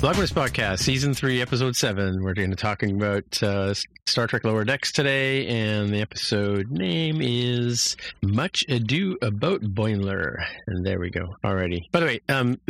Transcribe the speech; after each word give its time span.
Vlogmas 0.00 0.32
Podcast, 0.32 0.78
Season 0.78 1.12
3, 1.12 1.42
Episode 1.42 1.74
7. 1.74 2.22
We're 2.22 2.32
going 2.34 2.50
to 2.50 2.56
be 2.56 2.60
talking 2.60 2.94
about 2.94 3.42
uh, 3.42 3.74
Star 4.06 4.28
Trek 4.28 4.44
Lower 4.44 4.64
Decks 4.64 4.92
today, 4.92 5.44
and 5.48 5.92
the 5.92 6.00
episode 6.00 6.70
name 6.70 7.18
is 7.20 7.96
Much 8.22 8.64
Ado 8.68 9.18
About 9.22 9.60
Boimler. 9.60 10.36
And 10.68 10.86
there 10.86 11.00
we 11.00 11.10
go. 11.10 11.34
Alrighty. 11.44 11.90
By 11.90 11.98
the 12.00 12.06
way, 12.06 12.20
um, 12.28 12.60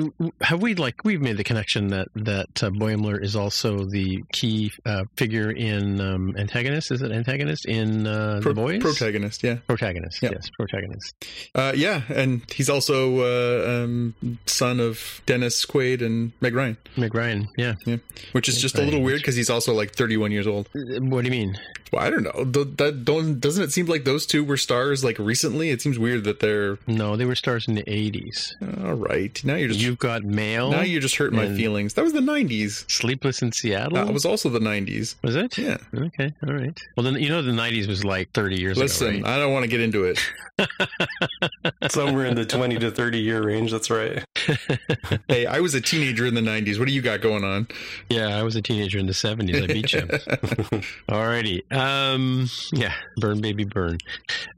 have 0.40 0.62
we, 0.62 0.74
like, 0.74 1.04
we've 1.04 1.20
made 1.20 1.36
the 1.36 1.44
connection 1.44 1.88
that, 1.88 2.08
that 2.14 2.62
uh, 2.64 2.70
Boimler 2.70 3.22
is 3.22 3.36
also 3.36 3.84
the 3.84 4.24
key 4.32 4.72
uh, 4.86 5.04
figure 5.18 5.50
in 5.50 6.00
um, 6.00 6.34
Antagonist? 6.38 6.90
Is 6.92 7.02
it 7.02 7.12
Antagonist 7.12 7.66
in 7.66 8.06
uh, 8.06 8.38
Pro- 8.40 8.52
The 8.54 8.60
Boys? 8.62 8.80
Protagonist, 8.82 9.42
yeah. 9.42 9.56
Protagonist, 9.66 10.22
Yeah. 10.22 10.30
yes, 10.32 10.48
protagonist. 10.58 11.14
Uh, 11.54 11.72
yeah, 11.76 12.00
and 12.08 12.40
he's 12.50 12.70
also 12.70 13.20
uh, 13.20 13.84
um, 13.84 14.14
son 14.46 14.80
of 14.80 15.20
Dennis 15.26 15.66
Quaid 15.66 16.00
and 16.00 16.32
Meg 16.40 16.54
Ryan, 16.54 16.78
Meg 16.96 17.14
Ryan, 17.14 17.17
yeah. 17.56 17.74
yeah. 17.86 17.96
which 18.32 18.48
is 18.48 18.56
Meg 18.56 18.62
just 18.62 18.78
a 18.78 18.82
little 18.82 19.02
weird 19.02 19.18
because 19.20 19.36
he's 19.36 19.50
also 19.50 19.72
like 19.72 19.92
31 19.92 20.30
years 20.32 20.46
old. 20.46 20.68
What 20.74 21.22
do 21.22 21.24
you 21.24 21.30
mean? 21.30 21.56
Well, 21.92 22.02
I 22.02 22.10
don't 22.10 22.22
know. 22.22 22.44
Th- 22.44 22.76
That 22.76 23.04
don't 23.04 23.40
doesn't 23.40 23.62
it 23.64 23.72
seem 23.72 23.86
like 23.86 24.04
those 24.04 24.26
two 24.26 24.44
were 24.44 24.56
stars 24.58 25.02
like 25.02 25.18
recently? 25.18 25.70
It 25.70 25.80
seems 25.80 25.98
weird 25.98 26.24
that 26.24 26.40
they're 26.40 26.78
No, 26.86 27.16
they 27.16 27.24
were 27.24 27.34
stars 27.34 27.66
in 27.66 27.74
the 27.76 27.82
80s. 27.84 28.52
all 28.84 28.94
right. 28.94 29.42
Now 29.44 29.54
you're 29.54 29.68
just 29.68 29.80
You've 29.80 29.98
got 29.98 30.22
Mail. 30.22 30.70
now 30.70 30.82
you're 30.82 31.00
just 31.00 31.16
hurting 31.16 31.36
my 31.36 31.48
feelings. 31.54 31.94
That 31.94 32.02
was 32.04 32.12
the 32.12 32.20
90s. 32.20 32.90
Sleepless 32.90 33.40
in 33.42 33.52
Seattle. 33.52 33.94
That 34.04 34.12
was 34.12 34.26
also 34.26 34.48
the 34.50 34.58
90s. 34.58 35.14
Was 35.22 35.34
it? 35.36 35.56
Yeah. 35.56 35.78
Okay. 35.94 36.32
All 36.46 36.52
right. 36.54 36.78
Well, 36.96 37.04
then 37.04 37.14
you 37.14 37.28
know 37.30 37.40
the 37.42 37.52
'90s 37.52 37.86
was 37.88 38.04
like 38.04 38.32
30 38.32 38.60
years 38.60 38.76
Listen, 38.76 39.16
ago. 39.16 39.28
I 39.28 39.38
don't 39.38 39.52
want 39.52 39.64
to 39.64 39.68
get 39.70 39.80
into 39.80 40.04
it. 40.04 40.20
Somewhere 41.90 42.26
in 42.26 42.34
the 42.34 42.44
20 42.44 42.78
to 42.80 42.90
30 42.90 43.18
year 43.18 43.42
range, 43.42 43.72
that's 43.72 43.90
right. 43.90 44.24
hey, 45.28 45.46
I 45.46 45.60
was 45.60 45.74
a 45.74 45.80
teenager 45.80 46.26
in 46.26 46.34
the 46.34 46.40
90s. 46.40 46.78
What 46.78 46.88
do 46.88 46.94
you 46.94 47.02
got 47.08 47.20
going 47.20 47.44
on? 47.44 47.68
Yeah, 48.08 48.38
I 48.38 48.42
was 48.42 48.56
a 48.56 48.62
teenager 48.62 48.98
in 48.98 49.06
the 49.06 49.12
'70s. 49.12 49.62
I 49.62 49.66
beat 49.66 49.92
you. 49.92 50.00
Alrighty. 51.08 51.72
Um. 51.72 52.48
Yeah. 52.72 52.92
Burn, 53.16 53.40
baby, 53.40 53.64
burn. 53.64 53.98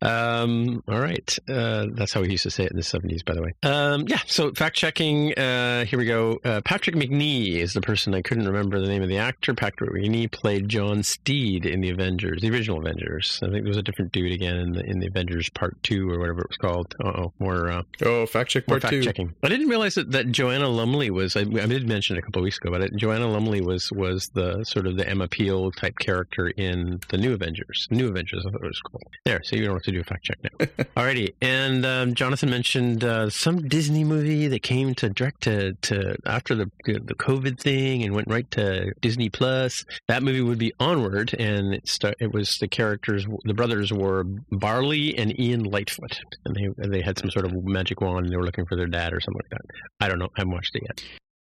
Um. 0.02 0.82
All 0.88 1.00
right. 1.00 1.38
Uh. 1.48 1.86
That's 1.92 2.12
how 2.12 2.22
we 2.22 2.30
used 2.30 2.42
to 2.44 2.50
say 2.50 2.64
it 2.64 2.70
in 2.70 2.76
the 2.76 2.82
'70s, 2.82 3.24
by 3.24 3.34
the 3.34 3.42
way. 3.42 3.52
Um. 3.62 4.06
Yeah. 4.08 4.20
So 4.26 4.52
fact 4.52 4.76
checking. 4.76 5.38
Uh. 5.38 5.84
Here 5.84 5.98
we 5.98 6.06
go. 6.06 6.38
Uh, 6.44 6.60
Patrick 6.64 6.96
Macnee 6.96 7.56
is 7.56 7.72
the 7.72 7.80
person 7.80 8.14
I 8.14 8.22
couldn't 8.22 8.46
remember 8.46 8.80
the 8.80 8.88
name 8.88 9.02
of 9.02 9.08
the 9.08 9.18
actor. 9.18 9.54
Patrick 9.54 9.90
Macnee 9.90 10.30
played 10.30 10.68
John 10.68 11.02
Steed 11.02 11.66
in 11.66 11.80
the 11.80 11.90
Avengers, 11.90 12.40
the 12.42 12.50
original 12.50 12.78
Avengers. 12.78 13.40
I 13.42 13.46
think 13.46 13.62
there 13.62 13.70
was 13.70 13.76
a 13.76 13.82
different 13.82 14.12
dude 14.12 14.32
again 14.32 14.56
in 14.56 14.72
the 14.72 14.84
in 14.84 15.00
the 15.00 15.06
Avengers 15.06 15.48
Part 15.50 15.80
Two 15.82 16.10
or 16.10 16.18
whatever 16.18 16.42
it 16.42 16.48
was 16.48 16.56
called. 16.56 16.94
Uh 17.02 17.08
oh. 17.08 17.32
More. 17.38 17.70
Uh, 17.70 17.82
oh, 18.02 18.26
fact 18.26 18.50
check 18.50 18.66
More 18.68 18.80
part 18.80 18.92
fact 18.92 19.04
checking. 19.04 19.34
I 19.42 19.48
didn't 19.48 19.68
realize 19.68 19.94
that, 19.94 20.10
that 20.12 20.30
Joanna 20.30 20.68
Lumley 20.68 21.10
was. 21.10 21.36
I, 21.36 21.40
I 21.40 21.66
did 21.66 21.88
mention 21.88 22.16
a 22.16 22.22
couple 22.22 22.39
of 22.40 22.44
weeks 22.44 22.58
ago, 22.58 22.70
but 22.70 22.82
it, 22.82 22.96
Joanna 22.96 23.28
Lumley 23.28 23.60
was 23.60 23.90
was 23.92 24.28
the 24.34 24.64
sort 24.64 24.86
of 24.86 24.96
the 24.96 25.08
Emma 25.08 25.28
Peel 25.28 25.70
type 25.72 25.98
character 25.98 26.48
in 26.48 27.00
the 27.08 27.18
New 27.18 27.32
Avengers. 27.32 27.86
New 27.90 28.08
Avengers, 28.08 28.44
I 28.46 28.50
thought 28.50 28.62
it 28.62 28.66
was 28.66 28.80
called. 28.80 29.02
There, 29.24 29.40
so 29.44 29.56
you 29.56 29.64
don't 29.64 29.74
have 29.74 29.82
to 29.84 29.92
do 29.92 30.00
a 30.00 30.04
fact 30.04 30.24
check 30.24 30.38
now. 30.42 30.66
Alrighty, 30.96 31.34
and 31.40 31.86
um, 31.86 32.14
Jonathan 32.14 32.50
mentioned 32.50 33.04
uh, 33.04 33.30
some 33.30 33.68
Disney 33.68 34.04
movie 34.04 34.48
that 34.48 34.62
came 34.62 34.94
to 34.96 35.08
direct 35.08 35.42
to, 35.42 35.74
to 35.74 36.16
after 36.26 36.54
the 36.54 36.70
the 36.84 37.14
COVID 37.14 37.60
thing 37.60 38.02
and 38.02 38.14
went 38.14 38.28
right 38.28 38.50
to 38.52 38.92
Disney 39.00 39.28
Plus. 39.28 39.84
That 40.08 40.22
movie 40.22 40.42
would 40.42 40.58
be 40.58 40.72
Onward, 40.80 41.34
and 41.38 41.74
it 41.74 41.88
sta- 41.88 42.14
it 42.18 42.32
was 42.32 42.58
the 42.58 42.68
characters. 42.68 43.26
The 43.44 43.54
brothers 43.54 43.92
were 43.92 44.24
Barley 44.50 45.16
and 45.16 45.38
Ian 45.38 45.64
Lightfoot, 45.64 46.18
and 46.44 46.56
they 46.56 46.82
and 46.82 46.92
they 46.92 47.02
had 47.02 47.18
some 47.18 47.30
sort 47.30 47.44
of 47.44 47.52
magic 47.64 48.00
wand, 48.00 48.26
and 48.26 48.32
they 48.32 48.36
were 48.36 48.44
looking 48.44 48.66
for 48.66 48.76
their 48.76 48.86
dad 48.86 49.12
or 49.12 49.20
something 49.20 49.40
like 49.42 49.50
that. 49.50 49.60
I 50.00 50.08
don't 50.08 50.18
know. 50.18 50.28
I 50.36 50.40
haven't 50.40 50.54
watched 50.54 50.74
it 50.74 50.82
yet. 50.82 51.02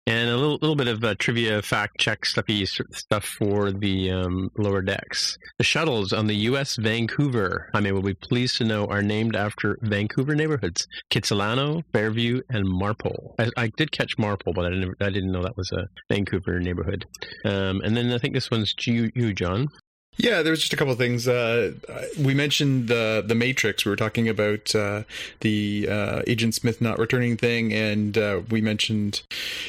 And 0.06 0.30
a 0.30 0.36
little 0.36 0.58
little 0.60 0.74
bit 0.74 0.88
of 0.88 1.04
uh, 1.04 1.14
trivia, 1.16 1.62
fact 1.62 2.00
check 2.00 2.24
stuffy 2.24 2.66
stuff 2.66 3.24
for 3.24 3.70
the 3.70 4.10
um, 4.10 4.50
lower 4.58 4.82
decks. 4.82 5.38
The 5.58 5.64
shuttles 5.64 6.12
on 6.12 6.26
the 6.26 6.34
U.S. 6.50 6.74
Vancouver, 6.74 7.70
I 7.72 7.80
mean, 7.80 7.94
will 7.94 8.02
be 8.02 8.14
pleased 8.14 8.56
to 8.58 8.64
know, 8.64 8.86
are 8.86 9.02
named 9.02 9.36
after 9.36 9.78
Vancouver 9.82 10.34
neighborhoods: 10.34 10.88
Kitsilano, 11.10 11.82
Fairview, 11.92 12.40
and 12.50 12.66
Marpole. 12.66 13.36
I, 13.38 13.50
I 13.56 13.70
did 13.76 13.92
catch 13.92 14.18
Marpole, 14.18 14.54
but 14.54 14.66
I 14.66 14.70
didn't 14.70 14.96
I 15.00 15.10
didn't 15.10 15.30
know 15.30 15.42
that 15.42 15.56
was 15.56 15.70
a 15.70 15.86
Vancouver 16.12 16.58
neighborhood. 16.58 17.06
Um, 17.44 17.80
and 17.82 17.96
then 17.96 18.12
I 18.12 18.18
think 18.18 18.34
this 18.34 18.50
one's 18.50 18.74
you, 18.84 19.10
you 19.14 19.32
John. 19.32 19.68
Yeah, 20.18 20.42
there 20.42 20.50
was 20.50 20.60
just 20.60 20.72
a 20.74 20.76
couple 20.76 20.92
of 20.92 20.98
things. 20.98 21.26
Uh, 21.26 21.72
we 22.18 22.34
mentioned 22.34 22.88
the 22.88 23.24
the 23.26 23.34
Matrix. 23.34 23.84
We 23.86 23.90
were 23.90 23.96
talking 23.96 24.28
about 24.28 24.74
uh, 24.74 25.04
the 25.40 25.88
uh, 25.90 26.22
Agent 26.26 26.54
Smith 26.54 26.82
not 26.82 26.98
returning 26.98 27.38
thing, 27.38 27.72
and 27.72 28.16
uh, 28.18 28.42
we 28.50 28.60
mentioned 28.60 29.22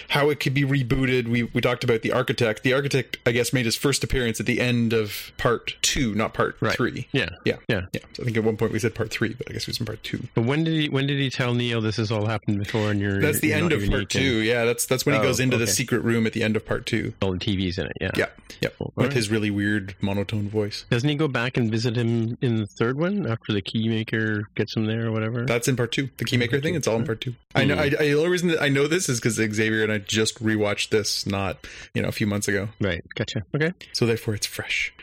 how 0.10 0.30
it 0.30 0.42
could 0.42 0.54
be 0.54 0.64
rebooted. 0.64 1.30
We 1.30 1.44
we 1.44 1.62
talked 1.62 1.86
about 1.86 2.02
the 2.02 2.12
Architect. 2.12 2.64
The 2.64 2.74
Architect, 2.74 3.18
I 3.26 3.32
guess, 3.32 3.54
made 3.54 3.64
his 3.66 3.78
first 3.78 4.04
appearance 4.04 4.40
at 4.42 4.46
the 4.46 4.60
end 4.60 4.92
of 4.92 5.32
part 5.38 5.76
two, 5.82 6.14
not 6.14 6.34
part 6.34 6.58
Right. 6.60 6.76
three. 6.76 7.08
Yeah, 7.14 7.30
Yeah, 7.46 7.56
yeah. 7.70 7.86
yeah. 7.94 8.02
So 8.14 8.24
I 8.24 8.26
think 8.26 8.36
at 8.36 8.44
one 8.44 8.58
point 8.58 8.74
we 8.74 8.80
said 8.80 8.94
part 8.94 9.12
three, 9.12 9.34
but 9.34 9.50
I 9.50 9.54
guess 9.54 9.64
it 9.64 9.68
was 9.70 9.80
in 9.80 9.86
part 9.86 10.04
two. 10.04 10.28
But 10.36 10.44
when 10.44 10.66
did 10.66 10.74
he 10.74 10.90
when 10.90 11.08
did 11.08 11.20
he 11.20 11.30
tell 11.30 11.54
Neo 11.54 11.80
this 11.80 11.96
has 11.98 12.12
all 12.12 12.26
happened 12.26 12.60
before? 12.60 12.92
And 12.92 13.00
you're 13.00 13.22
That's 13.22 13.40
the 13.40 13.48
you're 13.50 13.58
end 13.58 13.72
of 13.72 13.88
part 13.90 14.10
two. 14.10 14.42
Yeah, 14.42 14.66
that's 14.66 14.86
that's 14.88 15.06
when 15.06 15.16
he 15.16 15.22
Oh, 15.22 15.24
goes 15.24 15.40
into 15.40 15.58
the 15.58 15.68
secret 15.68 16.00
room 16.04 16.28
at 16.28 16.34
the 16.34 16.44
end 16.44 16.58
of 16.58 16.66
part 16.66 16.86
two. 16.86 17.14
all 17.22 17.32
the 17.32 17.40
TVs 17.40 17.80
in 17.80 17.86
it. 17.86 17.94
Yeah, 18.02 18.12
Yeah, 18.18 18.26
yeah, 18.62 18.70
with 18.80 18.92
right. 18.98 19.14
his 19.14 19.30
really 19.32 19.50
weird 19.50 19.96
monotone 20.02 20.33
voice. 20.42 20.86
Doesn't 20.90 21.08
he 21.08 21.16
go 21.16 21.28
back 21.28 21.58
and 21.58 21.70
visit 21.70 21.96
him 21.96 22.38
in 22.42 22.58
the 22.58 22.68
third 22.68 22.98
one 22.98 23.28
after 23.28 23.54
the 23.54 23.62
keymaker 23.62 24.44
gets 24.56 24.76
him 24.76 24.86
there 24.86 25.08
or 25.08 25.12
whatever? 25.12 25.46
That's 25.46 25.68
in 25.68 25.76
part 25.76 25.92
two. 25.92 26.10
The 26.18 26.26
keymaker 26.26 26.62
thing. 26.62 26.76
It's 26.76 26.88
all 26.88 26.98
in 26.98 27.06
part 27.06 27.22
two. 27.22 27.36
I 27.56 27.66
know. 27.66 27.76
I, 27.76 27.84
I, 27.84 27.90
the 27.90 28.16
only 28.16 28.30
reason 28.30 28.50
that 28.50 28.62
I 28.62 28.70
know 28.70 28.88
this 28.88 29.10
is 29.10 29.20
because 29.20 29.36
Xavier 29.36 29.84
and 29.84 29.92
I 29.92 29.98
just 30.00 30.44
rewatched 30.44 30.90
this 30.90 31.26
not 31.26 31.66
you 31.94 32.02
know 32.02 32.10
a 32.10 32.12
few 32.14 32.28
months 32.28 32.48
ago, 32.48 32.70
right. 32.80 33.04
Gotcha. 33.16 33.44
Okay. 33.56 33.74
so 33.94 34.06
therefore 34.06 34.36
it's 34.36 34.48
fresh. 34.48 34.94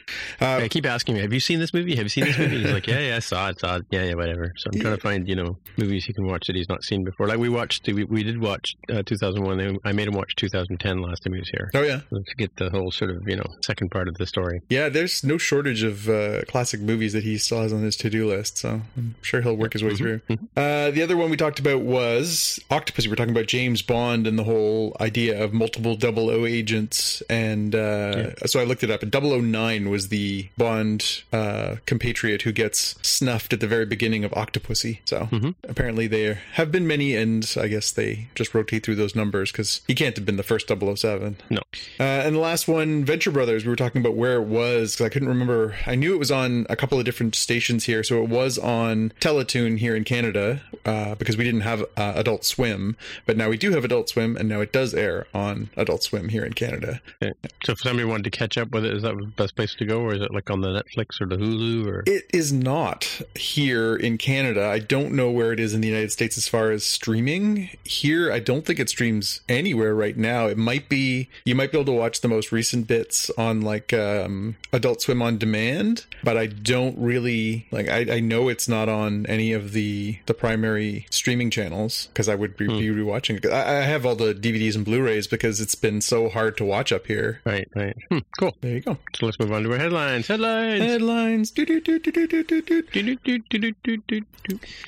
Uh, 0.41 0.61
I 0.63 0.69
keep 0.69 0.87
asking 0.87 1.15
me, 1.15 1.21
have 1.21 1.33
you 1.33 1.41
seen 1.41 1.59
this 1.59 1.75
movie? 1.75 1.97
Have 1.97 2.05
you 2.05 2.09
seen 2.09 2.25
this 2.25 2.39
movie? 2.39 2.59
He's 2.63 2.73
like, 2.73 2.87
yeah, 2.87 3.01
yeah, 3.01 3.17
I 3.17 3.21
saw 3.21 3.49
it, 3.49 3.61
saw 3.61 3.77
it. 3.77 3.87
Yeah, 3.91 4.05
yeah, 4.05 4.15
whatever. 4.15 4.53
So 4.57 4.71
I'm 4.73 4.81
trying 4.81 4.97
to 4.97 5.01
find, 5.01 5.29
you 5.29 5.37
know, 5.37 5.59
movies 5.77 6.05
he 6.05 6.13
can 6.13 6.27
watch 6.27 6.47
that 6.47 6.57
he's 6.57 6.69
not 6.69 6.83
seen 6.83 7.05
before. 7.05 7.27
Like 7.27 7.39
we 7.39 7.49
watched, 7.49 7.87
we, 7.87 8.05
we 8.05 8.23
did 8.23 8.41
watch 8.41 8.77
uh, 8.93 9.03
2001. 9.05 9.79
I 9.85 9.93
made 9.93 10.09
him 10.09 10.15
watch 10.15 10.35
2010 10.37 11.03
last 11.03 11.23
time 11.23 11.35
he 11.35 11.41
was 11.41 11.49
here 11.49 11.71
oh 11.75 11.83
yeah, 11.83 12.01
to 12.11 12.35
get 12.37 12.57
the 12.57 12.71
whole 12.71 12.91
sort 12.91 13.11
of, 13.11 13.29
you 13.29 13.37
know, 13.37 13.47
second 13.65 13.91
part 13.91 14.09
of 14.09 14.15
the 14.17 14.27
story. 14.27 14.61
yeah. 14.69 14.89
There's 14.89 15.23
no 15.25 15.39
shortage 15.39 15.83
of 15.83 16.09
uh, 16.09 16.43
classic 16.49 16.81
movies 16.81 17.13
that 17.13 17.23
he 17.23 17.39
still 17.39 17.61
has 17.63 17.73
on 17.73 17.83
his 17.83 17.97
to 17.97 18.11
do 18.11 18.29
list, 18.29 18.59
so 18.59 18.81
I'm 18.97 19.15
sure 19.23 19.41
he'll 19.41 19.57
work 19.57 19.73
his 19.75 19.85
way 19.85 19.95
through. 19.95 20.21
Uh, 20.57 20.91
the 20.91 21.01
other 21.03 21.17
one 21.17 21.31
we 21.31 21.37
talked 21.37 21.59
about 21.61 21.83
was 21.83 22.59
Octopus. 22.71 23.05
We 23.05 23.11
were 23.11 23.17
talking 23.17 23.33
about 23.33 23.47
James 23.47 23.83
Bond 23.83 24.27
and 24.27 24.39
the 24.39 24.45
whole 24.45 24.97
idea 25.01 25.43
of 25.43 25.53
multiple 25.53 25.99
00 25.99 26.47
agents, 26.47 27.23
and 27.31 27.75
uh, 27.75 28.35
so 28.47 28.61
I 28.61 28.65
looked 28.65 28.83
it 28.83 28.91
up. 28.91 29.03
And 29.03 29.13
009 29.13 29.91
was 29.91 30.00
was 30.01 30.09
the 30.09 30.49
Bond 30.57 31.23
uh, 31.31 31.77
compatriot 31.85 32.41
who 32.43 32.53
gets 32.53 32.95
snuffed 33.07 33.53
at 33.53 33.61
the 33.61 33.67
very 33.67 33.85
beginning 33.85 34.25
of 34.25 34.31
Octopussy. 34.33 35.01
So 35.05 35.29
Mhm. 35.31 35.55
apparently 35.69 36.07
there 36.07 36.41
have 36.55 36.73
been 36.73 36.87
many, 36.87 37.15
and 37.15 37.45
I 37.61 37.69
guess 37.69 37.91
they 37.91 38.29
just 38.35 38.55
rotate 38.55 38.83
through 38.83 38.95
those 38.95 39.15
numbers 39.15 39.53
because 39.53 39.83
he 39.87 39.95
can't 39.95 40.17
have 40.17 40.25
been 40.25 40.37
the 40.39 40.43
first 40.43 40.71
007. 40.71 41.37
No. 41.51 41.59
Uh, 41.99 42.03
and 42.25 42.35
the 42.35 42.41
last 42.41 42.67
one, 42.67 43.05
Venture 43.05 43.31
Brothers, 43.31 43.65
we 43.67 43.69
were 43.71 43.77
talking 43.77 44.01
about 44.01 44.15
where 44.15 44.37
it 44.37 44.47
was 44.47 44.95
because 44.95 45.05
I 45.05 45.09
couldn't 45.11 45.29
remember. 45.29 45.77
I 45.87 45.97
knew 45.97 46.15
it 46.15 46.19
was 46.19 46.31
on 46.31 46.67
a 46.71 46.77
couple 46.77 46.99
of 46.99 47.05
different 47.05 47.35
stations 47.35 47.85
here. 47.85 48.03
So 48.03 48.23
it 48.23 48.31
was 48.31 48.57
on 48.59 49.13
Teletoon 49.21 49.79
here 49.79 49.95
in 49.95 50.05
Canada 50.05 50.63
uh, 50.87 51.15
because 51.17 51.37
we 51.37 51.45
didn't 51.45 51.61
have 51.61 51.83
uh, 51.99 52.15
Adult 52.17 52.47
Swim, 52.47 52.97
but 53.27 53.37
now 53.37 53.51
we 53.51 53.59
do 53.59 53.73
have 53.73 53.85
Adult 53.85 54.09
Swim, 54.09 54.35
and 54.39 54.49
now 54.49 54.61
it 54.63 54.73
does 54.73 54.95
air 54.95 55.27
on 55.35 55.69
Adult 55.77 56.03
Swim 56.03 56.31
here 56.31 56.45
in 56.47 56.55
Canada. 56.55 57.03
Okay. 57.23 57.35
So 57.65 57.73
if 57.73 57.81
somebody 57.81 58.07
wanted 58.09 58.25
to 58.25 58.31
catch 58.31 58.57
up 58.57 58.71
with 58.71 58.87
it, 58.87 58.95
is 58.95 59.03
that 59.03 59.15
the 59.19 59.27
best 59.27 59.57
place 59.57 59.75
to 59.75 59.85
go, 59.85 59.90
or 59.99 60.15
is 60.15 60.23
it 60.23 60.33
like 60.33 60.51
on 60.51 60.61
the 60.61 60.69
Netflix 60.69 61.21
or 61.21 61.27
the 61.27 61.37
Hulu 61.37 61.87
or? 61.87 62.03
It 62.07 62.25
is 62.33 62.53
not 62.53 63.21
here 63.35 63.97
in 63.97 64.19
Canada. 64.19 64.67
I 64.67 64.79
don't 64.79 65.13
know 65.13 65.31
where 65.31 65.53
it 65.53 65.61
is 65.61 65.75
in 65.75 65.81
the 65.81 65.89
United 65.89 66.13
States 66.13 66.37
as 66.37 66.49
far 66.49 66.71
as 66.71 66.85
streaming. 66.85 67.71
Here, 67.85 68.33
I 68.33 68.39
don't 68.41 68.65
think 68.65 68.79
it 68.79 68.89
streams 68.89 69.41
anywhere 69.49 69.95
right 69.95 70.17
now. 70.17 70.47
It 70.47 70.59
might 70.59 70.89
be, 70.89 71.29
you 71.45 71.55
might 71.55 71.73
be 71.73 71.79
able 71.79 71.93
to 71.93 71.99
watch 71.99 72.21
the 72.21 72.29
most 72.29 72.53
recent 72.53 72.87
bits 72.87 73.31
on 73.39 73.63
like 73.63 73.93
um, 73.93 74.57
Adult 74.73 75.03
Swim 75.03 75.23
on 75.23 75.39
demand, 75.39 76.07
but 76.23 76.37
I 76.37 76.47
don't 76.47 76.99
really, 76.99 77.67
like, 77.71 77.89
I, 77.89 78.17
I 78.17 78.21
know 78.21 78.49
it's 78.49 78.69
not 78.69 78.89
on 78.89 79.27
any 79.27 79.53
of 79.53 79.73
the, 79.73 80.19
the 80.27 80.35
primary 80.35 81.07
streaming 81.11 81.51
channels 81.51 82.07
because 82.09 82.29
I 82.29 82.35
would 82.35 82.57
be, 82.57 82.67
be 82.67 82.89
rewatching 82.89 83.45
it. 83.45 83.51
I, 83.51 83.79
I 83.79 83.83
have 83.83 84.05
all 84.05 84.17
the 84.17 84.35
DVDs 84.35 84.75
and 84.77 84.85
Blu 84.85 85.03
rays 85.03 85.27
because 85.27 85.61
it's 85.61 85.75
been 85.75 86.01
so 86.01 86.29
hard 86.29 86.57
to 86.59 86.65
watch 86.65 86.93
up 86.93 87.07
here. 87.07 87.41
Right, 87.45 87.69
right. 87.75 87.97
Hmm, 88.11 88.19
cool. 88.39 88.57
There 88.61 88.73
you 88.73 88.81
go. 88.81 88.99
So 89.15 89.27
let's 89.27 89.39
move 89.39 89.53
on 89.53 89.63
to 89.63 89.70
our 89.71 89.79
headlines. 89.79 90.27
Headlines. 90.27 90.83
Headlines. 90.83 91.53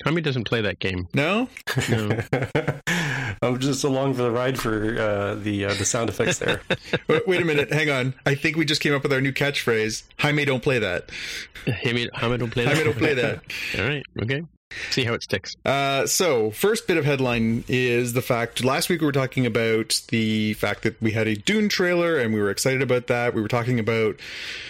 Tommy 0.03 0.21
doesn't 0.21 0.43
play 0.45 0.61
that 0.61 0.79
game. 0.79 1.07
No? 1.13 1.47
No. 1.89 2.19
I'm 3.41 3.59
just 3.59 3.83
along 3.83 4.13
for 4.13 4.23
the 4.23 4.31
ride 4.31 4.59
for 4.59 4.97
uh, 4.99 5.35
the 5.35 5.65
uh, 5.65 5.73
the 5.73 5.85
sound 5.85 6.09
effects 6.09 6.39
there. 6.39 6.61
Wait, 7.07 7.27
wait 7.27 7.41
a 7.41 7.45
minute. 7.45 7.71
Hang 7.71 7.89
on. 7.89 8.13
I 8.25 8.35
think 8.35 8.55
we 8.55 8.65
just 8.65 8.81
came 8.81 8.93
up 8.93 9.03
with 9.03 9.11
our 9.11 9.21
new 9.21 9.33
catchphrase. 9.33 10.03
Jaime, 10.19 10.45
don't 10.45 10.63
play 10.63 10.79
that. 10.79 11.09
Jaime, 11.65 12.09
Jaime 12.13 12.37
don't 12.37 12.51
play 12.51 12.65
that. 12.65 12.73
Jaime, 12.73 12.83
don't 12.85 12.97
play 12.97 13.13
that. 13.15 13.41
All 13.77 13.85
right. 13.85 14.03
Okay. 14.21 14.43
See 14.91 15.03
how 15.03 15.13
it 15.13 15.23
sticks. 15.23 15.55
Uh, 15.65 16.05
so, 16.07 16.51
first 16.51 16.87
bit 16.87 16.97
of 16.97 17.05
headline 17.05 17.63
is 17.67 18.13
the 18.13 18.21
fact 18.21 18.63
last 18.63 18.89
week 18.89 19.01
we 19.01 19.05
were 19.05 19.11
talking 19.11 19.45
about 19.45 20.01
the 20.09 20.53
fact 20.53 20.83
that 20.83 21.01
we 21.01 21.11
had 21.11 21.27
a 21.27 21.35
Dune 21.35 21.69
trailer 21.69 22.17
and 22.17 22.33
we 22.33 22.39
were 22.39 22.49
excited 22.49 22.81
about 22.81 23.07
that. 23.07 23.33
We 23.33 23.41
were 23.41 23.47
talking 23.47 23.79
about 23.79 24.19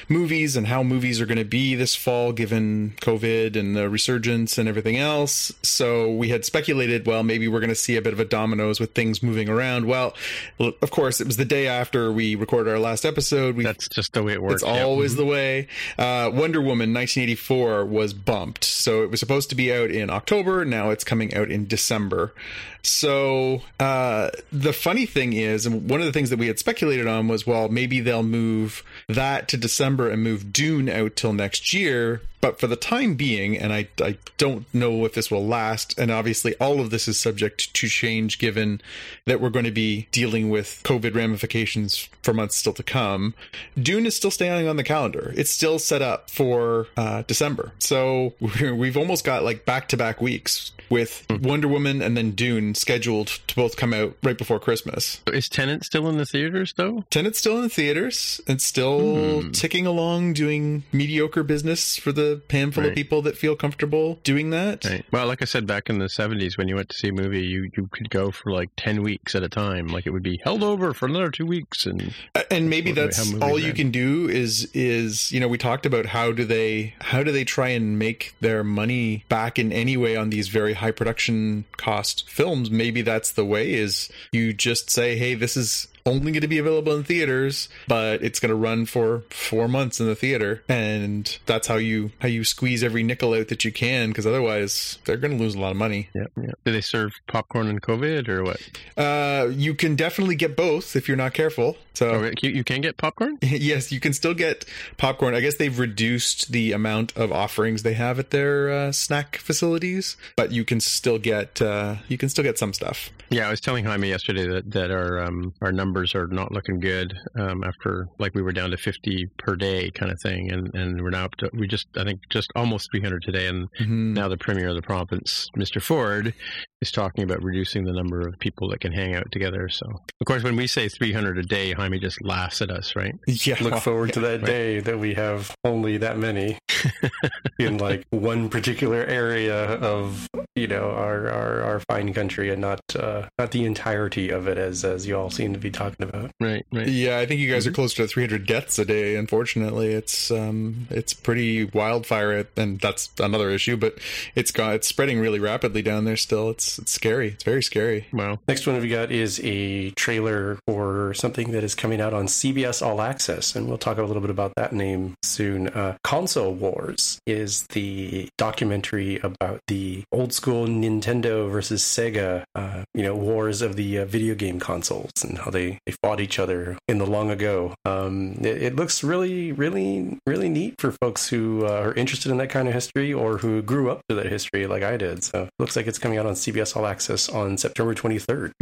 movies 0.09 0.55
and 0.55 0.67
how 0.67 0.83
movies 0.83 1.21
are 1.21 1.25
going 1.25 1.37
to 1.37 1.45
be 1.45 1.75
this 1.75 1.95
fall 1.95 2.31
given 2.33 2.93
COVID 3.01 3.55
and 3.55 3.75
the 3.75 3.89
resurgence 3.89 4.57
and 4.57 4.67
everything 4.69 4.97
else. 4.97 5.51
So, 5.63 6.13
we 6.13 6.29
had 6.29 6.45
speculated, 6.45 7.05
well, 7.05 7.23
maybe 7.23 7.47
we're 7.47 7.59
going 7.59 7.69
to 7.69 7.75
see 7.75 7.95
a 7.95 8.01
bit 8.01 8.13
of 8.13 8.19
a 8.19 8.25
dominoes 8.25 8.79
with 8.79 8.93
things 8.93 9.23
moving 9.23 9.49
around. 9.49 9.85
Well, 9.85 10.13
of 10.59 10.91
course, 10.91 11.21
it 11.21 11.27
was 11.27 11.37
the 11.37 11.45
day 11.45 11.67
after 11.67 12.11
we 12.11 12.35
recorded 12.35 12.71
our 12.71 12.79
last 12.79 13.05
episode. 13.05 13.55
We 13.55 13.63
That's 13.63 13.87
just 13.87 14.13
the 14.13 14.23
way 14.23 14.33
it 14.33 14.41
works. 14.41 14.61
it's. 14.61 14.63
Mm-hmm. 14.63 14.83
always 14.83 15.15
the 15.15 15.25
way. 15.25 15.67
Uh, 15.97 16.29
Wonder 16.33 16.59
Woman 16.59 16.93
1984 16.93 17.85
was 17.85 18.13
bumped. 18.13 18.63
So 18.63 19.03
it 19.03 19.11
was 19.11 19.19
supposed 19.19 19.49
to 19.49 19.55
be 19.55 19.73
out 19.73 19.91
in 19.93 20.09
October. 20.09 20.65
Now 20.65 20.89
it's 20.89 21.03
coming 21.03 21.33
out 21.33 21.49
in 21.49 21.67
December. 21.67 22.33
So 22.83 23.61
uh, 23.79 24.29
the 24.51 24.73
funny 24.73 25.05
thing 25.05 25.31
is, 25.31 25.65
and 25.65 25.89
one 25.89 26.01
of 26.01 26.05
the 26.05 26.11
things 26.11 26.29
that 26.31 26.39
we 26.39 26.47
had 26.47 26.59
speculated 26.59 27.07
on 27.07 27.29
was, 27.29 27.47
well, 27.47 27.69
maybe 27.69 28.01
they'll 28.01 28.23
move 28.23 28.83
that 29.07 29.47
to 29.49 29.57
December 29.57 30.09
and 30.09 30.21
move 30.21 30.51
Dune 30.51 30.89
out 30.89 31.15
till 31.15 31.31
next 31.31 31.73
year. 31.73 32.21
But 32.41 32.59
for 32.59 32.67
the 32.67 32.75
time 32.75 33.15
being, 33.15 33.57
and 33.57 33.71
I, 33.71 33.87
I 34.01 34.17
don't 34.37 34.65
know 34.73 35.05
if 35.05 35.13
this 35.13 35.31
will 35.31 35.47
last, 35.47 35.97
and 35.97 36.11
obviously 36.11 36.55
all 36.55 36.81
of 36.81 36.89
this 36.89 37.07
is 37.07 37.17
subject 37.17 37.73
to 37.73 37.87
change 37.87 38.37
given 38.37 38.81
that 39.25 39.39
we're 39.39 39.49
going 39.49 39.63
to 39.63 39.71
be 39.71 40.09
dealing 40.11 40.49
with 40.49 40.81
COVID 40.83 41.15
ramifications 41.15 42.09
for 42.21 42.33
months 42.33 42.57
still 42.57 42.73
to 42.73 42.83
come. 42.83 43.33
Dune 43.81 44.05
is 44.05 44.17
still 44.17 44.29
staying 44.29 44.67
on 44.67 44.75
the 44.75 44.83
calendar. 44.83 45.33
It's 45.37 45.51
still 45.51 45.79
set 45.79 46.01
up 46.01 46.29
for 46.29 46.87
uh, 46.97 47.21
December. 47.27 47.71
So 47.79 48.33
we've 48.59 48.97
almost 48.97 49.23
got 49.23 49.45
like 49.45 49.63
back 49.63 49.87
to 49.89 49.97
back 49.97 50.19
weeks 50.19 50.73
with 50.93 51.25
Wonder 51.41 51.67
Woman 51.67 52.03
and 52.03 52.15
then 52.15 52.31
Dune 52.31 52.75
scheduled 52.75 53.39
to 53.47 53.55
both 53.55 53.75
come 53.77 53.93
out 53.95 54.15
right 54.21 54.37
before 54.37 54.59
Christmas. 54.59 55.21
Is 55.33 55.49
Tenet 55.49 55.83
still 55.83 56.07
in 56.07 56.17
the 56.17 56.25
theaters 56.25 56.73
though? 56.77 57.03
Tenet's 57.09 57.39
still 57.39 57.57
in 57.57 57.63
the 57.63 57.69
theaters 57.69 58.39
and 58.47 58.61
still 58.61 59.41
hmm. 59.41 59.51
ticking 59.51 59.87
along, 59.87 60.33
doing 60.33 60.83
mediocre 60.91 61.41
business 61.41 61.97
for 61.97 62.11
the 62.11 62.41
handful 62.47 62.85
of 62.85 62.93
people 62.93 63.23
that 63.23 63.35
feel 63.35 63.55
comfortable 63.55 64.19
doing 64.23 64.51
that. 64.51 64.85
Right. 64.85 65.03
Well, 65.11 65.25
like 65.25 65.41
I 65.41 65.45
said 65.45 65.65
back 65.65 65.89
in 65.89 65.97
the 65.97 66.05
'70s, 66.05 66.59
when 66.59 66.67
you 66.67 66.75
went 66.75 66.89
to 66.89 66.95
see 66.95 67.07
a 67.07 67.11
movie, 67.13 67.41
you 67.41 67.71
you 67.75 67.87
could 67.91 68.11
go 68.11 68.29
for 68.29 68.51
like 68.51 68.69
ten 68.77 69.01
weeks 69.01 69.33
at 69.33 69.41
a 69.41 69.49
time. 69.49 69.87
Like 69.87 70.05
it 70.05 70.11
would 70.11 70.21
be 70.21 70.39
held 70.43 70.61
over 70.61 70.93
for 70.93 71.07
another 71.07 71.31
two 71.31 71.47
weeks, 71.47 71.87
and 71.87 72.13
and 72.51 72.69
maybe 72.69 72.91
What 72.91 72.95
do 72.95 73.01
we 73.01 73.07
that's 73.07 73.33
all 73.41 73.57
you 73.57 73.67
then? 73.67 73.75
can 73.75 73.91
do 73.91 74.29
is 74.29 74.69
is 74.75 75.31
you 75.31 75.39
know 75.39 75.47
we 75.47 75.57
talked 75.57 75.87
about 75.87 76.05
how 76.05 76.31
do 76.31 76.45
they 76.45 76.93
how 77.01 77.23
do 77.23 77.31
they 77.31 77.43
try 77.43 77.69
and 77.69 77.97
make 77.97 78.35
their 78.41 78.63
money 78.63 79.25
back 79.27 79.57
in 79.57 79.71
any 79.71 79.97
way 79.97 80.15
on 80.15 80.29
these 80.29 80.49
very 80.49 80.73
high 80.73 80.82
production 80.91 81.65
cost 81.77 82.29
films 82.29 82.69
maybe 82.69 83.01
that's 83.01 83.31
the 83.31 83.45
way 83.45 83.73
is 83.73 84.09
you 84.31 84.53
just 84.53 84.89
say 84.89 85.15
hey 85.15 85.35
this 85.35 85.55
is 85.57 85.87
only 86.05 86.31
going 86.31 86.41
to 86.41 86.47
be 86.47 86.57
available 86.57 86.95
in 86.95 87.03
theaters 87.03 87.69
but 87.87 88.23
it's 88.23 88.39
going 88.39 88.49
to 88.49 88.55
run 88.55 88.85
for 88.85 89.23
four 89.29 89.67
months 89.67 89.99
in 89.99 90.05
the 90.05 90.15
theater 90.15 90.63
and 90.67 91.37
that's 91.45 91.67
how 91.67 91.75
you 91.75 92.11
how 92.19 92.27
you 92.27 92.43
squeeze 92.43 92.83
every 92.83 93.03
nickel 93.03 93.33
out 93.33 93.47
that 93.47 93.63
you 93.63 93.71
can 93.71 94.09
because 94.09 94.25
otherwise 94.25 94.97
they're 95.05 95.17
going 95.17 95.37
to 95.37 95.41
lose 95.41 95.55
a 95.55 95.59
lot 95.59 95.71
of 95.71 95.77
money 95.77 96.09
yeah, 96.13 96.25
yeah. 96.37 96.51
Do 96.65 96.71
they 96.71 96.81
serve 96.81 97.13
popcorn 97.27 97.67
and 97.67 97.81
COVID 97.81 98.27
or 98.27 98.43
what? 98.43 98.61
uh 98.97 99.49
you 99.49 99.73
can 99.73 99.95
definitely 99.95 100.35
get 100.35 100.55
both 100.55 100.95
if 100.95 101.07
you're 101.07 101.17
not 101.17 101.33
careful 101.33 101.77
so 101.93 102.13
Oh, 102.13 102.31
you, 102.41 102.49
you 102.49 102.63
can 102.63 102.81
get 102.81 102.97
popcorn. 102.97 103.37
yes, 103.41 103.91
you 103.91 103.99
can 103.99 104.13
still 104.13 104.33
get 104.33 104.65
popcorn. 104.97 105.35
I 105.35 105.39
guess 105.41 105.55
they've 105.55 105.77
reduced 105.77 106.51
the 106.51 106.71
amount 106.71 107.15
of 107.15 107.31
offerings 107.31 107.83
they 107.83 107.93
have 107.93 108.19
at 108.19 108.31
their 108.31 108.69
uh, 108.69 108.91
snack 108.91 109.37
facilities, 109.37 110.17
but 110.35 110.51
you 110.51 110.65
can 110.65 110.79
still 110.79 111.19
get 111.19 111.61
uh, 111.61 111.95
you 112.07 112.17
can 112.17 112.29
still 112.29 112.43
get 112.43 112.57
some 112.57 112.73
stuff. 112.73 113.09
Yeah, 113.33 113.47
I 113.47 113.49
was 113.49 113.61
telling 113.61 113.83
Jaime 113.83 114.09
yesterday 114.09 114.45
that, 114.47 114.69
that 114.73 114.91
our 114.91 115.23
um, 115.23 115.53
our 115.63 115.71
numbers 115.71 116.13
are 116.13 116.27
not 116.27 116.51
looking 116.51 116.79
good 116.79 117.15
um, 117.35 117.63
after 117.63 118.07
like 118.19 118.35
we 118.35 118.43
were 118.43 118.51
down 118.51 118.69
to 118.69 118.77
50 118.77 119.27
per 119.39 119.55
day 119.55 119.89
kind 119.89 120.11
of 120.11 120.19
thing, 120.21 120.51
and, 120.51 120.69
and 120.75 121.01
we're 121.01 121.09
now 121.09 121.25
up 121.25 121.35
to 121.39 121.49
we 121.53 121.67
just 121.67 121.87
I 121.97 122.03
think 122.03 122.19
just 122.29 122.51
almost 122.55 122.91
300 122.91 123.23
today, 123.23 123.47
and 123.47 123.67
Mhm. 123.81 124.13
now 124.13 124.27
the 124.27 124.37
premier 124.37 124.69
of 124.69 124.75
the 124.75 124.83
province, 124.83 125.49
Mr. 125.57 125.81
Ford, 125.81 126.35
is 126.81 126.91
talking 126.91 127.23
about 127.23 127.41
reducing 127.43 127.85
the 127.85 127.93
number 127.93 128.21
of 128.21 128.37
people 128.37 128.69
that 128.69 128.81
can 128.81 128.91
hang 128.91 129.15
out 129.15 129.31
together. 129.31 129.67
So 129.67 129.87
of 129.87 130.25
course, 130.27 130.43
when 130.43 130.55
we 130.55 130.67
say 130.67 130.87
300 130.87 131.39
a 131.39 131.43
day, 131.43 131.71
Jaime 131.71 131.97
just 131.97 132.21
laughs 132.23 132.61
at 132.61 132.69
us, 132.69 132.95
right? 132.95 133.15
Yeah, 133.27 133.55
Look 133.61 133.71
well, 133.71 133.81
forward 133.81 134.13
to 134.13 134.19
that 134.19 134.45
day 134.45 134.79
that 134.79 134.99
we 134.99 135.15
have 135.15 135.55
only 135.63 135.97
that 135.97 136.19
many 136.19 136.59
in 137.59 137.77
like 137.77 138.05
one 138.09 138.49
particular 138.49 139.03
area 139.05 139.65
of 139.75 140.27
you 140.55 140.67
know 140.67 140.91
our 140.91 141.29
our, 141.29 141.61
our 141.61 141.79
fine 141.81 142.13
country, 142.13 142.49
and 142.51 142.61
not 142.61 142.79
uh, 142.95 143.27
not 143.37 143.51
the 143.51 143.65
entirety 143.65 144.29
of 144.29 144.47
it 144.47 144.57
as 144.57 144.83
as 144.83 145.07
you 145.07 145.17
all 145.17 145.29
seem 145.29 145.53
to 145.53 145.59
be 145.59 145.71
talking 145.71 146.03
about. 146.07 146.31
Right, 146.39 146.65
right. 146.71 146.87
Yeah, 146.87 147.19
I 147.19 147.25
think 147.25 147.39
you 147.39 147.47
Mm-hmm. 147.47 147.55
guys 147.55 147.67
are 147.67 147.71
closer 147.71 147.97
to 148.03 148.07
300 148.07 148.45
deaths 148.47 148.79
a 148.79 148.85
day. 148.85 149.15
Unfortunately, 149.15 149.93
it's 149.93 150.31
um, 150.31 150.87
it's 150.89 151.13
pretty 151.13 151.65
wildfire, 151.65 152.45
and 152.57 152.79
that's 152.79 153.09
another 153.19 153.49
issue. 153.49 153.77
But 153.77 153.97
it's 154.35 154.51
got 154.51 154.75
it's 154.75 154.87
spreading 154.87 155.19
really 155.19 155.39
rapidly 155.39 155.81
down 155.81 156.05
there. 156.05 156.17
Still, 156.17 156.49
it's 156.49 156.79
it's 156.79 156.91
scary. 156.91 157.29
It's 157.29 157.43
very 157.43 157.61
scary. 157.63 158.07
Well, 158.13 158.39
Next 158.47 158.65
one 158.67 158.79
we 158.81 158.89
got 158.89 159.11
is 159.11 159.39
a 159.43 159.91
trailer 159.91 160.57
for 160.67 161.13
something 161.13 161.51
that 161.51 161.63
is 161.63 161.75
coming 161.75 162.01
out 162.01 162.13
on 162.13 162.27
CBS 162.27 162.85
All 162.85 163.01
Access, 163.01 163.55
and 163.55 163.67
we'll 163.67 163.77
talk 163.77 163.97
a 163.97 164.03
little 164.03 164.21
bit 164.21 164.29
about 164.31 164.53
that 164.55 164.73
name 164.73 165.15
soon. 165.23 165.67
Uh, 165.69 165.97
Console 166.03 166.53
Wars 166.73 167.19
is 167.25 167.67
the 167.67 168.29
documentary 168.37 169.19
about 169.19 169.61
the 169.67 170.03
old 170.11 170.33
school 170.33 170.67
Nintendo 170.67 171.49
versus 171.49 171.83
Sega, 171.83 172.43
uh, 172.55 172.83
you 172.93 173.03
know, 173.03 173.15
wars 173.15 173.61
of 173.61 173.75
the 173.75 173.99
uh, 173.99 174.05
video 174.05 174.35
game 174.35 174.59
consoles 174.59 175.11
and 175.23 175.37
how 175.37 175.51
they, 175.51 175.79
they 175.85 175.93
fought 176.03 176.19
each 176.19 176.39
other 176.39 176.77
in 176.87 176.97
the 176.97 177.05
long 177.05 177.29
ago. 177.29 177.75
Um, 177.85 178.37
it, 178.41 178.61
it 178.61 178.75
looks 178.75 179.03
really, 179.03 179.51
really, 179.51 180.17
really 180.25 180.49
neat 180.49 180.79
for 180.79 180.91
folks 180.91 181.27
who 181.27 181.65
uh, 181.65 181.71
are 181.71 181.93
interested 181.93 182.31
in 182.31 182.37
that 182.37 182.49
kind 182.49 182.67
of 182.67 182.73
history 182.73 183.13
or 183.13 183.37
who 183.37 183.61
grew 183.61 183.91
up 183.91 184.01
to 184.09 184.15
that 184.15 184.27
history 184.27 184.67
like 184.67 184.83
I 184.83 184.97
did. 184.97 185.23
So 185.23 185.49
looks 185.59 185.75
like 185.75 185.87
it's 185.87 185.99
coming 185.99 186.17
out 186.17 186.25
on 186.25 186.33
CBS 186.33 186.75
All 186.75 186.85
Access 186.85 187.29
on 187.29 187.57
September 187.57 187.93
23rd. 187.93 188.53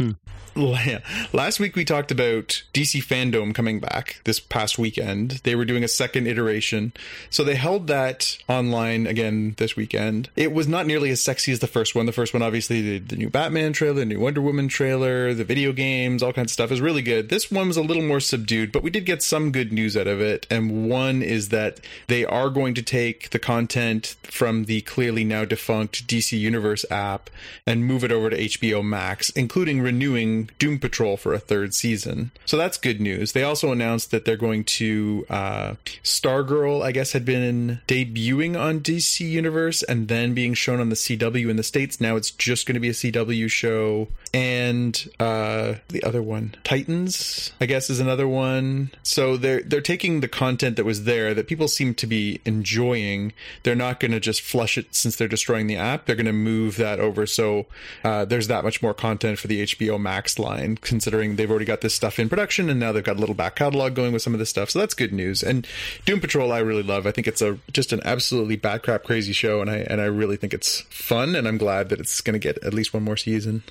Yeah. 0.54 1.00
Last 1.32 1.60
week 1.60 1.76
we 1.76 1.84
talked 1.84 2.10
about 2.10 2.62
DC 2.74 3.02
Fandom 3.02 3.54
coming 3.54 3.80
back 3.80 4.20
this 4.24 4.40
past 4.40 4.78
weekend. 4.78 5.40
They 5.44 5.54
were 5.54 5.64
doing 5.64 5.84
a 5.84 5.88
second 5.88 6.26
iteration. 6.26 6.92
So 7.30 7.44
they 7.44 7.54
held 7.54 7.86
that 7.86 8.01
online 8.48 9.06
again 9.06 9.54
this 9.58 9.76
weekend. 9.76 10.28
It 10.36 10.52
was 10.52 10.68
not 10.68 10.86
nearly 10.86 11.10
as 11.10 11.20
sexy 11.20 11.52
as 11.52 11.60
the 11.60 11.66
first 11.66 11.94
one. 11.94 12.06
The 12.06 12.12
first 12.12 12.32
one, 12.32 12.42
obviously, 12.42 12.80
the, 12.80 12.98
the 12.98 13.16
new 13.16 13.30
Batman 13.30 13.72
trailer, 13.72 14.00
the 14.00 14.04
new 14.06 14.20
Wonder 14.20 14.40
Woman 14.40 14.68
trailer, 14.68 15.34
the 15.34 15.44
video 15.44 15.72
games, 15.72 16.22
all 16.22 16.32
kinds 16.32 16.50
of 16.50 16.54
stuff 16.54 16.70
is 16.70 16.80
really 16.80 17.02
good. 17.02 17.28
This 17.28 17.50
one 17.50 17.68
was 17.68 17.76
a 17.76 17.82
little 17.82 18.02
more 18.02 18.20
subdued, 18.20 18.72
but 18.72 18.82
we 18.82 18.90
did 18.90 19.06
get 19.06 19.22
some 19.22 19.52
good 19.52 19.72
news 19.72 19.96
out 19.96 20.06
of 20.06 20.20
it. 20.20 20.46
And 20.50 20.88
one 20.88 21.22
is 21.22 21.48
that 21.50 21.80
they 22.08 22.24
are 22.24 22.50
going 22.50 22.74
to 22.74 22.82
take 22.82 23.30
the 23.30 23.38
content 23.38 24.16
from 24.24 24.64
the 24.64 24.80
clearly 24.82 25.24
now 25.24 25.44
defunct 25.44 26.06
DC 26.06 26.38
Universe 26.38 26.84
app 26.90 27.30
and 27.66 27.84
move 27.84 28.04
it 28.04 28.12
over 28.12 28.30
to 28.30 28.36
HBO 28.36 28.84
Max, 28.84 29.30
including 29.30 29.80
renewing 29.80 30.50
Doom 30.58 30.78
Patrol 30.78 31.16
for 31.16 31.32
a 31.32 31.38
third 31.38 31.74
season. 31.74 32.30
So 32.44 32.56
that's 32.56 32.78
good 32.78 33.00
news. 33.00 33.32
They 33.32 33.42
also 33.42 33.72
announced 33.72 34.10
that 34.10 34.24
they're 34.24 34.36
going 34.36 34.64
to 34.64 35.26
uh, 35.28 35.74
Stargirl, 36.02 36.82
I 36.82 36.92
guess, 36.92 37.12
had 37.12 37.24
been 37.24 37.80
debuting 37.92 38.58
on 38.58 38.80
DC 38.80 39.20
Universe 39.20 39.82
and 39.82 40.08
then 40.08 40.32
being 40.32 40.54
shown 40.54 40.80
on 40.80 40.88
the 40.88 40.94
CW 40.94 41.50
in 41.50 41.56
the 41.56 41.62
States. 41.62 42.00
Now 42.00 42.16
it's 42.16 42.30
just 42.30 42.64
going 42.64 42.72
to 42.72 42.80
be 42.80 42.88
a 42.88 42.92
CW 42.92 43.50
show. 43.50 44.08
And 44.32 45.10
uh, 45.20 45.74
the 45.88 46.02
other 46.02 46.22
one, 46.22 46.54
Titans, 46.64 47.52
I 47.60 47.66
guess, 47.66 47.90
is 47.90 48.00
another 48.00 48.26
one. 48.26 48.92
So 49.02 49.36
they're 49.36 49.60
they're 49.60 49.82
taking 49.82 50.20
the 50.20 50.28
content 50.28 50.76
that 50.76 50.86
was 50.86 51.04
there 51.04 51.34
that 51.34 51.46
people 51.46 51.68
seem 51.68 51.92
to 51.96 52.06
be 52.06 52.40
enjoying. 52.46 53.34
They're 53.62 53.74
not 53.74 54.00
going 54.00 54.12
to 54.12 54.20
just 54.20 54.40
flush 54.40 54.78
it 54.78 54.94
since 54.94 55.16
they're 55.16 55.28
destroying 55.28 55.66
the 55.66 55.76
app. 55.76 56.06
They're 56.06 56.16
going 56.16 56.24
to 56.24 56.32
move 56.32 56.78
that 56.78 56.98
over. 56.98 57.26
So 57.26 57.66
uh, 58.04 58.24
there's 58.24 58.48
that 58.48 58.64
much 58.64 58.80
more 58.80 58.94
content 58.94 59.38
for 59.38 59.48
the 59.48 59.64
HBO 59.64 60.00
Max 60.00 60.38
line, 60.38 60.78
considering 60.78 61.36
they've 61.36 61.50
already 61.50 61.66
got 61.66 61.82
this 61.82 61.94
stuff 61.94 62.18
in 62.18 62.30
production 62.30 62.70
and 62.70 62.80
now 62.80 62.92
they've 62.92 63.04
got 63.04 63.16
a 63.16 63.20
little 63.20 63.34
back 63.34 63.56
catalog 63.56 63.94
going 63.94 64.14
with 64.14 64.22
some 64.22 64.32
of 64.32 64.38
this 64.38 64.48
stuff. 64.48 64.70
So 64.70 64.78
that's 64.78 64.94
good 64.94 65.12
news. 65.12 65.42
And 65.42 65.66
Doom 66.06 66.20
Patrol, 66.20 66.52
I 66.52 66.60
really 66.60 66.82
love. 66.82 67.06
I 67.06 67.10
think 67.10 67.28
it's 67.28 67.42
a 67.42 67.58
just 67.72 67.92
an 67.92 68.00
absolutely 68.04 68.56
bad 68.56 68.82
crap 68.82 69.04
crazy 69.04 69.32
show, 69.32 69.60
and 69.60 69.70
I 69.70 69.78
and 69.78 70.00
I 70.00 70.04
really 70.04 70.36
think 70.36 70.54
it's 70.54 70.82
fun. 70.82 71.34
And 71.34 71.48
I'm 71.48 71.58
glad 71.58 71.88
that 71.88 72.00
it's 72.00 72.20
going 72.20 72.34
to 72.34 72.38
get 72.38 72.62
at 72.64 72.74
least 72.74 72.94
one 72.94 73.02
more 73.02 73.16
season. 73.16 73.62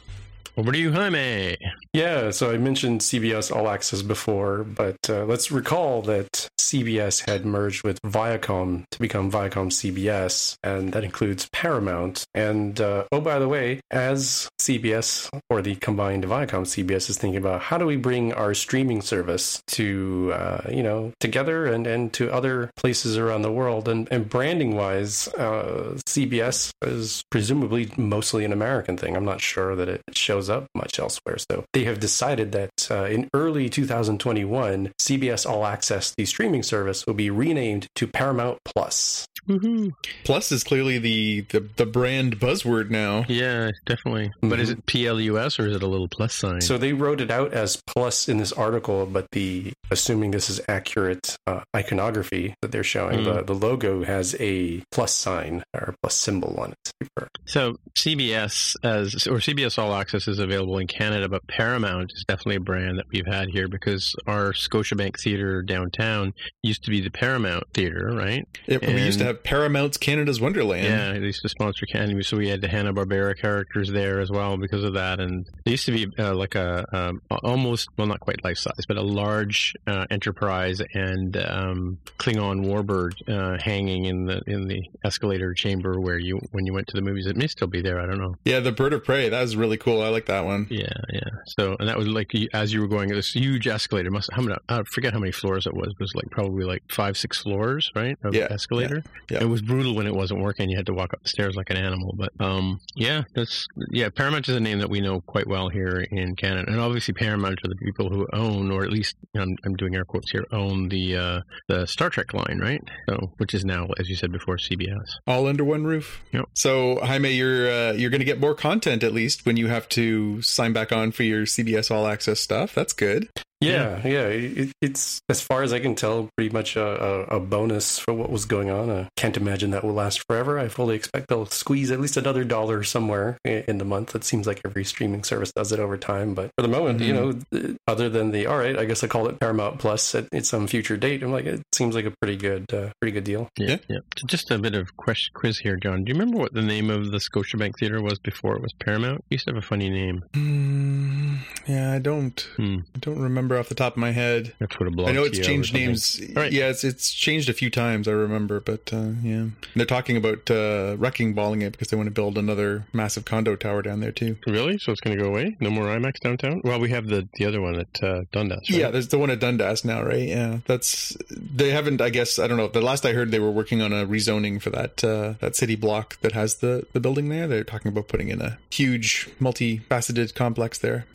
Over 0.58 0.74
to 0.74 0.78
you, 0.78 0.92
Jaime. 0.92 1.56
Yeah, 1.94 2.32
so 2.32 2.52
I 2.52 2.58
mentioned 2.58 3.02
CBS 3.02 3.56
All 3.56 3.70
Access 3.70 4.02
before, 4.02 4.64
but 4.64 5.10
uh, 5.10 5.24
let's 5.24 5.50
recall 5.50 6.02
that 6.04 6.50
CBS 6.72 7.28
had 7.28 7.46
merged 7.46 7.84
with 7.84 8.02
Viacom 8.02 8.86
to 8.92 9.00
become 9.00 9.30
Viacom 9.30 9.68
CBS, 9.68 10.56
and 10.64 10.94
that 10.94 11.04
includes 11.04 11.50
Paramount. 11.52 12.26
And 12.34 12.80
uh, 12.80 13.04
oh, 13.12 13.20
by 13.20 13.40
the 13.40 13.50
way, 13.50 13.82
as 13.92 14.50
CBS 14.58 15.30
or 15.50 15.62
the 15.62 15.76
combined 15.76 16.24
Viacom 16.24 16.64
CBS 16.64 17.10
is 17.10 17.18
thinking 17.18 17.38
about 17.38 17.62
how 17.62 17.78
do 17.78 17.86
we 17.86 17.98
bring 17.98 18.32
our 18.34 18.54
streaming 18.54 19.02
service 19.02 19.62
to 19.68 20.32
uh, 20.34 20.62
you 20.72 20.82
know 20.82 21.12
together 21.20 21.66
and 21.66 21.86
and 21.86 22.14
to 22.14 22.32
other 22.32 22.72
places 22.78 23.18
around 23.18 23.42
the 23.42 23.52
world, 23.52 23.90
and, 23.90 24.08
and 24.10 24.30
branding 24.30 24.78
wise, 24.78 25.28
uh, 25.34 25.98
CBS 26.06 26.72
is 26.84 27.22
presumably 27.30 27.92
mostly 27.98 28.46
an 28.46 28.54
American 28.54 28.96
thing. 28.96 29.18
I'm 29.18 29.26
not 29.26 29.42
sure 29.42 29.76
that 29.76 29.90
it 29.90 30.02
shows 30.14 30.50
up 30.50 30.68
much 30.74 31.00
elsewhere. 31.00 31.38
So 31.38 31.66
they 31.74 31.84
have 31.84 32.00
decided 32.00 32.54
that 32.54 32.88
uh, 32.90 33.04
in 33.06 33.30
early 33.34 33.68
2021, 33.68 34.94
CBS 35.02 35.46
All 35.46 35.66
Access, 35.66 36.16
the 36.16 36.24
streaming 36.24 36.61
service, 36.64 37.06
will 37.06 37.14
be 37.14 37.30
renamed 37.30 37.88
to 37.96 38.08
Paramount 38.08 38.60
Plus. 38.66 39.26
Woohoo. 39.48 39.92
Plus 40.24 40.52
is 40.52 40.64
clearly 40.64 41.00
the, 41.00 41.42
the, 41.50 41.68
the 41.78 41.86
brand 41.86 42.40
buzzword 42.40 42.90
now. 42.92 43.26
Yeah, 43.28 43.72
definitely. 43.88 44.32
But 44.42 44.60
is 44.60 44.70
it 44.70 44.86
PLUS 44.86 45.60
or 45.60 45.68
is 45.68 45.76
it 45.76 45.82
a 45.84 45.88
little 45.88 46.08
plus 46.08 46.36
sign? 46.36 46.62
So 46.62 46.78
they 46.78 46.94
wrote 46.94 47.22
it 47.22 47.32
out 47.32 47.52
as 47.52 47.82
plus 47.88 48.30
in 48.30 48.38
this 48.38 48.52
article, 48.52 49.08
but 49.08 49.26
the 49.32 49.74
assuming 49.90 50.30
this 50.32 50.50
is 50.50 50.62
accurate 50.70 51.36
uh, 51.48 51.62
iconography 51.76 52.54
that 52.62 52.72
they're 52.72 52.84
showing, 52.84 53.20
Mm. 53.22 53.24
the, 53.26 53.54
the 53.54 53.56
logo 53.56 54.04
has 54.04 54.36
a 54.40 54.84
plus 54.92 55.14
sign 55.14 55.64
or 55.74 55.96
plus 56.04 56.16
symbol 56.16 56.60
on 56.60 56.72
it. 56.74 57.28
So 57.48 57.76
CBS 57.98 58.76
as 58.84 59.28
or 59.28 59.38
CBS 59.38 59.78
All 59.80 59.94
Access 59.96 60.28
is 60.28 60.40
available 60.40 60.78
in 60.78 60.88
Canada, 60.88 61.28
but 61.28 61.46
Paramount 61.48 62.12
is 62.14 62.24
definitely 62.28 62.58
a 62.58 62.60
brand 62.62 63.00
that 63.00 63.06
we've 63.12 63.26
had 63.26 63.50
here 63.50 63.68
because 63.68 64.16
our 64.28 64.54
Scotiabank 64.54 65.20
Theater 65.20 65.62
downtown 65.64 66.34
used 66.64 66.84
to 66.84 66.92
be 66.92 67.02
the 67.02 67.10
Paramount 67.10 67.64
Theater, 67.74 68.12
right? 68.14 68.48
It, 68.68 68.82
we 68.86 69.02
used 69.02 69.20
to 69.20 69.26
have 69.26 69.44
Paramount's 69.44 69.98
Canada's 69.98 70.40
Wonderland. 70.40 70.86
yeah, 70.86 71.14
they 71.14 71.26
used 71.26 71.42
to 71.42 71.50
sponsor 71.50 71.86
Canada, 71.86 72.24
so 72.24 72.38
we 72.38 72.50
had 72.50 72.62
the 72.62 72.68
Hanna 72.68 72.94
Barbera 72.94 73.38
characters 73.38 73.90
there 73.92 74.20
as 74.20 74.30
well 74.30 74.58
because 74.58 74.84
of 74.84 74.94
that. 74.94 75.20
And 75.20 75.48
they 75.66 75.72
used 75.72 75.86
to 75.88 75.92
be 75.92 76.08
uh, 76.20 76.36
like 76.36 76.56
a 76.56 76.86
um, 76.92 77.22
almost 77.44 77.90
well, 77.98 78.08
not 78.08 78.20
quite 78.20 78.44
life 78.44 78.58
size, 78.58 78.86
but 78.88 78.98
a 78.98 79.02
large 79.02 79.74
uh, 79.88 80.06
enterprise 80.12 80.82
and 80.94 81.36
um, 81.38 81.98
Klingon 82.20 82.66
warbird 82.66 83.14
uh, 83.28 83.62
hanging 83.62 84.06
in 84.06 84.26
the 84.26 84.42
in 84.46 84.68
the 84.68 84.82
escalator 85.04 85.54
chamber 85.54 86.00
where 86.00 86.18
you 86.18 86.40
when 86.52 86.66
you 86.66 86.74
went 86.74 86.88
to 86.88 86.96
the 86.96 87.02
movies. 87.02 87.26
It 87.26 87.36
may 87.36 87.48
still 87.48 87.68
be 87.68 87.82
there. 87.82 88.00
I 88.00 88.06
don't 88.06 88.20
know. 88.20 88.36
Yeah, 88.46 88.60
the 88.60 88.72
Bird 88.72 88.94
of 88.94 89.04
Prey. 89.04 89.30
That 89.30 89.42
was 89.42 89.56
really 89.56 89.78
cool. 89.78 90.02
I 90.02 90.10
like 90.10 90.28
that 90.28 90.46
one. 90.46 90.68
Yeah, 90.70 90.94
yeah. 91.12 91.22
So, 91.58 91.76
and 91.80 91.90
that 91.90 91.98
was 91.98 92.08
like 92.08 92.32
as 92.54 92.72
you 92.72 92.82
were 92.82 92.88
going, 92.88 93.10
this 93.10 93.32
huge 93.32 93.68
escalator. 93.68 94.12
Must 94.12 94.30
how 94.32 94.44
many? 94.44 94.56
I 94.70 94.84
forget 94.84 95.14
how 95.14 95.20
many 95.20 95.32
floors 95.32 95.66
it 95.66 95.74
was. 95.74 95.88
It 95.88 96.00
was 96.00 96.14
like 96.16 96.30
probably 96.42 96.66
like 96.66 96.84
five, 96.90 97.18
six 97.18 97.42
floors, 97.42 97.92
right? 97.96 98.18
Of 98.24 98.34
Yeah, 98.34 98.48
escalator. 98.50 99.04
yeah, 99.30 99.38
yeah. 99.38 99.44
It 99.44 99.48
was 99.50 99.62
brutal 99.62 99.96
when 99.96 100.08
it 100.08 100.14
wasn't 100.16 100.42
working. 100.42 100.70
You 100.70 100.78
had 100.78 100.86
to 100.88 100.94
walk 100.94 101.14
up 101.14 101.22
the 101.24 101.30
stairs 101.30 101.56
like 101.56 101.70
an 101.70 101.78
animal. 101.78 102.14
But 102.18 102.32
um, 102.40 102.80
yeah, 102.96 103.24
that's 103.36 103.68
yeah. 103.92 104.10
Paramount 104.10 104.48
is 104.50 104.56
a 104.56 104.60
name 104.60 104.80
that 104.80 104.90
we 104.90 105.02
know 105.02 105.22
quite 105.22 105.48
well 105.48 105.70
here 105.70 106.06
in 106.12 106.36
Canada, 106.36 106.72
and 106.72 106.80
obviously 106.80 107.14
Paramount 107.14 107.60
are 107.64 107.68
the 107.70 107.76
people 107.76 108.10
who 108.10 108.28
own, 108.34 108.72
or 108.72 108.84
at 108.84 108.90
least 108.92 109.16
I'm, 109.36 109.56
I'm 109.66 109.76
doing 109.76 109.96
air 109.96 110.06
quotes 110.06 110.32
here, 110.32 110.46
own 110.52 110.90
the 110.90 111.16
uh, 111.16 111.42
the 111.68 111.86
Star 111.86 112.10
Trek 112.10 112.34
line, 112.34 112.60
right? 112.62 112.82
So, 113.10 113.32
which 113.38 113.54
is 113.54 113.64
now, 113.66 113.88
as 114.00 114.10
you 114.10 114.16
said 114.16 114.32
before, 114.32 114.58
CBS. 114.58 115.06
All 115.28 115.48
under 115.48 115.64
one 115.64 115.84
roof. 115.84 116.22
Yep. 116.34 116.46
So 116.56 117.00
Jaime, 117.04 117.32
you're 117.32 117.70
uh, 117.72 117.92
you're 117.94 118.10
going 118.10 118.20
to 118.20 118.26
get 118.26 118.40
more 118.40 118.56
content 118.56 119.04
at 119.04 119.14
least 119.14 119.46
when 119.46 119.58
you 119.58 119.68
have 119.68 119.88
to 119.90 120.42
sign 120.42 120.74
back 120.74 120.92
on 120.92 121.12
for 121.12 121.24
your 121.24 121.44
CBS 121.46 121.92
All 121.92 122.08
Access 122.08 122.40
stuff. 122.40 122.74
That's 122.74 122.94
good. 122.94 123.28
Yeah, 123.62 124.06
yeah. 124.06 124.28
It, 124.28 124.72
it's 124.82 125.22
as 125.30 125.42
far 125.42 125.64
as 125.64 125.72
I 125.72 125.80
can 125.80 125.96
tell, 125.96 126.30
pretty 126.36 126.52
much 126.52 126.76
a, 126.76 126.84
a, 127.32 127.38
a 127.38 127.40
bonus 127.40 128.00
for 128.00 128.14
what 128.14 128.30
was 128.30 128.46
going 128.46 128.70
on. 128.70 128.90
I 128.90 129.08
can't 129.16 129.38
imagine 129.38 129.72
that 129.72 129.84
will 129.84 129.94
last 129.94 130.24
forever. 130.28 130.58
I 130.60 130.68
fully 130.68 130.96
expect 130.96 131.28
they'll 131.28 131.46
squeeze 131.46 131.92
at 131.92 132.00
least 132.00 132.18
another 132.18 132.44
dollar 132.44 132.84
somewhere 132.84 133.38
in 133.46 133.78
the 133.78 133.86
month. 133.86 134.16
It 134.16 134.24
seems 134.24 134.48
like 134.48 134.62
every 134.66 134.84
streaming 134.84 135.24
service 135.24 135.52
does 135.52 135.72
it 135.72 135.80
over 135.80 135.98
time. 135.98 136.34
But 136.34 136.50
for 136.58 136.64
the 136.64 136.68
moment, 136.68 137.02
you 137.02 137.14
know, 137.14 137.40
other 137.88 138.10
than 138.10 138.32
the 138.32 138.48
all 138.48 138.58
right, 138.58 138.78
I 138.78 138.86
guess 138.86 139.04
I 139.04 139.08
call 139.08 139.28
it 139.28 139.40
Paramount 139.40 139.80
Plus 139.80 140.16
at, 140.16 140.28
at 140.34 140.46
some 140.46 140.68
future 140.68 140.98
date. 140.98 141.22
I'm 141.24 141.32
like, 141.32 141.46
it 141.46 141.62
seems 141.72 141.94
like 141.96 142.06
a 142.06 142.14
pretty 142.20 142.38
good, 142.38 142.66
uh, 142.74 142.90
pretty 143.00 143.14
good 143.14 143.24
deal. 143.24 143.48
Yeah, 143.58 143.78
yeah. 143.88 144.00
Just 144.26 144.50
a 144.52 144.58
bit 144.58 144.76
of 144.76 144.96
ques- 144.98 145.30
quiz 145.34 145.60
here, 145.60 145.76
John. 145.76 146.04
Do 146.04 146.12
you 146.12 146.18
remember 146.18 146.40
what 146.40 146.54
the 146.54 146.62
name 146.62 146.90
of 146.90 147.12
the 147.12 147.20
Scotiabank 147.20 147.74
Theater 147.80 148.02
was 148.02 148.18
before 148.20 148.56
it 148.56 148.62
was 148.62 148.74
Paramount? 148.74 149.20
It 149.30 149.36
used 149.36 149.46
to 149.46 149.54
have 149.54 149.64
a 149.64 149.66
funny 149.66 149.90
name. 149.90 150.24
Hmm, 150.34 151.36
yeah, 151.68 151.94
I 151.94 152.00
don't. 152.00 152.40
Hmm. 152.56 152.80
I 152.96 153.00
don't 153.00 153.20
remember 153.20 153.51
off 153.58 153.70
the 153.70 153.76
top 153.76 153.94
of 153.94 153.98
my 153.98 154.12
head. 154.12 154.54
That's 154.60 154.80
what 154.80 154.88
a 154.88 154.92
blog. 154.92 155.10
I 155.10 155.12
know 155.12 155.24
it's 155.24 155.40
changed 155.40 155.74
names. 155.74 156.22
Right. 156.36 156.52
Yeah, 156.52 156.70
it's 156.70 156.84
it's 156.84 157.14
changed 157.14 157.50
a 157.50 157.54
few 157.54 157.70
times. 157.70 158.08
I 158.08 158.12
remember, 158.12 158.60
but 158.60 158.92
uh, 158.94 159.12
yeah, 159.24 159.48
they're 159.76 159.86
talking 159.86 160.18
about 160.18 160.50
uh, 160.50 160.96
wrecking 160.98 161.34
balling 161.34 161.62
it 161.62 161.72
because 161.72 161.90
they 161.90 161.98
want 161.98 162.08
to 162.08 162.12
build 162.12 162.38
another 162.38 162.86
massive 162.94 163.26
condo 163.26 163.56
tower 163.56 163.82
down 163.82 164.00
there 164.00 164.12
too. 164.12 164.38
Really? 164.48 164.78
So 164.78 164.92
it's 164.92 165.02
going 165.02 165.18
to 165.18 165.24
go 165.24 165.30
away? 165.30 165.58
No 165.60 165.70
more 165.70 165.86
IMAX 165.86 166.20
downtown? 166.20 166.62
Well, 166.64 166.80
we 166.80 166.90
have 166.90 167.08
the 167.08 167.28
the 167.36 167.46
other 167.46 167.62
one 167.62 167.76
at 167.76 168.04
uh, 168.04 168.24
Dundas. 168.32 168.70
Right? 168.70 168.80
Yeah, 168.80 168.92
there's 168.92 169.08
the 169.08 169.20
one 169.20 169.30
at 169.30 169.40
Dundas 169.40 169.86
now, 169.86 170.04
right? 170.04 170.28
Yeah, 170.28 170.60
that's 170.66 171.18
they 171.30 171.72
haven't. 171.72 172.02
I 172.02 172.10
guess 172.10 172.40
I 172.40 172.48
don't 172.48 172.58
know. 172.58 172.68
The 172.68 172.82
last 172.82 173.06
I 173.06 173.14
heard, 173.14 173.32
they 173.32 173.40
were 173.40 173.52
working 173.52 173.82
on 173.82 173.94
a 173.94 174.06
rezoning 174.06 174.62
for 174.62 174.70
that 174.72 175.04
uh, 175.04 175.34
that 175.40 175.56
city 175.56 175.76
block 175.76 176.20
that 176.22 176.34
has 176.34 176.56
the 176.56 176.86
the 176.94 177.00
building 177.00 177.30
there. 177.30 177.48
They're 177.48 177.64
talking 177.64 177.90
about 177.90 178.08
putting 178.08 178.30
in 178.30 178.42
a 178.42 178.58
huge, 178.72 179.30
multifaceted 179.40 180.34
complex 180.36 180.78
there. 180.80 181.06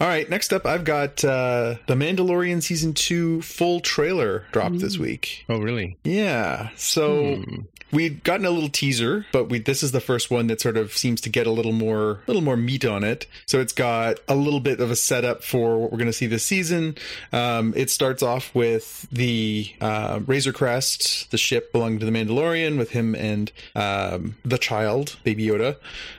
All 0.00 0.06
right, 0.06 0.28
next 0.28 0.52
up, 0.52 0.66
I've 0.66 0.84
got 0.84 1.24
uh, 1.24 1.71
the 1.86 1.94
Mandalorian 1.94 2.62
season 2.62 2.94
two 2.94 3.42
full 3.42 3.80
trailer 3.80 4.44
dropped 4.52 4.78
this 4.80 4.98
week. 4.98 5.44
Oh, 5.48 5.58
really? 5.58 5.96
Yeah, 6.04 6.70
so 6.76 7.36
Hmm. 7.36 7.60
we'd 7.90 8.24
gotten 8.24 8.46
a 8.46 8.50
little 8.50 8.68
teaser, 8.70 9.26
but 9.32 9.50
we 9.50 9.58
this 9.58 9.82
is 9.82 9.92
the 9.92 10.00
first 10.00 10.30
one 10.30 10.46
that 10.46 10.60
sort 10.60 10.76
of 10.76 10.92
seems 10.96 11.20
to 11.22 11.28
get 11.28 11.46
a 11.46 11.50
little 11.50 11.72
more 11.72 12.20
little 12.26 12.42
more 12.42 12.56
meat 12.56 12.84
on 12.84 13.04
it. 13.04 13.26
So 13.46 13.60
it's 13.60 13.72
got 13.72 14.18
a 14.28 14.34
little 14.34 14.60
bit 14.60 14.80
of 14.80 14.90
a 14.90 14.96
setup 14.96 15.44
for 15.44 15.78
what 15.78 15.92
we're 15.92 15.98
going 15.98 16.06
to 16.06 16.12
see 16.12 16.26
this 16.26 16.44
season. 16.44 16.96
Um, 17.32 17.72
it 17.76 17.90
starts 17.90 18.22
off 18.22 18.54
with 18.54 19.06
the 19.12 19.70
uh, 19.80 20.20
Razor 20.26 20.52
Crest, 20.52 21.30
the 21.30 21.38
ship 21.38 21.70
belonging 21.72 21.98
to 22.00 22.06
the 22.06 22.12
Mandalorian, 22.12 22.78
with 22.78 22.90
him 22.90 23.14
and 23.14 23.52
um, 23.74 24.36
the 24.44 24.58
child, 24.58 25.16
Baby 25.24 25.46
Yoda, 25.46 25.76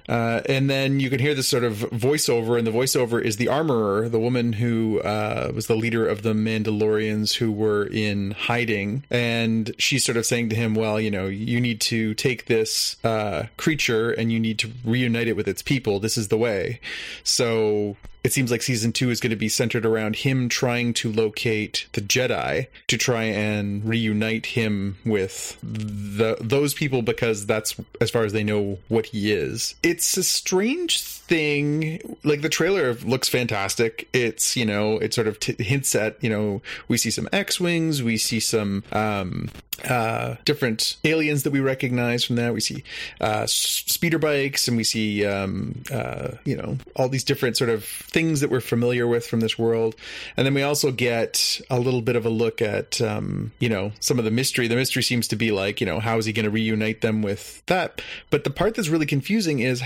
uh, 0.07 0.41
and 0.47 0.69
then 0.69 0.99
you 0.99 1.09
can 1.09 1.19
hear 1.19 1.33
this 1.33 1.47
sort 1.47 1.63
of 1.63 1.77
voiceover, 1.91 2.57
and 2.57 2.67
the 2.67 2.71
voiceover 2.71 3.21
is 3.21 3.37
the 3.37 3.47
armorer, 3.47 4.09
the 4.09 4.19
woman 4.19 4.53
who 4.53 4.99
uh, 4.99 5.42
was 5.53 5.67
the 5.67 5.75
leader 5.75 6.07
of 6.07 6.21
the 6.21 6.33
Mandalorians 6.33 7.35
who 7.35 7.51
were 7.51 7.85
in 7.85 8.31
hiding, 8.31 9.03
and 9.09 9.73
she's 9.77 10.03
sort 10.03 10.17
of 10.17 10.25
saying 10.25 10.49
to 10.49 10.55
him, 10.55 10.75
"Well, 10.75 10.99
you 10.99 11.11
know, 11.11 11.27
you 11.27 11.59
need 11.59 11.81
to 11.81 12.13
take 12.13 12.45
this 12.45 12.97
uh, 13.03 13.47
creature 13.57 14.11
and 14.11 14.31
you 14.31 14.39
need 14.39 14.59
to 14.59 14.71
reunite 14.85 15.27
it 15.27 15.35
with 15.35 15.47
its 15.47 15.61
people. 15.61 15.99
This 15.99 16.17
is 16.17 16.27
the 16.27 16.37
way." 16.37 16.79
So 17.23 17.97
it 18.23 18.31
seems 18.31 18.51
like 18.51 18.61
season 18.61 18.91
two 18.93 19.09
is 19.09 19.19
going 19.19 19.31
to 19.31 19.35
be 19.35 19.49
centered 19.49 19.85
around 19.85 20.17
him 20.17 20.47
trying 20.47 20.93
to 20.93 21.11
locate 21.11 21.87
the 21.93 22.01
Jedi 22.01 22.67
to 22.87 22.97
try 22.97 23.23
and 23.23 23.83
reunite 23.83 24.45
him 24.47 24.97
with 25.05 25.57
the 25.61 26.37
those 26.39 26.73
people 26.73 27.01
because 27.01 27.45
that's 27.45 27.75
as 27.99 28.09
far 28.09 28.23
as 28.23 28.33
they 28.33 28.43
know 28.43 28.79
what 28.87 29.07
he 29.07 29.31
is. 29.31 29.75
It's 29.83 30.15
a 30.17 30.23
strange 30.23 31.01
thing. 31.01 32.17
Like 32.23 32.41
the 32.41 32.49
trailer 32.49 32.93
looks 32.93 33.27
fantastic. 33.27 34.07
It's 34.13 34.55
you 34.55 34.65
know 34.65 34.97
it 34.99 35.13
sort 35.13 35.27
of 35.27 35.39
t- 35.39 35.61
hints 35.61 35.93
at 35.95 36.23
you 36.23 36.29
know 36.29 36.61
we 36.87 36.97
see 36.97 37.11
some 37.11 37.27
X 37.33 37.59
wings, 37.59 38.01
we 38.01 38.17
see 38.17 38.39
some 38.39 38.83
um, 38.93 39.49
uh, 39.83 40.35
different 40.45 40.97
aliens 41.03 41.43
that 41.43 41.51
we 41.51 41.59
recognize 41.59 42.23
from 42.23 42.35
that. 42.35 42.53
We 42.53 42.59
see 42.59 42.83
uh, 43.19 43.45
speeder 43.47 44.19
bikes, 44.19 44.67
and 44.67 44.77
we 44.77 44.83
see 44.83 45.25
um, 45.25 45.83
uh, 45.91 46.29
you 46.45 46.55
know 46.55 46.77
all 46.95 47.09
these 47.09 47.23
different 47.23 47.57
sort 47.57 47.69
of 47.69 47.83
things 47.83 48.41
that 48.41 48.49
we're 48.49 48.61
familiar 48.61 49.07
with 49.07 49.25
from 49.25 49.39
this 49.39 49.57
world. 49.57 49.95
And 50.37 50.45
then 50.45 50.53
we 50.53 50.61
also 50.61 50.91
get 50.91 51.59
a 51.69 51.79
little 51.79 52.01
bit 52.01 52.15
of 52.15 52.25
a 52.25 52.29
look 52.29 52.61
at 52.61 53.01
um, 53.01 53.51
you 53.59 53.69
know 53.69 53.91
some 53.99 54.19
of 54.19 54.25
the 54.25 54.31
mystery. 54.31 54.67
The 54.67 54.75
mystery 54.75 55.03
seems 55.03 55.27
to 55.29 55.35
be 55.35 55.51
like 55.51 55.81
you 55.81 55.87
know 55.87 55.99
how 55.99 56.17
is 56.17 56.25
he 56.25 56.33
going 56.33 56.45
to 56.45 56.51
reunite 56.51 57.01
them 57.01 57.21
with 57.21 57.65
that? 57.65 58.01
But 58.29 58.43
the 58.43 58.51
part 58.51 58.75
that's 58.75 58.89
really 58.89 59.05
confusing 59.05 59.59
is 59.59 59.81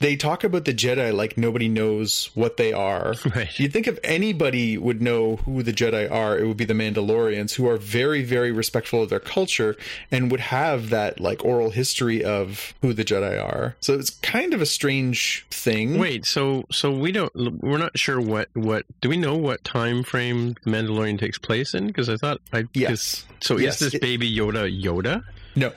they 0.00 0.16
talk 0.16 0.44
about 0.44 0.64
the 0.64 0.74
Jedi 0.74 1.12
like 1.12 1.36
nobody 1.36 1.68
knows 1.68 2.30
what 2.34 2.56
they 2.56 2.72
are. 2.72 3.14
Right. 3.28 3.58
You'd 3.58 3.74
think 3.74 3.86
if 3.86 3.98
anybody 4.02 4.78
would 4.78 5.02
know 5.02 5.36
who 5.36 5.62
the 5.62 5.72
Jedi 5.72 6.10
are, 6.10 6.38
it 6.38 6.46
would 6.46 6.56
be 6.56 6.64
the 6.64 6.72
Mandalorians, 6.72 7.54
who 7.54 7.68
are 7.68 7.76
very 7.76 8.24
very 8.24 8.50
respectful 8.52 9.02
of 9.02 9.07
their 9.08 9.20
culture 9.20 9.76
and 10.10 10.30
would 10.30 10.40
have 10.40 10.90
that 10.90 11.20
like 11.20 11.44
oral 11.44 11.70
history 11.70 12.24
of 12.24 12.74
who 12.82 12.92
the 12.92 13.04
Jedi 13.04 13.42
are. 13.42 13.76
So 13.80 13.94
it's 13.94 14.10
kind 14.10 14.54
of 14.54 14.62
a 14.62 14.66
strange 14.66 15.46
thing. 15.50 15.98
Wait, 15.98 16.24
so 16.24 16.64
so 16.70 16.90
we 16.90 17.12
don't 17.12 17.34
we're 17.62 17.78
not 17.78 17.98
sure 17.98 18.20
what 18.20 18.48
what 18.54 18.84
do 19.00 19.08
we 19.08 19.16
know 19.16 19.36
what 19.36 19.64
time 19.64 20.02
frame 20.02 20.54
Mandalorian 20.64 21.18
takes 21.18 21.38
place 21.38 21.74
in? 21.74 21.86
Because 21.86 22.08
I 22.08 22.16
thought 22.16 22.40
I 22.52 22.64
yes. 22.74 23.24
So 23.40 23.56
yes. 23.56 23.80
is 23.80 23.92
this 23.92 24.00
baby 24.00 24.30
Yoda 24.30 24.68
Yoda? 24.70 25.24
No. 25.58 25.72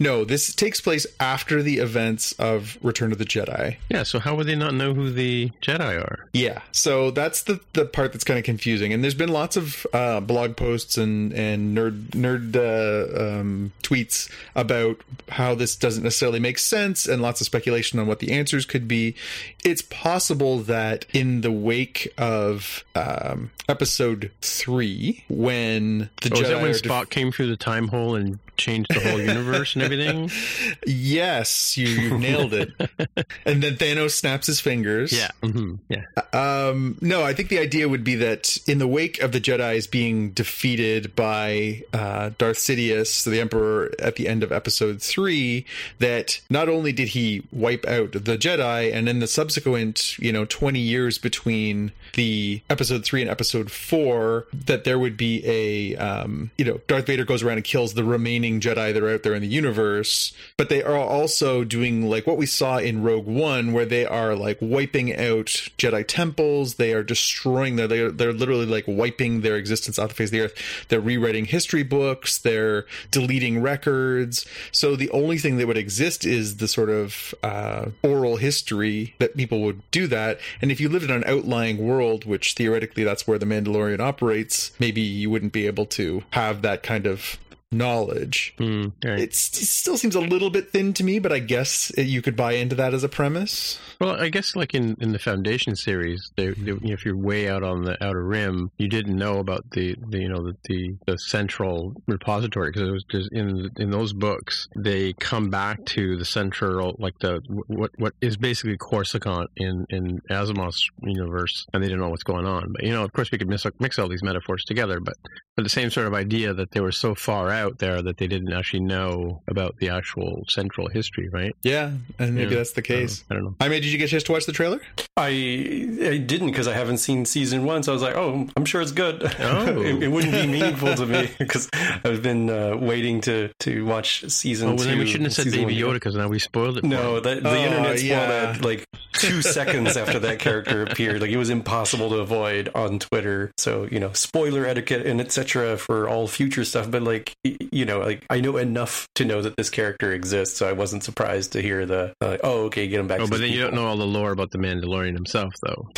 No, 0.00 0.24
this 0.24 0.54
takes 0.54 0.80
place 0.80 1.06
after 1.18 1.62
the 1.62 1.78
events 1.78 2.32
of 2.32 2.78
Return 2.82 3.10
of 3.10 3.18
the 3.18 3.24
Jedi. 3.24 3.76
Yeah, 3.90 4.04
so 4.04 4.20
how 4.20 4.36
would 4.36 4.46
they 4.46 4.54
not 4.54 4.74
know 4.74 4.94
who 4.94 5.10
the 5.10 5.50
Jedi 5.60 6.00
are? 6.00 6.26
Yeah, 6.32 6.62
so 6.70 7.10
that's 7.10 7.42
the 7.42 7.60
the 7.72 7.84
part 7.84 8.12
that's 8.12 8.24
kind 8.24 8.38
of 8.38 8.44
confusing. 8.44 8.92
And 8.92 9.02
there's 9.02 9.14
been 9.14 9.32
lots 9.32 9.56
of 9.56 9.86
uh, 9.92 10.20
blog 10.20 10.56
posts 10.56 10.96
and 10.98 11.32
and 11.32 11.76
nerd 11.76 12.10
nerd 12.10 12.54
uh, 12.54 13.40
um, 13.40 13.72
tweets 13.82 14.30
about 14.54 15.00
how 15.30 15.54
this 15.54 15.74
doesn't 15.74 16.04
necessarily 16.04 16.40
make 16.40 16.58
sense, 16.58 17.06
and 17.06 17.20
lots 17.20 17.40
of 17.40 17.46
speculation 17.46 17.98
on 17.98 18.06
what 18.06 18.20
the 18.20 18.30
answers 18.30 18.64
could 18.64 18.86
be. 18.86 19.16
It's 19.64 19.82
possible 19.82 20.58
that 20.60 21.06
in 21.12 21.40
the 21.40 21.52
wake 21.52 22.12
of 22.16 22.84
um, 22.94 23.50
Episode 23.68 24.30
three, 24.40 25.24
when 25.28 26.08
the 26.22 26.30
oh, 26.32 26.36
Jedi 26.36 26.62
when 26.62 26.72
def- 26.72 26.82
Spock 26.82 27.10
came 27.10 27.32
through 27.32 27.48
the 27.48 27.56
time 27.56 27.88
hole 27.88 28.14
and 28.14 28.38
changed 28.58 28.92
the 28.92 29.00
whole 29.00 29.20
universe 29.20 29.74
and 29.74 29.82
everything? 29.82 30.30
Yes, 30.86 31.76
you, 31.76 31.86
you 31.86 32.18
nailed 32.18 32.54
it. 32.54 32.70
and 33.44 33.62
then 33.62 33.76
Thanos 33.76 34.12
snaps 34.12 34.46
his 34.46 34.60
fingers. 34.60 35.12
Yeah. 35.12 35.30
Mm-hmm. 35.42 35.76
Yeah. 35.88 36.04
Um, 36.32 36.98
no, 37.00 37.22
I 37.22 37.34
think 37.34 37.48
the 37.48 37.58
idea 37.58 37.88
would 37.88 38.04
be 38.04 38.14
that 38.16 38.56
in 38.66 38.78
the 38.78 38.86
wake 38.86 39.20
of 39.20 39.32
the 39.32 39.40
Jedi's 39.40 39.86
being 39.86 40.30
defeated 40.30 41.14
by 41.14 41.82
uh, 41.92 42.30
Darth 42.38 42.58
Sidious, 42.58 43.24
the 43.24 43.40
Emperor, 43.40 43.92
at 43.98 44.16
the 44.16 44.28
end 44.28 44.42
of 44.42 44.52
Episode 44.52 45.00
three, 45.02 45.64
that 45.98 46.40
not 46.50 46.68
only 46.68 46.92
did 46.92 47.08
he 47.08 47.42
wipe 47.52 47.86
out 47.86 48.12
the 48.12 48.38
Jedi, 48.38 48.92
and 48.92 49.08
in 49.08 49.20
the 49.20 49.26
subsequent, 49.26 50.18
you 50.18 50.32
know, 50.32 50.44
twenty 50.44 50.80
years 50.80 51.18
between 51.18 51.92
the 52.14 52.62
Episode 52.70 53.04
three 53.04 53.22
and 53.22 53.30
Episode 53.30 53.70
four, 53.70 54.46
that 54.52 54.84
there 54.84 54.98
would 54.98 55.16
be 55.16 55.42
a, 55.46 55.96
um, 55.96 56.50
you 56.56 56.64
know, 56.64 56.80
Darth 56.86 57.06
Vader 57.06 57.24
goes 57.24 57.42
around 57.42 57.58
and 57.58 57.64
kills 57.64 57.94
the 57.94 58.04
remaining 58.04 58.60
Jedi 58.60 58.92
that 58.92 59.02
are 59.02 59.10
out 59.10 59.22
there 59.22 59.34
in 59.34 59.42
the 59.42 59.48
universe, 59.48 60.32
but 60.56 60.68
they 60.68 60.82
are 60.82 60.96
also 60.96 61.64
doing 61.64 62.08
like 62.08 62.26
what 62.26 62.36
we 62.36 62.46
saw 62.46 62.78
in 62.78 63.02
Rogue 63.02 63.26
One, 63.26 63.72
where 63.72 63.86
they 63.86 64.06
are 64.06 64.34
like 64.34 64.58
wiping 64.60 65.14
out 65.14 65.46
Jedi 65.78 66.06
temples. 66.06 66.74
They 66.74 66.92
are 66.92 67.02
destroying 67.02 67.76
their. 67.76 67.88
They're, 67.88 68.10
they're 68.10 68.32
literally 68.32 68.66
like 68.66 68.84
wiping 68.86 69.40
their 69.40 69.56
existence 69.56 69.98
off 69.98 70.10
the 70.10 70.14
face 70.14 70.28
of 70.28 70.32
the 70.32 70.40
earth. 70.40 70.86
They're 70.88 71.00
rewriting 71.00 71.46
history 71.46 71.82
books. 71.82 72.38
They're 72.38 72.86
deleting 73.10 73.60
records. 73.60 74.46
So 74.72 74.96
the 74.96 75.10
only 75.10 75.38
thing 75.38 75.58
that 75.58 75.66
would 75.66 75.76
exist 75.76 76.24
is 76.24 76.56
the 76.56 76.68
sort 76.68 76.90
of 76.90 77.34
uh, 77.42 77.90
oral 78.02 78.36
history 78.36 79.14
that 79.18 79.36
people 79.36 79.60
would 79.62 79.82
do 79.90 80.06
that. 80.08 80.40
And 80.60 80.70
if 80.70 80.80
you 80.80 80.88
lived 80.88 81.04
in 81.04 81.10
an 81.10 81.24
outlying 81.26 81.78
world, 81.78 81.97
which 82.24 82.54
theoretically 82.54 83.04
that's 83.04 83.26
where 83.26 83.38
the 83.38 83.46
Mandalorian 83.46 84.00
operates, 84.00 84.72
maybe 84.78 85.00
you 85.00 85.30
wouldn't 85.30 85.52
be 85.52 85.66
able 85.66 85.86
to 85.86 86.22
have 86.30 86.62
that 86.62 86.82
kind 86.82 87.06
of 87.06 87.38
knowledge. 87.70 88.54
Mm, 88.58 88.92
it 89.02 89.34
still 89.34 89.98
seems 89.98 90.14
a 90.14 90.20
little 90.20 90.50
bit 90.50 90.70
thin 90.70 90.92
to 90.94 91.04
me, 91.04 91.18
but 91.18 91.32
I 91.32 91.38
guess 91.38 91.92
you 91.96 92.22
could 92.22 92.36
buy 92.36 92.52
into 92.52 92.74
that 92.76 92.94
as 92.94 93.04
a 93.04 93.08
premise. 93.08 93.78
Well, 94.00 94.10
I 94.20 94.28
guess 94.28 94.56
like 94.56 94.74
in, 94.74 94.96
in 95.00 95.12
the 95.12 95.18
Foundation 95.18 95.76
series, 95.76 96.30
they, 96.36 96.48
they, 96.50 96.72
if 96.82 97.04
you're 97.04 97.16
way 97.16 97.48
out 97.48 97.62
on 97.62 97.82
the 97.82 98.02
outer 98.02 98.24
rim, 98.24 98.70
you 98.78 98.88
didn't 98.88 99.16
know 99.16 99.38
about 99.38 99.70
the, 99.72 99.96
the 100.08 100.18
you 100.18 100.28
know 100.28 100.42
the, 100.42 100.56
the, 100.64 100.96
the 101.06 101.18
central 101.18 101.94
repository 102.06 102.70
because 102.70 102.88
it 102.88 102.92
was 102.92 103.04
just 103.04 103.32
in 103.32 103.70
in 103.76 103.90
those 103.90 104.12
books 104.12 104.68
they 104.76 105.12
come 105.14 105.50
back 105.50 105.84
to 105.84 106.16
the 106.16 106.24
central 106.24 106.96
like 106.98 107.18
the 107.20 107.40
what 107.66 107.90
what 107.98 108.14
is 108.20 108.36
basically 108.36 108.76
Coruscant 108.76 109.50
in 109.56 109.84
in 109.90 110.20
Asimov's 110.30 110.88
universe, 111.02 111.66
and 111.72 111.82
they 111.82 111.88
didn't 111.88 112.00
know 112.00 112.08
what's 112.08 112.22
going 112.22 112.46
on. 112.46 112.72
But 112.72 112.84
you 112.84 112.92
know, 112.92 113.04
of 113.04 113.12
course, 113.12 113.30
we 113.30 113.38
could 113.38 113.48
mix 113.48 113.66
mix 113.78 113.98
all 113.98 114.08
these 114.08 114.22
metaphors 114.22 114.64
together, 114.64 115.00
but 115.00 115.14
but 115.56 115.64
the 115.64 115.68
same 115.68 115.90
sort 115.90 116.06
of 116.06 116.14
idea 116.14 116.54
that 116.54 116.70
they 116.70 116.80
were 116.80 116.92
so 116.92 117.14
far 117.14 117.50
out 117.50 117.57
there 117.78 118.00
that 118.02 118.16
they 118.18 118.26
didn't 118.26 118.52
actually 118.52 118.80
know 118.80 119.42
about 119.48 119.76
the 119.78 119.88
actual 119.90 120.44
central 120.48 120.88
history, 120.88 121.28
right? 121.28 121.54
Yeah, 121.62 121.92
and 122.18 122.34
maybe 122.34 122.50
Yeah. 122.52 122.58
that's 122.58 122.72
the 122.72 122.82
case. 122.82 123.24
I 123.30 123.34
don't 123.34 123.44
know. 123.44 123.54
I 123.60 123.68
mean, 123.68 123.82
did 123.82 123.90
you 123.92 123.98
get 123.98 124.04
a 124.06 124.08
chance 124.08 124.22
to 124.24 124.32
watch 124.32 124.46
the 124.46 124.52
trailer? 124.52 124.80
I 125.16 125.26
I 125.28 126.16
didn't 126.18 126.48
because 126.48 126.68
I 126.68 126.74
haven't 126.74 126.98
seen 126.98 127.24
season 127.24 127.64
one, 127.64 127.82
so 127.82 127.92
I 127.92 127.94
was 127.94 128.02
like, 128.02 128.14
oh, 128.16 128.46
I'm 128.56 128.64
sure 128.64 128.80
it's 128.80 128.92
good. 128.92 129.22
Oh. 129.40 129.80
it, 129.82 130.04
it 130.04 130.08
wouldn't 130.08 130.32
be 130.32 130.46
meaningful 130.46 130.94
to 130.94 131.06
me 131.06 131.30
because 131.38 131.68
I've 132.04 132.22
been 132.22 132.48
uh, 132.50 132.76
waiting 132.76 133.20
to 133.22 133.50
to 133.60 133.84
watch 133.84 134.24
season 134.30 134.68
Oh, 134.68 134.70
well, 134.74 134.78
two. 134.84 134.90
then 134.90 134.98
we 134.98 135.06
shouldn't 135.06 135.24
have 135.26 135.34
said 135.34 135.44
season 135.44 135.60
Baby 135.66 135.82
one. 135.82 135.92
Yoda 135.92 135.96
because 135.96 136.14
now 136.16 136.28
we 136.28 136.38
spoiled 136.38 136.78
it. 136.78 136.84
No, 136.84 137.16
him. 137.16 137.22
the, 137.24 137.34
the 137.40 137.48
Oh, 137.50 137.54
internet 137.56 137.98
spoiled 137.98 138.02
yeah. 138.10 138.26
that 138.52 138.64
like 138.64 138.84
two 139.14 139.42
seconds 139.58 139.96
after 139.96 140.18
that 140.20 140.38
character 140.38 140.82
appeared. 140.82 141.20
Like 141.20 141.30
it 141.30 141.36
was 141.36 141.50
impossible 141.50 142.10
to 142.10 142.16
avoid 142.18 142.70
on 142.74 142.98
Twitter. 142.98 143.50
So 143.58 143.88
you 143.90 143.98
know, 144.00 144.12
spoiler 144.12 144.66
etiquette 144.66 145.06
and 145.06 145.20
etc. 145.20 145.76
for 145.78 146.08
all 146.08 146.28
future 146.28 146.64
stuff. 146.64 146.90
But 146.90 147.02
like 147.02 147.32
y- 147.44 147.47
you 147.72 147.84
know, 147.84 148.00
like 148.00 148.24
I 148.28 148.40
know 148.40 148.56
enough 148.56 149.08
to 149.14 149.24
know 149.24 149.40
that 149.42 149.56
this 149.56 149.70
character 149.70 150.12
exists, 150.12 150.56
so 150.56 150.68
I 150.68 150.72
wasn't 150.72 151.04
surprised 151.04 151.52
to 151.52 151.62
hear 151.62 151.86
the 151.86 152.12
uh, 152.20 152.36
oh 152.42 152.64
okay, 152.66 152.88
get 152.88 153.00
him 153.00 153.06
back. 153.08 153.20
Oh, 153.20 153.24
to 153.24 153.30
but 153.30 153.40
these 153.40 153.50
then 153.50 153.56
you 153.56 153.62
don't 153.62 153.74
know 153.74 153.86
all 153.86 153.96
the 153.96 154.06
lore 154.06 154.32
about 154.32 154.50
the 154.50 154.58
Mandalorian 154.58 155.14
himself, 155.14 155.52
though. 155.62 155.88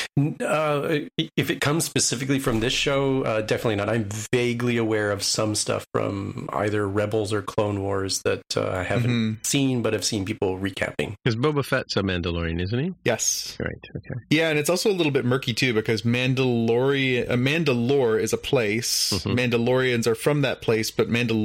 Uh, 0.44 1.00
if 1.36 1.50
it 1.50 1.60
comes 1.60 1.84
specifically 1.84 2.38
from 2.38 2.60
this 2.60 2.72
show, 2.72 3.22
uh, 3.22 3.40
definitely 3.40 3.76
not. 3.76 3.88
I'm 3.88 4.08
vaguely 4.32 4.76
aware 4.76 5.10
of 5.10 5.22
some 5.22 5.54
stuff 5.54 5.86
from 5.92 6.48
either 6.52 6.86
Rebels 6.86 7.32
or 7.32 7.42
Clone 7.42 7.80
Wars 7.80 8.20
that 8.24 8.42
uh, 8.56 8.68
I 8.70 8.82
haven't 8.82 9.10
Mhm. 9.10 9.46
seen, 9.46 9.82
but 9.82 9.94
I've 9.94 10.04
seen 10.04 10.24
people 10.24 10.58
recapping. 10.58 11.14
Because 11.24 11.36
Boba 11.36 11.64
Fett's 11.64 11.96
a 11.96 12.02
Mandalorian, 12.02 12.60
isn't 12.60 12.78
he? 12.78 12.92
Yes. 13.04 13.56
Right. 13.60 13.78
Okay. 13.96 14.20
Yeah, 14.30 14.50
and 14.50 14.58
it's 14.58 14.70
also 14.70 14.90
a 14.90 14.92
little 14.94 15.12
bit 15.12 15.24
murky 15.24 15.54
too 15.54 15.72
because 15.72 16.02
Mandalorian, 16.02 17.30
uh, 17.30 17.34
Mandalore 17.34 18.20
is 18.20 18.32
a 18.32 18.38
place. 18.38 19.12
Mhm. 19.12 19.36
Mandalorians 19.38 20.06
are 20.06 20.14
from 20.14 20.42
that 20.42 20.60
place, 20.62 20.90
but 20.90 21.08
Mandalorian 21.08 21.39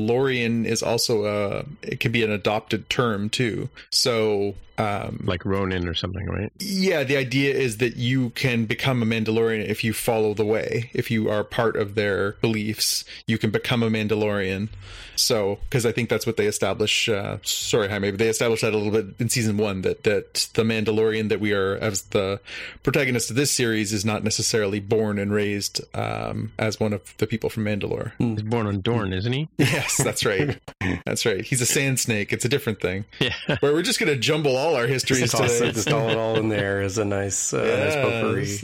is 0.65 0.83
also 0.83 1.25
a. 1.25 1.65
It 1.81 1.99
can 1.99 2.11
be 2.11 2.23
an 2.23 2.31
adopted 2.31 2.89
term 2.89 3.29
too. 3.29 3.69
So. 3.89 4.55
Um, 4.77 5.21
Like 5.23 5.45
Ronin 5.45 5.87
or 5.87 5.93
something, 5.93 6.25
right? 6.25 6.51
yeah, 6.59 7.03
the 7.03 7.17
idea 7.17 7.53
is 7.53 7.77
that 7.77 7.95
you 7.97 8.29
can 8.31 8.65
become 8.65 9.01
a 9.01 9.05
Mandalorian 9.05 9.65
if 9.67 9.83
you 9.83 9.93
follow 9.93 10.33
the 10.33 10.45
way. 10.45 10.89
If 10.93 11.09
you 11.09 11.29
are 11.29 11.43
part 11.43 11.75
of 11.75 11.95
their 11.95 12.33
beliefs, 12.41 13.05
you 13.27 13.37
can 13.37 13.51
become 13.51 13.83
a 13.83 13.89
Mandalorian. 13.89 14.69
So, 15.17 15.59
because 15.69 15.85
I 15.85 15.93
think 15.93 16.09
that's 16.09 16.25
what 16.25 16.35
they 16.35 16.45
establish. 16.45 17.07
Uh, 17.07 17.37
sorry, 17.43 17.87
Jaime, 17.87 18.11
but 18.11 18.19
they 18.19 18.27
established 18.27 18.63
that 18.63 18.73
a 18.73 18.77
little 18.77 18.91
bit 18.91 19.15
in 19.17 19.29
season 19.29 19.55
one 19.55 19.81
that 19.83 20.03
that 20.03 20.49
the 20.55 20.63
Mandalorian 20.63 21.29
that 21.29 21.39
we 21.39 21.53
are 21.53 21.75
as 21.77 22.01
the 22.03 22.41
protagonist 22.83 23.29
of 23.29 23.37
this 23.37 23.49
series 23.49 23.93
is 23.93 24.03
not 24.03 24.25
necessarily 24.25 24.81
born 24.81 25.17
and 25.17 25.31
raised 25.31 25.79
um, 25.95 26.51
as 26.59 26.81
one 26.81 26.91
of 26.91 27.01
the 27.17 27.27
people 27.27 27.49
from 27.49 27.63
Mandalore. 27.63 28.11
He's 28.17 28.41
born 28.41 28.67
on 28.67 28.81
Dorne, 28.81 29.13
isn't 29.13 29.31
he? 29.31 29.47
yes, 29.57 29.95
that's 30.03 30.25
right. 30.25 30.59
That's 31.05 31.25
right. 31.25 31.43
He's 31.43 31.61
a 31.61 31.65
sand 31.65 31.99
snake. 31.99 32.31
It's 32.31 32.45
a 32.45 32.49
different 32.49 32.79
thing. 32.79 33.05
Yeah. 33.19 33.33
Where 33.59 33.73
we're 33.73 33.81
just 33.81 33.99
going 33.99 34.11
to 34.13 34.19
jumble 34.19 34.55
all 34.55 34.64
our 34.73 34.87
histories 34.87 35.21
Just 35.21 35.33
toss 35.37 35.59
today. 35.59 35.71
just 35.73 35.91
all 35.91 36.09
it 36.09 36.17
all 36.17 36.37
in 36.39 36.49
there 36.49 36.81
is 36.81 36.97
a 36.97 37.05
nice, 37.05 37.53
uh, 37.53 37.57
nice 37.63 37.95
potpourri. 37.95 38.41
It's 38.43 38.63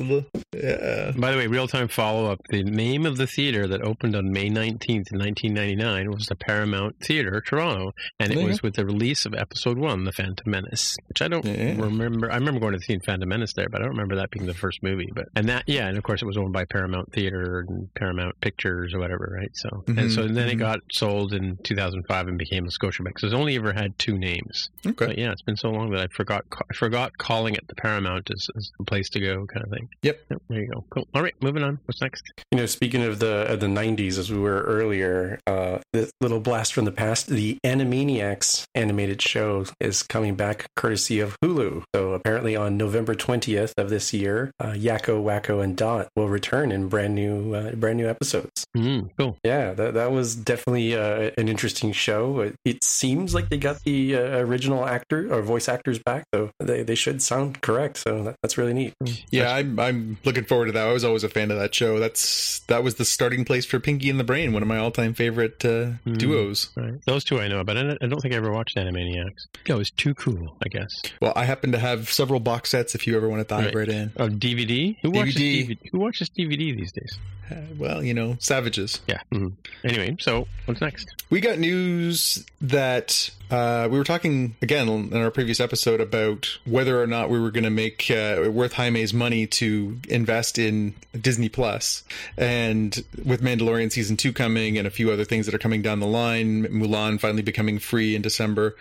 yeah. 0.54 1.12
By 1.16 1.32
the 1.32 1.38
way, 1.38 1.48
real 1.48 1.68
time 1.68 1.88
follow 1.88 2.32
up. 2.32 2.40
The 2.50 2.64
name 2.64 3.06
of 3.06 3.18
the 3.18 3.28
theater 3.28 3.68
that 3.68 3.82
opened 3.84 4.16
on 4.16 4.32
May 4.32 4.50
19th, 4.50 5.12
1999 5.12 6.12
was 6.12 6.26
the 6.26 6.36
Paramount 6.36 6.96
Theater, 7.06 7.42
Toronto. 7.46 7.92
And 8.20 8.32
it 8.32 8.36
There 8.36 8.44
you 8.44 8.50
was 8.50 8.64
with 8.64 8.76
the 8.76 8.86
release 8.86 9.26
of 9.26 9.34
episode 9.34 9.78
one, 9.78 10.04
The 10.06 10.12
Phantom 10.12 10.50
Menace, 10.50 10.96
which 11.08 11.22
I 11.22 11.28
don't 11.28 11.46
Yeah. 11.46 11.76
remember. 11.82 12.32
I 12.32 12.36
remember 12.36 12.60
going 12.60 12.74
to 12.74 12.80
see 12.80 12.98
Phantom 13.06 13.28
Menace 13.30 13.54
there, 13.54 13.68
but 13.70 13.82
I 13.82 13.84
don't 13.86 13.92
remember 13.92 14.16
that 14.16 14.32
being 14.32 14.46
the 14.46 14.54
first 14.54 14.82
movie. 14.82 15.10
But 15.14 15.26
And 15.36 15.48
that, 15.50 15.64
yeah, 15.68 15.88
and 15.88 15.98
of 15.98 16.04
course 16.04 16.22
it 16.22 16.26
was 16.26 16.38
owned 16.38 16.54
by 16.54 16.66
Paramount 16.66 17.12
Theater 17.14 17.66
and 17.68 17.94
Paramount 17.96 18.40
Pictures 18.42 18.94
or 18.94 19.00
whatever, 19.00 19.36
right? 19.38 19.52
So, 19.54 19.84
and 19.88 19.98
Mhm, 19.98 20.12
so 20.16 20.28
then 20.28 20.48
it 20.50 20.56
mhm. 20.56 20.60
got 20.60 20.80
sold 20.92 21.34
in 21.34 21.58
2005 21.64 22.28
and 22.28 22.38
became 22.38 22.66
the 22.66 22.72
Scotiabank. 22.72 23.20
So 23.20 23.28
it's 23.28 23.36
only 23.36 23.56
ever 23.56 23.74
had 23.74 23.98
two 24.00 24.18
names. 24.18 24.70
Okay. 24.86 25.06
But 25.08 25.18
yeah, 25.18 25.32
it's 25.32 25.42
been 25.42 25.58
so 25.58 25.70
long 25.70 25.91
that 25.92 26.02
I 26.02 26.08
forgot 26.08 26.46
I 26.52 26.74
forgot 26.74 27.18
calling 27.18 27.56
it 27.56 27.68
the 27.68 27.76
Paramount 27.76 28.30
as, 28.32 28.48
as 28.56 28.72
the 28.78 28.86
place 28.86 29.10
to 29.12 29.20
go 29.20 29.46
kind 29.46 29.66
of 29.66 29.72
thing. 29.72 29.90
Yep. 30.04 30.20
There 30.50 30.62
you 30.62 30.68
go. 30.68 30.86
Cool. 30.90 31.08
All 31.14 31.22
right, 31.22 31.36
moving 31.42 31.64
on. 31.64 31.80
What's 31.86 32.02
next? 32.02 32.24
You 32.52 32.58
know, 32.60 32.66
speaking 32.66 33.04
of 33.04 33.20
the 33.20 33.52
of 33.52 33.60
the 33.60 33.68
'90s, 33.68 34.18
as 34.18 34.32
we 34.32 34.40
were 34.40 34.62
earlier, 34.64 35.40
uh, 35.48 35.80
this 35.94 36.12
little 36.22 36.40
blast 36.40 36.74
from 36.74 36.86
the 36.86 36.92
past, 36.92 37.28
the 37.28 37.58
Animaniacs 37.66 38.66
animated 38.76 39.22
show 39.22 39.66
is 39.80 40.04
coming 40.04 40.36
back 40.36 40.68
courtesy 40.76 41.20
of 41.20 41.38
Hulu. 41.44 41.84
So 41.96 42.14
apparently, 42.14 42.56
on 42.56 42.78
November 42.78 43.16
20th 43.16 43.74
of 43.78 43.90
this 43.90 44.14
year, 44.14 44.52
uh, 44.60 44.74
Yakko, 44.74 45.24
Wakko, 45.24 45.64
and 45.64 45.76
Dot 45.76 46.08
will 46.16 46.30
return 46.30 46.72
in 46.72 46.88
brand 46.90 47.16
new 47.16 47.54
uh, 47.54 47.72
brand 47.74 47.98
new 47.98 48.10
episodes. 48.10 48.66
Mm, 48.76 49.10
cool. 49.18 49.38
Yeah, 49.44 49.74
that 49.74 49.94
that 49.94 50.12
was 50.12 50.36
definitely 50.36 50.96
uh, 50.96 51.32
an 51.38 51.48
interesting 51.48 51.92
show. 51.92 52.42
It, 52.42 52.56
it 52.66 52.84
seems 52.84 53.34
like 53.34 53.50
they 53.50 53.58
got 53.58 53.82
the 53.84 54.16
uh, 54.16 54.38
original 54.40 54.86
actor 54.86 55.34
or 55.34 55.42
voice 55.42 55.68
actors 55.82 55.98
back, 56.00 56.26
though. 56.32 56.52
they, 56.60 56.84
they 56.84 56.94
should 56.94 57.22
sound 57.24 57.62
correct. 57.62 57.98
So 57.98 58.24
that, 58.24 58.36
that's 58.44 58.56
really 58.58 58.74
neat. 58.74 58.94
Yeah, 59.32 59.52
I'm 59.56 59.80
I'm 59.80 60.18
looking 60.24 60.44
forward 60.44 60.68
to 60.68 60.72
that. 60.74 60.88
I 60.88 60.92
was 60.94 61.04
always 61.04 61.24
a 61.24 61.30
fan 61.30 61.50
of 61.50 61.58
that 61.58 61.74
show. 61.74 61.98
That's 62.00 62.60
that 62.68 62.84
was 62.84 62.96
the 62.96 63.06
starting 63.06 63.46
place 63.46 63.66
for 63.66 63.80
Pinky 63.80 64.10
and 64.12 64.20
the 64.20 64.24
Brain, 64.24 64.54
one 64.54 64.62
of 64.62 64.68
my 64.68 64.78
all-time 64.78 65.14
favorite 65.16 65.64
uh, 65.66 65.92
Hmm. 66.04 66.14
duos. 66.14 66.70
Right. 66.76 66.94
Those 67.06 67.24
two 67.24 67.40
I 67.42 67.48
know, 67.48 67.64
but 67.64 67.78
I 67.78 67.84
don't, 67.84 67.98
I 68.04 68.08
don't 68.08 68.20
think 68.22 68.34
I 68.34 68.38
ever 68.38 68.52
watched 68.52 68.78
Animaniacs. 68.78 69.48
It 69.66 69.74
was 69.74 69.90
too 69.92 70.14
cool, 70.14 70.56
I 70.64 70.70
guess. 70.70 71.02
Well, 71.20 71.34
I 71.36 71.46
happen 71.46 71.72
to 71.72 71.80
have 71.80 72.12
several 72.12 72.40
box 72.40 72.70
sets. 72.70 72.94
If 72.94 73.08
you 73.08 73.18
ever 73.18 73.28
want 73.28 73.42
to 73.48 73.56
dive 73.56 73.66
Right. 73.74 73.76
right, 73.76 73.90
in, 73.90 74.12
Oh, 74.18 74.28
DVD? 74.30 74.98
Who 75.02 75.12
watches 75.12 75.36
DVD. 75.36 75.68
DVD? 75.70 75.90
Who 75.92 76.00
watches 76.00 76.30
DVD 76.30 76.76
these 76.78 76.92
days? 76.92 77.18
uh, 77.52 77.56
well, 77.78 78.04
you 78.04 78.14
know, 78.14 78.38
savages. 78.40 79.02
Yeah. 79.08 79.20
mhm. 79.34 79.54
Anyway, 79.84 80.16
so 80.20 80.48
what's 80.66 80.80
next? 80.82 81.24
We 81.30 81.42
got 81.42 81.58
news 81.60 82.46
that 82.62 83.30
uh, 83.52 83.88
we 83.92 83.98
were 83.98 84.04
talking 84.04 84.56
again 84.62 84.88
in 84.88 85.14
our 85.18 85.32
previous 85.32 85.60
episode 85.60 86.00
about 86.02 86.58
whether 86.66 87.02
or 87.02 87.08
not 87.08 87.30
we 87.30 87.40
were 87.40 87.52
going 87.52 87.64
to 87.64 87.70
make 87.70 88.10
uh, 88.10 88.50
worth 88.52 88.74
Jaime's 88.74 89.14
money 89.14 89.46
to 89.48 90.00
invest 90.10 90.58
in 90.58 90.94
Disney 91.20 91.50
Plus, 91.50 92.04
and 92.38 93.04
with 93.26 93.42
Mandalorian 93.42 93.92
season 93.92 94.16
two 94.18 94.32
coming 94.34 94.78
and 94.78 94.88
a 94.88 94.90
few 94.92 95.12
other 95.12 95.26
things 95.26 95.46
that 95.46 95.54
are 95.56 95.60
coming 95.60 95.82
down 95.82 96.00
the 96.00 96.08
line, 96.08 96.64
Mulan 96.68 97.20
finally 97.20 97.42
becoming 97.42 97.80
free 97.80 98.16
in 98.16 98.22
December, 98.22 98.76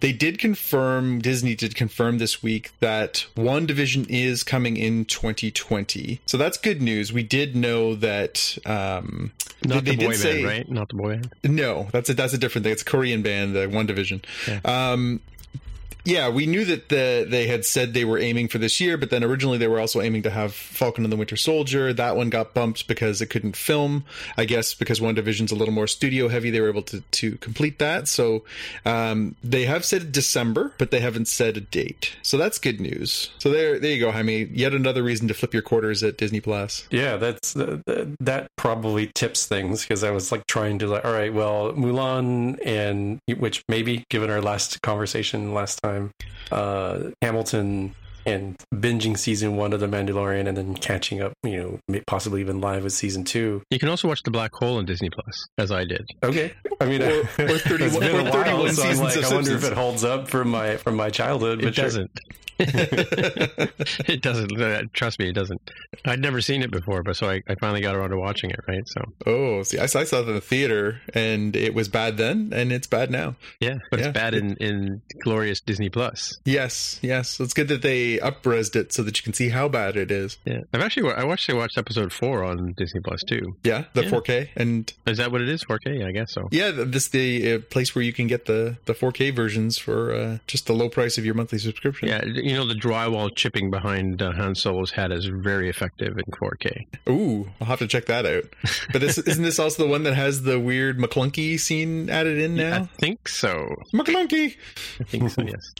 they 0.00 0.12
did 0.12 0.38
confirm 0.38 1.20
Disney 1.20 1.54
did 1.54 1.74
confirm 1.74 2.18
this 2.18 2.42
week 2.42 2.72
that 2.80 3.26
WandaVision 3.36 4.06
is 4.08 4.42
coming 4.42 4.76
in 4.76 5.04
2020. 5.04 6.20
So 6.26 6.36
that's 6.36 6.58
good 6.58 6.82
news. 6.82 7.12
We 7.12 7.22
did 7.22 7.54
know 7.56 7.94
that. 7.96 8.58
Um, 8.66 9.32
Not 9.64 9.84
they 9.84 9.92
the 9.92 9.96
did 9.96 10.06
boy 10.06 10.12
say- 10.14 10.34
band, 10.42 10.46
right? 10.46 10.70
Not 10.70 10.88
the 10.88 10.96
boy 10.96 11.08
band. 11.16 11.30
no, 11.44 11.88
that's 11.92 12.10
a 12.10 12.14
that's 12.14 12.32
a 12.34 12.38
different 12.38 12.64
thing. 12.64 12.72
It's 12.72 12.82
a 12.82 12.84
Korean 12.84 13.22
band, 13.22 13.54
the 13.54 13.66
WandaVision. 13.66 14.15
Um, 14.64 15.20
yeah, 16.06 16.28
we 16.28 16.46
knew 16.46 16.64
that 16.64 16.88
the 16.88 17.26
they 17.28 17.48
had 17.48 17.64
said 17.64 17.92
they 17.92 18.04
were 18.04 18.18
aiming 18.18 18.48
for 18.48 18.58
this 18.58 18.80
year, 18.80 18.96
but 18.96 19.10
then 19.10 19.24
originally 19.24 19.58
they 19.58 19.66
were 19.66 19.80
also 19.80 20.00
aiming 20.00 20.22
to 20.22 20.30
have 20.30 20.54
Falcon 20.54 21.04
and 21.04 21.12
the 21.12 21.16
Winter 21.16 21.36
Soldier. 21.36 21.92
That 21.92 22.16
one 22.16 22.30
got 22.30 22.54
bumped 22.54 22.86
because 22.86 23.20
it 23.20 23.26
couldn't 23.26 23.56
film. 23.56 24.04
I 24.36 24.44
guess 24.44 24.72
because 24.72 25.00
WandaVision's 25.00 25.50
a 25.50 25.56
little 25.56 25.74
more 25.74 25.88
studio 25.88 26.28
heavy, 26.28 26.50
they 26.50 26.60
were 26.60 26.68
able 26.68 26.82
to 26.82 27.00
to 27.00 27.36
complete 27.38 27.80
that. 27.80 28.06
So 28.06 28.44
um, 28.84 29.34
they 29.42 29.64
have 29.64 29.84
said 29.84 30.12
December, 30.12 30.72
but 30.78 30.92
they 30.92 31.00
haven't 31.00 31.26
said 31.26 31.56
a 31.56 31.60
date. 31.60 32.14
So 32.22 32.36
that's 32.36 32.58
good 32.58 32.80
news. 32.80 33.30
So 33.38 33.50
there 33.50 33.78
there 33.80 33.90
you 33.90 34.00
go, 34.00 34.12
Jaime. 34.12 34.44
Yet 34.44 34.74
another 34.74 35.02
reason 35.02 35.26
to 35.28 35.34
flip 35.34 35.52
your 35.52 35.62
quarters 35.62 36.04
at 36.04 36.18
Disney 36.18 36.40
Plus. 36.40 36.86
Yeah, 36.90 37.16
that's 37.16 37.56
uh, 37.56 37.78
that 38.20 38.48
probably 38.56 39.10
tips 39.14 39.46
things 39.46 39.82
because 39.82 40.04
I 40.04 40.12
was 40.12 40.30
like 40.30 40.46
trying 40.46 40.78
to 40.78 40.86
like, 40.86 41.04
all 41.04 41.12
right, 41.12 41.34
well, 41.34 41.72
Mulan 41.72 42.58
and 42.64 43.20
which 43.38 43.64
maybe 43.68 44.04
given 44.08 44.30
our 44.30 44.40
last 44.40 44.82
conversation 44.82 45.52
last 45.52 45.82
time, 45.82 45.95
uh, 46.52 47.10
Hamilton 47.22 47.94
and 48.26 48.56
binging 48.74 49.16
season 49.16 49.56
one 49.56 49.72
of 49.72 49.80
The 49.80 49.86
Mandalorian 49.86 50.46
and 50.48 50.56
then 50.56 50.74
catching 50.74 51.22
up, 51.22 51.32
you 51.44 51.80
know, 51.88 52.00
possibly 52.06 52.40
even 52.40 52.60
live 52.60 52.82
with 52.84 52.92
season 52.92 53.24
two. 53.24 53.62
You 53.70 53.78
can 53.78 53.88
also 53.88 54.08
watch 54.08 54.22
The 54.24 54.30
Black 54.30 54.52
Hole 54.54 54.76
on 54.78 54.84
Disney 54.84 55.08
Plus, 55.10 55.46
as 55.58 55.70
I 55.70 55.84
did. 55.84 56.04
Okay, 56.22 56.52
I 56.80 56.86
mean, 56.86 57.02
Or- 57.02 57.20
or 57.38 57.58
31 57.58 57.80
it's 57.80 57.98
been 57.98 58.14
a 58.20 58.22
while, 58.24 58.32
31 58.32 58.44
so 58.74 58.82
I'm 58.82 58.88
seasons 58.90 59.00
like, 59.00 59.16
of 59.16 59.32
I 59.32 59.34
wonder 59.34 59.54
if 59.54 59.64
it 59.64 59.72
holds 59.72 60.04
up 60.04 60.28
from 60.28 60.48
my 60.50 60.76
from 60.76 60.96
my 60.96 61.08
childhood. 61.10 61.62
It 61.64 61.74
sure. 61.74 61.84
doesn't. 61.84 62.10
it 62.58 64.22
doesn't. 64.22 64.58
Uh, 64.60 64.82
Trust 64.94 65.18
me, 65.18 65.28
it 65.28 65.34
doesn't. 65.34 65.60
I'd 66.06 66.20
never 66.20 66.40
seen 66.40 66.62
it 66.62 66.70
before, 66.70 67.02
but 67.02 67.14
so 67.16 67.28
I, 67.28 67.42
I 67.48 67.54
finally 67.60 67.80
got 67.82 67.94
around 67.94 68.10
to 68.10 68.16
watching 68.16 68.50
it. 68.50 68.58
Right, 68.66 68.82
so 68.86 69.02
Oh, 69.26 69.62
see, 69.62 69.78
I, 69.78 69.84
I 69.84 69.86
saw 69.86 70.20
it 70.20 70.28
in 70.28 70.34
the 70.34 70.40
theater, 70.40 71.00
and 71.14 71.54
it 71.54 71.74
was 71.74 71.88
bad 71.88 72.16
then, 72.16 72.52
and 72.54 72.72
it's 72.72 72.86
bad 72.86 73.10
now. 73.10 73.36
yeah, 73.60 73.76
but 73.90 74.00
Yeah. 74.00 74.06
it's 74.06 74.14
bad 74.14 74.34
in 74.34 74.56
in 74.56 75.02
glorious 75.22 75.60
Disney 75.60 75.90
Plus. 75.90 76.38
Yes, 76.44 76.98
yes, 77.02 77.38
it's 77.40 77.52
good 77.54 77.68
that 77.68 77.82
they 77.82 78.15
upresed 78.18 78.76
it 78.76 78.92
so 78.92 79.02
that 79.02 79.18
you 79.18 79.22
can 79.22 79.32
see 79.32 79.48
how 79.48 79.68
bad 79.68 79.96
it 79.96 80.10
is. 80.10 80.38
Yeah, 80.44 80.60
I've 80.72 80.82
actually 80.82 81.12
I 81.12 81.24
watched 81.24 81.48
I 81.50 81.54
watched 81.54 81.78
episode 81.78 82.12
four 82.12 82.44
on 82.44 82.74
Disney 82.76 83.00
Plus 83.04 83.20
too. 83.26 83.56
Yeah, 83.64 83.84
the 83.94 84.04
Yeah. 84.04 84.10
4K, 84.10 84.48
and 84.56 84.92
Is 85.06 85.18
that 85.18 85.32
what 85.32 85.40
it 85.40 85.48
is? 85.48 85.64
4K? 85.64 86.00
Yeah, 86.00 86.06
I 86.06 86.12
guess 86.12 86.32
so. 86.32 86.48
yeah, 86.50 86.70
th- 86.72 86.88
this 86.88 87.08
the 87.08 87.54
uh, 87.54 87.58
place 87.70 87.94
where 87.94 88.02
you 88.04 88.12
can 88.12 88.26
get 88.26 88.46
the 88.46 88.76
the 88.86 88.94
4K 88.94 89.34
versions 89.34 89.78
for 89.78 90.12
uh, 90.14 90.38
just 90.46 90.66
the 90.66 90.72
low 90.74 90.88
price 90.88 91.18
of 91.18 91.24
your 91.24 91.34
monthly 91.34 91.58
subscription. 91.58 92.08
Yeah, 92.08 92.24
you 92.24 92.54
know 92.54 92.66
the 92.66 92.74
drywall 92.74 93.34
chipping 93.34 93.70
behind 93.70 94.22
uh, 94.22 94.32
Han 94.32 94.54
Solo's 94.54 94.90
head 94.92 95.12
is 95.12 95.26
very 95.26 95.68
effective 95.68 96.16
in 96.18 96.24
4K. 96.40 96.86
Ooh, 97.08 97.48
I'll 97.60 97.66
have 97.66 97.78
to 97.80 97.86
check 97.88 98.06
that 98.06 98.26
out. 98.26 98.44
But 98.92 99.00
this, 99.00 99.18
isn't 99.18 99.42
this 99.44 99.58
also 99.58 99.84
the 99.84 99.88
one 99.88 100.02
that 100.04 100.14
has 100.14 100.42
the 100.42 100.58
weird 100.60 100.98
Maclunkey 100.98 101.58
scene 101.58 102.08
added 102.10 102.38
in 102.38 102.54
now? 102.54 102.82
I 102.82 102.88
think 103.00 103.28
so. 103.28 103.66
Maclunkey! 103.92 104.56
I 105.00 105.04
think 105.04 105.30
so. 105.30 105.42
Yes. 105.46 105.72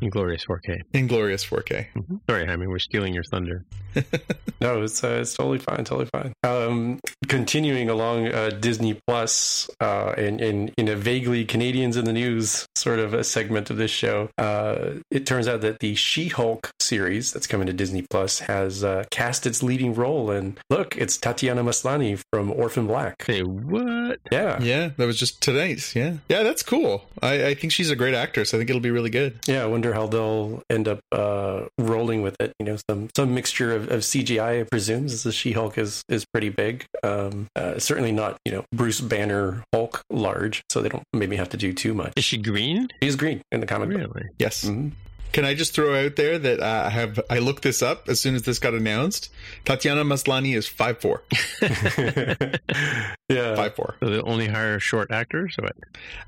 In 0.00 0.10
glorious 0.10 0.44
4K. 0.44 0.82
Inglorious 0.92 1.44
4K. 1.44 1.86
Sorry, 2.28 2.46
Jaime, 2.46 2.66
we're 2.66 2.78
stealing 2.78 3.14
your 3.14 3.24
thunder. 3.24 3.64
No, 4.58 4.82
it's 4.82 5.04
uh, 5.04 5.18
it's 5.20 5.34
totally 5.34 5.58
fine, 5.58 5.84
totally 5.84 6.06
fine. 6.06 6.32
Um, 6.42 6.98
continuing 7.28 7.90
along 7.90 8.28
uh, 8.28 8.48
Disney 8.50 8.98
Plus, 9.06 9.68
uh, 9.80 10.14
in, 10.16 10.40
in 10.40 10.72
in 10.78 10.88
a 10.88 10.96
vaguely 10.96 11.44
Canadians 11.44 11.98
in 11.98 12.06
the 12.06 12.12
news 12.12 12.66
sort 12.74 12.98
of 12.98 13.12
a 13.12 13.22
segment 13.22 13.68
of 13.68 13.76
this 13.76 13.90
show, 13.90 14.30
uh, 14.38 14.92
it 15.10 15.26
turns 15.26 15.46
out 15.46 15.60
that 15.60 15.80
the 15.80 15.94
She-Hulk 15.94 16.70
series 16.80 17.34
that's 17.34 17.46
coming 17.46 17.66
to 17.66 17.74
Disney 17.74 18.02
Plus 18.08 18.38
has 18.40 18.82
uh, 18.82 19.04
cast 19.10 19.46
its 19.46 19.62
leading 19.62 19.94
role, 19.94 20.30
and 20.30 20.58
look, 20.70 20.96
it's 20.96 21.18
Tatiana 21.18 21.62
Maslany 21.62 22.18
from 22.32 22.50
Orphan 22.50 22.86
Black. 22.86 23.22
Say 23.24 23.42
what? 23.42 24.20
Yeah, 24.32 24.58
Yeah, 24.62 24.90
that 24.96 25.04
was 25.06 25.18
just 25.18 25.42
tonight. 25.42 25.94
Yeah. 25.94 26.14
Yeah, 26.30 26.42
that's 26.44 26.62
cool. 26.62 27.04
I, 27.22 27.48
I 27.48 27.54
think 27.54 27.74
she's 27.74 27.90
a 27.90 27.96
great 27.96 28.14
actress. 28.14 28.54
I 28.54 28.56
think 28.58 28.70
it'll 28.70 28.80
be 28.80 28.90
really 28.90 29.10
good. 29.10 29.38
Yeah, 29.46 29.62
I 29.62 29.66
wonder 29.66 29.85
how 29.92 30.06
they'll 30.06 30.62
end 30.70 30.88
up 30.88 31.00
uh, 31.12 31.64
rolling 31.78 32.22
with 32.22 32.36
it. 32.40 32.52
You 32.58 32.66
know, 32.66 32.76
some 32.88 33.08
some 33.16 33.34
mixture 33.34 33.74
of, 33.74 33.90
of 33.90 34.00
CGI, 34.00 34.60
I 34.60 34.62
presume, 34.64 35.06
as 35.06 35.22
the 35.22 35.32
She-Hulk 35.32 35.78
is 35.78 36.02
is 36.08 36.24
pretty 36.32 36.48
big. 36.48 36.84
Um, 37.02 37.48
uh, 37.56 37.78
certainly 37.78 38.12
not, 38.12 38.38
you 38.44 38.52
know, 38.52 38.64
Bruce 38.72 39.00
Banner 39.00 39.64
Hulk 39.72 40.02
large, 40.10 40.62
so 40.70 40.80
they 40.80 40.88
don't 40.88 41.04
maybe 41.12 41.36
have 41.36 41.48
to 41.50 41.56
do 41.56 41.72
too 41.72 41.94
much. 41.94 42.12
Is 42.16 42.24
she 42.24 42.36
green? 42.38 42.88
He's 43.00 43.16
green 43.16 43.42
in 43.52 43.60
the 43.60 43.66
comic 43.66 43.90
book. 43.90 43.98
Really? 43.98 44.28
Yes. 44.38 44.64
Mhm. 44.64 44.92
Can 45.36 45.44
I 45.44 45.52
just 45.52 45.74
throw 45.74 45.94
out 45.94 46.16
there 46.16 46.38
that 46.38 46.60
uh, 46.60 46.84
I 46.86 46.88
have 46.88 47.20
I 47.28 47.40
looked 47.40 47.62
this 47.62 47.82
up 47.82 48.08
as 48.08 48.18
soon 48.18 48.36
as 48.36 48.44
this 48.44 48.58
got 48.58 48.72
announced. 48.72 49.30
Tatiana 49.66 50.02
Maslany 50.02 50.56
is 50.56 50.66
five 50.66 50.98
four. 50.98 51.24
yeah, 53.28 53.54
Five 53.54 53.74
four. 53.74 53.96
So 54.00 54.08
they 54.08 54.18
only 54.20 54.46
hire 54.46 54.80
short 54.80 55.10
actors? 55.10 55.56
Or 55.58 55.64
what? 55.64 55.76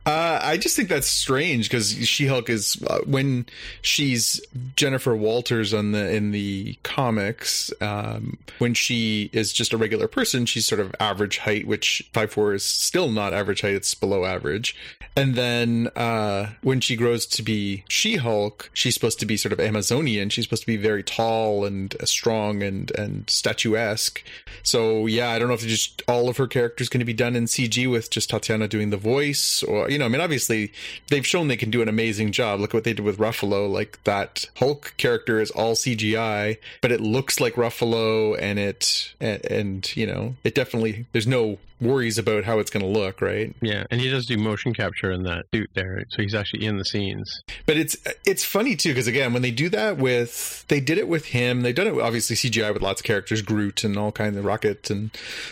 Uh, 0.05 0.41
I 0.43 0.59
just 0.59 0.77
think 0.77 0.91
that's 0.91 1.07
strange 1.07 1.71
because 1.71 1.91
She 2.07 2.27
Hulk 2.27 2.51
is 2.51 2.83
uh, 2.87 2.99
when 3.07 3.47
she's 3.81 4.43
Jennifer 4.77 5.17
Walters 5.17 5.73
on 5.73 5.93
the 5.93 6.15
in 6.15 6.33
the 6.33 6.77
comics. 6.83 7.73
Um, 7.81 8.37
when 8.59 8.75
she 8.75 9.31
is 9.33 9.55
just 9.55 9.73
a 9.73 9.79
regular 9.79 10.07
person, 10.07 10.45
she's 10.45 10.67
sort 10.67 10.83
of 10.83 10.95
average 11.01 11.39
height, 11.39 11.67
which 11.67 12.07
five 12.13 12.31
four 12.31 12.53
is 12.53 12.63
still 12.63 13.11
not 13.11 13.33
average 13.33 13.63
height; 13.63 13.73
it's 13.73 13.95
below 13.95 14.27
average. 14.27 14.77
And 15.17 15.35
then 15.35 15.89
uh, 15.97 16.51
when 16.63 16.81
she 16.81 16.95
grows 16.95 17.27
to 17.27 17.43
be 17.43 17.85
She 17.89 18.17
Hulk, 18.17 18.71
she's 18.73 18.98
supposed 18.99 19.21
to 19.21 19.27
be 19.27 19.37
sort 19.37 19.53
of 19.53 19.61
Amazonian. 19.61 20.29
She's 20.29 20.45
supposed 20.45 20.63
to 20.63 20.67
be 20.67 20.77
very 20.77 21.03
tall 21.03 21.65
and 21.65 21.95
uh, 22.01 22.05
strong 22.05 22.63
and 22.63 22.91
and 22.93 23.29
statuesque. 23.29 24.23
So 24.63 25.07
yeah, 25.07 25.31
I 25.31 25.39
don't 25.39 25.49
know 25.49 25.55
if 25.55 25.63
just 25.63 26.03
all 26.09 26.29
of 26.29 26.37
her 26.37 26.47
characters 26.47 26.89
going 26.89 27.01
to 27.01 27.05
be 27.05 27.15
done 27.15 27.37
in 27.37 27.45
CG 27.45 27.91
with 27.91 28.11
just 28.11 28.31
Tatiana 28.31 28.69
doing 28.69 28.91
the 28.91 28.97
voice, 28.97 29.63
or 29.63 29.91
you 29.91 29.99
know, 29.99 30.07
I 30.07 30.09
mean, 30.09 30.21
obviously 30.21 30.73
they've 31.09 31.27
shown 31.27 31.49
they 31.49 31.57
can 31.57 31.71
do 31.71 31.83
an 31.83 31.89
amazing 31.89 32.33
job. 32.33 32.61
Look 32.61 32.71
at 32.71 32.75
what 32.75 32.85
they 32.85 32.93
did 32.93 33.05
with 33.05 33.19
Ruffalo. 33.19 33.71
Like 33.71 34.03
that 34.05 34.47
Hulk 34.57 34.95
character 34.97 35.41
is 35.41 35.51
all 35.53 35.75
CGI, 35.75 36.59
but 36.81 36.93
it 36.93 37.01
looks 37.01 37.41
like 37.41 37.55
Ruffalo, 37.55 38.37
and 38.41 38.59
it 38.59 39.15
and, 39.21 39.45
and 39.47 39.97
you 39.97 40.07
know, 40.07 40.35
it 40.45 40.55
definitely 40.55 41.07
there's 41.13 41.27
no 41.27 41.59
worries 41.81 42.19
about 42.19 42.45
how 42.45 42.59
it's 42.59 42.71
going 42.71 42.85
to 42.85 42.89
look, 42.89 43.21
right? 43.21 43.55
Yeah, 43.61 43.85
and 43.91 44.01
he 44.01 44.11
does 44.11 44.27
do 44.27 44.37
motion 44.37 44.75
capture 44.75 45.13
in 45.13 45.25
that 45.25 45.47
suit 45.55 45.71
there, 45.75 46.05
so 46.11 46.23
he's 46.23 46.35
actually 46.35 46.65
in 46.65 46.79
the 46.79 46.85
scenes. 46.85 47.43
But 47.67 47.77
it's 47.77 47.97
it's 48.25 48.45
funny 48.45 48.77
too 48.79 48.91
because 48.91 49.07
again, 49.07 49.33
when 49.33 49.43
they 49.43 49.51
do 49.51 49.69
that 49.71 49.99
with 49.99 50.65
they 50.69 50.81
did 50.81 50.99
it 50.99 51.09
with 51.09 51.27
him, 51.27 51.63
they've 51.63 51.75
done 51.75 51.87
it 51.87 51.95
with, 51.95 52.05
obviously 52.05 52.37
CGI 52.37 52.73
with 52.73 52.83
lots 52.83 53.01
of 53.01 53.05
characters, 53.05 53.43
Groot 53.43 53.85
and 53.85 53.97
all 53.97 54.13
kinds 54.13 54.37
of 54.37 54.45
Rocket 54.45 54.91
and 54.91 55.11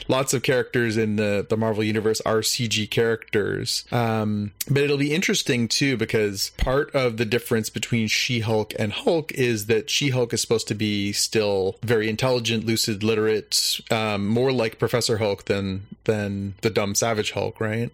lots 0.08 0.34
of 0.34 0.42
characters 0.42 0.96
in 0.96 1.16
the 1.16 1.46
the 1.48 1.56
Marvel 1.56 1.84
universe 1.84 2.20
are 2.22 2.40
CG 2.40 2.90
characters. 2.90 3.84
Um, 3.92 4.52
but 4.70 4.82
it'll 4.82 4.96
be 4.96 5.14
interesting 5.14 5.68
too 5.68 5.96
because 5.96 6.50
part 6.56 6.94
of 6.94 7.16
the 7.16 7.24
difference 7.24 7.70
between 7.70 8.08
She-Hulk 8.08 8.74
and 8.78 8.92
Hulk 8.92 9.32
is 9.32 9.66
that 9.66 9.90
She-Hulk 9.90 10.32
is 10.32 10.40
supposed 10.40 10.68
to 10.68 10.74
be 10.74 11.12
still 11.12 11.76
very 11.82 12.08
intelligent, 12.08 12.64
lucid, 12.64 13.02
literate, 13.02 13.80
um, 13.90 14.26
more 14.26 14.52
like 14.52 14.78
Professor 14.78 15.18
Hulk 15.18 15.44
than 15.46 15.86
than 16.04 16.54
the 16.62 16.70
dumb 16.70 16.94
Savage 16.94 17.32
Hulk, 17.32 17.60
right? 17.60 17.90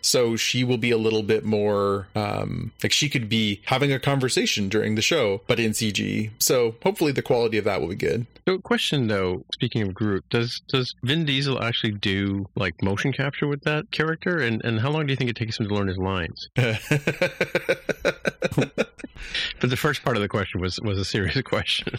So 0.00 0.36
she 0.36 0.64
will 0.64 0.78
be 0.78 0.90
a 0.90 0.98
little 0.98 1.22
bit 1.22 1.44
more 1.44 2.08
um, 2.14 2.72
like 2.82 2.92
she 2.92 3.08
could 3.08 3.28
be 3.28 3.60
having 3.66 3.92
a 3.92 3.98
conversation 3.98 4.67
during 4.68 4.94
the 4.94 5.02
show, 5.02 5.42
but 5.46 5.60
in 5.60 5.72
CG. 5.72 6.30
So 6.38 6.76
hopefully 6.82 7.12
the 7.12 7.22
quality 7.22 7.58
of 7.58 7.64
that 7.64 7.80
will 7.80 7.88
be 7.88 7.94
good. 7.94 8.26
So, 8.48 8.58
question 8.58 9.08
though, 9.08 9.44
speaking 9.52 9.82
of 9.82 9.92
Groot, 9.92 10.24
does 10.30 10.62
does 10.68 10.94
Vin 11.02 11.26
Diesel 11.26 11.62
actually 11.62 11.92
do 11.92 12.48
like 12.54 12.82
motion 12.82 13.12
capture 13.12 13.46
with 13.46 13.64
that 13.64 13.90
character, 13.90 14.38
and 14.38 14.64
and 14.64 14.80
how 14.80 14.90
long 14.90 15.06
do 15.06 15.12
you 15.12 15.16
think 15.16 15.28
it 15.28 15.36
takes 15.36 15.60
him 15.60 15.68
to 15.68 15.74
learn 15.74 15.88
his 15.88 15.98
lines? 15.98 16.48
but 19.60 19.70
the 19.70 19.76
first 19.76 20.02
part 20.02 20.16
of 20.16 20.22
the 20.22 20.28
question 20.28 20.60
was 20.60 20.80
was 20.80 20.98
a 20.98 21.04
serious 21.04 21.40
question. 21.48 21.98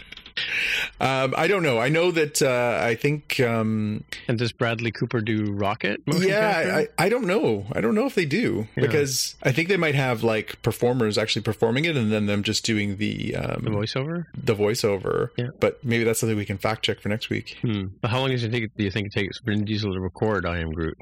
Um, 1.01 1.33
I 1.37 1.47
don't 1.47 1.63
know. 1.63 1.79
I 1.79 1.89
know 1.89 2.11
that 2.11 2.41
uh, 2.41 2.79
I 2.81 2.95
think. 2.95 3.39
Um, 3.39 4.03
and 4.27 4.37
does 4.37 4.51
Bradley 4.51 4.91
Cooper 4.91 5.21
do 5.21 5.51
Rocket? 5.51 6.01
yeah, 6.07 6.85
I, 6.97 6.97
I, 6.97 7.09
don't 7.09 7.25
know. 7.25 7.65
I 7.73 7.81
don't 7.81 7.95
know 7.95 8.05
if 8.05 8.15
they 8.15 8.25
do 8.25 8.67
yeah. 8.75 8.83
because 8.83 9.35
I 9.43 9.51
think 9.51 9.67
they 9.67 9.77
might 9.77 9.95
have 9.95 10.23
like 10.23 10.61
performers 10.61 11.17
actually 11.17 11.41
performing 11.41 11.85
it, 11.85 11.97
and 11.97 12.11
then 12.11 12.25
them 12.25 12.43
just 12.43 12.58
doing 12.61 12.97
the 12.97 13.35
um, 13.35 13.63
the 13.63 13.69
voiceover. 13.69 14.25
The 14.35 14.55
voiceover. 14.55 15.29
Yeah. 15.37 15.47
But 15.59 15.83
maybe 15.83 16.03
that's 16.03 16.19
something 16.19 16.37
we 16.37 16.45
can 16.45 16.57
fact 16.57 16.83
check 16.83 16.99
for 16.99 17.09
next 17.09 17.29
week. 17.29 17.57
Hmm. 17.61 17.87
But 18.01 18.11
how 18.11 18.19
long 18.19 18.29
does 18.29 18.43
it 18.43 18.51
take? 18.51 18.75
Do 18.75 18.83
you 18.83 18.91
think 18.91 19.07
it 19.07 19.13
takes 19.13 19.39
Vin 19.39 19.65
Diesel 19.65 19.93
to 19.93 19.99
record 19.99 20.45
"I 20.45 20.59
Am 20.59 20.71
Groot"? 20.71 20.97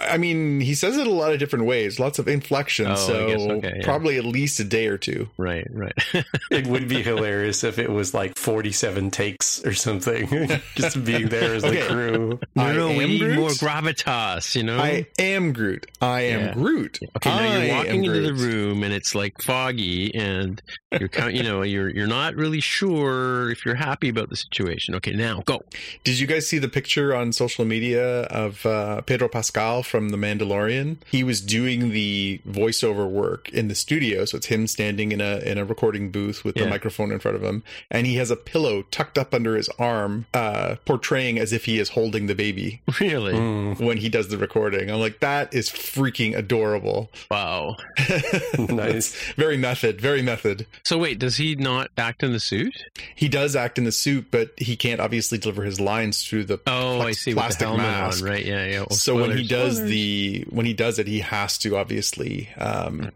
I 0.00 0.16
mean, 0.18 0.60
he 0.60 0.74
says 0.74 0.96
it 0.96 1.06
a 1.06 1.10
lot 1.10 1.32
of 1.32 1.38
different 1.38 1.64
ways, 1.66 1.98
lots 2.00 2.18
of 2.18 2.28
inflection. 2.28 2.86
Oh, 2.88 2.94
so 2.96 3.14
okay, 3.52 3.72
yeah. 3.76 3.84
probably 3.84 4.18
at 4.18 4.24
least 4.24 4.58
a 4.60 4.64
day 4.64 4.86
or 4.86 4.98
two. 4.98 5.28
Right. 5.36 5.66
Right. 5.70 5.92
it 6.50 6.66
would 6.66 6.88
be 6.88 7.02
hilarious 7.02 7.64
if 7.64 7.78
it 7.78 7.90
was 7.90 8.14
like 8.14 8.36
forty-seven 8.36 9.10
takes 9.10 9.64
or 9.64 9.72
something, 9.74 10.28
just 10.74 11.02
being 11.04 11.28
there 11.28 11.54
as 11.54 11.64
Okay. 11.64 11.80
the 11.82 11.86
crew. 11.88 12.40
No, 12.56 12.72
no, 12.72 12.88
I 12.88 12.96
we 12.96 13.04
am 13.04 13.10
need 13.10 13.20
Groot? 13.20 13.36
more 13.38 13.50
gravitas. 13.50 14.54
You 14.54 14.62
know. 14.64 14.78
I 14.78 15.06
am 15.18 15.52
Groot. 15.52 15.86
I 16.00 16.22
am 16.22 16.40
Yeah. 16.40 16.54
Groot. 16.54 16.98
Okay, 17.16 17.30
now 17.30 17.36
I 17.38 17.64
you're 17.64 17.76
walking 17.76 18.04
into 18.04 18.20
the 18.20 18.34
room 18.34 18.82
and 18.82 18.92
it's 18.92 19.14
like 19.14 19.40
foggy, 19.40 20.14
and 20.14 20.60
you're 21.02 21.08
kind, 21.08 21.36
you 21.36 21.42
know, 21.42 21.62
you're 21.62 21.88
you're 21.88 22.06
not 22.06 22.36
really 22.36 22.60
sure 22.60 23.50
if 23.50 23.66
you're 23.66 23.74
happy 23.74 24.08
about 24.08 24.30
the 24.30 24.36
situation. 24.36 24.94
Okay, 24.94 25.10
now 25.10 25.42
go. 25.44 25.62
Did 26.04 26.20
you 26.20 26.28
guys 26.28 26.48
see 26.48 26.58
the 26.58 26.68
picture 26.68 27.12
on 27.12 27.32
social 27.32 27.64
media 27.64 28.22
of 28.24 28.64
uh, 28.64 29.00
Pedro 29.00 29.28
Pascal 29.28 29.82
from 29.82 30.10
The 30.10 30.16
Mandalorian? 30.16 30.98
He 31.10 31.24
was 31.24 31.40
doing 31.40 31.90
the 31.90 32.40
voiceover 32.48 33.10
work 33.10 33.48
in 33.48 33.66
the 33.66 33.74
studio, 33.74 34.24
so 34.24 34.36
it's 34.36 34.46
him 34.46 34.68
standing 34.68 35.10
in 35.10 35.20
a 35.20 35.38
in 35.38 35.58
a 35.58 35.64
recording 35.64 36.12
booth 36.12 36.44
with 36.44 36.54
the 36.54 36.68
microphone 36.68 37.10
in 37.10 37.18
front 37.18 37.36
of 37.36 37.42
him, 37.42 37.64
and 37.90 38.06
he 38.06 38.14
has 38.14 38.30
a 38.30 38.36
pillow 38.36 38.82
tucked 38.92 39.18
up 39.18 39.34
under 39.34 39.56
his 39.56 39.68
arm, 39.80 40.26
uh, 40.32 40.76
portraying 40.84 41.40
as 41.40 41.52
if 41.52 41.64
he 41.64 41.80
is 41.80 41.88
holding 41.90 42.28
the 42.28 42.34
baby 42.36 42.80
Really? 43.00 43.32
Mm, 43.34 43.80
when 43.80 43.96
he 43.96 44.08
does 44.08 44.28
the 44.28 44.38
recording. 44.38 44.90
I'm 44.90 45.00
like, 45.00 45.20
that 45.20 45.52
is 45.52 45.68
freaking 45.68 46.36
adorable. 46.36 47.10
Wow. 47.30 47.76
nice. 48.58 49.14
very 49.34 49.56
method, 49.56 50.00
very 50.00 50.22
method. 50.22 50.66
So 50.82 50.91
wait, 50.98 51.18
does 51.18 51.36
he 51.36 51.54
not 51.54 51.90
act 51.96 52.22
in 52.22 52.32
the 52.32 52.40
suit? 52.40 52.84
He 53.14 53.28
does 53.28 53.54
act 53.56 53.78
in 53.78 53.84
the 53.84 53.92
suit, 53.92 54.26
but 54.30 54.50
he 54.56 54.76
can't 54.76 55.00
obviously 55.00 55.38
deliver 55.38 55.62
his 55.62 55.80
lines 55.80 56.24
through 56.26 56.44
the 56.44 56.60
Oh, 56.66 57.00
I 57.00 57.10
plex- 57.12 57.16
see. 57.16 57.30
With 57.30 57.36
the 57.36 57.40
plastic 57.40 57.66
helmet 57.68 57.86
mask. 57.86 58.22
on, 58.24 58.28
right? 58.30 58.44
Yeah, 58.44 58.66
yeah. 58.66 58.84
Oh, 58.90 58.94
so 58.94 59.14
when 59.16 59.36
he 59.36 59.46
does 59.46 59.74
Spoilers. 59.76 59.90
the 59.90 60.44
when 60.50 60.66
he 60.66 60.72
does 60.74 60.98
it, 60.98 61.06
he 61.06 61.20
has 61.20 61.58
to 61.58 61.76
obviously 61.76 62.48
um, 62.58 63.10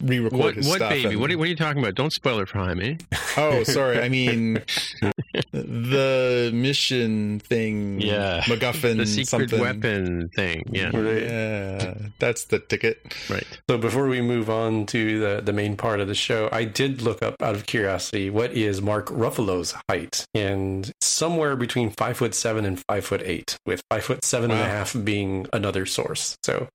re-record 0.00 0.38
what 0.38 0.54
his 0.56 0.68
what 0.68 0.76
stuff. 0.76 0.90
baby? 0.90 1.08
and- 1.10 1.20
What 1.20 1.30
are, 1.30 1.38
what 1.38 1.44
are 1.44 1.50
you 1.50 1.56
talking 1.56 1.82
about? 1.82 1.94
Don't 1.94 2.12
spoil 2.12 2.38
it 2.40 2.48
for 2.48 2.58
Jaime. 2.58 2.98
oh, 3.36 3.62
sorry. 3.64 4.00
I 4.00 4.08
mean 4.08 4.62
the 5.62 6.50
mission 6.52 7.40
thing. 7.40 8.00
Yeah. 8.00 8.40
MacGuffin. 8.46 8.96
the 8.98 9.06
secret 9.06 9.28
something. 9.50 9.60
weapon 9.60 10.28
thing. 10.34 10.64
Yeah, 10.70 10.90
Yeah, 10.96 11.94
that's 12.18 12.44
the 12.46 12.58
ticket. 12.58 13.14
right. 13.30 13.46
So 13.68 13.78
before 13.78 14.06
we 14.08 14.20
move 14.20 14.50
on 14.50 14.86
to 14.86 15.20
the, 15.20 15.40
the 15.42 15.52
main 15.52 15.76
part 15.76 16.00
of 16.00 16.08
the 16.08 16.14
show, 16.14 16.48
I 16.52 16.64
did 16.64 17.02
look 17.02 17.22
up 17.22 17.36
out 17.42 17.54
of 17.54 17.66
curiosity 17.66 18.30
what 18.30 18.52
is 18.52 18.80
Mark 18.82 19.06
Ruffalo's 19.08 19.74
height, 19.88 20.24
and 20.34 20.90
somewhere 21.00 21.56
between 21.56 21.90
five 21.90 22.16
foot 22.16 22.34
seven 22.34 22.64
and 22.64 22.82
five 22.88 23.04
foot 23.04 23.22
eight, 23.24 23.56
with 23.66 23.80
five 23.90 24.04
foot 24.04 24.24
seven 24.24 24.50
and 24.50 24.60
a 24.60 24.64
half 24.64 24.96
being 25.04 25.46
another 25.52 25.86
source. 25.86 26.36
So 26.42 26.68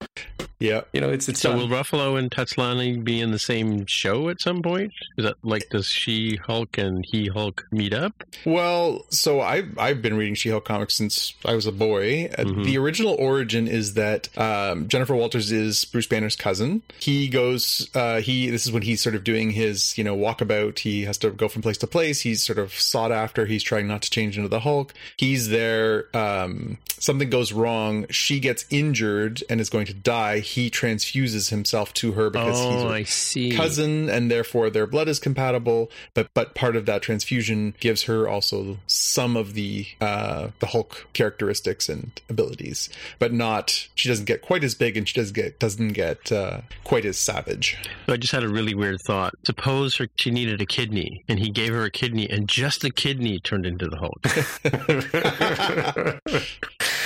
Yeah. 0.60 0.82
you 0.94 1.02
know, 1.02 1.10
it's 1.10 1.28
it's 1.30 1.40
So 1.42 1.50
not- 1.52 1.58
will 1.60 1.68
Ruffalo 1.70 2.18
and 2.20 2.30
Tatlani 2.32 3.04
be 3.04 3.20
in 3.20 3.32
the 3.32 3.40
same 3.40 3.86
show 3.88 4.30
at 4.30 4.42
some 4.42 4.62
point? 4.62 4.92
Is 5.18 5.26
that 5.26 5.36
like 5.44 5.64
does 5.72 5.88
she 5.88 6.38
Hulk 6.48 6.78
and 6.78 7.04
he 7.12 7.28
Hulk 7.28 7.64
meet 7.72 7.94
up? 7.94 8.14
Well, 8.46 8.71
so 9.10 9.42
I've 9.42 9.78
I've 9.78 10.02
been 10.02 10.16
reading 10.18 10.36
She-Hulk 10.36 10.66
comics 10.66 10.96
since 10.96 11.34
I 11.46 11.56
was 11.56 11.66
a 11.66 11.72
boy. 11.72 12.30
Uh, 12.38 12.44
Mhm. 12.52 12.66
The 12.66 12.78
original 12.78 13.16
origin 13.20 13.68
is 13.68 13.94
that 13.94 14.36
um, 14.38 14.88
Jennifer 14.88 15.16
Walters 15.16 15.52
is 15.52 15.86
Bruce 15.86 16.08
Banner's 16.08 16.36
cousin. 16.36 16.82
He 17.00 17.28
goes. 17.30 17.90
Uh, 17.96 18.20
he 18.22 18.50
this 18.50 18.66
is 18.66 18.72
when 18.72 18.82
he's 18.82 19.02
sort 19.02 19.16
of 19.16 19.24
doing 19.24 19.52
his 19.52 19.98
you 19.98 20.04
know 20.04 20.16
walkabout. 20.18 20.80
He 20.80 21.04
has 21.06 21.18
to 21.20 21.30
go 21.32 21.48
from 21.48 21.62
place 21.62 21.78
to 21.80 21.88
place. 21.88 22.22
He's 22.22 22.44
sort 22.44 22.60
of 22.60 22.74
sought 22.74 23.12
after. 23.12 23.46
He's 23.46 23.64
trying 23.64 23.88
not 23.88 24.02
to 24.04 24.10
change 24.10 24.38
into 24.38 24.50
the 24.50 24.60
Hulk. 24.62 24.94
He's 25.18 25.50
there. 25.50 26.06
Um, 26.16 26.78
something 27.00 27.30
goes 27.30 27.52
wrong. 27.52 28.06
She 28.10 28.40
gets 28.40 28.66
injured 28.70 29.44
and 29.50 29.62
is 29.62 29.70
going 29.70 29.86
to 29.88 29.94
die. 29.94 30.40
He 30.40 30.70
transfuses 30.70 31.50
himself 31.50 31.94
to 31.96 32.12
her 32.14 32.30
because 32.30 32.58
he's 32.60 32.84
oh, 32.84 32.90
a 32.90 32.92
I 32.92 33.04
see. 33.04 33.52
cousin 33.52 34.10
and 34.10 34.30
therefore 34.30 34.70
their 34.70 34.86
blood 34.88 35.08
is 35.08 35.20
compatible 35.20 35.90
but 36.14 36.30
but 36.34 36.56
part 36.56 36.76
of 36.76 36.86
that 36.86 37.02
transfusion 37.02 37.74
gives 37.80 38.04
her 38.04 38.28
also 38.28 38.51
some 38.88 39.38
of 39.38 39.54
the 39.54 39.88
uh 40.00 40.50
the 40.60 40.68
hulk 40.68 41.08
characteristics 41.14 41.90
and 41.90 42.22
abilities 42.30 42.90
but 43.20 43.34
not 43.34 43.88
she 43.96 44.08
doesn't 44.10 44.26
get 44.26 44.42
quite 44.42 44.64
as 44.64 44.76
big 44.76 44.98
and 44.98 45.08
she 45.08 45.20
doesn't 45.20 45.34
get 45.36 45.60
doesn't 45.60 45.94
get 45.94 46.32
uh 46.32 46.62
quite 46.84 47.06
as 47.06 47.18
savage 47.18 47.78
I 48.08 48.18
just 48.18 48.34
had 48.34 48.44
a 48.44 48.50
really 48.50 48.76
weird 48.76 49.02
thought. 49.02 49.34
Suppose 49.46 49.96
her, 49.98 50.08
she 50.16 50.32
needed 50.32 50.62
a 50.62 50.66
kidney, 50.66 51.24
and 51.30 51.40
he 51.40 51.50
gave 51.50 51.74
her 51.74 51.86
a 51.86 51.92
kidney, 51.92 52.30
and 52.30 52.48
just 52.48 52.82
the 52.82 52.92
kidney 52.92 53.40
turned 53.40 53.66
into 53.66 53.88
the 53.88 53.98
Hulk. 53.98 54.22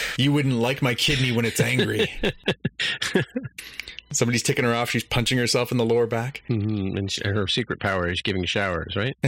you 0.17 0.31
wouldn't 0.31 0.55
like 0.55 0.81
my 0.81 0.95
kidney 0.95 1.31
when 1.31 1.45
it's 1.45 1.59
angry 1.59 2.11
somebody's 4.15 4.43
ticking 4.43 4.65
her 4.65 4.73
off 4.73 4.89
she's 4.89 5.03
punching 5.03 5.37
herself 5.37 5.71
in 5.71 5.77
the 5.77 5.85
lower 5.85 6.07
back 6.07 6.41
Mhm, 6.49 6.97
and, 6.97 7.11
sh- 7.11 7.21
her 7.23 7.47
secret 7.47 7.79
power 7.79 8.09
is 8.09 8.21
giving 8.21 8.45
showers, 8.45 8.95
right? 8.95 9.15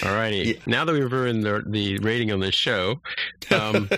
Alrighty. 0.00 0.44
Yeah. 0.46 0.52
Now 0.66 0.84
that 0.84 0.92
we've 0.92 1.10
ruined 1.12 1.44
the, 1.44 1.62
the 1.66 1.98
rating 1.98 2.32
on 2.32 2.40
this 2.40 2.54
show, 2.54 3.00
um, 3.50 3.88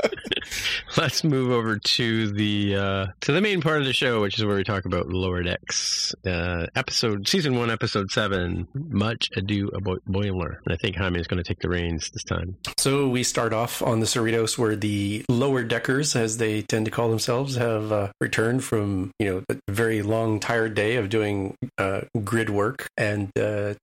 let's 0.96 1.22
move 1.24 1.50
over 1.50 1.76
to 1.78 2.30
the 2.32 2.76
uh, 2.76 3.06
to 3.20 3.32
the 3.32 3.40
main 3.40 3.60
part 3.60 3.78
of 3.80 3.84
the 3.86 3.92
show, 3.92 4.20
which 4.22 4.38
is 4.38 4.44
where 4.44 4.56
we 4.56 4.64
talk 4.64 4.84
about 4.84 5.08
Lower 5.08 5.42
Decks, 5.42 6.14
uh, 6.26 6.66
episode 6.74 7.28
season 7.28 7.56
one, 7.56 7.70
episode 7.70 8.10
seven. 8.10 8.66
Much 8.74 9.30
ado 9.36 9.68
about 9.68 10.00
Boimler, 10.08 10.56
and 10.64 10.72
I 10.72 10.76
think 10.76 10.96
Jaime 10.96 11.20
is 11.20 11.26
going 11.26 11.42
to 11.42 11.46
take 11.48 11.60
the 11.60 11.68
reins 11.68 12.10
this 12.10 12.24
time. 12.24 12.56
So 12.78 13.08
we 13.08 13.22
start 13.22 13.52
off 13.52 13.82
on 13.82 14.00
the 14.00 14.06
Cerritos, 14.06 14.56
where 14.58 14.76
the 14.76 15.24
lower 15.28 15.62
deckers, 15.64 16.16
as 16.16 16.38
they 16.38 16.62
tend 16.62 16.86
to 16.86 16.90
call 16.90 17.10
themselves, 17.10 17.56
have 17.56 17.92
uh, 17.92 18.08
returned 18.20 18.64
from 18.68 19.10
you 19.18 19.26
know 19.26 19.42
a 19.48 19.72
very 19.72 20.02
long, 20.02 20.38
tired 20.38 20.74
day 20.74 20.96
of 20.96 21.08
doing 21.08 21.56
uh, 21.78 22.02
grid 22.22 22.50
work. 22.50 22.88
And 22.96 23.30
uh, 23.36 23.74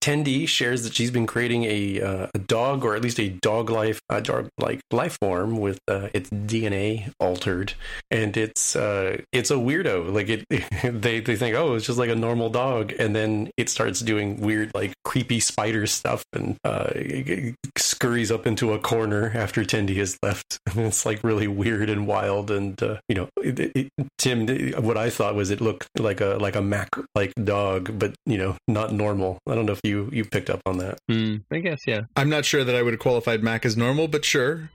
shares 0.46 0.84
that 0.84 0.94
she's 0.94 1.12
been 1.12 1.26
creating 1.26 1.64
a, 1.64 2.02
uh, 2.02 2.28
a 2.34 2.40
dog, 2.40 2.86
or 2.86 2.96
at 2.96 3.02
least 3.02 3.20
a 3.20 3.30
dog 3.30 3.70
life, 3.70 4.00
uh, 4.10 4.20
dog 4.20 4.50
like 4.60 4.82
life 4.92 5.18
form 5.20 5.58
with 5.58 5.80
uh, 5.88 6.10
its 6.14 6.30
DNA 6.30 7.12
altered, 7.20 7.74
and 8.12 8.38
it's 8.38 8.76
uh, 8.76 9.22
it's 9.32 9.52
a 9.52 9.56
weirdo. 9.56 10.14
Like 10.14 10.30
it, 10.30 10.46
they 11.02 11.20
they 11.20 11.36
think, 11.36 11.56
oh, 11.56 11.74
it's 11.76 11.88
just 11.88 11.98
like 11.98 12.10
a 12.10 12.16
normal 12.16 12.50
dog, 12.50 12.94
and 13.00 13.16
then 13.16 13.50
it 13.58 13.70
starts 13.70 14.02
doing 14.02 14.40
weird, 14.40 14.72
like 14.76 14.94
creepy 15.04 15.40
spider 15.40 15.88
stuff, 15.88 16.24
and 16.34 16.58
uh, 16.64 16.92
scurries 17.78 18.32
up 18.32 18.46
into 18.46 18.74
a 18.74 18.80
corner 18.80 19.32
after 19.34 19.64
Tendi 19.64 19.96
has 19.98 20.18
left. 20.22 20.60
And 20.68 20.80
it's 20.86 21.06
like 21.06 21.24
really 21.24 21.48
weird 21.48 21.90
and 21.90 22.06
wild, 22.06 22.52
and 22.52 22.80
you 23.10 23.16
know, 23.16 23.30
it, 23.38 23.60
it, 23.76 23.90
Tim, 24.18 24.46
what 24.74 24.98
I 24.98 25.10
thought 25.10 25.36
was 25.36 25.50
it 25.52 25.62
looked 25.62 25.88
like 26.00 26.22
a 26.22 26.38
like 26.40 26.56
a 26.56 26.62
Mac 26.62 26.90
like 27.16 27.34
dog, 27.44 27.98
but 27.98 28.16
you 28.26 28.38
know, 28.38 28.56
not 28.68 28.92
normal. 28.94 29.40
I 29.48 29.56
don't 29.56 29.66
know 29.66 29.74
if 29.74 29.82
you 29.84 30.10
you 30.12 30.26
picked 30.26 30.50
up 30.50 30.62
on 30.66 30.78
that. 30.80 30.98
Mm, 31.10 31.44
I 31.52 31.60
guess, 31.60 31.82
yeah. 31.88 32.02
I'm 32.16 32.30
not 32.30 32.46
sure 32.46 32.64
that 32.64 32.76
I 32.76 32.82
would 32.82 32.94
have 32.94 33.00
qualified 33.00 33.44
Mac 33.44 33.66
as 33.66 33.76
normal, 33.78 34.08
but 34.08 34.26
sure. 34.26 34.70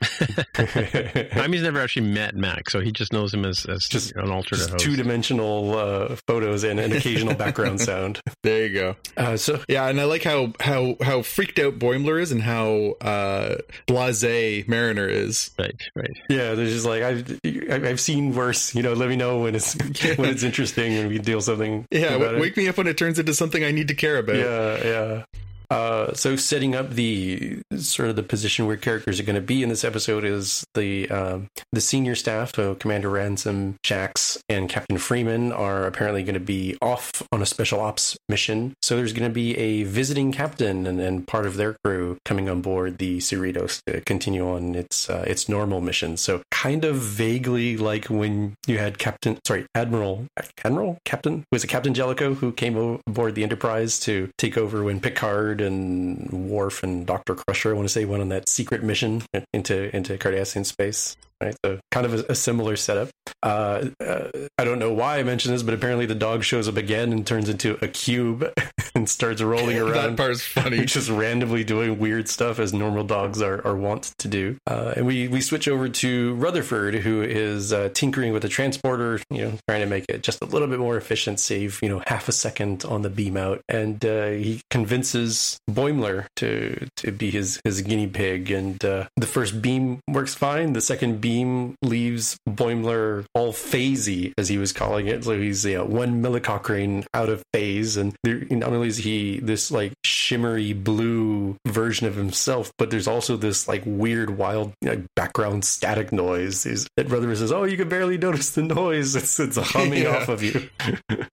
I 0.58 1.32
mean, 1.42 1.52
he's 1.54 1.62
never 1.62 1.80
actually 1.80 2.08
met 2.08 2.34
Mac, 2.34 2.70
so 2.70 2.80
he 2.80 2.92
just 2.92 3.12
knows 3.12 3.32
him 3.32 3.44
as, 3.44 3.64
as 3.66 3.86
Just- 3.88 4.12
an 4.16 4.30
alternate 4.30 4.58
Just 4.58 4.70
host. 4.70 4.84
two 4.84 4.96
dimensional 4.96 5.76
uh, 5.76 6.16
photos 6.26 6.64
and 6.64 6.78
an 6.80 6.92
occasional 6.92 7.34
background 7.44 7.80
sound. 7.80 8.20
There 8.42 8.66
you 8.66 8.72
go. 8.74 8.96
Uh, 9.16 9.36
so 9.36 9.60
Yeah, 9.68 9.86
and 9.88 10.00
I 10.00 10.04
like 10.04 10.22
how 10.22 10.52
how 10.60 10.96
how 11.02 11.22
freaked 11.22 11.58
out 11.58 11.78
Boimler 11.78 12.20
is 12.20 12.32
and 12.32 12.42
how 12.42 12.96
uh 13.00 13.56
blasé 13.86 14.66
Mariner 14.68 15.06
is. 15.08 15.50
Right, 15.58 15.74
right. 15.94 16.10
yeah, 16.28 16.54
there's 16.54 16.72
just 16.72 16.86
like 16.86 17.02
I've 17.02 17.40
I've 17.70 17.84
I've 17.84 18.00
seen 18.00 18.34
worse. 18.34 18.74
You 18.74 18.82
know, 18.82 18.92
let 18.94 19.08
me 19.08 19.16
know 19.16 19.40
when 19.40 19.54
it's 19.54 19.74
when 20.16 20.30
it's 20.30 20.42
interesting 20.42 20.94
and 20.94 21.08
we 21.08 21.18
deal 21.18 21.40
something. 21.40 21.86
Yeah, 21.90 22.14
about 22.14 22.18
w- 22.20 22.36
it. 22.36 22.40
wake 22.40 22.56
me 22.56 22.68
up 22.68 22.76
when 22.76 22.86
it 22.86 22.96
turns 22.98 23.18
into 23.18 23.34
something 23.34 23.64
I 23.64 23.70
need 23.72 23.88
to 23.88 23.94
care 23.94 24.18
about. 24.18 24.36
Yeah, 24.36 24.84
yeah. 24.84 25.24
Uh, 25.70 26.12
so 26.14 26.34
setting 26.34 26.74
up 26.74 26.90
the 26.90 27.60
sort 27.76 28.10
of 28.10 28.16
the 28.16 28.22
position 28.22 28.66
where 28.66 28.76
characters 28.76 29.20
are 29.20 29.22
going 29.22 29.36
to 29.36 29.40
be 29.40 29.62
in 29.62 29.68
this 29.68 29.84
episode 29.84 30.24
is 30.24 30.64
the 30.74 31.08
um, 31.10 31.46
the 31.72 31.80
senior 31.80 32.14
staff. 32.14 32.54
So 32.54 32.74
Commander 32.74 33.08
Ransom, 33.08 33.76
Shaxs, 33.84 34.38
and 34.48 34.68
Captain 34.68 34.98
Freeman 34.98 35.52
are 35.52 35.86
apparently 35.86 36.24
going 36.24 36.34
to 36.34 36.40
be 36.40 36.76
off 36.82 37.22
on 37.30 37.40
a 37.40 37.46
special 37.46 37.80
ops 37.80 38.16
mission. 38.28 38.74
So 38.82 38.96
there's 38.96 39.12
going 39.12 39.28
to 39.28 39.34
be 39.34 39.56
a 39.56 39.84
visiting 39.84 40.32
captain 40.32 40.86
and, 40.86 41.00
and 41.00 41.26
part 41.26 41.46
of 41.46 41.56
their 41.56 41.76
crew 41.84 42.18
coming 42.24 42.48
on 42.48 42.60
board 42.62 42.98
the 42.98 43.18
Cerritos 43.18 43.80
to 43.86 44.00
continue 44.00 44.48
on 44.48 44.74
its 44.74 45.08
uh, 45.08 45.24
its 45.26 45.48
normal 45.48 45.80
mission. 45.80 46.16
So 46.16 46.42
kind 46.50 46.84
of 46.84 46.96
vaguely 46.96 47.76
like 47.76 48.06
when 48.06 48.54
you 48.66 48.78
had 48.78 48.98
Captain, 48.98 49.38
sorry, 49.46 49.66
Admiral, 49.74 50.26
Admiral, 50.64 50.98
Captain 51.04 51.44
was 51.52 51.62
it 51.62 51.68
Captain 51.68 51.94
Jellico 51.94 52.34
who 52.34 52.50
came 52.52 53.00
aboard 53.06 53.34
the 53.36 53.44
Enterprise 53.44 54.00
to 54.00 54.30
take 54.36 54.58
over 54.58 54.82
when 54.82 55.00
Picard 55.00 55.59
and 55.66 56.30
Worf 56.50 56.82
and 56.82 57.06
Doctor 57.06 57.34
Crusher, 57.34 57.70
I 57.70 57.72
want 57.74 57.86
to 57.86 57.92
say, 57.92 58.04
went 58.04 58.22
on 58.22 58.28
that 58.30 58.48
secret 58.48 58.82
mission 58.82 59.22
into 59.52 59.94
into 59.94 60.16
Cardassian 60.16 60.64
space. 60.64 61.16
Right, 61.42 61.56
so 61.64 61.80
kind 61.90 62.04
of 62.04 62.12
a, 62.12 62.32
a 62.32 62.34
similar 62.34 62.76
setup. 62.76 63.08
Uh, 63.42 63.86
uh, 63.98 64.28
I 64.58 64.64
don't 64.64 64.78
know 64.78 64.92
why 64.92 65.18
I 65.18 65.22
mentioned 65.22 65.54
this, 65.54 65.62
but 65.62 65.72
apparently 65.72 66.04
the 66.04 66.14
dog 66.14 66.44
shows 66.44 66.68
up 66.68 66.76
again 66.76 67.12
and 67.12 67.26
turns 67.26 67.48
into 67.48 67.82
a 67.82 67.88
cube 67.88 68.44
and 68.94 69.08
starts 69.08 69.42
rolling 69.42 69.78
around. 69.78 69.92
that 69.92 70.16
part's 70.16 70.42
funny. 70.42 70.84
just 70.84 71.10
randomly 71.10 71.64
doing 71.64 71.98
weird 71.98 72.28
stuff 72.28 72.58
as 72.58 72.72
normal 72.72 73.04
dogs 73.04 73.40
are, 73.42 73.64
are 73.66 73.76
wont 73.76 74.12
to 74.18 74.28
do. 74.28 74.56
Uh, 74.66 74.94
and 74.96 75.06
we, 75.06 75.28
we 75.28 75.40
switch 75.40 75.68
over 75.68 75.88
to 75.88 76.34
Rutherford, 76.34 76.94
who 76.96 77.22
is 77.22 77.72
uh, 77.72 77.90
tinkering 77.94 78.32
with 78.32 78.42
the 78.42 78.48
transporter, 78.48 79.20
you 79.30 79.42
know, 79.42 79.52
trying 79.68 79.80
to 79.80 79.86
make 79.86 80.04
it 80.08 80.22
just 80.22 80.42
a 80.42 80.46
little 80.46 80.68
bit 80.68 80.78
more 80.78 80.96
efficient, 80.96 81.40
save, 81.40 81.78
you 81.82 81.88
know, 81.88 82.02
half 82.06 82.28
a 82.28 82.32
second 82.32 82.84
on 82.84 83.02
the 83.02 83.10
beam 83.10 83.36
out. 83.36 83.60
And 83.68 84.04
uh, 84.04 84.30
he 84.30 84.60
convinces 84.70 85.58
Boimler 85.70 86.26
to, 86.36 86.86
to 86.96 87.12
be 87.12 87.30
his, 87.30 87.60
his 87.64 87.82
guinea 87.82 88.06
pig. 88.06 88.50
And 88.50 88.82
uh, 88.84 89.06
the 89.16 89.26
first 89.26 89.62
beam 89.62 90.00
works 90.08 90.34
fine. 90.34 90.72
The 90.72 90.80
second 90.80 91.20
beam 91.20 91.76
leaves 91.82 92.38
Boimler 92.48 93.24
all 93.34 93.52
phasey, 93.52 94.32
as 94.38 94.48
he 94.48 94.58
was 94.58 94.72
calling 94.72 95.06
it. 95.06 95.24
So 95.24 95.38
he's 95.38 95.64
you 95.64 95.78
know, 95.78 95.84
one 95.84 96.22
millicochrane 96.22 97.04
out 97.14 97.28
of 97.28 97.42
phase. 97.52 97.96
And 97.96 98.14
there, 98.22 98.44
not 98.50 98.72
only 98.72 98.79
is 98.82 98.98
he 98.98 99.38
this 99.40 99.70
like 99.70 99.92
shimmery 100.04 100.72
blue 100.72 101.56
version 101.66 102.06
of 102.06 102.14
himself, 102.16 102.72
but 102.78 102.90
there's 102.90 103.08
also 103.08 103.36
this 103.36 103.68
like 103.68 103.82
weird, 103.86 104.36
wild 104.36 104.72
like, 104.82 105.04
background 105.16 105.64
static 105.64 106.12
noise. 106.12 106.66
Is 106.66 106.86
that 106.96 107.08
brother 107.08 107.34
says, 107.36 107.52
"Oh, 107.52 107.64
you 107.64 107.76
can 107.76 107.88
barely 107.88 108.18
notice 108.18 108.50
the 108.50 108.62
noise. 108.62 109.14
It's 109.16 109.38
it's 109.40 109.56
humming 109.56 110.02
Yeah. 110.04 110.16
off 110.16 110.28
of 110.28 110.42
you." 110.42 110.68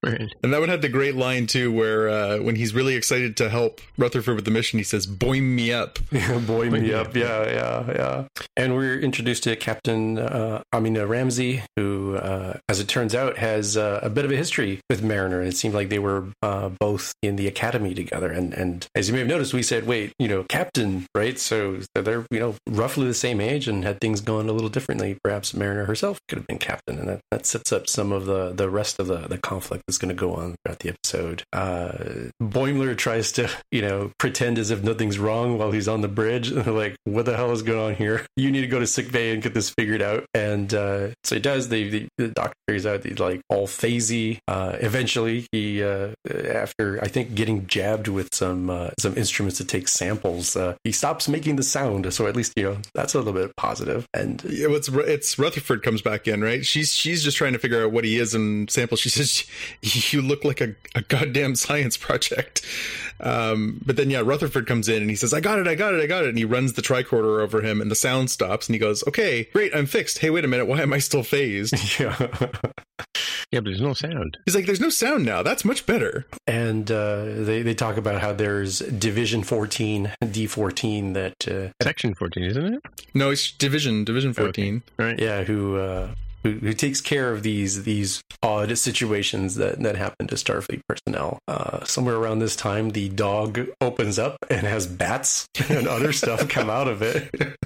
Right. 0.03 0.31
And 0.43 0.53
that 0.53 0.60
one 0.60 0.69
had 0.69 0.81
the 0.81 0.89
great 0.89 1.15
line 1.15 1.47
too, 1.47 1.71
where 1.71 2.07
uh, 2.07 2.38
when 2.39 2.55
he's 2.55 2.73
really 2.73 2.95
excited 2.95 3.36
to 3.38 3.49
help 3.49 3.81
Rutherford 3.97 4.36
with 4.36 4.45
the 4.45 4.51
mission, 4.51 4.79
he 4.79 4.83
says, 4.83 5.05
"Boim 5.07 5.43
me 5.55 5.71
up." 5.73 5.99
Yeah, 6.12 6.39
Boy 6.39 6.69
me 6.69 6.93
up. 6.93 7.15
Yeah, 7.15 7.45
yeah, 7.45 7.83
yeah. 7.95 8.23
And 8.55 8.73
we're 8.75 8.99
introduced 8.99 9.43
to 9.43 9.55
Captain 9.55 10.17
uh, 10.17 10.62
Amina 10.73 11.05
Ramsey, 11.05 11.62
who, 11.75 12.15
uh, 12.15 12.57
as 12.69 12.79
it 12.79 12.88
turns 12.88 13.13
out, 13.13 13.38
has 13.38 13.77
uh, 13.77 13.99
a 14.01 14.10
bit 14.10 14.25
of 14.25 14.31
a 14.31 14.36
history 14.36 14.79
with 14.89 15.03
Mariner. 15.03 15.39
And 15.39 15.47
it 15.49 15.55
seemed 15.57 15.75
like 15.75 15.89
they 15.89 15.99
were 15.99 16.25
uh, 16.41 16.69
both 16.79 17.13
in 17.21 17.36
the 17.38 17.47
academy 17.47 17.93
together. 17.93 18.32
And, 18.32 18.54
and 18.54 18.88
as 18.95 19.08
you 19.08 19.13
may 19.13 19.19
have 19.19 19.28
noticed, 19.28 19.54
we 19.54 19.63
said, 19.63 19.88
wait, 19.88 20.13
you 20.19 20.28
know, 20.28 20.43
Captain, 20.50 21.06
right? 21.15 21.38
So 21.39 21.80
they're, 21.95 22.26
you 22.30 22.39
know, 22.39 22.56
roughly 22.67 23.08
the 23.08 23.13
same 23.13 23.41
age 23.41 23.67
and 23.67 23.84
had 23.84 24.00
things 24.00 24.21
going 24.21 24.50
a 24.50 24.54
little 24.54 24.69
differently. 24.69 25.17
Perhaps 25.23 25.54
Mariner 25.54 25.86
herself 25.86 26.19
could 26.28 26.38
have 26.38 26.47
been 26.47 26.60
Captain. 26.60 27.00
And 27.00 27.08
that, 27.08 27.21
that 27.32 27.45
sets 27.45 27.71
up 27.71 27.88
some 27.88 28.12
of 28.12 28.26
the, 28.26 28.52
the 28.52 28.69
rest 28.69 29.00
of 29.00 29.08
the, 29.08 29.28
the 29.28 29.38
conflict 29.38 29.84
that's 29.88 29.97
going 29.97 30.10
to 30.10 30.15
go 30.15 30.34
on 30.34 30.56
throughout 30.63 30.80
the 30.80 30.89
episode. 30.89 31.43
Uh, 31.54 32.32
Boimler 32.41 32.97
tries 32.97 33.32
to, 33.34 33.50
you 33.71 33.82
know, 33.82 34.12
pretend 34.19 34.58
as 34.58 34.71
if 34.71 34.84
nothing's 34.84 35.19
wrong 35.19 35.58
while 35.58 35.71
he's 35.71 35.88
on 35.88 36.02
the 36.02 36.08
bridge. 36.08 36.52
And 36.52 36.62
they're 36.65 36.73
like, 36.73 36.95
what 37.06 37.26
the 37.26 37.36
hell 37.36 37.52
is 37.52 37.62
going 37.62 37.80
on 37.80 37.95
here? 37.95 38.26
You 38.36 38.52
need 38.52 38.62
to 38.62 38.67
go 38.67 38.80
to 38.80 38.88
sick 38.88 39.12
bay 39.12 39.34
and 39.34 39.41
get 39.41 39.54
this 39.54 39.69
figured 39.69 40.02
out. 40.02 40.26
And 40.34 40.73
uh, 40.73 41.10
so 41.23 41.36
he 41.36 41.41
does. 41.41 41.69
They, 41.69 41.88
the, 41.89 42.08
the 42.17 42.28
doctor 42.30 42.56
figures 42.67 42.86
out 42.86 43.04
he's 43.06 43.19
like 43.19 43.41
all 43.50 43.67
phasey. 43.67 44.39
Uh, 44.47 44.78
eventually, 44.80 45.47
he, 45.52 45.84
uh, 45.84 46.12
after 46.30 47.00
I 47.02 47.08
think 47.08 47.27
getting 47.36 47.68
jabbed 47.68 48.08
with 48.08 48.34
some 48.34 48.70
uh, 48.70 48.90
some 49.00 49.18
instruments 49.18 49.58
to 49.58 49.66
take 49.66 49.88
samples, 49.88 50.56
uh, 50.56 50.76
he 50.84 50.92
stops 50.92 51.28
making 51.28 51.56
the 51.56 51.63
sound. 51.63 52.12
So 52.13 52.28
at 52.28 52.36
least, 52.36 52.54
you 52.56 52.63
know, 52.63 52.78
that's 52.94 53.13
a 53.13 53.18
little 53.20 53.34
bit 53.34 53.56
positive. 53.56 54.08
And 54.13 54.44
Yeah, 54.44 54.68
it's 54.70 54.90
it's 54.90 55.38
Rutherford 55.40 55.84
comes 55.84 56.02
back 56.02 56.28
in, 56.28 56.42
right? 56.42 56.66
She's 56.66 56.94
she's 56.94 57.24
just 57.24 57.38
trying 57.38 57.54
to 57.54 57.60
figure 57.60 57.84
out 57.84 57.92
what 57.92 58.04
he 58.04 58.18
is 58.18 58.34
and 58.34 58.70
sample. 58.70 58.98
She 58.98 59.10
says, 59.10 59.46
"You 60.12 60.22
look 60.22 60.44
like 60.44 60.62
a, 60.62 60.76
a 60.96 61.02
goddamn 61.02 61.56
science 61.56 61.98
project." 61.98 62.66
Um, 63.19 63.82
but 63.86 63.95
then 63.95 64.10
yeah, 64.10 64.21
Rutherford 64.23 64.67
comes 64.67 64.88
in 64.89 65.01
and 65.01 65.10
he 65.10 65.15
says, 65.15 65.34
"I 65.34 65.39
got 65.39 65.60
it, 65.60 65.67
I 65.67 65.75
got 65.75 65.93
it, 65.93 66.01
I 66.01 66.08
got 66.08 66.23
it," 66.23 66.30
and 66.30 66.38
he 66.38 66.45
runs 66.45 66.73
the 66.73 66.82
tricorder 66.82 67.41
over 67.41 67.62
him, 67.62 67.82
and 67.82 67.89
the 67.89 67.95
sound 67.95 68.30
stops, 68.32 68.67
and 68.67 68.75
he 68.75 68.80
goes, 68.80 69.03
"Okay, 69.08 69.45
great, 69.53 69.75
I'm 69.75 69.86
fixed. 69.86 70.19
Hey, 70.19 70.30
wait 70.30 70.45
a 70.45 70.47
minute, 70.47 70.65
why 70.65 70.82
am 70.82 70.93
I 70.93 70.99
still 70.99 71.23
phased?" 71.23 71.73
yeah. 71.99 72.15
Yeah, 73.51 73.62
but 73.62 73.65
there's 73.65 73.82
no 73.82 73.93
sound. 73.93 74.38
He's 74.45 74.56
like, 74.56 74.65
"There's 74.65 74.82
no 74.82 74.89
sound 74.89 75.25
now. 75.25 75.41
That's 75.43 75.63
much 75.63 75.86
better." 75.86 76.25
and 76.47 76.89
uh, 76.91 77.23
they 77.25 77.62
they 77.62 77.73
talk 77.73 77.97
about 77.97 78.21
how 78.21 78.34
there's 78.34 78.80
Division 78.80 79.43
14, 79.43 80.12
D14 80.21 81.13
that 81.13 81.47
uh, 81.47 81.71
Section 81.82 82.13
14, 82.13 82.43
isn't 82.43 82.73
it? 82.75 82.82
No, 83.13 83.30
it's 83.32 83.51
Division 83.51 84.03
Division 84.03 84.34
fourteen. 84.34 84.84
Right. 84.97 85.17
yeah 85.19 85.43
who 85.43 85.77
uh, 85.77 86.10
who, 86.43 86.52
who 86.54 86.73
takes 86.73 87.02
care 87.02 87.32
of 87.32 87.43
these 87.43 87.84
these 87.84 88.21
odd 88.41 88.78
situations 88.78 89.56
that 89.56 89.82
that 89.82 89.95
happen 89.95 90.28
to 90.28 90.36
Starfleet 90.36 90.82
personnel. 90.88 91.39
Uh, 91.47 91.84
somewhere 91.84 92.15
around 92.15 92.39
this 92.39 92.56
time, 92.56 92.91
the 92.91 93.10
dog 93.10 93.60
opens 93.82 94.19
up 94.19 94.38
and 94.50 94.65
has 94.65 94.88
bats 94.88 95.47
and 95.69 95.88
other 95.88 96.13
stuff 96.13 96.47
come 96.50 96.69
out 96.69 96.88
of 96.88 97.02
it. 97.02 97.58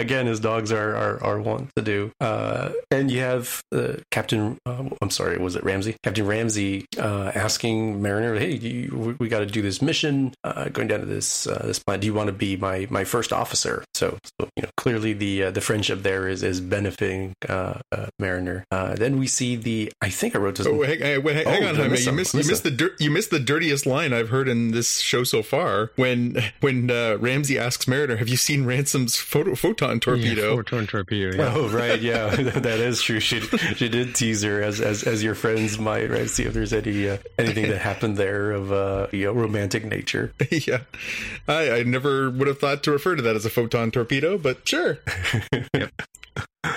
Again, 0.00 0.28
as 0.28 0.40
dogs 0.40 0.72
are 0.72 0.96
are, 0.96 1.22
are 1.22 1.40
wont 1.40 1.70
to 1.76 1.82
do. 1.82 2.10
Uh, 2.20 2.70
and 2.90 3.10
you 3.10 3.20
have 3.20 3.62
uh, 3.72 3.94
Captain. 4.10 4.58
Uh, 4.64 4.84
I'm 5.02 5.10
sorry, 5.10 5.38
was 5.38 5.56
it 5.56 5.64
Ramsey? 5.64 5.96
Captain 6.02 6.26
Ramsey 6.26 6.86
uh, 6.98 7.32
asking 7.34 8.00
Mariner, 8.00 8.38
"Hey, 8.38 8.52
you, 8.52 9.16
we, 9.18 9.28
got 9.28 9.40
to 9.40 9.46
do 9.46 9.62
this 9.62 9.82
mission. 9.82 10.34
Uh, 10.42 10.68
going 10.70 10.88
down 10.88 11.00
to 11.00 11.06
this 11.06 11.46
uh, 11.46 11.62
this 11.66 11.78
planet. 11.78 12.00
Do 12.00 12.06
you 12.06 12.14
want 12.14 12.28
to 12.28 12.32
be 12.32 12.56
my 12.56 12.86
my 12.90 13.04
first 13.04 13.32
officer?" 13.32 13.84
So, 13.94 14.16
so 14.40 14.48
you 14.56 14.62
know, 14.62 14.70
clearly 14.76 15.12
the 15.12 15.44
uh, 15.44 15.50
the 15.50 15.60
friendship 15.60 16.02
there 16.02 16.26
is 16.28 16.42
is 16.42 16.60
benefiting 16.60 17.34
Mariner. 18.18 18.64
Uh, 18.70 18.94
then 18.94 19.18
we 19.18 19.26
see 19.26 19.56
the. 19.56 19.92
I 20.00 20.08
think 20.08 20.34
I 20.34 20.38
wrote 20.38 20.56
this. 20.56 20.66
Oh, 20.66 20.82
hang, 20.82 21.00
hang, 21.00 21.22
hang, 21.22 21.46
Oh, 21.46 21.50
hang 21.50 21.64
on, 21.64 21.74
Jaime. 21.74 21.98
You 22.00 22.12
missed 22.12 22.32
you 22.34 22.38
miss 22.38 22.48
missed 22.48 22.62
the 22.62 22.70
dir- 22.70 22.96
you 22.98 23.10
missed 23.10 23.30
the 23.30 23.40
dirtiest 23.40 23.86
line 23.86 24.12
I've 24.12 24.30
heard 24.30 24.48
in 24.48 24.70
this 24.70 25.00
show 25.00 25.24
so 25.24 25.42
far. 25.42 25.90
When 25.96 26.42
when 26.60 26.90
uh, 26.90 27.16
Ramsey 27.18 27.58
asks 27.58 27.86
Mariner, 27.88 28.16
"Have 28.16 28.28
you 28.28 28.36
seen 28.36 28.64
Ransom's 28.64 29.16
photo, 29.16 29.54
photon 29.54 29.89
torpedo?" 29.98 30.50
Yeah, 30.50 30.56
photon 30.56 30.86
torpedo. 30.86 31.36
Yeah. 31.36 31.54
Oh 31.56 31.68
right, 31.68 32.00
yeah, 32.00 32.28
that 32.36 32.78
is 32.78 33.02
true. 33.02 33.18
She 33.18 33.40
she 33.40 33.88
did 33.88 34.14
tease 34.14 34.42
her 34.42 34.62
as 34.62 34.80
as, 34.80 35.02
as 35.02 35.22
your 35.22 35.34
friends 35.34 35.78
might 35.78 36.10
right. 36.10 36.30
See 36.30 36.44
if 36.44 36.52
there's 36.52 36.72
any 36.72 37.08
uh, 37.08 37.16
anything 37.38 37.68
that 37.68 37.78
happened 37.78 38.16
there 38.16 38.52
of 38.52 38.70
uh, 38.70 39.08
you 39.10 39.24
know, 39.24 39.32
romantic 39.32 39.84
nature. 39.84 40.32
yeah, 40.50 40.82
I, 41.48 41.70
I 41.70 41.82
never 41.82 42.30
would 42.30 42.46
have 42.46 42.58
thought 42.58 42.82
to 42.84 42.92
refer 42.92 43.16
to 43.16 43.22
that 43.22 43.34
as 43.34 43.44
a 43.44 43.50
photon 43.50 43.90
torpedo, 43.90 44.38
but 44.38 44.68
sure. 44.68 44.98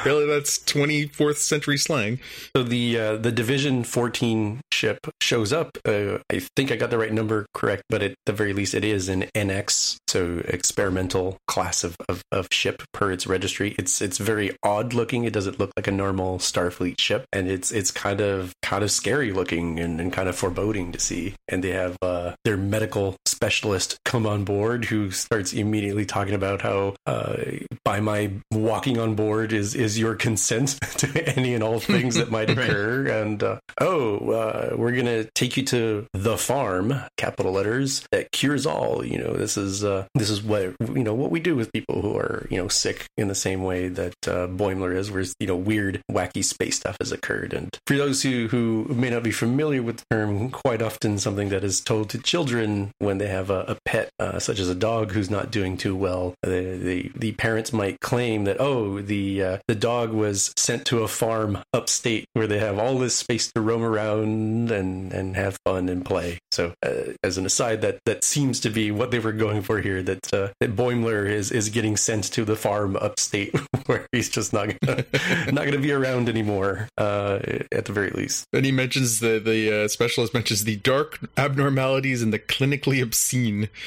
Really, 0.05 0.25
that's 0.25 0.59
24th 0.59 1.37
century 1.37 1.77
slang. 1.77 2.19
So 2.55 2.63
the 2.63 2.97
uh, 2.97 3.15
the 3.17 3.31
Division 3.31 3.83
14 3.83 4.61
ship 4.71 4.99
shows 5.21 5.51
up. 5.51 5.77
Uh, 5.85 6.19
I 6.31 6.39
think 6.55 6.71
I 6.71 6.77
got 6.77 6.89
the 6.89 6.97
right 6.97 7.11
number 7.11 7.45
correct, 7.53 7.83
but 7.89 8.01
at 8.01 8.15
the 8.25 8.33
very 8.33 8.53
least, 8.53 8.73
it 8.73 8.85
is 8.85 9.09
an 9.09 9.23
NX, 9.35 9.97
so 10.07 10.41
experimental 10.45 11.37
class 11.47 11.83
of, 11.83 11.97
of, 12.07 12.21
of 12.31 12.47
ship 12.51 12.83
per 12.93 13.11
its 13.11 13.27
registry. 13.27 13.75
It's 13.77 14.01
it's 14.01 14.17
very 14.17 14.55
odd 14.63 14.93
looking. 14.93 15.25
It 15.25 15.33
doesn't 15.33 15.59
look 15.59 15.71
like 15.75 15.87
a 15.87 15.91
normal 15.91 16.37
Starfleet 16.39 16.99
ship, 16.99 17.25
and 17.33 17.49
it's 17.49 17.71
it's 17.71 17.91
kind 17.91 18.21
of 18.21 18.53
kind 18.61 18.83
of 18.83 18.91
scary 18.91 19.33
looking 19.33 19.79
and, 19.79 19.99
and 19.99 20.13
kind 20.13 20.29
of 20.29 20.35
foreboding 20.35 20.93
to 20.93 20.99
see. 20.99 21.33
And 21.49 21.63
they 21.63 21.71
have 21.71 21.97
uh, 22.01 22.33
their 22.45 22.57
medical 22.57 23.17
specialist 23.25 23.97
come 24.05 24.25
on 24.25 24.45
board 24.45 24.85
who 24.85 25.11
starts 25.11 25.51
immediately 25.51 26.05
talking 26.05 26.33
about 26.33 26.61
how 26.61 26.95
uh, 27.05 27.37
by 27.83 27.99
my 27.99 28.31
walking 28.51 28.97
on 28.97 29.15
board 29.15 29.51
is 29.51 29.72
is 29.75 29.99
your 29.99 30.15
consent 30.15 30.79
to 30.97 31.35
any 31.37 31.53
and 31.53 31.63
all 31.63 31.79
things 31.79 32.15
that 32.15 32.31
might 32.31 32.49
occur. 32.49 33.03
Right. 33.03 33.11
and 33.11 33.43
uh, 33.43 33.59
oh 33.79 34.31
uh, 34.31 34.75
we're 34.77 34.95
gonna 34.95 35.25
take 35.35 35.57
you 35.57 35.63
to 35.65 36.07
the 36.13 36.37
farm 36.37 36.93
capital 37.17 37.53
letters 37.53 38.05
that 38.11 38.31
cures 38.31 38.65
all. 38.65 39.05
You 39.05 39.17
know 39.17 39.33
this 39.33 39.57
is 39.57 39.83
uh, 39.83 40.05
this 40.15 40.29
is 40.29 40.41
what 40.41 40.75
you 40.79 41.03
know 41.03 41.13
what 41.13 41.31
we 41.31 41.39
do 41.39 41.55
with 41.55 41.71
people 41.71 42.01
who 42.01 42.17
are 42.17 42.47
you 42.49 42.57
know 42.57 42.67
sick 42.67 43.05
in 43.17 43.27
the 43.27 43.35
same 43.35 43.63
way 43.63 43.87
that 43.87 44.15
uh, 44.27 44.47
Boimler 44.47 44.95
is 44.95 45.11
where 45.11 45.25
you 45.39 45.47
know 45.47 45.55
weird 45.55 46.01
wacky 46.11 46.43
space 46.43 46.77
stuff 46.77 46.97
has 46.99 47.11
occurred. 47.11 47.53
And 47.53 47.69
for 47.87 47.97
those 47.97 48.23
who 48.23 48.47
who 48.47 48.85
may 48.89 49.09
not 49.09 49.23
be 49.23 49.31
familiar 49.31 49.81
with 49.81 49.97
the 49.97 50.05
term 50.11 50.49
quite 50.49 50.81
often 50.81 51.17
something 51.17 51.49
that 51.49 51.63
is 51.63 51.81
told 51.81 52.09
to 52.09 52.17
children 52.17 52.91
when 52.99 53.17
they 53.17 53.27
have 53.27 53.49
a, 53.49 53.61
a 53.67 53.77
pet 53.85 54.09
uh, 54.19 54.39
such 54.39 54.59
as 54.59 54.69
a 54.69 54.75
dog 54.75 55.11
who's 55.11 55.29
not 55.29 55.51
doing 55.51 55.77
too 55.77 55.95
well 55.95 56.33
the, 56.43 56.77
the 56.81 57.11
the 57.15 57.31
parents 57.33 57.73
might 57.73 57.99
claim 57.99 58.43
that 58.45 58.59
oh 58.59 59.01
the 59.01 59.43
uh, 59.43 59.57
the 59.67 59.75
dog 59.75 60.11
was 60.11 60.53
sent 60.57 60.85
to 60.87 61.03
a 61.03 61.07
farm 61.07 61.59
upstate 61.73 62.25
where 62.33 62.47
they 62.47 62.59
have 62.59 62.77
all 62.77 62.97
this 62.97 63.15
space 63.15 63.51
to 63.51 63.61
roam 63.61 63.83
around 63.83 64.71
and 64.71 65.13
and 65.13 65.35
have 65.35 65.57
fun 65.65 65.89
and 65.89 66.05
play. 66.05 66.39
So 66.51 66.73
uh, 66.85 67.13
as 67.23 67.37
an 67.37 67.45
aside 67.45 67.81
that 67.81 67.99
that 68.05 68.23
seems 68.23 68.59
to 68.61 68.69
be 68.69 68.91
what 68.91 69.11
they 69.11 69.19
were 69.19 69.31
going 69.31 69.61
for 69.61 69.79
here 69.79 70.03
that 70.03 70.33
uh, 70.33 70.49
that 70.59 70.75
Boimler 70.75 71.29
is 71.29 71.51
is 71.51 71.69
getting 71.69 71.97
sent 71.97 72.25
to 72.33 72.45
the 72.45 72.55
farm 72.55 72.95
upstate 72.97 73.55
where 73.85 74.05
he's 74.11 74.29
just 74.29 74.53
not 74.53 74.77
gonna, 74.79 75.05
not 75.51 75.63
going 75.63 75.71
to 75.71 75.79
be 75.79 75.91
around 75.91 76.29
anymore 76.29 76.87
uh, 76.97 77.39
at 77.71 77.85
the 77.85 77.93
very 77.93 78.09
least. 78.09 78.45
And 78.53 78.65
he 78.65 78.71
mentions 78.71 79.19
the 79.19 79.39
the 79.39 79.83
uh, 79.83 79.87
specialist 79.87 80.33
mentions 80.33 80.63
the 80.63 80.75
dark 80.77 81.19
abnormalities 81.37 82.21
and 82.21 82.33
the 82.33 82.39
clinically 82.39 83.01
obscene. 83.01 83.69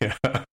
Yeah 0.00 0.44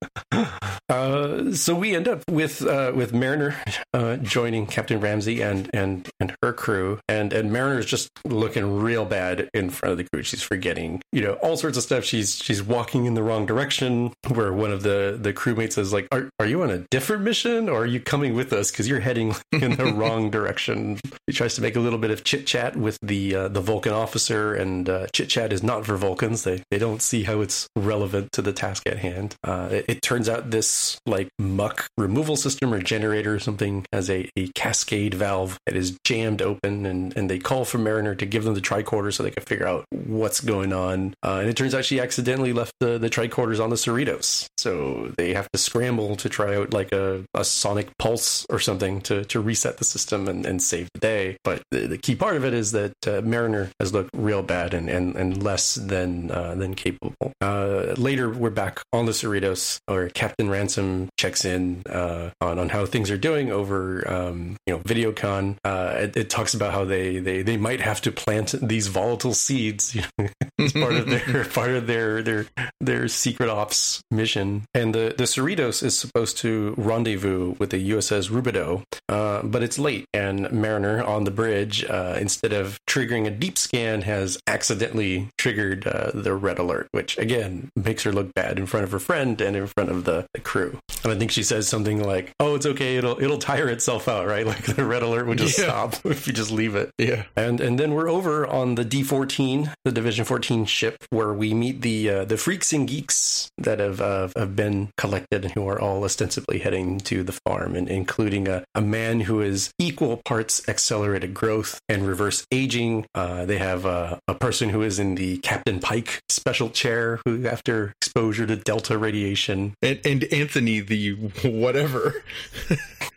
uh, 0.92 1.54
so 1.54 1.74
we 1.74 1.96
end 1.96 2.10
up 2.10 2.22
with 2.30 2.66
uh, 2.66 2.92
with 2.94 3.14
Mariner 3.14 3.56
uh, 3.94 4.18
joining 4.18 4.68
Captain 4.68 5.00
Ramsey 5.00 5.42
and 5.42 5.70
and 5.74 6.10
and 6.20 6.36
her 6.44 6.52
crew, 6.52 7.00
and 7.08 7.32
and 7.32 7.52
Mariner's 7.52 7.86
just 7.86 8.10
looking 8.26 8.80
real 8.80 9.06
bad 9.06 9.50
in 9.54 9.70
front 9.70 9.92
of 9.94 9.98
the 9.98 10.04
crew. 10.04 10.22
She's 10.22 10.44
forgetting, 10.44 11.02
you 11.14 11.22
know, 11.22 11.34
all 11.36 11.56
sorts 11.56 11.78
of 11.78 11.84
stuff. 11.84 12.04
She's 12.04 12.36
she's 12.36 12.62
walking 12.62 13.06
in 13.06 13.14
the 13.14 13.24
wrong 13.24 13.46
direction. 13.46 14.12
Where 14.28 14.52
one 14.52 14.72
of 14.72 14.84
the 14.84 15.18
the 15.20 15.32
crewmates 15.32 15.78
is 15.78 15.94
like, 15.94 16.10
"Are 16.12 16.30
are 16.40 16.46
you 16.46 16.62
on 16.62 16.70
a 16.70 16.80
different 16.90 17.24
mission, 17.24 17.70
or 17.70 17.84
are 17.84 17.86
you 17.86 18.02
coming 18.02 18.36
with 18.36 18.52
us? 18.52 18.70
Because 18.70 18.90
you're 18.90 19.00
heading 19.00 19.34
in 19.54 19.78
the 19.78 19.86
wrong 19.86 20.30
direction." 20.30 21.00
He 21.26 21.32
tries 21.32 21.56
to 21.56 21.62
make 21.62 21.78
a 21.78 21.80
little 21.80 22.00
bit 22.00 22.12
of 22.12 22.26
chit 22.26 22.46
chat 22.46 22.76
with 22.76 22.98
the 23.02 23.34
uh, 23.36 23.48
the 23.48 23.62
Vulcan 23.62 23.94
officer, 23.94 24.54
and 24.56 24.90
uh, 24.90 25.08
chit 25.14 25.30
chat 25.30 25.54
is 25.54 25.64
not 25.64 25.86
for 25.86 25.96
Vulcans. 25.96 26.44
They 26.44 26.64
they 26.70 26.80
don't 26.80 27.02
see 27.02 27.24
how 27.24 27.40
it's 27.40 27.70
relevant 27.78 28.34
to 28.34 28.42
the 28.42 28.52
task 28.52 28.84
at 28.88 28.98
hand. 28.98 29.36
Uh, 29.42 29.70
it, 29.72 29.86
it 29.88 30.02
turns 30.02 30.28
out 30.28 30.52
this 30.52 30.81
like 31.06 31.30
muck 31.40 31.88
removal 31.98 32.36
system 32.36 32.74
or 32.74 32.80
generator 32.80 33.36
or 33.36 33.40
something 33.40 33.86
has 33.92 34.10
a, 34.10 34.30
a 34.38 34.48
cascade 34.50 35.14
valve 35.14 35.58
that 35.66 35.76
is 35.76 35.98
jammed 36.04 36.42
open 36.42 36.86
and, 36.86 37.16
and 37.18 37.30
they 37.30 37.40
call 37.40 37.66
for 37.66 37.78
Mariner 37.78 38.16
to 38.16 38.26
give 38.26 38.44
them 38.44 38.54
the 38.54 38.62
tricorder 38.62 39.14
so 39.14 39.24
they 39.24 39.32
can 39.32 39.44
figure 39.44 39.68
out 39.68 39.86
what's 39.92 40.42
going 40.42 40.74
on. 40.74 41.14
Uh, 41.24 41.40
and 41.42 41.50
it 41.50 41.56
turns 41.56 41.76
out 41.76 41.86
she 41.86 42.00
accidentally 42.00 42.54
left 42.54 42.74
the, 42.80 42.98
the 42.98 43.10
tricorders 43.10 43.64
on 43.64 43.70
the 43.70 43.76
Cerritos. 43.76 44.48
So 44.58 45.12
they 45.18 45.34
have 45.34 45.50
to 45.52 45.58
scramble 45.60 46.16
to 46.18 46.30
try 46.30 46.56
out 46.56 46.74
like 46.74 46.92
a, 46.92 47.24
a 47.34 47.44
sonic 47.44 47.90
pulse 47.98 48.46
or 48.50 48.60
something 48.60 49.02
to, 49.02 49.26
to 49.26 49.40
reset 49.40 49.78
the 49.78 49.86
system 49.86 50.28
and, 50.28 50.46
and 50.46 50.62
save 50.62 50.90
the 50.94 51.00
day. 51.00 51.38
But 51.44 51.62
the, 51.72 51.88
the 51.88 51.98
key 51.98 52.16
part 52.16 52.36
of 52.36 52.46
it 52.46 52.54
is 52.54 52.72
that 52.72 52.94
uh, 53.08 53.22
Mariner 53.22 53.70
has 53.80 53.94
looked 53.94 54.12
real 54.14 54.44
bad 54.44 54.74
and, 54.74 54.90
and, 54.90 55.16
and 55.16 55.44
less 55.44 55.76
than 55.76 56.32
uh, 56.32 56.56
than 56.56 56.74
capable. 56.76 57.34
Uh, 57.42 57.94
later, 57.98 58.30
we're 58.30 58.50
back 58.50 58.82
on 58.94 59.06
the 59.06 59.12
Cerritos, 59.12 59.80
or 59.88 60.10
Captain 60.10 60.50
Ransom 60.50 60.71
checks 61.18 61.46
in 61.46 61.84
uh, 61.90 62.30
on 62.42 62.60
on 62.60 62.70
how 62.70 62.86
things 62.86 63.12
are 63.12 63.18
doing 63.18 63.52
over 63.52 64.10
um, 64.12 64.58
you 64.66 64.74
know 64.74 64.80
VideoCon. 64.80 65.58
Uh, 65.64 65.94
it, 65.98 66.18
it, 66.18 66.30
talks 66.30 66.54
about 66.54 66.72
how 66.72 66.86
they, 66.86 67.20
they 67.20 67.42
they 67.42 67.58
might 67.58 67.82
have 67.82 68.02
to 68.02 68.12
plant 68.12 68.56
these 68.62 68.88
volatile 68.88 69.34
seeds 69.34 69.98
as 70.60 70.72
part 70.74 70.94
of 70.94 71.08
their 71.08 71.46
part 71.54 71.72
of 71.72 71.88
their 71.88 72.22
their 72.24 72.46
their 72.80 73.08
secret 73.08 73.50
ops 73.50 74.02
mission. 74.12 74.64
And 74.74 74.96
the 74.96 75.14
the 75.18 75.26
Cerritos 75.26 75.84
is 75.84 75.98
supposed 75.98 76.38
to 76.40 76.74
rendezvous 76.78 77.56
with 77.60 77.72
the 77.72 77.92
USS 77.92 78.30
Rubidoux, 78.30 78.84
uh, 79.10 79.42
but 79.44 79.64
it's 79.64 79.78
late, 79.78 80.06
and 80.14 80.52
Mariner 80.52 81.04
on 81.04 81.24
the 81.24 81.32
bridge 81.32 81.84
uh, 81.86 82.18
instead 82.20 82.54
of 82.54 82.80
triggering 82.88 83.28
a 83.28 83.32
deep 83.32 83.58
scan 83.58 84.02
has 84.04 84.38
accidentally 84.48 85.30
triggered 85.38 85.88
uh, 85.88 86.12
the 86.14 86.34
red 86.34 86.60
alert, 86.60 86.88
which 86.92 87.18
again 87.18 87.70
makes 87.76 88.04
her 88.04 88.12
look 88.12 88.34
bad 88.34 88.58
in 88.58 88.66
front 88.66 88.84
of 88.84 88.92
her 88.92 89.00
friend 89.00 89.42
and 89.42 89.56
in 89.56 89.68
front 89.68 89.90
of 89.90 90.06
the, 90.06 90.26
the 90.34 90.40
crew. 90.40 90.61
And 91.04 91.12
I 91.12 91.16
think 91.18 91.32
she 91.32 91.44
says 91.44 91.68
something 91.68 92.04
like, 92.04 92.32
"Oh, 92.40 92.56
it's 92.56 92.66
okay. 92.66 92.98
It'll 92.98 93.22
it'll 93.22 93.38
tire 93.38 93.70
itself 93.70 94.08
out, 94.08 94.28
right? 94.28 94.46
Like 94.52 94.76
the 94.76 94.84
red 94.84 95.02
alert 95.02 95.28
would 95.28 95.38
just 95.38 95.58
yeah. 95.58 95.66
stop 95.66 96.06
if 96.06 96.28
you 96.28 96.34
just 96.34 96.52
leave 96.52 96.76
it." 96.76 96.92
Yeah. 96.98 97.24
And 97.36 97.62
and 97.62 97.80
then 97.80 97.94
we're 97.94 98.10
over 98.10 98.46
on 98.46 98.76
the 98.76 98.84
D14, 98.84 99.74
the 99.86 99.92
Division 99.92 100.26
14 100.26 100.66
ship, 100.66 100.98
where 101.10 101.32
we 101.32 101.54
meet 101.54 101.82
the 101.82 102.10
uh, 102.10 102.26
the 102.26 102.36
freaks 102.36 102.74
and 102.74 102.88
geeks 102.88 103.50
that 103.58 103.80
have 103.80 104.02
uh, 104.02 104.28
have 104.36 104.56
been 104.56 104.90
collected 104.98 105.46
and 105.46 105.54
who 105.54 105.68
are 105.68 105.80
all 105.80 106.04
ostensibly 106.04 106.60
heading 106.60 107.00
to 107.00 107.24
the 107.24 107.38
farm, 107.46 107.76
and 107.76 107.88
including 107.88 108.50
a, 108.50 108.66
a 108.76 108.82
man 108.82 109.22
who 109.22 109.42
is 109.42 109.72
equal 109.80 110.22
parts 110.26 110.68
accelerated 110.68 111.34
growth 111.34 111.80
and 111.88 112.06
reverse 112.06 112.46
aging. 112.52 113.06
Uh, 113.16 113.46
they 113.46 113.58
have 113.58 113.86
a 113.86 114.20
person 114.40 114.70
who 114.70 114.82
is 114.82 115.00
in 115.00 115.16
the 115.16 115.38
Captain 115.38 115.80
Pike 115.80 116.20
special 116.30 116.70
chair, 116.70 117.20
who 117.26 117.48
after 117.48 117.94
exposure 118.02 118.46
to 118.46 118.56
delta 118.56 118.98
radiation, 118.98 119.74
and, 119.82 120.00
and 120.06 120.24
Anthony 120.52 120.82
the 120.82 121.12
whatever. 121.46 122.26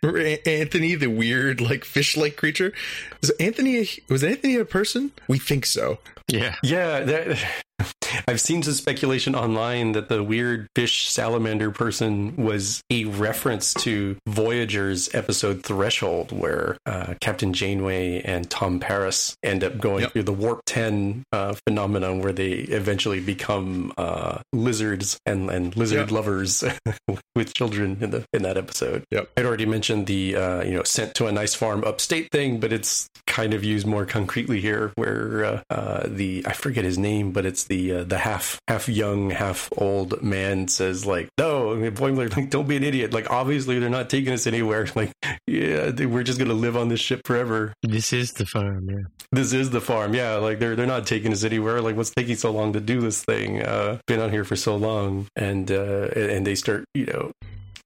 Anthony, 0.47 0.95
the 0.95 1.09
weird, 1.09 1.61
like 1.61 1.85
fish-like 1.85 2.37
creature. 2.37 2.73
Was 3.21 3.31
Anthony? 3.41 3.89
Was 4.09 4.23
Anthony 4.23 4.55
a 4.55 4.65
person? 4.65 5.11
We 5.27 5.41
think 5.41 5.67
so. 5.67 5.99
Yeah, 6.29 6.55
yeah. 6.63 7.01
That, 7.01 7.45
I've 8.29 8.41
seen 8.41 8.63
some 8.63 8.75
speculation 8.75 9.35
online 9.35 9.93
that 9.93 10.09
the 10.09 10.23
weird 10.23 10.69
fish 10.75 11.09
salamander 11.09 11.71
person 11.71 12.37
was 12.37 12.83
a 12.91 13.05
reference 13.05 13.75
to 13.75 14.17
Voyager's 14.27 15.13
episode 15.15 15.63
Threshold, 15.63 16.33
where 16.33 16.77
uh, 16.87 17.15
Captain 17.21 17.53
Janeway 17.53 18.23
and 18.23 18.49
Tom 18.51 18.81
Paris 18.81 19.37
end 19.43 19.65
up 19.65 19.79
going 19.79 20.03
yep. 20.03 20.13
through 20.13 20.23
the 20.25 20.33
warp 20.33 20.63
10 20.67 21.25
uh, 21.33 21.55
phenomenon 21.67 22.21
where 22.21 22.33
they 22.33 22.53
eventually 22.53 23.21
become 23.21 23.93
uh, 23.97 24.39
lizards 24.53 25.19
and, 25.27 25.51
and 25.51 25.77
lizard 25.77 25.99
yep. 25.99 26.11
lovers 26.11 26.65
with 27.35 27.55
children 27.55 27.99
in 28.01 28.11
the 28.11 28.25
in 28.33 28.43
that 28.43 28.57
episode. 28.57 29.05
Yep. 29.11 29.31
I'd 29.37 29.45
already 29.45 29.67
mentioned 29.67 30.07
the 30.07 30.37
uh, 30.37 30.63
you 30.63 30.75
know 30.75 30.83
sent 30.85 31.15
to 31.17 31.27
a 31.27 31.33
nice 31.33 31.55
farm 31.55 31.85
upstate 31.85 32.31
thing, 32.31 32.61
but 32.61 32.73
it's 32.73 33.09
kind 33.27 33.55
of 33.55 33.65
used 33.65 33.87
more 33.87 34.07
concretely 34.07 34.61
here, 34.61 34.93
where 34.95 35.45
uh, 35.45 35.63
uh, 35.71 36.03
the 36.07 36.45
I 36.47 36.53
forget 36.53 36.85
his 36.85 36.99
name, 36.99 37.33
but 37.33 37.45
it's 37.45 37.64
the 37.65 37.93
uh, 37.93 38.05
the 38.05 38.19
half 38.19 38.61
half 38.69 38.89
young, 38.89 39.31
half 39.31 39.69
old 39.77 40.23
man 40.23 40.69
says 40.69 41.07
like, 41.07 41.29
"No, 41.39 41.73
I 41.73 41.77
mean, 41.77 41.93
Boimler, 41.93 42.35
like, 42.35 42.51
don't 42.51 42.69
be 42.69 42.77
an 42.77 42.85
idiot. 42.85 43.13
Like, 43.13 43.31
obviously 43.31 43.79
they're 43.79 43.91
not 43.91 44.11
taking 44.11 44.33
us 44.33 44.47
anywhere. 44.47 44.87
Like, 44.95 45.13
yeah, 45.47 45.91
we're 46.07 46.23
just 46.23 46.39
gonna 46.39 46.55
live 46.55 46.77
on 46.77 46.89
this 46.89 47.01
ship 47.01 47.23
forever. 47.25 47.75
This 47.83 48.13
is 48.13 48.33
the 48.33 48.47
farm. 48.47 48.89
Yeah, 48.89 49.03
this 49.33 49.53
is 49.53 49.71
the 49.71 49.81
farm. 49.81 50.15
Yeah, 50.15 50.37
like 50.37 50.61
they're 50.61 50.77
they're 50.77 50.87
not 50.87 51.07
taking 51.07 51.33
us 51.33 51.43
anywhere. 51.43 51.81
Like, 51.81 51.97
what's 51.97 52.11
taking 52.11 52.37
so 52.37 52.53
long 52.53 52.73
to 52.75 52.81
do 52.81 53.01
this 53.01 53.25
thing? 53.25 53.63
Uh, 53.63 53.99
been 54.07 54.21
on 54.21 54.31
here 54.31 54.45
for 54.45 54.57
so 54.57 54.77
long, 54.77 55.27
and 55.35 55.71
uh, 55.71 56.09
and 56.15 56.47
they 56.47 56.55
start, 56.55 56.85
you 56.95 57.07
know, 57.07 57.33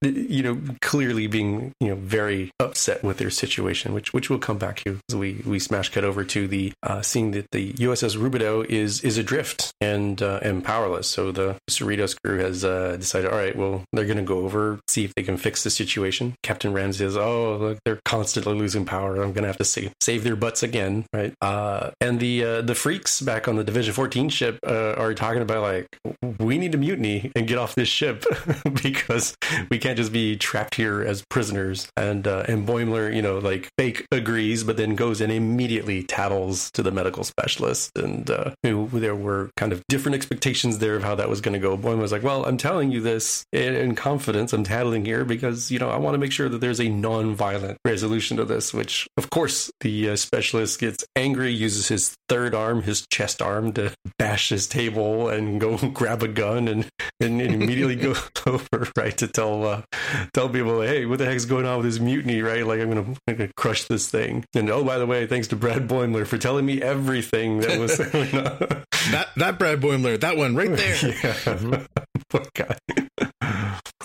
you 0.01 0.43
know, 0.43 0.59
clearly 0.81 1.27
being 1.27 1.73
you 1.79 1.89
know 1.89 1.95
very 1.95 2.51
upset 2.59 3.03
with 3.03 3.17
their 3.17 3.29
situation, 3.29 3.93
which 3.93 4.13
which 4.13 4.29
we'll 4.29 4.39
come 4.39 4.57
back 4.57 4.77
to 4.85 4.99
as 5.09 5.15
we 5.15 5.41
we 5.45 5.59
smash 5.59 5.89
cut 5.89 6.03
over 6.03 6.23
to 6.23 6.47
the 6.47 6.73
uh, 6.83 7.01
seeing 7.01 7.31
that 7.31 7.51
the 7.51 7.73
USS 7.73 8.17
Rubidoux 8.17 8.65
is 8.65 9.01
is 9.01 9.17
adrift 9.17 9.73
and 9.81 10.21
uh, 10.21 10.39
and 10.41 10.63
powerless. 10.63 11.07
So 11.07 11.31
the 11.31 11.57
Cerritos 11.69 12.15
crew 12.21 12.39
has 12.39 12.63
uh, 12.63 12.97
decided, 12.97 13.31
all 13.31 13.37
right, 13.37 13.55
well, 13.55 13.83
they're 13.91 14.05
going 14.05 14.17
to 14.17 14.23
go 14.23 14.39
over 14.39 14.79
see 14.87 15.05
if 15.05 15.13
they 15.15 15.23
can 15.23 15.37
fix 15.37 15.63
the 15.63 15.69
situation. 15.69 16.35
Captain 16.43 16.73
Ramsey 16.73 16.99
says, 16.99 17.17
oh, 17.17 17.57
look, 17.57 17.79
they're 17.85 17.99
constantly 18.05 18.53
losing 18.53 18.85
power. 18.85 19.15
I'm 19.15 19.33
going 19.33 19.43
to 19.43 19.47
have 19.47 19.57
to 19.57 19.65
save 19.65 19.93
save 20.01 20.23
their 20.23 20.35
butts 20.35 20.63
again, 20.63 21.05
right? 21.13 21.33
Uh, 21.41 21.91
and 22.01 22.19
the 22.19 22.43
uh, 22.43 22.61
the 22.61 22.75
freaks 22.75 23.21
back 23.21 23.47
on 23.47 23.55
the 23.55 23.63
Division 23.63 23.93
14 23.93 24.29
ship 24.29 24.59
uh, 24.65 24.93
are 24.93 25.13
talking 25.13 25.41
about 25.41 25.61
like 25.61 25.87
we 26.39 26.57
need 26.57 26.71
to 26.71 26.77
mutiny 26.77 27.31
and 27.35 27.47
get 27.47 27.57
off 27.57 27.75
this 27.75 27.89
ship 27.89 28.25
because 28.83 29.35
we 29.69 29.77
can't 29.77 29.88
can't 29.89 29.97
just 29.97 30.13
be 30.13 30.37
trapped 30.37 30.75
here 30.75 31.01
as 31.01 31.23
prisoners. 31.31 31.89
And 31.97 32.27
uh, 32.27 32.45
and 32.47 32.67
Boimler, 32.67 33.13
you 33.13 33.23
know, 33.23 33.39
like 33.39 33.69
fake 33.75 34.05
agrees, 34.11 34.63
but 34.63 34.77
then 34.77 34.93
goes 34.95 35.19
and 35.19 35.31
immediately 35.31 36.03
tattles 36.03 36.69
to 36.71 36.83
the 36.83 36.91
medical 36.91 37.23
specialist. 37.23 37.89
And 37.95 38.29
uh, 38.29 38.51
there 38.61 39.15
were 39.15 39.49
kind 39.57 39.73
of 39.73 39.81
different 39.89 40.13
expectations 40.13 40.77
there 40.77 40.95
of 40.95 41.03
how 41.03 41.15
that 41.15 41.27
was 41.27 41.41
going 41.41 41.53
to 41.53 41.59
go. 41.59 41.75
Boimler 41.75 42.01
was 42.01 42.11
like, 42.11 42.21
"Well, 42.21 42.45
I'm 42.45 42.57
telling 42.57 42.91
you 42.91 43.01
this 43.01 43.43
in, 43.51 43.73
in 43.73 43.95
confidence. 43.95 44.53
I'm 44.53 44.63
tattling 44.63 45.05
here 45.05 45.25
because 45.25 45.71
you 45.71 45.79
know 45.79 45.89
I 45.89 45.97
want 45.97 46.13
to 46.13 46.19
make 46.19 46.31
sure 46.31 46.49
that 46.49 46.61
there's 46.61 46.79
a 46.79 46.89
non-violent 46.89 47.79
resolution 47.83 48.37
to 48.37 48.45
this." 48.45 48.71
Which, 48.71 49.07
of 49.17 49.31
course, 49.31 49.71
the 49.81 50.11
uh, 50.11 50.15
specialist 50.17 50.79
gets 50.79 51.03
angry, 51.15 51.51
uses 51.51 51.87
his 51.87 52.15
third 52.27 52.53
arm, 52.53 52.83
his 52.83 53.07
chest 53.11 53.41
arm, 53.41 53.73
to 53.73 53.91
bash 54.19 54.49
his 54.49 54.67
table 54.67 55.29
and 55.29 55.59
go 55.59 55.77
grab 55.93 56.21
a 56.21 56.27
gun 56.27 56.67
and 56.67 56.87
and, 57.19 57.41
and 57.41 57.55
immediately 57.55 57.95
go 57.95 58.13
over 58.47 58.87
right 58.97 59.17
to 59.17 59.27
tell 59.27 59.65
uh, 59.65 59.78
tell 60.33 60.49
people, 60.49 60.81
hey, 60.81 61.05
what 61.05 61.19
the 61.19 61.25
heck's 61.25 61.45
going 61.45 61.65
on 61.65 61.77
with 61.77 61.85
this 61.85 61.99
mutiny? 61.99 62.41
Right, 62.41 62.65
like 62.65 62.79
I'm 62.79 63.15
gonna, 63.27 63.49
crush 63.55 63.85
this 63.85 64.09
thing. 64.09 64.45
And 64.53 64.69
oh, 64.69 64.83
by 64.83 64.97
the 64.97 65.05
way, 65.05 65.27
thanks 65.27 65.47
to 65.49 65.55
Brad 65.55 65.87
Boimler 65.87 66.25
for 66.25 66.37
telling 66.37 66.65
me 66.65 66.81
everything 66.81 67.59
that 67.59 67.79
was 67.79 67.97
going 68.11 68.35
on. 68.35 68.83
that 69.11 69.27
that 69.37 69.59
Brad 69.59 69.81
Boimler, 69.81 70.19
that 70.19 70.37
one 70.37 70.55
right 70.55 70.75
there. 70.75 71.15
yeah. 71.23 71.85
Poor 72.29 72.43
guy. 72.53 72.77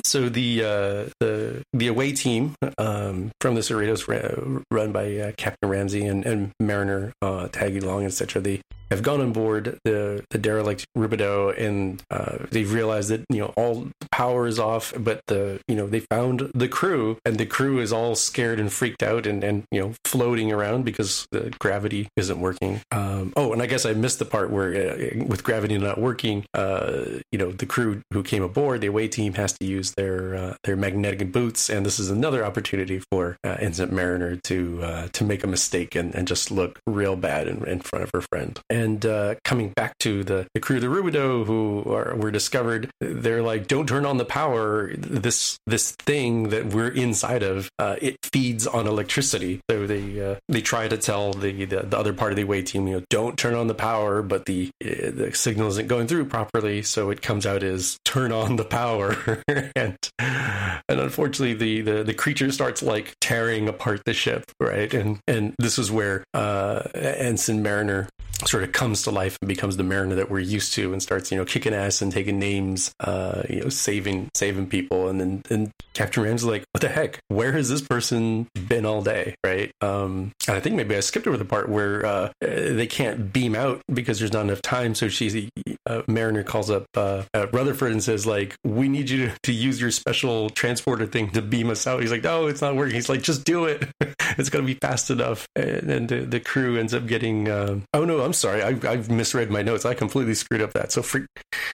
So 0.04 0.28
the 0.28 0.62
uh, 0.62 1.10
the 1.20 1.62
the 1.72 1.88
away 1.88 2.12
team 2.12 2.54
um, 2.78 3.32
from 3.40 3.54
the 3.54 3.60
Cerritos, 3.62 4.62
run 4.70 4.92
by 4.92 5.16
uh, 5.16 5.32
Captain 5.36 5.68
Ramsey 5.68 6.06
and, 6.06 6.24
and 6.24 6.52
Mariner 6.60 7.12
uh, 7.22 7.48
tagging 7.48 7.82
along, 7.82 8.04
etc. 8.04 8.42
They 8.42 8.60
have 8.94 9.02
gone 9.02 9.20
on 9.20 9.32
board 9.32 9.78
the 9.84 10.24
the 10.30 10.38
derelict 10.38 10.86
Rubidoux, 10.96 11.58
and 11.58 12.02
uh, 12.10 12.38
they've 12.50 12.72
realized 12.72 13.10
that 13.10 13.24
you 13.28 13.40
know 13.40 13.52
all 13.56 13.88
power 14.10 14.46
is 14.46 14.58
off, 14.58 14.92
but 14.96 15.20
the 15.26 15.60
you 15.68 15.74
know 15.74 15.86
they 15.86 16.00
found 16.00 16.50
the 16.54 16.68
crew, 16.68 17.18
and 17.24 17.36
the 17.36 17.46
crew 17.46 17.80
is 17.80 17.92
all 17.92 18.14
scared 18.14 18.60
and 18.60 18.72
freaked 18.72 19.02
out, 19.02 19.26
and 19.26 19.42
and 19.42 19.64
you 19.70 19.80
know 19.80 19.94
floating 20.04 20.52
around 20.52 20.84
because 20.84 21.26
the 21.32 21.52
gravity 21.58 22.08
isn't 22.16 22.40
working. 22.40 22.80
Um, 22.92 23.32
oh, 23.36 23.52
and 23.52 23.60
I 23.62 23.66
guess 23.66 23.84
I 23.84 23.92
missed 23.92 24.18
the 24.18 24.24
part 24.24 24.50
where 24.50 24.70
uh, 24.74 25.24
with 25.26 25.44
gravity 25.44 25.76
not 25.78 25.98
working, 25.98 26.44
uh, 26.54 27.04
you 27.32 27.38
know 27.38 27.50
the 27.50 27.66
crew 27.66 28.02
who 28.12 28.22
came 28.22 28.42
aboard, 28.42 28.80
the 28.80 28.86
away 28.86 29.08
team 29.08 29.34
has 29.34 29.52
to 29.58 29.66
use 29.66 29.92
their 29.92 30.34
uh, 30.34 30.54
their 30.64 30.76
magnetic 30.76 31.32
boots, 31.32 31.68
and 31.68 31.84
this 31.84 31.98
is 31.98 32.10
another 32.10 32.44
opportunity 32.44 33.00
for 33.10 33.36
uh, 33.44 33.56
Ensign 33.58 33.94
Mariner 33.94 34.36
to 34.44 34.80
uh, 34.82 35.08
to 35.12 35.24
make 35.24 35.42
a 35.42 35.48
mistake 35.48 35.94
and, 35.94 36.14
and 36.14 36.28
just 36.28 36.50
look 36.50 36.78
real 36.86 37.16
bad 37.16 37.48
in, 37.48 37.66
in 37.66 37.80
front 37.80 38.04
of 38.04 38.10
her 38.12 38.20
friend. 38.20 38.60
And 38.70 38.83
uh, 39.04 39.36
coming 39.44 39.70
back 39.70 39.96
to 39.98 40.24
the, 40.24 40.46
the 40.54 40.60
crew, 40.60 40.80
the 40.80 40.86
Rubidoux, 40.86 41.46
who 41.46 41.84
are, 41.86 42.14
were 42.16 42.30
discovered, 42.30 42.90
they're 43.00 43.42
like, 43.42 43.66
"Don't 43.66 43.88
turn 43.88 44.06
on 44.06 44.18
the 44.18 44.24
power. 44.24 44.92
This 44.96 45.58
this 45.66 45.92
thing 45.92 46.50
that 46.50 46.66
we're 46.66 46.88
inside 46.88 47.42
of, 47.42 47.68
uh, 47.78 47.96
it 48.00 48.16
feeds 48.22 48.66
on 48.66 48.86
electricity." 48.86 49.60
So 49.70 49.86
they 49.86 50.20
uh, 50.20 50.36
they 50.48 50.60
try 50.60 50.88
to 50.88 50.96
tell 50.96 51.32
the, 51.32 51.64
the, 51.64 51.82
the 51.82 51.98
other 51.98 52.12
part 52.12 52.32
of 52.32 52.36
the 52.36 52.42
away 52.42 52.62
team, 52.62 52.86
you 52.86 52.94
know, 52.98 53.04
don't 53.10 53.38
turn 53.38 53.54
on 53.54 53.66
the 53.66 53.74
power, 53.74 54.22
but 54.22 54.46
the 54.46 54.70
the 54.80 55.30
signal 55.34 55.68
isn't 55.68 55.88
going 55.88 56.06
through 56.06 56.26
properly, 56.26 56.82
so 56.82 57.10
it 57.10 57.22
comes 57.22 57.46
out 57.46 57.62
as 57.62 57.98
turn 58.04 58.32
on 58.32 58.56
the 58.56 58.64
power, 58.64 59.42
and 59.76 59.96
and 60.18 61.00
unfortunately 61.00 61.54
the, 61.54 61.80
the 61.80 62.04
the 62.04 62.14
creature 62.14 62.50
starts 62.50 62.82
like 62.82 63.14
tearing 63.20 63.68
apart 63.68 64.02
the 64.04 64.14
ship, 64.14 64.44
right? 64.60 64.92
And 64.92 65.20
and 65.26 65.54
this 65.58 65.78
is 65.78 65.90
where 65.90 66.24
uh, 66.34 66.82
Ensign 66.94 67.62
Mariner 67.62 68.08
sort 68.46 68.62
of 68.62 68.72
comes 68.72 69.02
to 69.02 69.10
life 69.10 69.38
and 69.40 69.48
becomes 69.48 69.76
the 69.76 69.84
mariner 69.84 70.16
that 70.16 70.30
we're 70.30 70.40
used 70.40 70.74
to 70.74 70.92
and 70.92 71.02
starts 71.02 71.30
you 71.30 71.38
know 71.38 71.44
kicking 71.44 71.72
ass 71.74 72.02
and 72.02 72.12
taking 72.12 72.38
names 72.38 72.92
uh 73.00 73.42
you 73.48 73.60
know 73.60 73.68
saving 73.68 74.28
saving 74.34 74.66
people. 74.66 75.08
And 75.08 75.20
then 75.20 75.42
and 75.50 75.70
captain 75.94 76.22
ram's 76.22 76.44
like 76.44 76.64
what 76.72 76.80
the 76.80 76.88
heck? 76.88 77.20
Where 77.28 77.52
has 77.52 77.68
this 77.68 77.80
person 77.80 78.48
been 78.68 78.84
all 78.84 79.02
day? 79.02 79.34
Right? 79.44 79.72
Um 79.80 80.32
and 80.48 80.56
i 80.56 80.60
think 80.60 80.76
maybe 80.76 80.96
i 80.96 81.00
skipped 81.00 81.26
over 81.26 81.36
the 81.36 81.44
part 81.44 81.68
where 81.68 82.04
uh 82.04 82.32
they 82.40 82.86
can't 82.86 83.32
beam 83.32 83.54
out 83.54 83.82
because 83.92 84.18
there's 84.18 84.32
not 84.32 84.42
enough 84.42 84.62
time. 84.62 84.94
So 84.94 85.08
she's 85.08 85.48
uh, 85.86 86.02
mariner 86.06 86.42
calls 86.42 86.70
up 86.70 86.86
uh, 86.96 87.22
uh, 87.34 87.46
rutherford 87.52 87.92
and 87.92 88.02
says 88.02 88.26
like 88.26 88.56
we 88.64 88.88
need 88.88 89.10
you 89.10 89.26
to, 89.26 89.34
to 89.42 89.52
use 89.52 89.80
your 89.80 89.90
special 89.90 90.50
transporter 90.50 91.06
thing 91.06 91.30
to 91.30 91.42
beam 91.42 91.70
us 91.70 91.86
out. 91.86 92.00
He's 92.00 92.10
like 92.10 92.24
no 92.24 92.46
it's 92.46 92.62
not 92.62 92.76
working. 92.76 92.94
He's 92.94 93.08
like 93.08 93.22
just 93.22 93.44
do 93.44 93.64
it. 93.66 93.88
It's 94.36 94.48
gonna 94.48 94.66
be 94.66 94.74
fast 94.74 95.10
enough. 95.10 95.46
And, 95.54 95.90
and 95.90 96.08
the, 96.08 96.20
the, 96.20 96.40
crew 96.40 96.76
ends 96.76 96.92
up 96.92 97.06
getting 97.06 97.48
uh, 97.48 97.78
oh 97.92 98.04
no 98.04 98.20
i'm 98.24 98.32
sorry 98.32 98.62
I, 98.62 98.68
i've 98.90 99.10
misread 99.10 99.50
my 99.50 99.62
notes. 99.62 99.84
I 99.84 99.94
completely 99.94 100.34
screwed 100.34 100.62
up 100.62 100.72
that 100.72 100.92
so 100.92 101.02
for, 101.02 101.26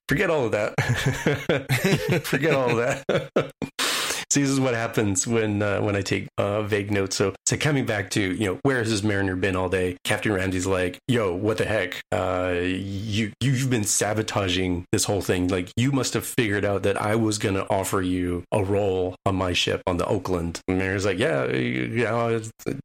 forget 0.08 0.30
all 0.30 0.46
of 0.46 0.52
that. 0.52 0.74
Forget 2.24 2.54
all 2.54 2.70
of 2.70 2.76
that 2.76 3.52
so 4.30 4.40
this 4.40 4.48
is 4.48 4.60
what 4.60 4.74
happens 4.74 5.26
when 5.26 5.62
uh, 5.62 5.80
when 5.80 5.96
I 5.96 6.02
take 6.02 6.28
uh, 6.38 6.62
vague 6.62 6.90
notes. 6.90 7.16
So, 7.16 7.34
so 7.46 7.56
coming 7.56 7.84
back 7.84 8.10
to 8.10 8.20
you 8.20 8.46
know 8.46 8.58
where 8.62 8.78
has 8.78 8.90
this 8.90 9.02
mariner 9.02 9.36
been 9.36 9.56
all 9.56 9.68
day? 9.68 9.96
Captain 10.04 10.32
Ramsey's 10.32 10.66
like, 10.66 10.98
yo, 11.08 11.34
what 11.34 11.58
the 11.58 11.64
heck? 11.64 12.00
Uh, 12.12 12.54
you 12.62 13.32
you've 13.40 13.70
been 13.70 13.84
sabotaging 13.84 14.84
this 14.92 15.04
whole 15.04 15.20
thing. 15.20 15.48
Like 15.48 15.72
you 15.76 15.90
must 15.92 16.14
have 16.14 16.24
figured 16.24 16.64
out 16.64 16.84
that 16.84 17.00
I 17.00 17.16
was 17.16 17.38
gonna 17.38 17.66
offer 17.70 18.00
you 18.02 18.44
a 18.52 18.62
role 18.62 19.16
on 19.26 19.34
my 19.34 19.52
ship 19.52 19.82
on 19.86 19.96
the 19.96 20.06
Oakland. 20.06 20.60
And 20.68 20.78
Mariner's 20.78 21.04
like, 21.04 21.18
yeah, 21.18 21.46
you 21.46 22.04
know, 22.04 22.40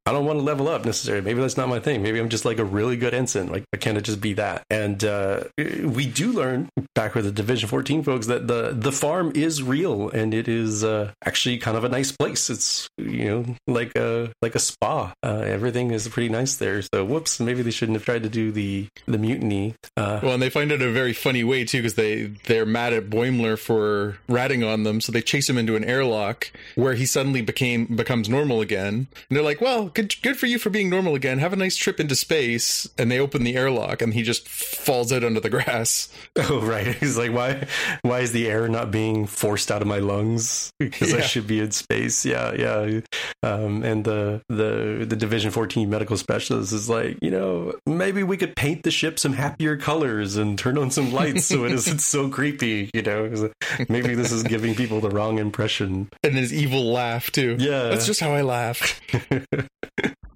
I 0.05 0.11
don't 0.11 0.25
want 0.25 0.39
to 0.39 0.43
level 0.43 0.67
up 0.67 0.85
necessarily. 0.85 1.23
Maybe 1.23 1.41
that's 1.41 1.57
not 1.57 1.69
my 1.69 1.79
thing. 1.79 2.01
Maybe 2.01 2.19
I'm 2.19 2.29
just 2.29 2.45
like 2.45 2.57
a 2.57 2.65
really 2.65 2.97
good 2.97 3.13
ensign. 3.13 3.51
Like, 3.51 3.65
why 3.71 3.77
can't 3.77 4.01
just 4.03 4.21
be 4.21 4.33
that? 4.33 4.63
And 4.69 5.03
uh, 5.03 5.43
we 5.57 6.05
do 6.05 6.31
learn 6.31 6.69
back 6.93 7.15
with 7.15 7.25
the 7.25 7.31
Division 7.31 7.69
14 7.69 8.03
folks 8.03 8.27
that 8.27 8.47
the 8.47 8.71
the 8.73 8.91
farm 8.91 9.31
is 9.35 9.61
real 9.61 10.09
and 10.09 10.33
it 10.33 10.47
is 10.47 10.83
uh, 10.83 11.11
actually 11.35 11.57
kind 11.57 11.75
of 11.75 11.83
a 11.83 11.89
nice 11.89 12.13
place. 12.13 12.49
It's 12.49 12.87
you 12.97 13.25
know 13.25 13.45
like 13.67 13.91
a 13.97 14.31
like 14.41 14.55
a 14.55 14.59
spa. 14.59 15.13
Uh, 15.21 15.43
everything 15.45 15.91
is 15.91 16.07
pretty 16.07 16.29
nice 16.29 16.55
there. 16.55 16.81
So 16.81 17.03
whoops, 17.03 17.41
maybe 17.41 17.61
they 17.61 17.71
shouldn't 17.71 17.97
have 17.97 18.05
tried 18.05 18.23
to 18.23 18.29
do 18.29 18.53
the 18.53 18.87
the 19.05 19.17
mutiny. 19.17 19.75
Uh, 19.97 20.21
well, 20.23 20.35
and 20.35 20.41
they 20.41 20.49
find 20.49 20.71
it 20.71 20.81
a 20.81 20.89
very 20.91 21.11
funny 21.11 21.43
way 21.43 21.65
too 21.65 21.79
because 21.79 21.95
they 21.95 22.31
they're 22.45 22.65
mad 22.65 22.93
at 22.93 23.09
Boimler 23.09 23.59
for 23.59 24.17
ratting 24.29 24.63
on 24.63 24.83
them, 24.83 25.01
so 25.01 25.11
they 25.11 25.21
chase 25.21 25.49
him 25.49 25.57
into 25.57 25.75
an 25.75 25.83
airlock 25.83 26.51
where 26.75 26.93
he 26.93 27.05
suddenly 27.05 27.41
became 27.41 27.85
becomes 27.85 28.29
normal 28.29 28.61
again. 28.61 29.07
And 29.29 29.35
they're 29.35 29.43
like, 29.43 29.59
"Well, 29.59 29.87
good 29.87 30.15
good 30.21 30.37
for 30.37 30.45
you 30.45 30.57
for 30.57 30.69
being 30.69 30.89
normal 30.89 31.15
again. 31.15 31.39
Have 31.39 31.51
a 31.51 31.57
nice 31.57 31.75
trip 31.75 31.99
into 31.99 32.15
space." 32.15 32.87
And 32.97 33.11
they 33.11 33.19
open 33.19 33.43
the 33.43 33.57
airlock, 33.57 34.01
and 34.01 34.13
he 34.13 34.23
just 34.23 34.47
falls 34.47 35.11
out 35.11 35.25
under 35.25 35.41
the 35.41 35.49
grass. 35.49 36.07
Oh 36.47 36.61
right, 36.61 36.95
he's 36.99 37.17
like, 37.17 37.33
"Why 37.33 37.65
why 38.01 38.19
is 38.19 38.31
the 38.31 38.47
air 38.47 38.67
not 38.67 38.91
being 38.91 39.25
forced 39.25 39.71
out 39.71 39.81
of 39.81 39.87
my 39.87 39.99
lungs?" 39.99 40.71
Because 40.79 41.11
yeah. 41.11 41.17
I 41.17 41.21
should 41.25 41.47
be 41.47 41.59
in 41.59 41.71
space. 41.71 42.25
Yeah, 42.25 42.53
yeah. 42.53 43.01
Um, 43.43 43.83
and 43.83 44.03
the 44.05 44.41
the 44.49 45.05
the 45.07 45.15
Division 45.15 45.51
14 45.51 45.89
medical 45.89 46.17
specialist 46.17 46.73
is 46.73 46.89
like, 46.89 47.17
you 47.21 47.31
know, 47.31 47.73
maybe 47.85 48.23
we 48.23 48.37
could 48.37 48.55
paint 48.55 48.83
the 48.83 48.91
ship 48.91 49.19
some 49.19 49.33
happier 49.33 49.77
colors 49.77 50.35
and 50.35 50.57
turn 50.57 50.77
on 50.77 50.91
some 50.91 51.13
lights 51.13 51.45
so 51.45 51.65
it 51.65 51.71
isn't 51.71 51.99
so 51.99 52.29
creepy. 52.29 52.89
You 52.93 53.01
know, 53.01 53.49
maybe 53.89 54.15
this 54.15 54.31
is 54.31 54.43
giving 54.43 54.75
people 54.75 54.99
the 54.99 55.09
wrong 55.09 55.39
impression. 55.39 56.09
And 56.23 56.33
his 56.33 56.53
evil 56.53 56.91
laugh 56.91 57.31
too. 57.31 57.57
Yeah, 57.59 57.89
that's 57.89 58.05
just 58.05 58.19
how 58.19 58.31
I 58.31 58.41
laugh. 58.41 58.99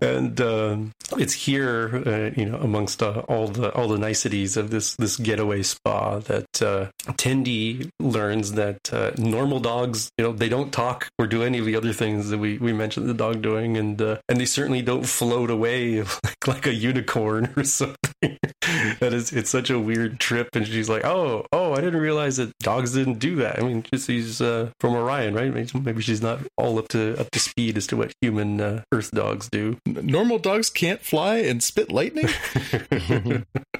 and 0.01 0.39
uh, 0.39 0.77
it's 1.17 1.33
here, 1.33 2.03
uh, 2.05 2.39
you 2.39 2.45
know, 2.45 2.57
amongst 2.57 3.01
uh, 3.03 3.19
all 3.27 3.47
the 3.47 3.71
all 3.73 3.87
the 3.87 3.97
niceties 3.97 4.57
of 4.57 4.69
this 4.69 4.95
this 4.95 5.17
getaway 5.17 5.63
spa 5.63 6.19
that 6.19 6.61
uh, 6.61 6.87
Tendi 7.13 7.89
learns 7.99 8.53
that 8.53 8.93
uh, 8.93 9.11
normal 9.17 9.59
dogs, 9.59 10.11
you 10.17 10.23
know, 10.23 10.31
they 10.31 10.49
don't 10.49 10.71
talk 10.71 11.09
or 11.17 11.27
do 11.27 11.43
any 11.43 11.59
of 11.59 11.65
the 11.65 11.75
other 11.75 11.93
things 11.93 12.29
that 12.29 12.37
we, 12.37 12.57
we 12.57 12.73
mentioned 12.73 13.07
the 13.09 13.13
dog 13.13 13.41
doing, 13.41 13.77
and 13.77 14.01
uh, 14.01 14.17
and 14.27 14.39
they 14.39 14.45
certainly 14.45 14.81
don't 14.81 15.05
float 15.05 15.49
away 15.49 16.01
like, 16.01 16.47
like 16.47 16.67
a 16.67 16.73
unicorn 16.73 17.53
or 17.57 17.63
something. 17.63 18.08
That 18.21 19.13
is, 19.13 19.31
it's 19.31 19.49
such 19.49 19.69
a 19.69 19.79
weird 19.79 20.19
trip, 20.19 20.49
and 20.53 20.67
she's 20.67 20.89
like, 20.89 21.05
oh, 21.05 21.45
oh, 21.51 21.73
I 21.73 21.81
didn't 21.81 22.01
realize 22.01 22.37
that 22.37 22.51
dogs 22.59 22.93
didn't 22.93 23.19
do 23.19 23.37
that. 23.37 23.59
I 23.59 23.61
mean, 23.63 23.83
just 23.93 24.07
he's 24.07 24.41
uh, 24.41 24.71
from 24.79 24.93
Orion, 24.95 25.33
right? 25.33 25.73
Maybe 25.73 26.01
she's 26.01 26.21
not 26.21 26.39
all 26.57 26.77
up 26.77 26.87
to 26.89 27.19
up 27.19 27.31
to 27.31 27.39
speed 27.39 27.77
as 27.77 27.87
to 27.87 27.97
what 27.97 28.11
human 28.21 28.59
uh, 28.61 28.83
Earth 28.91 29.11
dogs 29.11 29.49
do 29.49 29.77
normal 29.85 30.39
dogs 30.39 30.69
can't 30.69 31.01
fly 31.01 31.37
and 31.37 31.63
spit 31.63 31.91
lightning? 31.91 32.27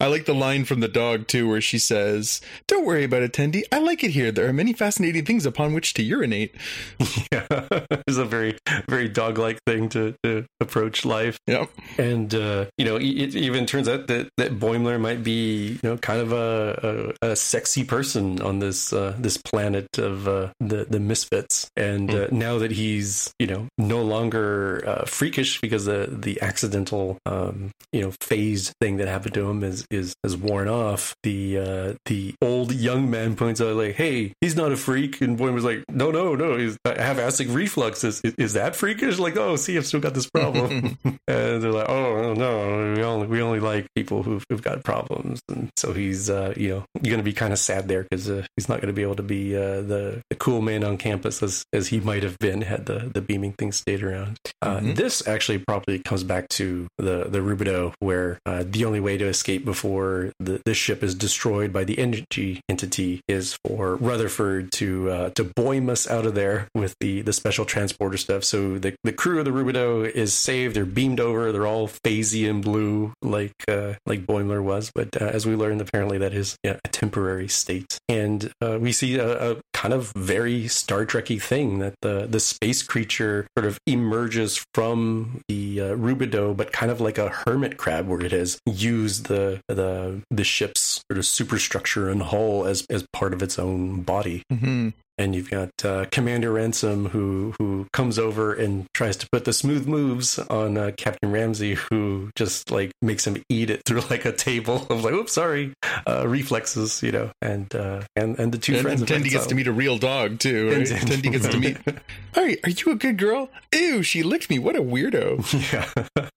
I 0.00 0.06
like 0.06 0.26
the 0.26 0.34
line 0.34 0.64
from 0.64 0.80
the 0.80 0.88
dog 0.88 1.26
too, 1.26 1.48
where 1.48 1.60
she 1.60 1.78
says, 1.78 2.40
"Don't 2.66 2.86
worry 2.86 3.04
about 3.04 3.22
it, 3.22 3.32
Tendi. 3.32 3.62
I 3.72 3.78
like 3.78 4.04
it 4.04 4.12
here. 4.12 4.30
There 4.30 4.48
are 4.48 4.52
many 4.52 4.72
fascinating 4.72 5.24
things 5.24 5.44
upon 5.44 5.74
which 5.74 5.94
to 5.94 6.02
urinate." 6.02 6.54
Yeah, 7.32 7.46
it's 8.06 8.16
a 8.16 8.24
very, 8.24 8.56
very 8.88 9.08
dog-like 9.08 9.58
thing 9.66 9.88
to, 9.90 10.14
to 10.22 10.46
approach 10.60 11.04
life. 11.04 11.38
Yep. 11.46 11.68
And 11.98 12.34
uh, 12.34 12.66
you 12.78 12.84
know, 12.84 12.96
it 12.96 13.34
even 13.34 13.66
turns 13.66 13.88
out 13.88 14.06
that 14.06 14.30
that 14.36 14.58
Boimler 14.58 15.00
might 15.00 15.22
be, 15.22 15.72
you 15.72 15.80
know, 15.82 15.96
kind 15.98 16.20
of 16.20 16.32
a, 16.32 17.14
a, 17.22 17.30
a 17.30 17.36
sexy 17.36 17.84
person 17.84 18.40
on 18.40 18.60
this 18.60 18.92
uh, 18.92 19.14
this 19.18 19.36
planet 19.36 19.98
of 19.98 20.28
uh, 20.28 20.50
the 20.60 20.86
the 20.88 21.00
misfits. 21.00 21.70
And 21.76 22.08
mm. 22.08 22.32
now 22.32 22.58
that 22.58 22.70
he's, 22.70 23.34
you 23.38 23.46
know, 23.46 23.68
no 23.76 24.02
longer 24.02 24.84
uh, 24.86 25.04
freakish 25.04 25.60
because 25.60 25.84
the 25.84 26.08
the 26.10 26.40
accidental, 26.40 27.18
um, 27.26 27.72
you 27.92 28.00
know, 28.00 28.12
phase 28.20 28.72
thing 28.80 28.96
that 28.98 29.08
happened 29.08 29.34
to 29.34 29.48
him 29.50 29.64
is 29.64 29.86
is 29.90 30.14
is 30.24 30.36
worn 30.36 30.68
off, 30.68 31.14
the 31.22 31.58
uh, 31.58 31.94
the 32.06 32.34
old 32.42 32.72
young 32.72 33.10
man 33.10 33.36
points 33.36 33.60
out 33.60 33.76
like, 33.76 33.94
"Hey, 33.94 34.34
he's 34.40 34.56
not 34.56 34.72
a 34.72 34.76
freak," 34.76 35.20
and 35.20 35.38
Boimler's 35.38 35.64
like, 35.64 35.84
"No, 35.88 36.10
no, 36.10 36.34
no, 36.34 36.56
he's, 36.56 36.76
I 36.84 37.00
have 37.00 37.18
acid 37.18 37.48
reflux. 37.48 38.04
Is, 38.04 38.20
is 38.22 38.52
that 38.54 38.76
freakish?" 38.76 39.18
Like, 39.18 39.36
"Oh, 39.36 39.56
see, 39.56 39.76
I've 39.76 39.86
still 39.86 40.00
got 40.00 40.14
this 40.14 40.28
problem." 40.28 40.98
and 41.04 41.62
they're 41.62 41.72
like, 41.72 41.88
"Oh 41.88 42.34
no, 42.34 42.94
we 42.96 43.02
only 43.02 43.26
we 43.26 43.42
only 43.42 43.60
like 43.60 43.86
people 43.94 44.22
who've, 44.22 44.44
who've 44.48 44.62
got 44.62 44.84
problems." 44.84 45.40
And 45.48 45.70
so 45.76 45.92
he's 45.92 46.28
uh, 46.28 46.54
you 46.56 46.68
know 46.68 46.84
going 47.02 47.18
to 47.18 47.22
be 47.22 47.32
kind 47.32 47.52
of 47.52 47.58
sad 47.58 47.88
there 47.88 48.02
because 48.02 48.28
uh, 48.28 48.44
he's 48.56 48.68
not 48.68 48.80
going 48.80 48.88
to 48.88 48.96
be 48.96 49.02
able 49.02 49.16
to 49.16 49.22
be 49.22 49.56
uh, 49.56 49.80
the, 49.80 50.22
the 50.30 50.36
cool 50.36 50.60
man 50.60 50.84
on 50.84 50.98
campus 50.98 51.42
as 51.42 51.64
as 51.72 51.88
he 51.88 52.00
might 52.00 52.22
have 52.22 52.38
been 52.38 52.62
had 52.62 52.86
the 52.86 53.10
the 53.14 53.22
beaming 53.22 53.52
thing 53.52 53.72
stayed 53.72 54.02
around. 54.02 54.38
Uh, 54.60 54.78
mm-hmm. 54.78 54.94
This 54.94 55.26
actually 55.26 55.58
probably 55.58 56.00
comes 56.00 56.24
back 56.24 56.48
to 56.50 56.86
the 56.98 57.24
the 57.28 57.38
Rubidoux, 57.38 57.94
where 58.00 58.38
uh, 58.44 58.64
the 58.66 58.84
only 58.84 59.00
way 59.00 59.16
to 59.16 59.26
escape 59.26 59.64
before 59.64 59.77
the, 59.84 60.60
this 60.64 60.76
ship 60.76 61.02
is 61.02 61.14
destroyed 61.14 61.72
by 61.72 61.84
the 61.84 61.98
energy 61.98 62.60
entity 62.68 63.22
is 63.28 63.58
for 63.64 63.96
Rutherford 63.96 64.72
to 64.72 65.10
uh, 65.10 65.30
to 65.30 65.44
boim 65.44 65.88
us 65.90 66.08
out 66.08 66.26
of 66.26 66.34
there 66.34 66.68
with 66.74 66.94
the 67.00 67.22
the 67.22 67.32
special 67.32 67.64
transporter 67.64 68.16
stuff. 68.16 68.44
So 68.44 68.78
the 68.78 68.94
the 69.04 69.12
crew 69.12 69.38
of 69.38 69.44
the 69.44 69.50
Rubidoux 69.50 70.10
is 70.10 70.34
saved. 70.34 70.76
They're 70.76 70.84
beamed 70.84 71.20
over. 71.20 71.52
They're 71.52 71.66
all 71.66 71.88
phasey 71.88 72.48
and 72.48 72.62
blue 72.62 73.12
like 73.22 73.54
uh, 73.68 73.94
like 74.06 74.26
Boimler 74.26 74.62
was. 74.62 74.90
But 74.94 75.20
uh, 75.20 75.26
as 75.26 75.46
we 75.46 75.54
learned, 75.54 75.80
apparently 75.80 76.18
that 76.18 76.34
is 76.34 76.56
yeah, 76.62 76.78
a 76.84 76.88
temporary 76.88 77.48
state. 77.48 77.98
And 78.08 78.52
uh, 78.60 78.78
we 78.80 78.92
see 78.92 79.18
a, 79.18 79.56
kind 79.78 79.94
of 79.94 80.12
very 80.16 80.66
Star 80.66 81.06
Trekky 81.06 81.40
thing 81.40 81.78
that 81.78 81.94
the 82.02 82.26
the 82.28 82.40
space 82.40 82.82
creature 82.82 83.46
sort 83.56 83.64
of 83.64 83.78
emerges 83.86 84.64
from 84.74 85.40
the 85.46 85.80
uh, 85.80 85.84
Rubidoux, 85.94 86.56
but 86.56 86.72
kind 86.72 86.90
of 86.90 87.00
like 87.00 87.16
a 87.16 87.28
hermit 87.28 87.76
crab, 87.76 88.08
where 88.08 88.20
it 88.20 88.32
has 88.32 88.58
used 88.66 89.26
the 89.26 89.60
the 89.68 90.20
the 90.32 90.42
ship's 90.42 91.00
sort 91.08 91.18
of 91.18 91.24
superstructure 91.24 92.08
and 92.08 92.22
hull 92.22 92.64
as 92.64 92.84
as 92.90 93.04
part 93.12 93.32
of 93.32 93.40
its 93.40 93.56
own 93.56 94.02
body. 94.02 94.42
Mm-hmm 94.52 94.88
and 95.18 95.34
you've 95.34 95.50
got 95.50 95.70
uh, 95.84 96.06
Commander 96.10 96.52
Ransom 96.52 97.06
who 97.06 97.54
who 97.58 97.86
comes 97.92 98.18
over 98.18 98.54
and 98.54 98.86
tries 98.94 99.16
to 99.18 99.28
put 99.30 99.44
the 99.44 99.52
smooth 99.52 99.86
moves 99.86 100.38
on 100.38 100.78
uh, 100.78 100.92
Captain 100.96 101.30
Ramsey, 101.30 101.74
who 101.74 102.30
just 102.36 102.70
like 102.70 102.92
makes 103.02 103.26
him 103.26 103.42
eat 103.48 103.70
it 103.70 103.82
through 103.84 104.00
like 104.10 104.24
a 104.24 104.32
table 104.32 104.86
of 104.88 105.04
like, 105.04 105.12
oops, 105.12 105.32
sorry, 105.32 105.74
uh, 106.06 106.26
reflexes, 106.26 107.02
you 107.02 107.12
know, 107.12 107.30
and 107.42 107.74
uh, 107.74 108.02
and 108.16 108.38
and 108.38 108.52
the 108.52 108.58
two 108.58 108.74
and, 108.74 108.82
friends. 108.82 109.00
And 109.00 109.10
Tendi 109.10 109.30
gets 109.30 109.46
to 109.48 109.54
meet 109.54 109.66
a 109.66 109.72
real 109.72 109.98
dog 109.98 110.38
too. 110.38 110.68
Right? 110.78 110.90
And 110.90 111.08
Tendi 111.08 111.32
gets 111.32 111.48
to 111.48 111.58
meet. 111.58 111.78
Hey, 112.34 112.56
are 112.62 112.70
you 112.70 112.92
a 112.92 112.94
good 112.94 113.16
girl? 113.16 113.48
Ew, 113.74 114.02
she 114.02 114.22
licked 114.22 114.48
me. 114.48 114.58
What 114.58 114.76
a 114.76 114.82
weirdo. 114.82 115.42
Yeah. 115.72 116.28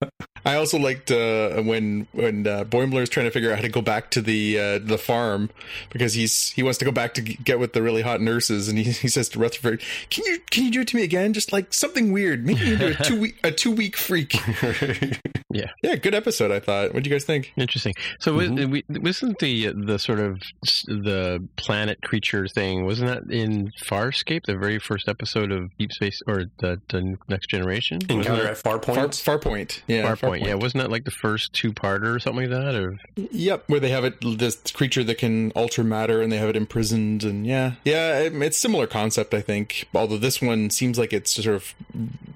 I 0.46 0.56
also 0.56 0.80
liked 0.80 1.12
uh, 1.12 1.62
when 1.62 2.08
when 2.14 2.48
uh, 2.48 2.64
Boimler 2.64 3.02
is 3.02 3.10
trying 3.10 3.26
to 3.26 3.32
figure 3.32 3.52
out 3.52 3.58
how 3.58 3.62
to 3.62 3.70
go 3.70 3.82
back 3.82 4.10
to 4.12 4.22
the 4.22 4.60
uh, 4.60 4.80
the 4.80 4.98
farm 4.98 5.50
because 5.92 6.14
he's 6.14 6.50
he 6.52 6.64
wants 6.64 6.80
to 6.80 6.86
go 6.86 6.92
back 6.92 7.14
to 7.16 7.22
get 7.22 7.60
with 7.60 7.74
the 7.74 7.82
really 7.82 8.02
hot 8.02 8.22
nurses, 8.22 8.68
and 8.68 8.78
he, 8.78 8.84
he 8.92 9.08
says 9.08 9.30
to 9.30 9.40
Rutherford, 9.40 9.82
"Can 10.10 10.26
you 10.26 10.40
can 10.50 10.66
you 10.66 10.72
do 10.72 10.82
it 10.82 10.88
to 10.90 10.96
me 10.96 11.04
again? 11.04 11.34
Just 11.34 11.54
like 11.54 11.74
something 11.74 12.12
weird, 12.12 12.46
make 12.46 12.60
me 12.60 12.74
into 12.74 12.88
a 12.88 13.04
two 13.04 13.20
week 13.20 13.40
a 13.44 13.52
two 13.52 13.72
week 13.72 13.96
freak." 13.96 14.34
yeah, 15.52 15.70
yeah, 15.84 15.96
good 15.96 16.16
episode. 16.16 16.52
I 16.52 16.60
thought. 16.60 16.94
What 16.94 17.04
do 17.04 17.10
you 17.10 17.16
guys 17.16 17.26
think? 17.26 17.54
Interesting. 17.56 17.94
So 18.20 18.34
mm-hmm. 18.34 19.04
wasn't 19.04 19.38
the 19.40 19.74
the 19.74 20.00
sort 20.00 20.20
of 20.20 20.42
the 20.88 21.48
planet 21.58 22.02
creature 22.02 22.48
thing 22.48 22.86
wasn't 22.86 23.10
that 23.10 23.34
in 23.34 23.72
Farscape, 23.84 24.46
the 24.46 24.58
very 24.58 24.80
first 24.80 25.08
episode 25.08 25.52
of 25.52 25.70
Deep 25.78 25.92
Space 25.92 26.22
or 26.26 26.46
the, 26.60 26.82
the 26.90 27.18
Next 27.28 27.48
Generation? 27.50 28.00
Encounter 28.10 28.48
at 28.48 28.58
Farpoint. 28.58 29.22
Far, 29.22 29.38
Farpoint. 29.38 29.82
Yeah. 29.88 30.16
Farpoint 30.16 30.31
point. 30.32 30.46
Yeah, 30.46 30.56
wasn't 30.56 30.84
that 30.84 30.92
like 30.92 31.06
the 31.06 31.12
first 31.12 31.54
two 31.54 31.74
parter 31.74 32.16
or 32.16 32.20
something 32.20 32.50
like 32.50 32.64
that? 32.64 32.76
Or 32.76 32.98
yep, 33.16 33.64
where 33.68 33.80
they 33.80 33.90
have 33.90 34.06
it 34.06 34.16
this 34.38 34.60
creature 34.74 35.04
that 35.04 35.18
can 35.18 35.52
alter 35.52 35.84
matter 35.84 36.22
and 36.22 36.32
they 36.32 36.38
have 36.38 36.50
it 36.50 36.56
imprisoned, 36.56 37.24
and 37.24 37.46
yeah, 37.46 37.74
yeah, 37.84 38.20
it, 38.20 38.34
it's 38.42 38.58
similar 38.58 38.88
concept, 38.88 39.34
I 39.34 39.42
think. 39.42 39.88
Although 39.94 40.18
this 40.18 40.42
one 40.42 40.70
seems 40.70 40.98
like 40.98 41.14
it's 41.14 41.32
sort 41.32 41.56
of 41.56 41.74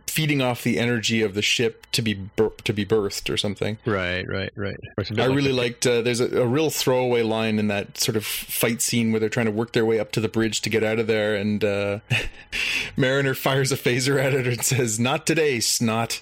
feeding 0.07 0.41
off 0.41 0.63
the 0.63 0.79
energy 0.79 1.21
of 1.21 1.33
the 1.33 1.41
ship 1.41 1.85
to 1.91 2.01
be 2.01 2.13
bur- 2.13 2.53
to 2.63 2.73
be 2.73 2.85
birthed 2.85 3.29
or 3.29 3.37
something. 3.37 3.77
Right, 3.85 4.25
right, 4.27 4.51
right. 4.55 4.79
I 5.17 5.25
really 5.25 5.51
liked. 5.51 5.85
Uh, 5.85 6.01
there's 6.01 6.21
a, 6.21 6.41
a, 6.41 6.45
real 6.45 6.69
throwaway 6.69 7.21
line 7.21 7.59
in 7.59 7.67
that 7.67 7.97
sort 7.97 8.15
of 8.15 8.25
fight 8.25 8.81
scene 8.81 9.11
where 9.11 9.19
they're 9.19 9.29
trying 9.29 9.47
to 9.47 9.51
work 9.51 9.73
their 9.73 9.85
way 9.85 9.99
up 9.99 10.11
to 10.13 10.21
the 10.21 10.29
bridge 10.29 10.61
to 10.61 10.69
get 10.69 10.83
out 10.83 10.99
of 10.99 11.07
there, 11.07 11.35
and 11.35 11.63
uh, 11.63 11.99
Mariner 12.97 13.33
fires 13.33 13.71
a 13.71 13.77
phaser 13.77 14.21
at 14.21 14.33
it 14.33 14.47
and 14.47 14.63
says, 14.63 14.99
"Not 14.99 15.25
today, 15.25 15.59
snot." 15.59 16.21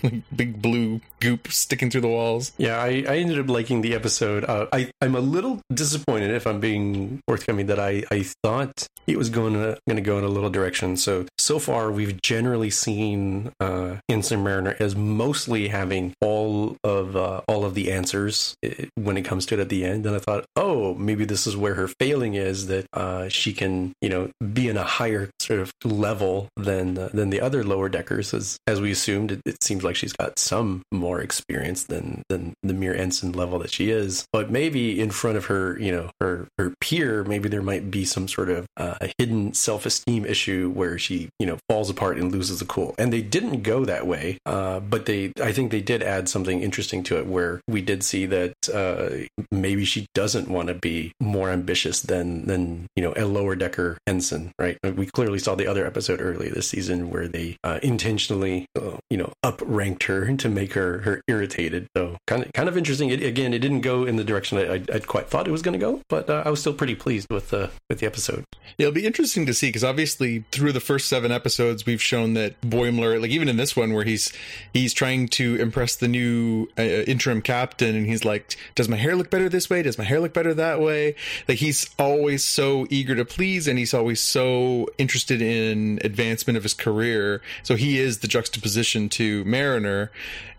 like 0.04 0.22
big 0.34 0.62
blue 0.62 1.00
goop 1.20 1.48
sticking 1.48 1.90
through 1.90 2.02
the 2.02 2.08
walls. 2.08 2.52
Yeah, 2.58 2.78
I, 2.78 3.04
I 3.08 3.16
ended 3.18 3.38
up 3.38 3.48
liking 3.48 3.82
the 3.82 3.94
episode. 3.94 4.44
Uh, 4.44 4.66
I 4.72 4.90
I'm 5.00 5.14
a 5.14 5.20
little 5.20 5.60
disappointed 5.72 6.30
if 6.30 6.46
I'm 6.46 6.60
being 6.60 7.20
forthcoming 7.26 7.66
that 7.66 7.78
I 7.78 8.04
I 8.10 8.24
thought 8.42 8.86
it 9.10 9.18
was 9.18 9.30
going 9.30 9.54
to 9.54 9.78
going 9.88 9.96
to 9.96 10.02
go 10.02 10.18
in 10.18 10.24
a 10.24 10.28
little 10.28 10.50
direction. 10.50 10.96
So 10.96 11.26
so 11.38 11.58
far 11.58 11.90
we've 11.90 12.20
generally 12.22 12.70
seen 12.70 13.52
uh, 13.60 13.96
Ensign 14.08 14.42
Mariner 14.42 14.76
as 14.78 14.94
mostly 14.94 15.68
having 15.68 16.14
all 16.20 16.76
of 16.84 17.16
uh, 17.16 17.40
all 17.48 17.64
of 17.64 17.74
the 17.74 17.90
answers 17.90 18.54
eh, 18.62 18.86
when 18.94 19.16
it 19.16 19.22
comes 19.22 19.46
to 19.46 19.54
it 19.54 19.60
at 19.60 19.68
the 19.68 19.84
end, 19.84 20.06
and 20.06 20.14
I 20.14 20.18
thought, 20.18 20.44
oh, 20.56 20.94
maybe 20.94 21.24
this 21.24 21.46
is 21.46 21.56
where 21.56 21.74
her 21.74 21.88
failing 21.88 22.34
is 22.34 22.68
that 22.68 22.86
uh, 22.92 23.28
she 23.28 23.52
can 23.52 23.92
you 24.00 24.08
know 24.08 24.30
be 24.52 24.68
in 24.68 24.76
a 24.76 24.84
higher 24.84 25.30
sort 25.40 25.60
of 25.60 25.72
level 25.84 26.48
than 26.56 26.96
uh, 26.96 27.10
than 27.12 27.30
the 27.30 27.40
other 27.40 27.64
lower 27.64 27.88
deckers 27.88 28.32
as 28.32 28.58
as 28.66 28.80
we 28.80 28.92
assumed. 28.92 29.32
It, 29.32 29.40
it 29.44 29.62
seems 29.62 29.82
like 29.82 29.96
she's 29.96 30.12
got 30.12 30.38
some 30.38 30.82
more 30.92 31.20
experience 31.20 31.84
than 31.84 32.22
than 32.28 32.54
the 32.62 32.74
mere 32.74 32.94
ensign 32.94 33.32
level 33.32 33.58
that 33.58 33.72
she 33.72 33.90
is, 33.90 34.26
but 34.32 34.50
maybe 34.50 35.00
in 35.00 35.10
front 35.10 35.36
of 35.36 35.46
her 35.46 35.76
you 35.80 35.90
know 35.90 36.10
her 36.20 36.46
her 36.58 36.74
peer, 36.80 37.24
maybe 37.24 37.48
there 37.48 37.62
might 37.62 37.90
be 37.90 38.04
some 38.04 38.28
sort 38.28 38.50
of 38.50 38.66
uh, 38.76 38.94
hidden 39.18 39.54
self 39.54 39.86
esteem 39.86 40.24
issue 40.24 40.70
where 40.70 40.98
she 40.98 41.28
you 41.38 41.46
know 41.46 41.58
falls 41.68 41.90
apart 41.90 42.18
and 42.18 42.32
loses 42.32 42.58
the 42.58 42.64
cool. 42.64 42.94
And 42.98 43.12
they 43.12 43.22
didn't 43.22 43.62
go 43.62 43.84
that 43.84 44.06
way, 44.06 44.38
uh, 44.46 44.80
but 44.80 45.06
they 45.06 45.32
I 45.42 45.52
think 45.52 45.70
they 45.70 45.80
did 45.80 46.02
add 46.02 46.28
something 46.28 46.60
interesting 46.60 47.02
to 47.04 47.18
it 47.18 47.26
where 47.26 47.60
we 47.68 47.80
did 47.80 48.02
see 48.02 48.26
that 48.26 48.54
uh, 48.72 49.10
maybe 49.50 49.84
she 49.84 50.06
doesn't 50.14 50.48
want 50.48 50.68
to 50.68 50.74
be 50.74 51.12
more 51.20 51.50
ambitious 51.50 52.00
than 52.00 52.46
than 52.46 52.86
you 52.96 53.02
know 53.02 53.12
a 53.16 53.24
lower 53.24 53.54
decker 53.54 53.98
ensign, 54.06 54.52
right? 54.58 54.78
We 54.82 55.06
clearly 55.06 55.38
saw 55.38 55.54
the 55.54 55.66
other 55.66 55.86
episode 55.86 56.20
early 56.20 56.48
this 56.48 56.68
season 56.68 57.10
where 57.10 57.28
they 57.28 57.56
uh, 57.64 57.78
intentionally 57.82 58.66
uh, 58.76 58.98
you 59.08 59.16
know 59.16 59.32
upranked 59.44 60.04
her 60.04 60.36
to 60.36 60.48
make 60.48 60.74
her 60.74 60.98
her 60.98 61.22
irritated. 61.28 61.86
So 61.96 62.16
kind 62.26 62.44
of 62.44 62.52
kind 62.52 62.68
of 62.68 62.76
interesting. 62.76 63.10
It, 63.10 63.22
again, 63.22 63.54
it 63.54 63.60
didn't 63.60 63.80
go 63.80 64.04
in 64.04 64.16
the 64.16 64.24
direction 64.24 64.58
I, 64.58 64.74
I, 64.74 64.96
I 64.96 64.98
quite 65.00 65.28
thought 65.28 65.48
it 65.48 65.52
was 65.52 65.62
going 65.62 65.78
to 65.78 65.84
go, 65.84 66.00
but 66.08 66.28
uh, 66.28 66.42
I 66.44 66.50
was 66.50 66.60
still 66.60 66.74
pretty 66.74 66.94
pleased 66.94 67.28
with 67.30 67.50
the 67.50 67.70
with 67.88 68.00
the 68.00 68.06
episode. 68.06 68.44
It'll 68.80 68.92
be 68.92 69.04
interesting 69.04 69.44
to 69.44 69.52
see 69.52 69.68
because 69.68 69.84
obviously 69.84 70.46
through 70.52 70.72
the 70.72 70.80
first 70.80 71.10
seven 71.10 71.30
episodes, 71.30 71.84
we've 71.84 72.00
shown 72.00 72.32
that 72.32 72.58
Boimler, 72.62 73.20
like 73.20 73.30
even 73.30 73.46
in 73.46 73.58
this 73.58 73.76
one 73.76 73.92
where 73.92 74.04
he's 74.04 74.32
he's 74.72 74.94
trying 74.94 75.28
to 75.28 75.56
impress 75.56 75.96
the 75.96 76.08
new 76.08 76.66
uh, 76.78 76.82
interim 76.82 77.42
captain, 77.42 77.94
and 77.94 78.06
he's 78.06 78.24
like, 78.24 78.56
"Does 78.74 78.88
my 78.88 78.96
hair 78.96 79.16
look 79.16 79.28
better 79.28 79.50
this 79.50 79.68
way? 79.68 79.82
Does 79.82 79.98
my 79.98 80.04
hair 80.04 80.18
look 80.18 80.32
better 80.32 80.54
that 80.54 80.80
way?" 80.80 81.14
Like 81.46 81.58
he's 81.58 81.90
always 81.98 82.42
so 82.42 82.86
eager 82.88 83.14
to 83.16 83.24
please, 83.26 83.68
and 83.68 83.78
he's 83.78 83.92
always 83.92 84.18
so 84.18 84.88
interested 84.96 85.42
in 85.42 85.98
advancement 86.02 86.56
of 86.56 86.62
his 86.62 86.72
career. 86.72 87.42
So 87.62 87.76
he 87.76 87.98
is 87.98 88.20
the 88.20 88.28
juxtaposition 88.28 89.10
to 89.10 89.44
Mariner. 89.44 90.10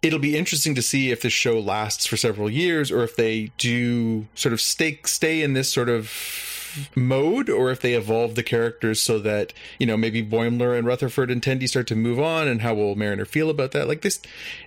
It'll 0.03 0.19
be 0.19 0.37
interesting 0.37 0.75
to 0.75 0.83
see 0.83 1.09
if 1.09 1.23
this 1.23 1.33
show 1.33 1.59
lasts 1.59 2.05
for 2.05 2.17
several 2.17 2.51
years, 2.51 2.91
or 2.91 3.03
if 3.03 3.15
they 3.15 3.51
do 3.57 4.27
sort 4.35 4.53
of 4.53 4.61
stay 4.61 4.99
stay 5.05 5.41
in 5.41 5.53
this 5.53 5.73
sort 5.73 5.89
of 5.89 6.50
mode 6.95 7.49
or 7.49 7.71
if 7.71 7.81
they 7.81 7.93
evolve 7.93 8.35
the 8.35 8.43
characters 8.43 9.01
so 9.01 9.19
that, 9.19 9.53
you 9.79 9.85
know, 9.85 9.97
maybe 9.97 10.23
Boimler 10.23 10.77
and 10.77 10.87
Rutherford 10.87 11.31
and 11.31 11.41
Tendi 11.41 11.67
start 11.67 11.87
to 11.87 11.95
move 11.95 12.19
on 12.19 12.47
and 12.47 12.61
how 12.61 12.73
will 12.73 12.95
Mariner 12.95 13.25
feel 13.25 13.49
about 13.49 13.71
that? 13.71 13.87
Like 13.87 14.01
this 14.01 14.21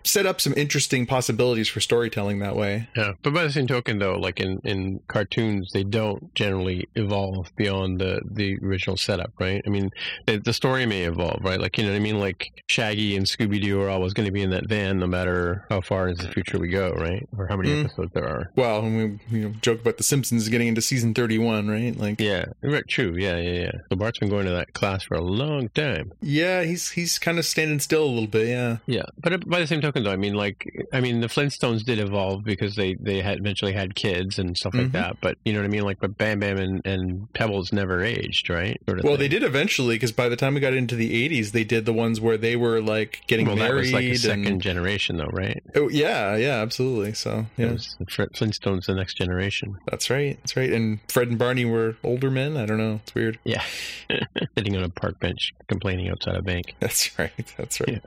set 0.04 0.26
up 0.26 0.40
some 0.40 0.54
interesting 0.56 1.06
possibilities 1.06 1.68
for 1.68 1.80
storytelling 1.80 2.38
that 2.40 2.56
way. 2.56 2.88
Yeah. 2.96 3.12
But 3.22 3.34
by 3.34 3.44
the 3.44 3.52
same 3.52 3.66
token 3.66 3.98
though, 3.98 4.18
like 4.18 4.40
in, 4.40 4.60
in 4.64 5.00
cartoons, 5.08 5.70
they 5.72 5.84
don't 5.84 6.34
generally 6.34 6.88
evolve 6.94 7.50
beyond 7.56 8.00
the, 8.00 8.20
the 8.30 8.58
original 8.62 8.96
setup, 8.96 9.32
right? 9.38 9.62
I 9.66 9.70
mean, 9.70 9.90
the, 10.26 10.38
the 10.38 10.52
story 10.52 10.86
may 10.86 11.04
evolve, 11.04 11.40
right? 11.42 11.60
Like, 11.60 11.78
you 11.78 11.84
know 11.84 11.90
what 11.90 11.96
I 11.96 12.00
mean? 12.00 12.20
Like 12.20 12.62
Shaggy 12.68 13.16
and 13.16 13.26
Scooby 13.26 13.62
Doo 13.62 13.80
are 13.80 13.90
always 13.90 14.12
going 14.12 14.26
to 14.26 14.32
be 14.32 14.42
in 14.42 14.50
that 14.50 14.68
van 14.68 14.98
no 14.98 15.06
matter 15.06 15.66
how 15.68 15.80
far 15.80 16.08
into 16.08 16.26
the 16.26 16.32
future 16.32 16.58
we 16.58 16.68
go, 16.68 16.92
right? 16.92 17.28
Or 17.36 17.46
how 17.46 17.56
many 17.56 17.70
mm. 17.70 17.84
episodes 17.84 18.12
there 18.14 18.26
are. 18.26 18.50
Well, 18.56 18.82
we 18.82 19.18
you 19.30 19.48
know, 19.48 19.54
joke 19.60 19.80
about 19.80 19.96
The 19.96 20.02
Simpsons 20.02 20.48
getting 20.48 20.68
into 20.68 20.82
season 20.82 21.14
31, 21.14 21.68
right? 21.68 21.93
Right? 21.94 22.02
Like, 22.10 22.20
Yeah, 22.20 22.46
right. 22.62 22.86
True. 22.88 23.14
Yeah, 23.16 23.36
yeah, 23.36 23.60
yeah. 23.64 23.72
So 23.90 23.96
Bart's 23.96 24.18
been 24.18 24.28
going 24.28 24.46
to 24.46 24.52
that 24.52 24.72
class 24.74 25.02
for 25.04 25.14
a 25.14 25.20
long 25.22 25.68
time. 25.70 26.12
yeah, 26.20 26.62
he's 26.62 26.90
he's 26.90 27.18
kind 27.18 27.38
of 27.38 27.44
standing 27.46 27.80
still 27.80 28.04
a 28.04 28.06
little 28.06 28.26
bit. 28.28 28.48
Yeah, 28.48 28.78
Yeah, 28.86 29.04
but 29.18 29.48
by 29.48 29.60
the 29.60 29.66
same 29.66 29.80
token, 29.80 30.04
though, 30.04 30.12
I 30.12 30.16
mean, 30.16 30.34
like, 30.34 30.66
I 30.92 31.00
mean, 31.00 31.20
the 31.20 31.26
Flintstones 31.28 31.84
did 31.84 31.98
evolve 31.98 32.44
because 32.44 32.76
they 32.76 32.94
they 33.00 33.20
had 33.20 33.38
eventually 33.38 33.72
had 33.72 33.94
kids 33.94 34.38
and 34.38 34.56
stuff 34.56 34.74
like 34.74 34.86
Mhm. 34.88 34.92
that. 34.92 35.16
But 35.20 35.38
you 35.44 35.52
know 35.52 35.60
what 35.60 35.66
I 35.66 35.68
mean? 35.68 35.82
Like, 35.82 35.98
but 36.00 36.16
Bam 36.18 36.40
Bam 36.40 36.58
and, 36.58 36.86
and 36.86 37.32
Pebbles 37.34 37.72
never 37.72 38.02
aged, 38.02 38.50
right? 38.50 38.80
Sort 38.86 38.98
of 38.98 39.04
well, 39.04 39.14
thing. 39.14 39.20
they 39.20 39.28
did 39.28 39.42
eventually 39.42 39.96
because 39.96 40.12
by 40.12 40.28
the 40.28 40.36
time 40.36 40.54
we 40.54 40.60
got 40.60 40.74
into 40.74 40.96
the 40.96 41.12
'80s, 41.28 41.52
they 41.52 41.64
did 41.64 41.84
the 41.86 41.92
ones 41.92 42.20
where 42.20 42.36
they 42.36 42.56
were 42.56 42.80
like 42.80 43.22
getting 43.26 43.46
Well, 43.46 43.56
that 43.56 43.72
was 43.74 43.92
like 43.92 44.04
a 44.04 44.14
second 44.16 44.46
and, 44.46 44.62
generation, 44.62 45.16
though, 45.16 45.26
right? 45.32 45.62
oh, 45.74 45.88
yeah, 45.88 46.36
yeah, 46.36 46.60
absolutely. 46.62 47.12
So 47.14 47.46
yeah, 47.56 47.74
Flintstones, 48.08 48.86
the 48.86 48.94
next 48.94 49.16
generation. 49.16 49.76
that's 49.86 50.10
right, 50.10 50.36
that's 50.42 50.56
right. 50.56 50.72
And 50.72 50.98
Fred 51.08 51.28
and 51.28 51.38
Barney 51.38 51.64
were 51.64 51.83
older 52.02 52.30
men. 52.30 52.56
I 52.56 52.66
don't 52.66 52.78
know. 52.78 53.00
It's 53.02 53.14
weird. 53.14 53.38
Yeah, 53.44 53.62
sitting 54.56 54.76
on 54.76 54.82
a 54.84 54.88
park 54.88 55.18
bench 55.20 55.52
complaining 55.68 56.08
outside 56.08 56.36
a 56.36 56.42
bank. 56.42 56.74
That's 56.80 57.16
right. 57.18 57.54
That's 57.56 57.80
right. 57.80 58.02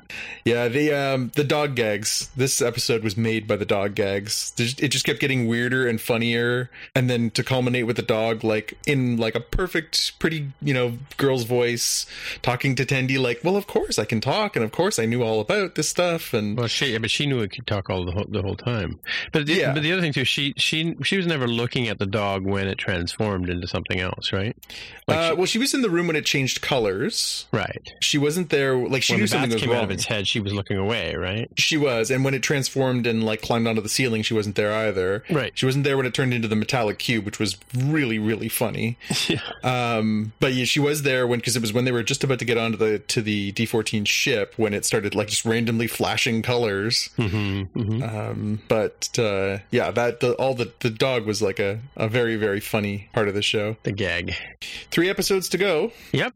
Yeah. 0.46 0.68
the 0.68 0.94
um 0.94 1.32
the 1.36 1.44
dog 1.44 1.76
gags. 1.76 2.30
This 2.36 2.62
episode 2.62 3.04
was 3.04 3.18
made 3.18 3.48
by 3.48 3.56
the 3.56 3.66
dog 3.66 3.96
gags. 3.96 4.54
It 4.58 4.90
just 4.90 5.06
kept 5.06 5.20
getting 5.20 5.48
weirder 5.48 5.88
and 5.88 6.00
funnier, 6.00 6.70
and 6.96 7.10
then 7.10 7.30
to 7.32 7.44
culminate 7.44 7.86
with 7.88 7.96
the 7.96 8.02
dog 8.02 8.44
like 8.44 8.78
in 8.86 9.18
like 9.18 9.36
a 9.36 9.40
perfect, 9.40 10.20
pretty 10.20 10.52
you 10.62 10.74
know 10.74 10.98
girl's 11.18 11.44
voice 11.44 12.06
talking 12.42 12.76
to 12.76 12.86
Tendi 12.86 13.20
like, 13.20 13.42
well, 13.44 13.56
of 13.58 13.68
course 13.68 13.98
I 14.00 14.06
can 14.06 14.22
talk, 14.22 14.56
and 14.56 14.64
of 14.64 14.72
course 14.72 15.00
I 15.00 15.06
knew 15.06 15.24
all 15.24 15.40
about 15.42 15.76
this 15.76 15.90
stuff, 15.90 16.34
and 16.34 16.58
Well, 16.58 16.68
she, 16.68 16.94
yeah, 16.94 16.98
but 17.00 17.12
she 17.12 17.26
knew 17.26 17.40
it 17.42 17.52
could 17.52 17.68
talk 17.68 17.90
all 17.90 18.06
the 18.06 18.12
whole, 18.12 18.26
the 18.30 18.42
whole 18.42 18.56
time. 18.56 19.00
But 19.32 19.46
the, 19.46 19.54
Yeah. 19.54 19.74
but 19.74 19.84
the 19.84 19.92
other 19.92 20.02
thing 20.02 20.14
too, 20.14 20.26
she 20.26 20.54
she 20.58 20.96
she 21.04 21.18
was 21.18 21.28
never 21.28 21.48
looking 21.48 21.88
at 21.88 22.00
the 22.00 22.06
dog 22.06 22.46
when 22.46 22.68
it 22.68 22.78
transformed 22.78 23.50
into 23.50 23.67
something 23.68 24.00
else, 24.00 24.32
right? 24.34 24.56
Like 25.08 25.18
uh, 25.18 25.30
she- 25.30 25.36
well, 25.36 25.46
she 25.46 25.60
was 25.60 25.74
in 25.74 25.82
the 25.82 25.90
room 25.90 26.08
when 26.08 26.16
it 26.16 26.26
changed 26.26 26.62
colors. 26.62 27.46
right. 27.52 27.92
She 28.02 28.18
wasn't 28.18 28.50
there. 28.50 28.76
Like 28.76 29.04
she 29.04 29.14
when 29.14 29.20
knew 29.22 29.26
the 29.28 29.32
something 29.32 29.52
was 29.52 29.62
came 29.62 29.70
wrong. 29.70 29.80
out 29.80 29.84
of 29.86 29.92
its 29.92 30.06
head, 30.06 30.28
she 30.28 30.40
was 30.40 30.54
looking 30.54 30.78
away, 30.78 31.16
right? 31.16 31.50
She 31.58 31.78
was, 31.78 32.10
and 32.12 32.24
when 32.26 32.34
it 32.34 32.44
transformed 32.44 33.06
and 33.08 33.24
like 33.24 33.42
climbed 33.42 33.68
onto 33.68 33.82
the 33.82 33.90
ceiling, 33.90 34.22
she 34.22 34.34
wasn't 34.34 34.56
there 34.56 34.74
either. 34.74 35.24
Right. 35.30 35.52
She 35.56 35.66
wasn't 35.66 35.84
there 35.84 35.98
when 35.98 36.06
it 36.06 36.14
turned 36.14 36.34
into 36.34 36.48
the 36.48 36.56
metallic 36.56 37.00
cube, 37.00 37.26
which 37.26 37.40
was 37.40 37.58
really, 37.78 38.20
really 38.20 38.50
funny. 38.50 38.98
Yeah. 39.28 39.42
Um, 39.64 40.32
but 40.40 40.54
yeah, 40.54 40.64
she 40.66 40.80
was 40.80 41.02
there 41.04 41.28
when 41.28 41.40
because 41.40 41.56
it 41.56 41.62
was 41.62 41.74
when 41.74 41.84
they 41.86 41.92
were 41.92 42.04
just 42.04 42.24
about 42.24 42.40
to 42.40 42.46
get 42.46 42.58
onto 42.58 42.78
the 42.78 43.00
to 43.00 43.22
the 43.22 43.52
D 43.52 43.66
fourteen 43.66 44.06
ship 44.06 44.54
when 44.58 44.74
it 44.74 44.86
started 44.86 45.16
like 45.16 45.28
just 45.28 45.44
randomly 45.44 45.88
flashing 45.88 46.42
colors. 46.42 47.10
hmm 47.18 47.64
hmm 47.64 48.02
Um, 48.04 48.62
but 48.70 49.10
uh, 49.20 49.58
yeah, 49.72 49.92
that 49.92 50.22
the, 50.22 50.34
all 50.36 50.54
the 50.54 50.72
the 50.80 50.90
dog 50.90 51.26
was 51.26 51.42
like 51.42 51.60
a 51.60 51.80
a 51.98 52.08
very 52.08 52.36
very 52.38 52.60
funny 52.62 53.10
part 53.14 53.28
of 53.28 53.34
the 53.34 53.42
show. 53.42 53.57
The 53.84 53.92
gag. 53.92 54.34
Three 54.92 55.10
episodes 55.10 55.50
to 55.50 55.58
go. 55.58 55.92
Yep. 56.12 56.34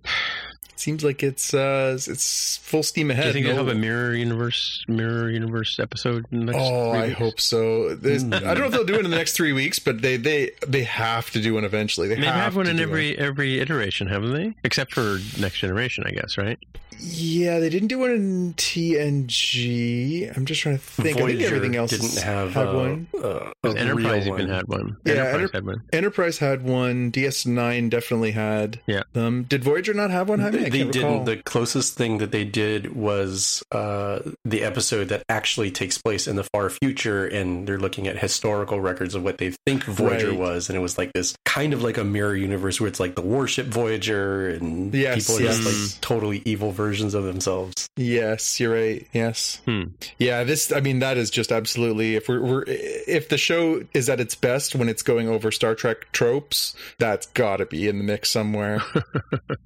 Seems 0.75 1.03
like 1.03 1.21
it's 1.21 1.53
uh 1.53 1.95
it's 1.95 2.57
full 2.57 2.81
steam 2.81 3.11
ahead. 3.11 3.25
Do 3.25 3.27
you 3.27 3.33
think 3.33 3.45
No- 3.45 3.53
they'll 3.57 3.65
have 3.67 3.75
a 3.75 3.79
mirror 3.79 4.15
universe 4.15 4.83
mirror 4.87 5.29
universe 5.29 5.79
episode 5.79 6.25
in 6.31 6.39
the 6.39 6.45
next? 6.53 6.57
Oh, 6.59 6.91
three 6.91 6.99
I 7.01 7.09
hope 7.09 7.39
so. 7.39 7.93
There's, 7.95 8.23
I 8.23 8.27
don't 8.39 8.59
know 8.59 8.65
if 8.65 8.71
they'll 8.71 8.83
do 8.83 8.95
it 8.95 9.05
in 9.05 9.11
the 9.11 9.15
next 9.15 9.33
three 9.33 9.53
weeks, 9.53 9.77
but 9.77 10.01
they 10.01 10.17
they 10.17 10.49
they 10.67 10.83
have 10.83 11.29
to 11.31 11.41
do 11.41 11.53
one 11.53 11.65
eventually. 11.65 12.07
They 12.07 12.15
They've 12.15 12.23
have 12.25 12.55
one 12.55 12.65
to 12.65 12.71
in 12.71 12.79
every 12.79 13.15
every 13.15 13.59
iteration, 13.59 14.07
haven't 14.07 14.33
they? 14.33 14.55
Except 14.63 14.91
for 14.91 15.19
Next 15.39 15.59
Generation, 15.59 16.03
I 16.07 16.11
guess, 16.11 16.35
right? 16.35 16.57
Yeah, 17.03 17.59
they 17.59 17.69
didn't 17.69 17.87
do 17.87 17.99
one 17.99 18.11
in 18.11 18.53
TNG. 18.55 20.35
I'm 20.35 20.45
just 20.45 20.61
trying 20.61 20.77
to 20.77 20.81
think. 20.83 21.17
I 21.17 21.25
think 21.25 21.41
everything 21.41 21.75
else 21.75 21.91
didn't 21.91 22.21
have 22.23 22.53
had 22.53 22.67
uh, 22.67 22.73
one. 22.73 23.07
Uh, 23.13 23.51
Enterprise 23.63 24.25
real 24.25 24.33
even 24.35 24.47
one. 24.47 24.49
had 24.49 24.67
one. 24.67 24.97
Yeah, 25.05 25.13
Enterprise 25.13 25.33
Enter- 25.41 25.49
had 25.53 25.65
one. 25.65 25.83
Enterprise 25.93 26.37
had 26.37 26.63
one. 26.63 27.11
DS9 27.11 27.89
definitely 27.89 28.31
had. 28.31 28.79
Yeah. 28.87 29.03
Um, 29.15 29.43
did 29.43 29.63
Voyager 29.63 29.93
not 29.93 30.11
have 30.11 30.29
one? 30.29 30.39
Jaime? 30.39 30.59
I 30.59 30.61
They, 30.63 30.69
they 30.69 30.77
can't 30.79 30.91
didn't. 30.91 31.07
recall. 31.11 31.23
The 31.25 31.37
closest 31.37 31.95
thing 31.97 32.19
that 32.19 32.31
they 32.31 32.43
did 32.45 32.95
was 32.95 33.63
uh, 33.71 34.19
the 34.45 34.63
episode 34.63 35.09
that 35.09 35.23
actually 35.29 35.71
takes 35.71 35.97
place 35.97 36.27
in 36.27 36.35
the 36.35 36.43
far 36.53 36.69
future, 36.69 37.25
and 37.25 37.67
they're 37.67 37.79
looking 37.79 38.07
at 38.07 38.17
historical 38.19 38.79
records 38.79 39.15
of 39.15 39.23
what 39.23 39.37
they 39.39 39.51
think 39.65 39.83
Voyager 39.85 40.29
Right. 40.29 40.39
was, 40.39 40.69
and 40.69 40.77
it 40.77 40.81
was 40.81 40.97
like 40.97 41.11
this 41.13 41.35
kind 41.45 41.73
of 41.73 41.81
like 41.83 41.97
a 41.97 42.03
mirror 42.03 42.35
universe 42.35 42.79
where 42.79 42.87
it's 42.87 42.99
like 42.99 43.15
the 43.15 43.21
warship 43.21 43.65
Voyager, 43.67 44.49
and 44.49 44.93
Yes, 44.93 45.27
people 45.27 45.43
are 45.43 45.51
just 45.51 45.65
like 45.65 46.01
totally 46.01 46.41
evil 46.45 46.71
versions 46.71 46.90
of 46.99 47.23
themselves. 47.23 47.87
Yes, 47.95 48.59
you're 48.59 48.73
right. 48.73 49.07
Yes. 49.13 49.61
Hmm. 49.65 49.83
Yeah, 50.19 50.43
this 50.43 50.71
I 50.71 50.81
mean 50.81 50.99
that 50.99 51.17
is 51.17 51.29
just 51.29 51.51
absolutely 51.51 52.15
if 52.15 52.27
we're, 52.27 52.41
we're 52.41 52.63
if 52.67 53.29
the 53.29 53.37
show 53.37 53.83
is 53.93 54.09
at 54.09 54.19
its 54.19 54.35
best 54.35 54.75
when 54.75 54.89
it's 54.89 55.01
going 55.01 55.29
over 55.29 55.51
Star 55.51 55.75
Trek 55.75 56.11
tropes, 56.11 56.75
that's 56.99 57.27
got 57.27 57.57
to 57.57 57.65
be 57.65 57.87
in 57.87 57.97
the 57.97 58.03
mix 58.03 58.29
somewhere. 58.29 58.81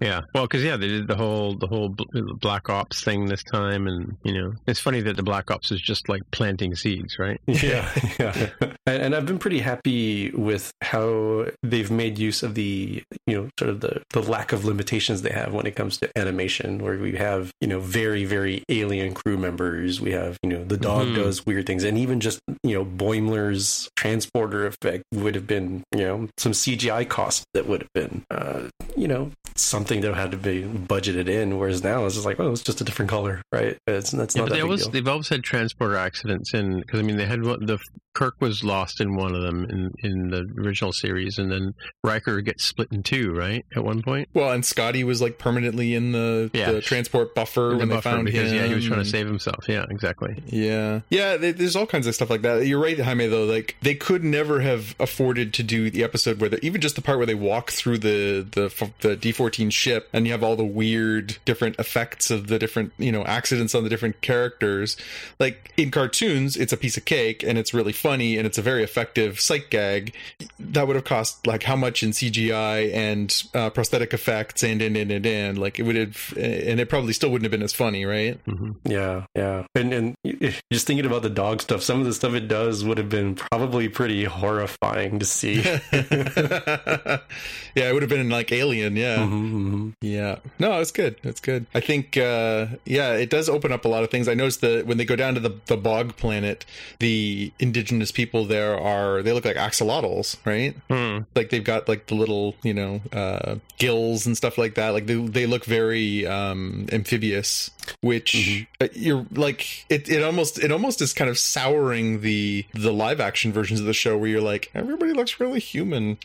Yeah, 0.01 0.21
well, 0.33 0.43
because 0.43 0.63
yeah, 0.63 0.77
they 0.77 0.87
did 0.87 1.07
the 1.07 1.15
whole 1.15 1.55
the 1.55 1.67
whole 1.67 1.95
Black 2.41 2.69
Ops 2.69 3.03
thing 3.03 3.25
this 3.25 3.43
time, 3.43 3.87
and 3.87 4.17
you 4.23 4.33
know, 4.33 4.53
it's 4.67 4.79
funny 4.79 5.01
that 5.01 5.15
the 5.15 5.23
Black 5.23 5.49
Ops 5.49 5.71
is 5.71 5.81
just 5.81 6.09
like 6.09 6.21
planting 6.31 6.75
seeds, 6.75 7.17
right? 7.17 7.39
Yeah, 7.47 7.89
yeah. 8.19 8.49
And, 8.85 9.01
and 9.01 9.15
I've 9.15 9.25
been 9.25 9.39
pretty 9.39 9.59
happy 9.59 10.29
with 10.31 10.71
how 10.81 11.45
they've 11.63 11.89
made 11.89 12.19
use 12.19 12.43
of 12.43 12.53
the, 12.55 13.01
you 13.25 13.35
know, 13.35 13.49
sort 13.57 13.69
of 13.69 13.79
the, 13.79 14.03
the 14.11 14.21
lack 14.21 14.51
of 14.51 14.65
limitations 14.65 15.21
they 15.21 15.31
have 15.31 15.53
when 15.53 15.65
it 15.65 15.75
comes 15.75 15.97
to 15.97 16.09
animation, 16.17 16.79
where 16.79 16.97
we 16.97 17.14
have, 17.15 17.51
you 17.61 17.67
know, 17.67 17.79
very, 17.79 18.25
very 18.25 18.63
alien 18.69 19.13
crew 19.13 19.37
members. 19.37 19.99
We 20.01 20.11
have, 20.11 20.37
you 20.43 20.49
know, 20.49 20.63
the 20.63 20.77
dog 20.77 21.07
Mhm. 21.07 21.15
does 21.15 21.45
weird 21.45 21.65
things. 21.65 21.83
And 21.83 21.97
even 21.97 22.19
just, 22.19 22.39
you 22.63 22.73
know, 22.75 22.85
Boimler's 22.85 23.89
transporter 23.95 24.65
effect 24.67 25.03
would 25.13 25.35
have 25.35 25.47
been, 25.47 25.83
you 25.93 26.01
know, 26.01 26.27
some 26.37 26.53
CGI 26.53 27.03
cost 27.07 27.43
that 27.53 27.67
would 27.67 27.81
have 27.83 27.93
been, 27.93 28.23
uh, 28.31 28.63
you 28.95 29.07
know, 29.07 29.31
something 29.55 30.01
that 30.01 30.13
had 30.15 30.31
to 30.31 30.37
be 30.37 30.63
budgeted 30.63 31.27
in. 31.29 31.57
Whereas 31.57 31.83
now 31.83 32.05
it's 32.05 32.15
just 32.15 32.25
like, 32.25 32.39
oh, 32.39 32.51
it's 32.51 32.61
just 32.63 32.81
a 32.81 32.83
different 32.83 33.09
color, 33.09 33.41
right? 33.51 33.77
It's, 33.87 34.11
that's 34.11 34.35
Yeah, 34.35 34.41
not 34.41 34.45
but 34.45 34.49
that 34.49 34.55
they 34.55 34.61
always 34.61 34.81
deal. 34.83 34.91
they've 34.91 35.07
always 35.07 35.29
had 35.29 35.43
transporter 35.43 35.95
accidents 35.95 36.53
in 36.53 36.79
because 36.81 36.99
I 36.99 37.03
mean 37.03 37.17
they 37.17 37.25
had 37.25 37.43
one, 37.43 37.65
the 37.65 37.79
Kirk 38.13 38.35
was 38.39 38.63
lost 38.63 39.01
in 39.01 39.15
one 39.15 39.35
of 39.35 39.41
them 39.41 39.65
in 39.65 39.91
in 40.03 40.29
the 40.29 40.45
original 40.57 40.93
series, 40.93 41.37
and 41.37 41.51
then 41.51 41.73
Riker 42.03 42.39
gets 42.41 42.63
split 42.65 42.87
in 42.91 43.03
two, 43.03 43.33
right? 43.33 43.65
At 43.75 43.83
one 43.83 44.01
point, 44.01 44.29
well, 44.33 44.51
and 44.51 44.65
Scotty 44.65 45.03
was 45.03 45.21
like 45.21 45.37
permanently 45.37 45.93
in 45.93 46.11
the, 46.13 46.49
Yeah. 46.53 46.71
the 46.71 46.81
transport 46.95 47.35
buffer 47.35 47.69
The 47.71 47.77
when 47.77 47.89
they 47.89 47.95
buffer, 47.95 48.09
found 48.09 48.25
because 48.25 48.51
him. 48.51 48.57
yeah, 48.57 48.65
he 48.67 48.73
was 48.75 48.85
trying 48.85 49.03
to 49.03 49.09
save 49.09 49.27
himself. 49.27 49.65
Yeah, 49.67 49.85
exactly. 49.89 50.41
Yeah, 50.47 51.01
yeah. 51.09 51.37
they- 51.37 51.51
There's 51.51 51.75
all 51.75 51.85
kinds 51.87 52.07
of 52.07 52.15
stuff 52.15 52.29
like 52.29 52.41
that. 52.43 52.65
You're 52.65 52.81
right, 52.81 52.99
Jaime. 52.99 53.27
Though, 53.27 53.45
like 53.45 53.75
they 53.81 53.95
could 53.95 54.23
never 54.23 54.61
have 54.61 54.95
afforded 54.99 55.53
to 55.55 55.63
do 55.63 55.89
the 55.89 56.03
episode 56.03 56.39
where, 56.39 56.49
they 56.49 56.59
even 56.61 56.81
just 56.81 56.95
the 56.95 57.01
part 57.01 57.17
where 57.17 57.25
they 57.27 57.35
walk 57.35 57.71
through 57.71 57.99
the 57.99 58.45
the 58.51 58.91
the 59.01 59.15
D14 59.17 59.71
ship, 59.71 60.09
and 60.13 60.25
you 60.25 60.31
have 60.31 60.43
all 60.43 60.55
the 60.55 60.63
weird 60.65 61.37
different 61.45 61.77
effects 61.79 62.31
of 62.31 62.47
the 62.47 62.57
different 62.59 62.93
you 62.97 63.11
know 63.11 63.23
accidents 63.25 63.75
on 63.75 63.83
the 63.83 63.89
different 63.89 64.21
characters. 64.21 64.97
Like 65.39 65.71
in 65.77 65.91
cartoons, 65.91 66.55
it's 66.57 66.73
a 66.73 66.77
piece 66.77 66.97
of 66.97 67.05
cake, 67.05 67.43
and 67.43 67.57
it's 67.57 67.73
really 67.73 67.93
funny, 67.93 68.37
and 68.37 68.45
it's 68.47 68.57
a 68.57 68.61
very 68.61 68.83
effective 68.83 69.39
sight 69.39 69.69
gag. 69.69 70.13
That 70.59 70.87
would 70.87 70.95
have 70.95 71.05
cost 71.05 71.45
like 71.47 71.63
how 71.63 71.75
much 71.75 72.03
in 72.03 72.11
CGI 72.11 72.93
and 72.93 73.43
uh, 73.53 73.69
prosthetic 73.69 74.13
effects 74.13 74.63
and 74.63 74.81
and 74.81 74.95
and 74.97 75.11
and 75.11 75.25
and 75.25 75.57
like 75.57 75.79
it 75.79 75.83
would 75.83 75.95
have, 75.95 76.33
and 76.37 76.79
it 76.85 76.89
probably 76.89 77.13
still 77.13 77.29
wouldn't 77.31 77.45
have 77.45 77.51
been 77.51 77.63
as 77.63 77.73
funny, 77.73 78.05
right? 78.05 78.39
hmm 78.45 78.71
Yeah, 78.85 79.25
yeah, 79.35 79.65
and 79.75 79.93
and 79.93 80.15
just 80.71 80.87
thinking 80.87 81.05
about 81.05 81.21
the 81.23 81.29
dog 81.29 81.61
stuff, 81.61 81.81
some 81.83 81.99
of 81.99 82.05
the 82.05 82.13
stuff 82.13 82.33
it 82.33 82.47
does 82.47 82.83
would 82.85 82.97
have 82.97 83.09
been 83.09 83.35
probably 83.35 83.89
pretty 83.89 84.23
horrifying 84.25 85.19
to 85.19 85.25
see. 85.25 85.61
yeah, 87.75 87.89
it 87.89 87.93
would 87.93 88.03
have 88.03 88.09
been 88.09 88.29
like 88.29 88.51
Alien. 88.51 88.95
Yeah, 88.95 89.17
Mhm, 89.19 89.51
mhm. 89.53 89.93
yeah. 90.01 90.37
No, 90.59 90.79
it's 90.79 90.91
good. 90.91 91.17
It's 91.23 91.39
good. 91.39 91.65
I 91.73 91.79
think, 91.79 92.17
uh, 92.17 92.67
yeah, 92.85 93.13
it 93.13 93.29
does 93.29 93.49
open 93.49 93.71
up 93.71 93.85
a 93.85 93.87
lot 93.87 94.03
of 94.03 94.09
things. 94.11 94.27
I 94.27 94.33
noticed 94.33 94.61
that 94.61 94.85
when 94.85 94.97
they 94.97 95.05
go 95.05 95.15
down 95.15 95.33
to 95.35 95.39
the 95.39 95.55
the 95.65 95.77
bog 95.77 96.15
planet, 96.17 96.65
the 96.99 97.51
indigenous 97.59 98.11
people 98.11 98.45
there 98.45 98.79
are 98.79 99.21
they 99.23 99.33
look 99.33 99.45
like 99.45 99.57
axolotls, 99.57 100.37
right? 100.45 100.75
Hmm. 100.89 101.23
Like 101.35 101.49
they've 101.49 101.63
got 101.63 101.87
like 101.87 102.07
the 102.07 102.15
little 102.15 102.55
you 102.63 102.73
know 102.73 103.01
uh, 103.11 103.55
gills 103.77 104.25
and 104.25 104.35
stuff 104.37 104.57
like 104.57 104.75
that. 104.75 104.89
Like 104.89 105.05
they 105.07 105.15
they 105.15 105.45
look 105.45 105.65
very 105.65 106.25
um, 106.27 106.74
amphibious, 106.91 107.71
which 108.01 108.67
uh, 108.81 108.87
you're 108.93 109.25
like 109.31 109.85
it. 109.89 110.09
It 110.09 110.23
almost 110.23 110.59
it 110.59 110.71
almost 110.71 111.01
is 111.01 111.13
kind 111.13 111.29
of 111.29 111.37
souring 111.37 112.21
the 112.21 112.65
the 112.73 112.93
live 112.93 113.19
action 113.19 113.51
versions 113.51 113.79
of 113.79 113.85
the 113.85 113.93
show 113.93 114.17
where 114.17 114.29
you're 114.29 114.41
like 114.41 114.71
everybody 114.73 115.13
looks 115.13 115.39
really 115.39 115.59
human. 115.59 116.17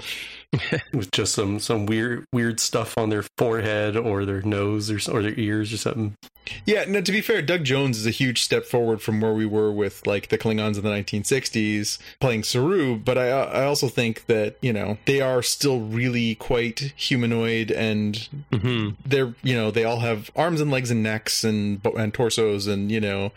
with 0.92 1.10
just 1.12 1.34
some 1.34 1.60
some 1.60 1.86
weird 1.86 2.24
weird 2.32 2.58
stuff 2.60 2.98
on 2.98 3.10
their 3.10 3.24
forehead 3.38 3.96
or 3.96 4.24
their 4.24 4.42
nose 4.42 4.90
or 4.90 4.98
or 5.12 5.22
their 5.22 5.38
ears 5.38 5.72
or 5.72 5.76
something. 5.76 6.16
Yeah, 6.66 6.84
no, 6.88 7.00
to 7.00 7.12
be 7.12 7.20
fair, 7.20 7.42
Doug 7.42 7.64
Jones 7.64 7.96
is 7.98 8.06
a 8.06 8.10
huge 8.10 8.42
step 8.42 8.64
forward 8.64 9.00
from 9.00 9.20
where 9.20 9.32
we 9.32 9.46
were 9.46 9.70
with 9.70 10.04
like 10.06 10.28
the 10.28 10.38
Klingons 10.38 10.76
in 10.76 10.82
the 10.82 10.90
1960s 10.90 11.98
playing 12.18 12.42
Saru, 12.42 12.96
but 12.96 13.16
I 13.18 13.28
I 13.28 13.64
also 13.64 13.88
think 13.88 14.26
that, 14.26 14.56
you 14.60 14.72
know, 14.72 14.98
they 15.04 15.20
are 15.20 15.42
still 15.42 15.80
really 15.80 16.34
quite 16.34 16.92
humanoid 16.96 17.70
and 17.70 18.28
hmm 18.52 18.90
they're, 19.06 19.34
you 19.42 19.54
know, 19.54 19.70
they 19.70 19.84
all 19.84 20.00
have 20.00 20.30
arms 20.34 20.60
and 20.60 20.70
legs 20.70 20.90
and 20.90 21.02
necks 21.02 21.44
and 21.44 21.84
and 21.96 22.12
torsos 22.12 22.66
and, 22.66 22.90
you 22.90 23.00
know, 23.00 23.30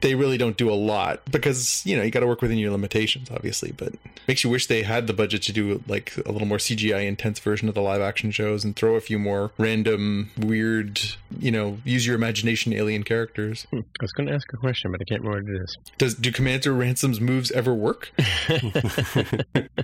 they 0.00 0.14
really 0.14 0.38
don't 0.38 0.56
do 0.56 0.70
a 0.70 0.74
lot 0.74 1.20
because, 1.30 1.84
you 1.84 1.96
know, 1.96 2.02
you 2.02 2.10
got 2.10 2.20
to 2.20 2.26
work 2.26 2.40
within 2.40 2.56
your 2.58 2.70
limitations 2.70 3.30
obviously, 3.30 3.72
but 3.72 3.92
makes 4.26 4.42
you 4.42 4.48
wish 4.48 4.66
they 4.68 4.82
had 4.82 5.06
the 5.06 5.12
budget 5.12 5.42
to 5.42 5.52
do 5.52 5.82
like 5.86 6.16
a 6.24 6.32
little 6.32 6.48
more 6.48 6.53
CGI 6.58 7.06
intense 7.06 7.38
version 7.38 7.68
of 7.68 7.74
the 7.74 7.82
live 7.82 8.00
action 8.00 8.30
shows 8.30 8.64
and 8.64 8.74
throw 8.74 8.96
a 8.96 9.00
few 9.00 9.18
more 9.18 9.52
random 9.58 10.30
weird, 10.36 11.00
you 11.38 11.50
know, 11.50 11.78
use 11.84 12.06
your 12.06 12.14
imagination 12.14 12.72
alien 12.72 13.02
characters. 13.02 13.66
I 13.72 13.82
was 14.00 14.12
going 14.12 14.28
to 14.28 14.34
ask 14.34 14.52
a 14.52 14.56
question, 14.56 14.92
but 14.92 15.00
I 15.00 15.04
can't 15.04 15.22
remember 15.22 15.52
what 15.52 15.60
it 15.60 15.62
is. 15.62 15.76
Does 15.98 16.14
do 16.14 16.30
Commander 16.32 16.72
Ransom's 16.72 17.20
moves 17.20 17.50
ever 17.52 17.74
work? 17.74 18.12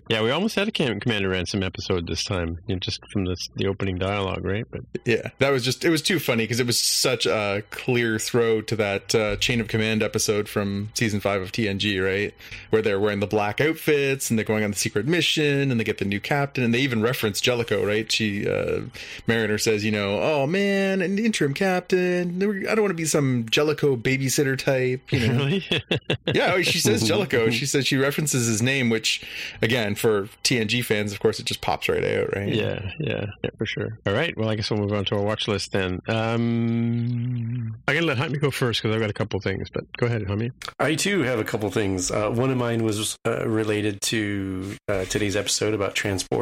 yeah, 0.09 0.23
we 0.23 0.31
almost 0.31 0.55
had 0.55 0.69
a 0.69 0.73
Commander 0.73 1.29
Ransom 1.29 1.63
episode 1.63 2.07
this 2.07 2.25
time, 2.25 2.59
you 2.67 2.75
know, 2.75 2.79
just 2.79 3.01
from 3.13 3.25
this, 3.25 3.49
the 3.57 3.67
opening 3.67 3.99
dialogue, 3.99 4.45
right? 4.45 4.65
But 4.71 4.83
Yeah, 5.05 5.31
that 5.39 5.51
was 5.51 5.65
just 5.65 5.85
it 5.85 5.91
was 5.91 6.03
too 6.03 6.19
funny 6.19 6.45
because 6.45 6.61
it 6.61 6.67
was 6.67 6.81
such 6.81 7.27
a 7.27 7.63
clear 7.71 8.19
throw 8.19 8.61
to 8.63 8.77
that 8.77 9.15
uh, 9.15 9.37
Chain 9.37 9.61
of 9.61 9.69
Command 9.69 10.03
episode 10.03 10.49
from 10.49 10.91
season 10.95 11.21
five 11.21 11.43
of 11.43 11.53
TNG, 11.53 12.05
right? 12.05 12.35
Where 12.71 12.83
they're 12.83 13.01
wearing 13.01 13.21
the 13.21 13.27
black 13.27 13.61
outfits 13.61 14.31
and 14.31 14.39
they're 14.39 14.45
going 14.45 14.65
on 14.65 14.71
the 14.71 14.77
secret 14.77 15.07
mission 15.07 15.71
and 15.71 15.79
they 15.79 15.85
get 15.85 15.99
the 15.99 16.05
new 16.05 16.21
captain 16.21 16.60
and 16.61 16.75
they 16.75 16.81
even 16.81 17.03
reference 17.03 17.41
Jellico, 17.41 17.85
right? 17.85 18.11
She 18.11 18.49
uh, 18.49 18.83
Mariner 19.27 19.59
says, 19.59 19.85
you 19.85 19.91
know, 19.91 20.21
oh 20.21 20.47
man, 20.47 21.01
an 21.03 21.19
interim 21.19 21.55
captain. 21.55 22.43
I 22.69 22.75
don't 22.75 22.83
want 22.83 22.91
to 22.91 22.95
be 22.95 23.05
some 23.05 23.47
Jellico 23.49 23.97
babysitter 23.97 24.59
type, 24.59 25.01
you 25.13 25.27
know. 25.27 25.45
really, 25.45 25.65
yeah, 26.35 26.61
she 26.63 26.79
says 26.79 27.07
Jellico. 27.07 27.51
She 27.51 27.67
says 27.67 27.87
she 27.87 27.97
references 27.97 28.47
his 28.47 28.63
name, 28.63 28.91
which 28.91 29.25
again 29.63 29.95
for 29.95 30.29
TNG 30.45 30.85
fans, 30.85 31.13
of 31.13 31.21
course, 31.21 31.39
it 31.39 31.47
just 31.47 31.61
pops 31.61 31.89
right 31.89 32.05
out, 32.05 32.35
right? 32.35 32.49
yeah, 32.49 32.91
yeah, 32.99 33.27
yeah, 33.43 33.51
for 33.57 33.67
sure. 33.67 33.99
All 34.07 34.13
right, 34.13 34.37
well, 34.37 34.49
I 34.49 34.55
guess 34.55 34.71
we'll 34.71 34.81
move 34.81 34.93
on 34.93 35.05
to 35.07 35.17
our 35.17 35.23
watch 35.23 35.49
list 35.49 35.73
then. 35.73 36.01
Um, 36.09 37.77
I'm 37.87 37.95
gonna 37.95 38.07
let 38.07 38.19
Jaime 38.19 38.39
go 38.39 38.51
first 38.51 38.83
because 38.83 38.95
I've 38.95 39.01
got 39.01 39.11
a 39.11 39.15
couple 39.15 39.41
things, 39.41 39.69
but 39.71 39.85
go 39.97 40.07
ahead, 40.07 40.27
Jaime. 40.27 40.51
I 40.79 40.95
too 40.95 41.23
have 41.23 41.39
a 41.39 41.45
couple 41.45 41.71
things. 41.71 42.11
Uh, 42.11 42.31
one 42.31 42.51
of 42.51 42.57
mine 42.57 42.85
was 42.85 43.17
uh, 43.27 43.47
related 43.47 44.01
to 44.03 44.77
uh, 44.89 45.05
today's 45.07 45.37
episode 45.37 45.75
about 45.75 45.95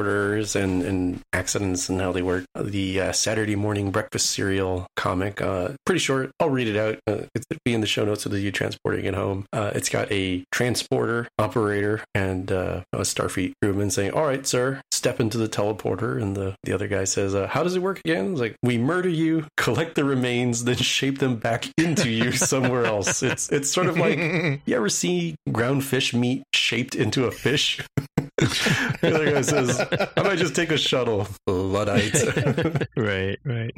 and, 0.09 0.83
and 0.83 1.21
accidents 1.33 1.89
and 1.89 2.01
how 2.01 2.13
they 2.13 2.23
work. 2.23 2.45
The 2.55 3.01
uh, 3.01 3.13
Saturday 3.13 3.57
morning 3.57 3.91
breakfast 3.91 4.31
cereal 4.31 4.87
comic, 4.97 5.41
uh, 5.41 5.71
pretty 5.85 6.01
short. 6.01 6.31
I'll 6.41 6.51
read 6.51 6.69
it 6.69 6.77
out. 6.77 6.99
Uh, 7.07 7.27
it'll 7.35 7.59
be 7.65 7.75
in 7.75 7.81
the 7.81 7.87
show 7.87 8.05
notes 8.05 8.27
of 8.27 8.33
the 8.33 8.41
you 8.41 8.53
transporting 8.53 9.05
it 9.05 9.15
home. 9.15 9.47
Uh, 9.53 9.71
it's 9.75 9.89
got 9.89 10.11
a 10.11 10.45
transporter 10.53 11.29
operator 11.39 12.03
and 12.15 12.51
uh, 12.51 12.83
a 12.93 12.99
Starfleet 12.99 13.53
crewman 13.63 13.91
saying, 13.91 14.13
"All 14.13 14.25
right, 14.25 14.47
sir, 14.47 14.81
step 14.91 15.21
into 15.21 15.39
the 15.39 15.49
teleporter." 15.49 16.21
And 16.21 16.37
the 16.37 16.55
the 16.63 16.73
other 16.73 16.89
guy 16.89 17.05
says, 17.05 17.35
uh, 17.35 17.47
"How 17.47 17.63
does 17.63 17.77
it 17.77 17.83
work 17.83 18.01
again?" 18.05 18.33
It's 18.33 18.41
like, 18.41 18.57
"We 18.63 18.79
murder 18.79 19.09
you, 19.09 19.47
collect 19.57 19.95
the 19.95 20.05
remains, 20.05 20.65
then 20.65 20.77
shape 20.77 21.19
them 21.19 21.37
back 21.37 21.69
into 21.77 22.11
you 22.11 22.33
somewhere 22.33 22.85
else." 22.85 23.23
It's 23.23 23.51
it's 23.51 23.71
sort 23.71 23.87
of 23.87 23.99
like 23.99 24.19
you 24.67 24.77
ever 24.77 24.89
see 24.89 25.37
ground 25.51 25.85
fish 25.85 26.15
meat 26.15 26.43
shaped 26.55 26.95
into 26.95 27.27
a 27.27 27.31
fish? 27.31 27.81
the 28.39 29.13
other 29.15 29.33
guy 29.33 29.41
says, 29.41 29.81
I 30.17 30.23
might 30.23 30.39
just 30.39 30.55
take 30.55 30.71
a 30.71 30.79
shuttle. 30.79 31.27
Luddite. 31.47 32.87
right, 32.97 33.39
right. 33.45 33.73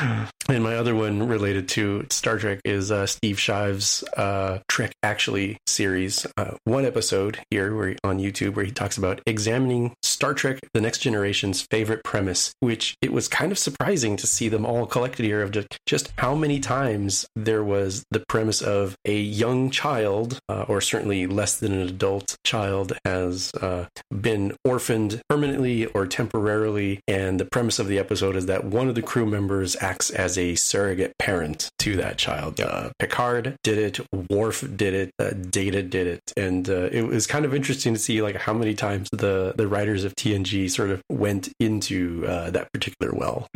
and 0.48 0.62
my 0.62 0.76
other 0.76 0.94
one 0.94 1.26
related 1.26 1.68
to 1.70 2.06
Star 2.10 2.38
Trek 2.38 2.60
is 2.64 2.90
uh, 2.90 3.06
Steve 3.06 3.40
Shives' 3.40 4.04
uh, 4.16 4.58
Trek 4.68 4.92
Actually 5.02 5.58
series. 5.66 6.26
Uh, 6.36 6.56
one 6.64 6.84
episode 6.84 7.38
here 7.50 7.74
where, 7.74 7.96
on 8.04 8.18
YouTube 8.18 8.54
where 8.54 8.64
he 8.64 8.72
talks 8.72 8.98
about 8.98 9.20
examining 9.26 9.94
Star 10.16 10.32
Trek 10.32 10.58
The 10.72 10.80
Next 10.80 11.00
Generation's 11.00 11.60
favorite 11.70 12.02
premise, 12.02 12.54
which 12.60 12.96
it 13.02 13.12
was 13.12 13.28
kind 13.28 13.52
of 13.52 13.58
surprising 13.58 14.16
to 14.16 14.26
see 14.26 14.48
them 14.48 14.64
all 14.64 14.86
collected 14.86 15.26
here 15.26 15.42
of 15.42 15.54
just, 15.84 16.10
how 16.16 16.34
many 16.34 16.58
times 16.58 17.26
there 17.36 17.62
was 17.62 18.02
the 18.10 18.24
premise 18.26 18.62
of 18.62 18.96
a 19.04 19.14
young 19.14 19.68
child, 19.68 20.38
uh, 20.48 20.64
or 20.68 20.80
certainly 20.80 21.26
less 21.26 21.58
than 21.58 21.74
an 21.74 21.86
adult 21.86 22.38
child, 22.44 22.94
has 23.04 23.52
uh, 23.60 23.88
been 24.10 24.56
orphaned 24.64 25.20
permanently 25.28 25.84
or 25.84 26.06
temporarily. 26.06 27.00
And 27.06 27.38
the 27.38 27.44
premise 27.44 27.78
of 27.78 27.86
the 27.86 27.98
episode 27.98 28.36
is 28.36 28.46
that 28.46 28.64
one 28.64 28.88
of 28.88 28.94
the 28.94 29.02
crew 29.02 29.26
members 29.26 29.76
acts 29.82 30.08
as 30.08 30.38
a 30.38 30.54
surrogate 30.54 31.12
parent 31.18 31.68
to 31.80 31.94
that 31.96 32.16
child. 32.16 32.58
Uh, 32.58 32.88
Picard 32.98 33.56
did 33.62 33.76
it, 33.76 34.30
Worf 34.30 34.64
did 34.76 34.94
it, 34.94 35.10
uh, 35.18 35.32
Data 35.50 35.82
did 35.82 36.06
it, 36.06 36.32
and 36.38 36.70
uh, 36.70 36.88
it 36.90 37.02
was 37.02 37.26
kind 37.26 37.44
of 37.44 37.54
interesting 37.54 37.92
to 37.92 38.00
see 38.00 38.22
like 38.22 38.36
how 38.36 38.54
many 38.54 38.72
times 38.72 39.10
the 39.12 39.52
the 39.54 39.68
writers 39.68 40.05
of 40.06 40.14
TNG 40.16 40.70
sort 40.70 40.90
of 40.90 41.02
went 41.10 41.52
into 41.58 42.24
uh, 42.26 42.50
that 42.50 42.72
particular 42.72 43.12
well. 43.12 43.48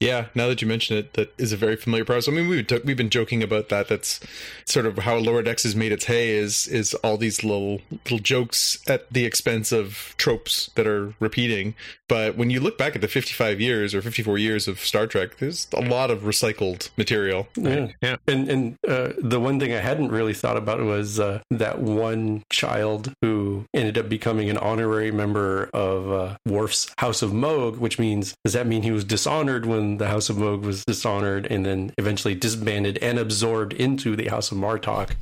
Yeah, 0.00 0.26
now 0.34 0.48
that 0.48 0.60
you 0.60 0.68
mention 0.68 0.96
it, 0.96 1.14
that 1.14 1.32
is 1.38 1.52
a 1.52 1.56
very 1.56 1.76
familiar 1.76 2.04
process. 2.04 2.32
I 2.32 2.36
mean, 2.36 2.48
we've 2.48 2.66
t- 2.66 2.80
we've 2.84 2.96
been 2.96 3.10
joking 3.10 3.42
about 3.42 3.68
that. 3.68 3.88
That's 3.88 4.20
sort 4.64 4.86
of 4.86 4.98
how 4.98 5.16
Lower 5.16 5.42
Decks 5.42 5.62
has 5.62 5.74
made 5.76 5.92
its 5.92 6.06
hay. 6.06 6.30
Is 6.30 6.66
is 6.66 6.94
all 6.94 7.16
these 7.16 7.42
little 7.44 7.80
little 8.04 8.18
jokes 8.18 8.78
at 8.88 9.12
the 9.12 9.24
expense 9.24 9.72
of 9.72 10.14
tropes 10.18 10.70
that 10.74 10.86
are 10.86 11.14
repeating. 11.20 11.74
But 12.12 12.36
when 12.36 12.50
you 12.50 12.60
look 12.60 12.76
back 12.76 12.94
at 12.94 13.00
the 13.00 13.08
55 13.08 13.58
years 13.58 13.94
or 13.94 14.02
54 14.02 14.36
years 14.36 14.68
of 14.68 14.80
Star 14.80 15.06
Trek, 15.06 15.38
there's 15.38 15.66
a 15.72 15.80
lot 15.80 16.10
of 16.10 16.24
recycled 16.24 16.90
material. 16.98 17.48
Yeah. 17.56 17.88
Yeah. 18.02 18.16
And 18.28 18.50
and 18.50 18.76
uh, 18.86 19.12
the 19.16 19.40
one 19.40 19.58
thing 19.58 19.72
I 19.72 19.78
hadn't 19.78 20.10
really 20.10 20.34
thought 20.34 20.58
about 20.58 20.80
was 20.80 21.18
uh, 21.18 21.40
that 21.50 21.78
one 21.78 22.42
child 22.50 23.14
who 23.22 23.64
ended 23.72 23.96
up 23.96 24.10
becoming 24.10 24.50
an 24.50 24.58
honorary 24.58 25.10
member 25.10 25.70
of 25.72 26.12
uh, 26.12 26.36
Worf's 26.44 26.92
House 26.98 27.22
of 27.22 27.32
Mogh, 27.32 27.78
which 27.78 27.98
means 27.98 28.34
does 28.44 28.52
that 28.52 28.66
mean 28.66 28.82
he 28.82 28.92
was 28.92 29.04
dishonored 29.04 29.64
when 29.64 29.96
the 29.96 30.08
House 30.08 30.28
of 30.28 30.36
Mogh 30.36 30.66
was 30.66 30.84
dishonored 30.84 31.46
and 31.46 31.64
then 31.64 31.94
eventually 31.96 32.34
disbanded 32.34 32.98
and 32.98 33.18
absorbed 33.18 33.72
into 33.72 34.16
the 34.16 34.28
House 34.28 34.52
of 34.52 34.58
Martok? 34.58 35.12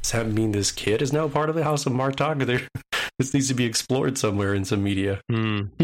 Does 0.00 0.12
that 0.12 0.28
mean 0.28 0.52
this 0.52 0.70
kid 0.70 1.02
is 1.02 1.12
now 1.12 1.26
part 1.26 1.48
of 1.48 1.56
the 1.56 1.64
House 1.64 1.86
of 1.86 1.92
Martok? 1.92 2.40
Or 2.40 2.44
there, 2.44 2.68
this 3.18 3.32
needs 3.32 3.48
to 3.48 3.54
be 3.54 3.64
explored 3.64 4.18
somewhere 4.18 4.54
in 4.54 4.64
some 4.64 4.82
media. 4.82 5.20
Hmm. 5.30 5.62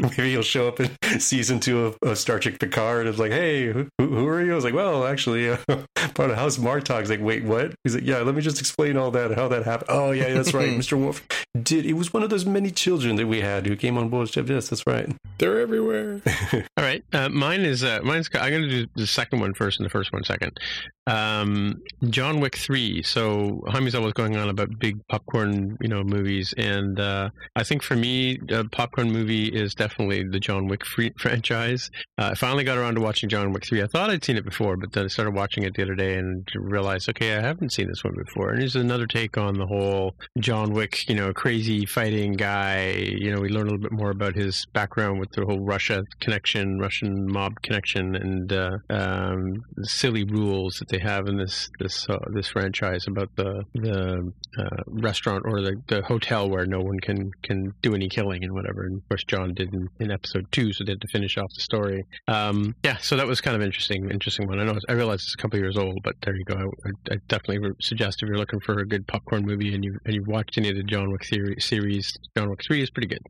Maybe 0.00 0.30
he'll 0.30 0.42
show 0.42 0.68
up 0.68 0.80
in 0.80 0.90
season 1.20 1.60
two 1.60 1.86
of, 1.86 1.98
of 2.02 2.18
Star 2.18 2.38
Trek 2.38 2.58
Picard. 2.58 3.06
It's 3.06 3.18
like, 3.18 3.32
hey, 3.32 3.66
who, 3.66 3.88
who 3.98 4.26
are 4.26 4.42
you? 4.42 4.52
I 4.52 4.54
was 4.54 4.64
like, 4.64 4.74
well, 4.74 5.06
actually, 5.06 5.50
uh, 5.50 5.58
part 6.14 6.30
of 6.30 6.36
House 6.36 6.56
Martok. 6.56 7.00
He's 7.00 7.10
like, 7.10 7.22
wait, 7.22 7.44
what? 7.44 7.74
He's 7.84 7.94
like, 7.94 8.04
yeah, 8.04 8.18
let 8.18 8.34
me 8.34 8.40
just 8.40 8.60
explain 8.60 8.96
all 8.96 9.10
that, 9.10 9.32
how 9.32 9.48
that 9.48 9.64
happened. 9.64 9.90
Oh, 9.90 10.12
yeah, 10.12 10.32
that's 10.32 10.54
right. 10.54 10.68
Mr. 10.78 10.98
Worf 10.98 11.26
did. 11.62 11.84
It 11.84 11.94
was 11.94 12.12
one 12.12 12.22
of 12.22 12.30
those 12.30 12.46
many 12.46 12.70
children 12.70 13.16
that 13.16 13.26
we 13.26 13.40
had 13.40 13.66
who 13.66 13.76
came 13.76 13.98
on 13.98 14.08
board. 14.08 14.34
Yes, 14.34 14.68
that's 14.68 14.86
right. 14.86 15.14
They're 15.38 15.60
everywhere. 15.60 16.22
All 16.52 16.84
right, 16.84 17.04
uh, 17.12 17.28
mine 17.28 17.60
is 17.60 17.82
uh, 17.82 18.00
mine's. 18.02 18.30
I'm 18.34 18.50
going 18.50 18.62
to 18.62 18.68
do 18.68 18.86
the 18.94 19.06
second 19.06 19.40
one 19.40 19.52
first 19.52 19.78
and 19.78 19.84
the 19.84 19.90
first 19.90 20.12
one 20.12 20.24
second. 20.24 20.58
Um, 21.06 21.82
John 22.08 22.40
Wick 22.40 22.56
three. 22.56 23.02
So 23.02 23.62
Jaime's 23.68 23.94
always 23.94 24.14
going 24.14 24.36
on 24.36 24.48
about 24.48 24.78
big 24.78 25.06
popcorn, 25.08 25.76
you 25.80 25.88
know, 25.88 26.02
movies, 26.02 26.53
and 26.56 26.98
uh, 26.98 27.30
I 27.56 27.64
think 27.64 27.82
for 27.82 27.96
me, 27.96 28.38
a 28.50 28.64
popcorn 28.64 29.10
movie 29.10 29.48
is 29.48 29.74
definitely 29.74 30.24
the 30.24 30.40
John 30.40 30.66
Wick 30.66 30.84
franchise. 31.18 31.90
Uh, 32.18 32.30
I 32.32 32.34
finally 32.34 32.64
got 32.64 32.78
around 32.78 32.94
to 32.94 33.00
watching 33.00 33.28
John 33.28 33.52
Wick 33.52 33.66
three. 33.66 33.82
I 33.82 33.86
thought 33.86 34.10
I'd 34.10 34.24
seen 34.24 34.36
it 34.36 34.44
before, 34.44 34.76
but 34.76 34.92
then 34.92 35.04
I 35.04 35.08
started 35.08 35.34
watching 35.34 35.64
it 35.64 35.74
the 35.74 35.82
other 35.82 35.94
day 35.94 36.14
and 36.14 36.46
realized, 36.54 37.08
okay, 37.10 37.36
I 37.36 37.40
haven't 37.40 37.72
seen 37.72 37.88
this 37.88 38.04
one 38.04 38.14
before. 38.16 38.50
And 38.50 38.58
here's 38.58 38.76
another 38.76 39.06
take 39.06 39.36
on 39.36 39.54
the 39.54 39.66
whole 39.66 40.14
John 40.38 40.72
Wick, 40.72 41.08
you 41.08 41.14
know, 41.14 41.32
crazy 41.32 41.86
fighting 41.86 42.32
guy. 42.32 42.90
You 42.92 43.34
know, 43.34 43.40
we 43.40 43.48
learn 43.48 43.66
a 43.66 43.70
little 43.70 43.78
bit 43.78 43.92
more 43.92 44.10
about 44.10 44.34
his 44.34 44.66
background 44.72 45.20
with 45.20 45.30
the 45.32 45.44
whole 45.44 45.60
Russia 45.60 46.04
connection, 46.20 46.78
Russian 46.78 47.30
mob 47.30 47.60
connection, 47.62 48.14
and 48.14 48.52
uh, 48.52 48.78
um, 48.90 49.62
silly 49.82 50.24
rules 50.24 50.76
that 50.78 50.88
they 50.88 50.98
have 50.98 51.26
in 51.26 51.36
this 51.36 51.70
this 51.78 52.08
uh, 52.08 52.18
this 52.32 52.48
franchise 52.48 53.06
about 53.06 53.30
the 53.36 53.64
the 53.74 54.32
uh, 54.58 54.82
restaurant 54.86 55.44
or 55.46 55.60
the, 55.60 55.74
the 55.88 56.02
hotel 56.02 56.43
where 56.48 56.66
no 56.66 56.80
one 56.80 57.00
can 57.00 57.30
can 57.42 57.74
do 57.82 57.94
any 57.94 58.08
killing 58.08 58.44
and 58.44 58.52
whatever. 58.52 58.84
And 58.84 58.98
of 58.98 59.08
course, 59.08 59.24
John 59.24 59.54
did 59.54 59.72
in, 59.72 59.88
in 60.00 60.10
episode 60.10 60.46
two, 60.52 60.72
so 60.72 60.84
they 60.84 60.92
had 60.92 61.00
to 61.00 61.08
finish 61.08 61.36
off 61.36 61.50
the 61.54 61.60
story. 61.60 62.04
Um, 62.28 62.74
yeah, 62.84 62.96
so 62.98 63.16
that 63.16 63.26
was 63.26 63.40
kind 63.40 63.56
of 63.56 63.62
interesting, 63.62 64.10
interesting 64.10 64.46
one. 64.46 64.60
I 64.60 64.64
know 64.64 64.78
I 64.88 64.92
realize 64.92 65.22
it's 65.22 65.34
a 65.34 65.42
couple 65.42 65.58
years 65.58 65.76
old, 65.76 65.98
but 66.02 66.14
there 66.22 66.36
you 66.36 66.44
go. 66.44 66.72
I, 66.86 67.14
I 67.14 67.16
definitely 67.28 67.60
would 67.60 67.82
suggest 67.82 68.22
if 68.22 68.28
you're 68.28 68.38
looking 68.38 68.60
for 68.60 68.78
a 68.78 68.86
good 68.86 69.06
popcorn 69.06 69.44
movie 69.44 69.74
and 69.74 69.84
you 69.84 69.98
and 70.04 70.14
you've 70.14 70.28
watched 70.28 70.58
any 70.58 70.70
of 70.70 70.76
the 70.76 70.82
John 70.82 71.10
Wick 71.10 71.24
series, 71.24 72.16
John 72.36 72.50
Wick 72.50 72.60
three 72.66 72.82
is 72.82 72.90
pretty 72.90 73.08
good. 73.08 73.22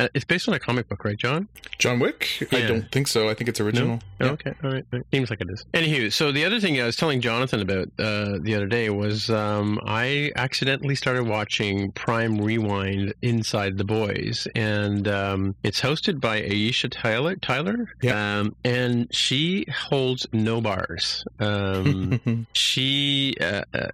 Uh, 0.00 0.08
it's 0.14 0.24
based 0.24 0.48
on 0.48 0.54
a 0.54 0.58
comic 0.58 0.88
book, 0.88 1.04
right, 1.04 1.18
John? 1.18 1.48
John 1.78 1.98
Wick? 1.98 2.48
I 2.52 2.62
don't 2.62 2.90
think 2.90 3.08
so. 3.08 3.28
I 3.28 3.34
think 3.34 3.48
it's 3.48 3.60
original. 3.60 3.98
Oh, 4.02 4.06
Yeah. 4.22 4.32
Okay, 4.32 4.52
all 4.62 4.70
right. 4.70 4.84
It 4.92 5.06
seems 5.12 5.30
like 5.30 5.40
it 5.40 5.50
is. 5.50 5.64
Anywho, 5.74 6.12
so 6.12 6.32
the 6.32 6.44
other 6.44 6.60
thing 6.60 6.80
I 6.80 6.86
was 6.86 6.96
telling 6.96 7.20
Jonathan 7.20 7.60
about 7.60 7.88
uh, 7.98 8.38
the 8.42 8.54
other 8.54 8.66
day 8.66 8.88
was 8.90 9.30
um, 9.30 9.80
I 9.86 10.30
accidentally 10.36 10.94
started 10.94 11.24
watching 11.26 11.92
Prime 11.92 12.38
Rewind 12.40 13.14
Inside 13.22 13.76
the 13.78 13.84
Boys, 13.84 14.46
and 14.54 15.06
um, 15.08 15.54
it's 15.62 15.80
hosted 15.80 16.20
by 16.20 16.40
Aisha 16.42 16.88
Tyler. 16.90 17.36
Tyler, 17.36 17.88
Yeah. 18.02 18.40
um, 18.40 18.54
and 18.64 19.08
she 19.14 19.66
holds 19.74 20.26
no 20.32 20.60
bars. 20.60 21.24
Um, 21.40 22.46
she 22.52 23.34
uh, 23.40 23.62
uh, 23.74 23.88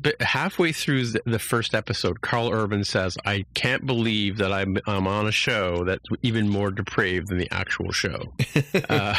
b- 0.00 0.12
halfway 0.20 0.72
through 0.72 1.06
the, 1.06 1.22
the 1.26 1.38
first 1.38 1.74
episode, 1.74 2.20
Karl 2.20 2.50
Urban 2.52 2.84
says, 2.84 3.16
"I 3.24 3.44
can't 3.54 3.86
believe 3.86 4.38
that 4.38 4.52
I'm 4.52 4.76
I'm 4.86 5.06
on 5.06 5.26
a 5.26 5.32
show 5.32 5.84
that's 5.84 6.04
even 6.22 6.48
more 6.48 6.70
depraved 6.70 7.28
than 7.28 7.38
the 7.38 7.48
actual 7.52 7.92
show." 7.92 8.32
uh, 8.88 9.14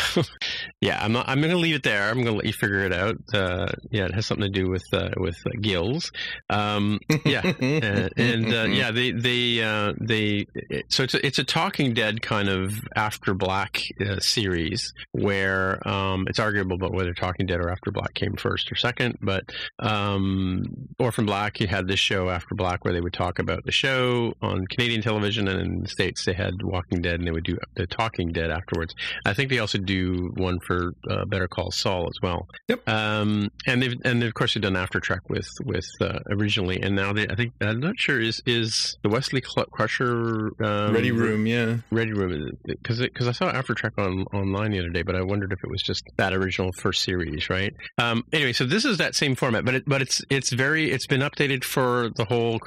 yeah, 0.82 1.04
I'm 1.04 1.12
not. 1.12 1.28
I'm 1.28 1.40
going 1.40 1.52
to 1.52 1.58
leave 1.58 1.76
it 1.76 1.84
there. 1.84 2.10
I'm 2.10 2.16
going 2.16 2.28
to 2.28 2.34
let 2.34 2.46
you 2.46 2.54
figure 2.54 2.86
it 2.86 2.94
out. 2.94 3.18
Uh, 3.34 3.72
yeah, 3.92 4.06
it 4.06 4.14
has 4.14 4.26
something 4.26 4.52
to 4.52 4.60
do 4.60 4.70
with 4.70 4.84
uh, 4.94 5.10
with 5.18 5.38
uh, 5.46 5.52
gills. 5.62 6.12
Um, 6.50 7.00
yeah, 7.26 7.42
uh, 7.46 8.10
and 8.18 8.54
uh, 8.54 8.64
yeah, 8.64 8.92
they 8.92 9.12
they 9.12 9.64
uh, 9.64 9.94
they. 10.00 10.46
So 10.90 11.04
it's 11.04 11.14
a, 11.14 11.26
it's 11.26 11.40
a 11.40 11.44
Talking 11.44 11.94
Dead 11.94 12.22
kind 12.22 12.50
of 12.50 12.74
After 12.96 13.34
Black 13.34 13.82
series 14.20 14.94
where 15.12 15.86
um, 15.88 16.26
it's 16.28 16.40
arguable 16.40 16.76
about 16.76 16.94
whether 16.94 17.14
Talking 17.14 17.46
Dead 17.46 17.60
or 17.60 17.70
After 17.70 17.92
Black 17.92 18.14
came 18.14 18.36
first 18.36 18.72
or 18.72 18.76
second. 18.76 19.18
But 19.22 19.44
um, 19.80 20.64
Orphan 21.00 21.26
Black, 21.26 21.60
you 21.60 21.68
had 21.68 21.88
this 21.88 22.00
show 22.00 22.30
After 22.30 22.56
Black 22.56 22.84
where 22.84 22.94
they 22.94 23.02
would 23.02 23.14
talk 23.14 23.40
about 23.40 23.64
the 23.66 23.72
show 23.72 24.34
on 24.42 24.66
Canadian 24.68 25.02
television, 25.02 25.48
and 25.48 25.60
in 25.60 25.82
the 25.84 25.90
states 25.90 26.26
they 26.26 26.34
had 26.34 26.62
Walking 26.62 27.02
Dead, 27.02 27.16
and 27.16 27.28
they 27.28 27.32
would 27.32 27.44
do 27.44 27.58
the 27.76 27.88
Talking 27.88 28.32
Dead 28.32 28.52
afterwards. 28.52 28.94
I 29.26 29.34
think 29.34 29.50
they 29.50 29.60
also 29.60 29.78
do 29.78 30.33
one 30.38 30.60
for 30.60 30.94
uh, 31.10 31.26
Better 31.26 31.48
Call 31.48 31.72
Saul 31.72 32.08
as 32.08 32.20
well. 32.22 32.48
Yep. 32.68 32.88
Um, 32.88 33.50
and 33.66 33.82
they've 33.82 33.96
and 34.04 34.24
of 34.24 34.34
course 34.34 34.54
they've 34.54 34.64
done 34.64 34.76
After 34.76 35.00
Trek 35.00 35.30
with 35.30 35.48
with 35.64 35.88
uh, 36.02 36.20
originally, 36.32 36.82
and 36.82 36.96
now 36.96 37.14
they 37.14 37.28
I 37.28 37.36
think 37.36 37.54
I'm 37.62 37.80
not 37.80 37.98
sure 37.98 38.20
is 38.20 38.42
is 38.46 38.98
the 39.04 39.10
Wesley 39.10 39.42
Crusher 39.42 40.52
um, 40.64 40.94
Ready 40.94 41.12
Room, 41.12 41.46
yeah. 41.46 41.78
Ready 41.92 42.14
Room 42.14 42.52
because 42.66 43.00
because 43.00 43.28
I 43.28 43.32
saw 43.32 43.50
After 43.50 43.74
Trek 43.74 43.94
on 43.98 44.24
online 44.34 44.72
the 44.72 44.80
other 44.80 44.90
day, 44.90 45.04
but 45.04 45.16
I 45.16 45.22
wondered 45.22 45.52
if 45.52 45.60
it 45.64 45.70
was 45.70 45.82
just 45.82 46.04
that 46.18 46.34
original 46.34 46.72
first 46.80 47.04
series, 47.04 47.50
right? 47.50 47.74
Um, 47.98 48.24
anyway, 48.32 48.54
so 48.54 48.66
this 48.66 48.86
is 48.86 48.98
that 48.98 49.16
same 49.16 49.36
format, 49.36 49.66
but 49.66 49.76
it, 49.76 49.84
but 49.86 50.02
it's 50.02 50.22
it's 50.30 50.52
very 50.52 50.92
it's 50.92 51.08
been 51.08 51.22
updated 51.22 51.64
for 51.64 52.10
the 52.16 52.26
whole 52.26 52.60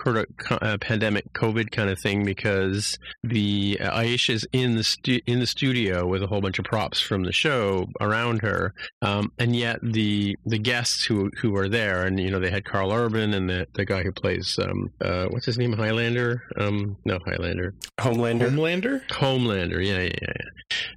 uh, 0.50 0.76
pandemic 0.80 1.32
COVID 1.32 1.70
kind 1.70 1.90
of 1.90 1.98
thing 2.00 2.24
because 2.24 2.98
the 3.22 3.78
uh, 3.80 3.98
Aisha's 3.98 4.46
in 4.52 4.76
the 4.76 4.84
stu- 4.84 5.20
in 5.26 5.40
the 5.40 5.46
studio 5.46 6.06
with 6.06 6.22
a 6.22 6.26
whole 6.26 6.40
bunch 6.40 6.58
of 6.58 6.64
props 6.64 7.00
from 7.00 7.24
the 7.24 7.32
show 7.32 7.45
around 8.00 8.42
her, 8.42 8.72
um, 9.02 9.32
and 9.38 9.54
yet 9.54 9.78
the 9.82 10.36
the 10.46 10.58
guests 10.58 11.04
who 11.04 11.30
who 11.40 11.56
are 11.56 11.68
there, 11.68 12.04
and 12.04 12.18
you 12.18 12.30
know 12.30 12.40
they 12.40 12.50
had 12.50 12.64
Karl 12.64 12.92
Urban 12.92 13.34
and 13.34 13.48
the 13.48 13.66
the 13.74 13.84
guy 13.84 14.02
who 14.02 14.12
plays 14.12 14.58
um, 14.62 14.90
uh, 15.00 15.26
what's 15.26 15.46
his 15.46 15.58
name 15.58 15.72
Highlander, 15.72 16.42
um, 16.58 16.96
no 17.04 17.18
Highlander, 17.24 17.74
Homelander. 17.98 18.50
Homelander? 18.50 19.06
Homelander, 19.08 19.84
yeah, 19.84 20.00
yeah, 20.00 20.10
yeah. 20.22 20.50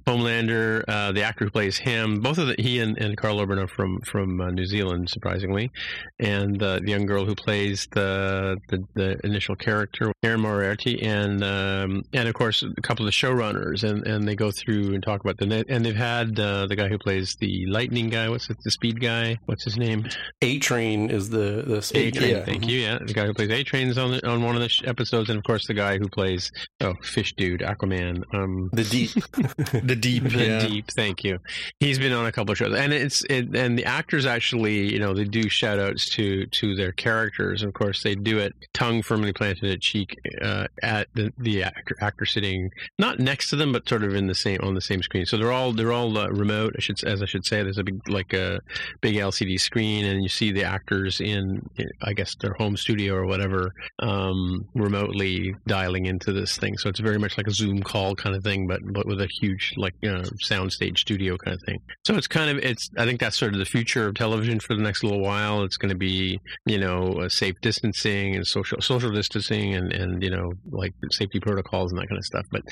Homelander, 0.06 0.84
uh, 0.88 1.12
the 1.12 1.22
actor 1.22 1.44
who 1.44 1.50
plays 1.50 1.78
him, 1.78 2.20
both 2.20 2.38
of 2.38 2.48
the, 2.48 2.56
he 2.58 2.80
and, 2.80 2.98
and 2.98 3.16
Karl 3.16 3.40
Urban 3.40 3.58
are 3.58 3.68
from 3.68 4.00
from 4.00 4.40
uh, 4.40 4.50
New 4.50 4.66
Zealand, 4.66 5.08
surprisingly, 5.08 5.70
and 6.18 6.60
uh, 6.62 6.80
the 6.80 6.90
young 6.90 7.06
girl 7.06 7.24
who 7.24 7.34
plays 7.34 7.86
the 7.92 8.58
the, 8.68 8.84
the 8.94 9.20
initial 9.24 9.54
character, 9.54 10.12
Erin 10.22 10.40
Moriarty, 10.40 11.02
and 11.02 11.44
um, 11.44 12.02
and 12.12 12.28
of 12.28 12.34
course 12.34 12.62
a 12.62 12.80
couple 12.82 13.06
of 13.06 13.12
the 13.12 13.16
showrunners, 13.16 13.84
and, 13.84 14.06
and 14.06 14.26
they 14.26 14.34
go 14.34 14.50
through 14.50 14.94
and 14.94 15.02
talk 15.02 15.20
about 15.20 15.38
the 15.38 15.64
and 15.68 15.84
they've 15.84 15.94
had 15.94 16.39
uh, 16.40 16.66
the 16.66 16.76
guy 16.76 16.88
who 16.88 16.98
plays 16.98 17.36
the 17.40 17.66
lightning 17.66 18.08
guy, 18.08 18.28
what's 18.28 18.48
it, 18.50 18.56
the 18.64 18.70
speed 18.70 19.00
guy, 19.00 19.38
what's 19.46 19.64
his 19.64 19.76
name? 19.76 20.06
A 20.42 20.58
Train 20.58 21.10
is 21.10 21.30
the 21.30 21.62
the 21.66 21.82
speed 21.82 22.14
Train, 22.14 22.30
yeah. 22.36 22.44
thank 22.44 22.66
you. 22.66 22.80
Yeah, 22.80 22.98
the 23.04 23.12
guy 23.12 23.26
who 23.26 23.34
plays 23.34 23.50
A 23.50 23.62
Train 23.62 23.88
is 23.88 23.98
on 23.98 24.12
the, 24.12 24.28
on 24.28 24.42
one 24.42 24.54
of 24.56 24.62
the 24.62 24.68
sh- 24.68 24.82
episodes, 24.86 25.30
and 25.30 25.38
of 25.38 25.44
course 25.44 25.66
the 25.66 25.74
guy 25.74 25.98
who 25.98 26.08
plays 26.08 26.50
oh 26.80 26.94
Fish 27.02 27.34
Dude, 27.36 27.60
Aquaman. 27.60 28.22
Um, 28.34 28.70
The 28.72 28.84
deep. 28.84 29.10
The 29.90 29.96
Deep, 29.96 30.24
the 30.24 30.46
yeah. 30.46 30.58
deep 30.66 30.86
thank 30.94 31.24
you 31.24 31.38
he's 31.78 31.98
been 31.98 32.12
on 32.12 32.26
a 32.26 32.32
couple 32.32 32.52
of 32.52 32.58
shows 32.58 32.74
and 32.74 32.92
it's 32.92 33.22
it, 33.28 33.54
and 33.54 33.78
the 33.78 33.84
actors 33.84 34.26
actually 34.26 34.92
you 34.92 34.98
know 34.98 35.12
they 35.14 35.24
do 35.24 35.48
shout 35.48 35.78
outs 35.78 36.08
to 36.10 36.46
to 36.46 36.74
their 36.74 36.92
characters 36.92 37.62
of 37.62 37.72
course 37.74 38.02
they 38.02 38.14
do 38.14 38.38
it 38.38 38.54
tongue 38.72 39.02
firmly 39.02 39.32
planted 39.32 39.70
at 39.70 39.80
cheek 39.80 40.16
uh, 40.42 40.66
at 40.82 41.08
the, 41.14 41.32
the 41.38 41.62
actor, 41.62 41.96
actor 42.00 42.24
sitting 42.24 42.70
not 42.98 43.18
next 43.18 43.50
to 43.50 43.56
them 43.56 43.72
but 43.72 43.88
sort 43.88 44.02
of 44.02 44.14
in 44.14 44.26
the 44.26 44.34
same 44.34 44.58
on 44.62 44.74
the 44.74 44.80
same 44.80 45.02
screen 45.02 45.26
so 45.26 45.36
they're 45.36 45.52
all 45.52 45.72
they're 45.72 45.92
all 45.92 46.16
uh, 46.18 46.28
remote 46.30 46.74
I 46.76 46.80
should 46.80 47.02
as 47.04 47.22
I 47.22 47.26
should 47.26 47.44
say 47.44 47.62
there's 47.62 47.78
a 47.78 47.84
big 47.84 48.08
like 48.08 48.32
a 48.32 48.60
big 49.00 49.16
LCD 49.16 49.60
screen 49.60 50.04
and 50.06 50.22
you 50.22 50.28
see 50.28 50.52
the 50.52 50.64
actors 50.64 51.20
in 51.20 51.62
I 52.02 52.12
guess 52.12 52.34
their 52.40 52.54
home 52.54 52.76
studio 52.76 53.14
or 53.14 53.26
whatever 53.26 53.72
um, 53.98 54.66
remotely 54.74 55.54
dialing 55.66 56.06
into 56.06 56.32
this 56.32 56.56
thing 56.56 56.76
so 56.78 56.88
it's 56.88 57.00
very 57.00 57.18
much 57.18 57.36
like 57.36 57.46
a 57.46 57.52
Zoom 57.52 57.82
call 57.82 58.14
kind 58.14 58.36
of 58.36 58.42
thing 58.42 58.66
but 58.66 58.80
but 58.92 59.06
with 59.06 59.20
a 59.20 59.28
huge 59.40 59.72
like 59.76 59.94
uh, 60.04 60.22
soundstage 60.42 60.98
studio 60.98 61.36
kind 61.36 61.54
of 61.54 61.62
thing. 61.66 61.80
So 62.04 62.14
it's 62.14 62.26
kind 62.26 62.50
of 62.50 62.64
it's 62.64 62.88
I 62.96 63.04
think 63.04 63.20
that's 63.20 63.38
sort 63.38 63.52
of 63.52 63.58
the 63.58 63.64
future 63.64 64.06
of 64.06 64.14
television 64.14 64.60
for 64.60 64.74
the 64.74 64.82
next 64.82 65.02
little 65.02 65.20
while. 65.20 65.62
It's 65.64 65.76
going 65.76 65.90
to 65.90 65.96
be 65.96 66.40
you 66.66 66.78
know 66.78 67.12
uh, 67.20 67.28
safe 67.28 67.56
distancing 67.60 68.36
and 68.36 68.46
social 68.46 68.80
social 68.80 69.10
distancing 69.10 69.74
and 69.74 69.92
and 69.92 70.22
you 70.22 70.30
know 70.30 70.52
like 70.70 70.94
safety 71.10 71.40
protocols 71.40 71.92
and 71.92 72.00
that 72.00 72.08
kind 72.08 72.18
of 72.18 72.24
stuff. 72.24 72.46
But 72.50 72.62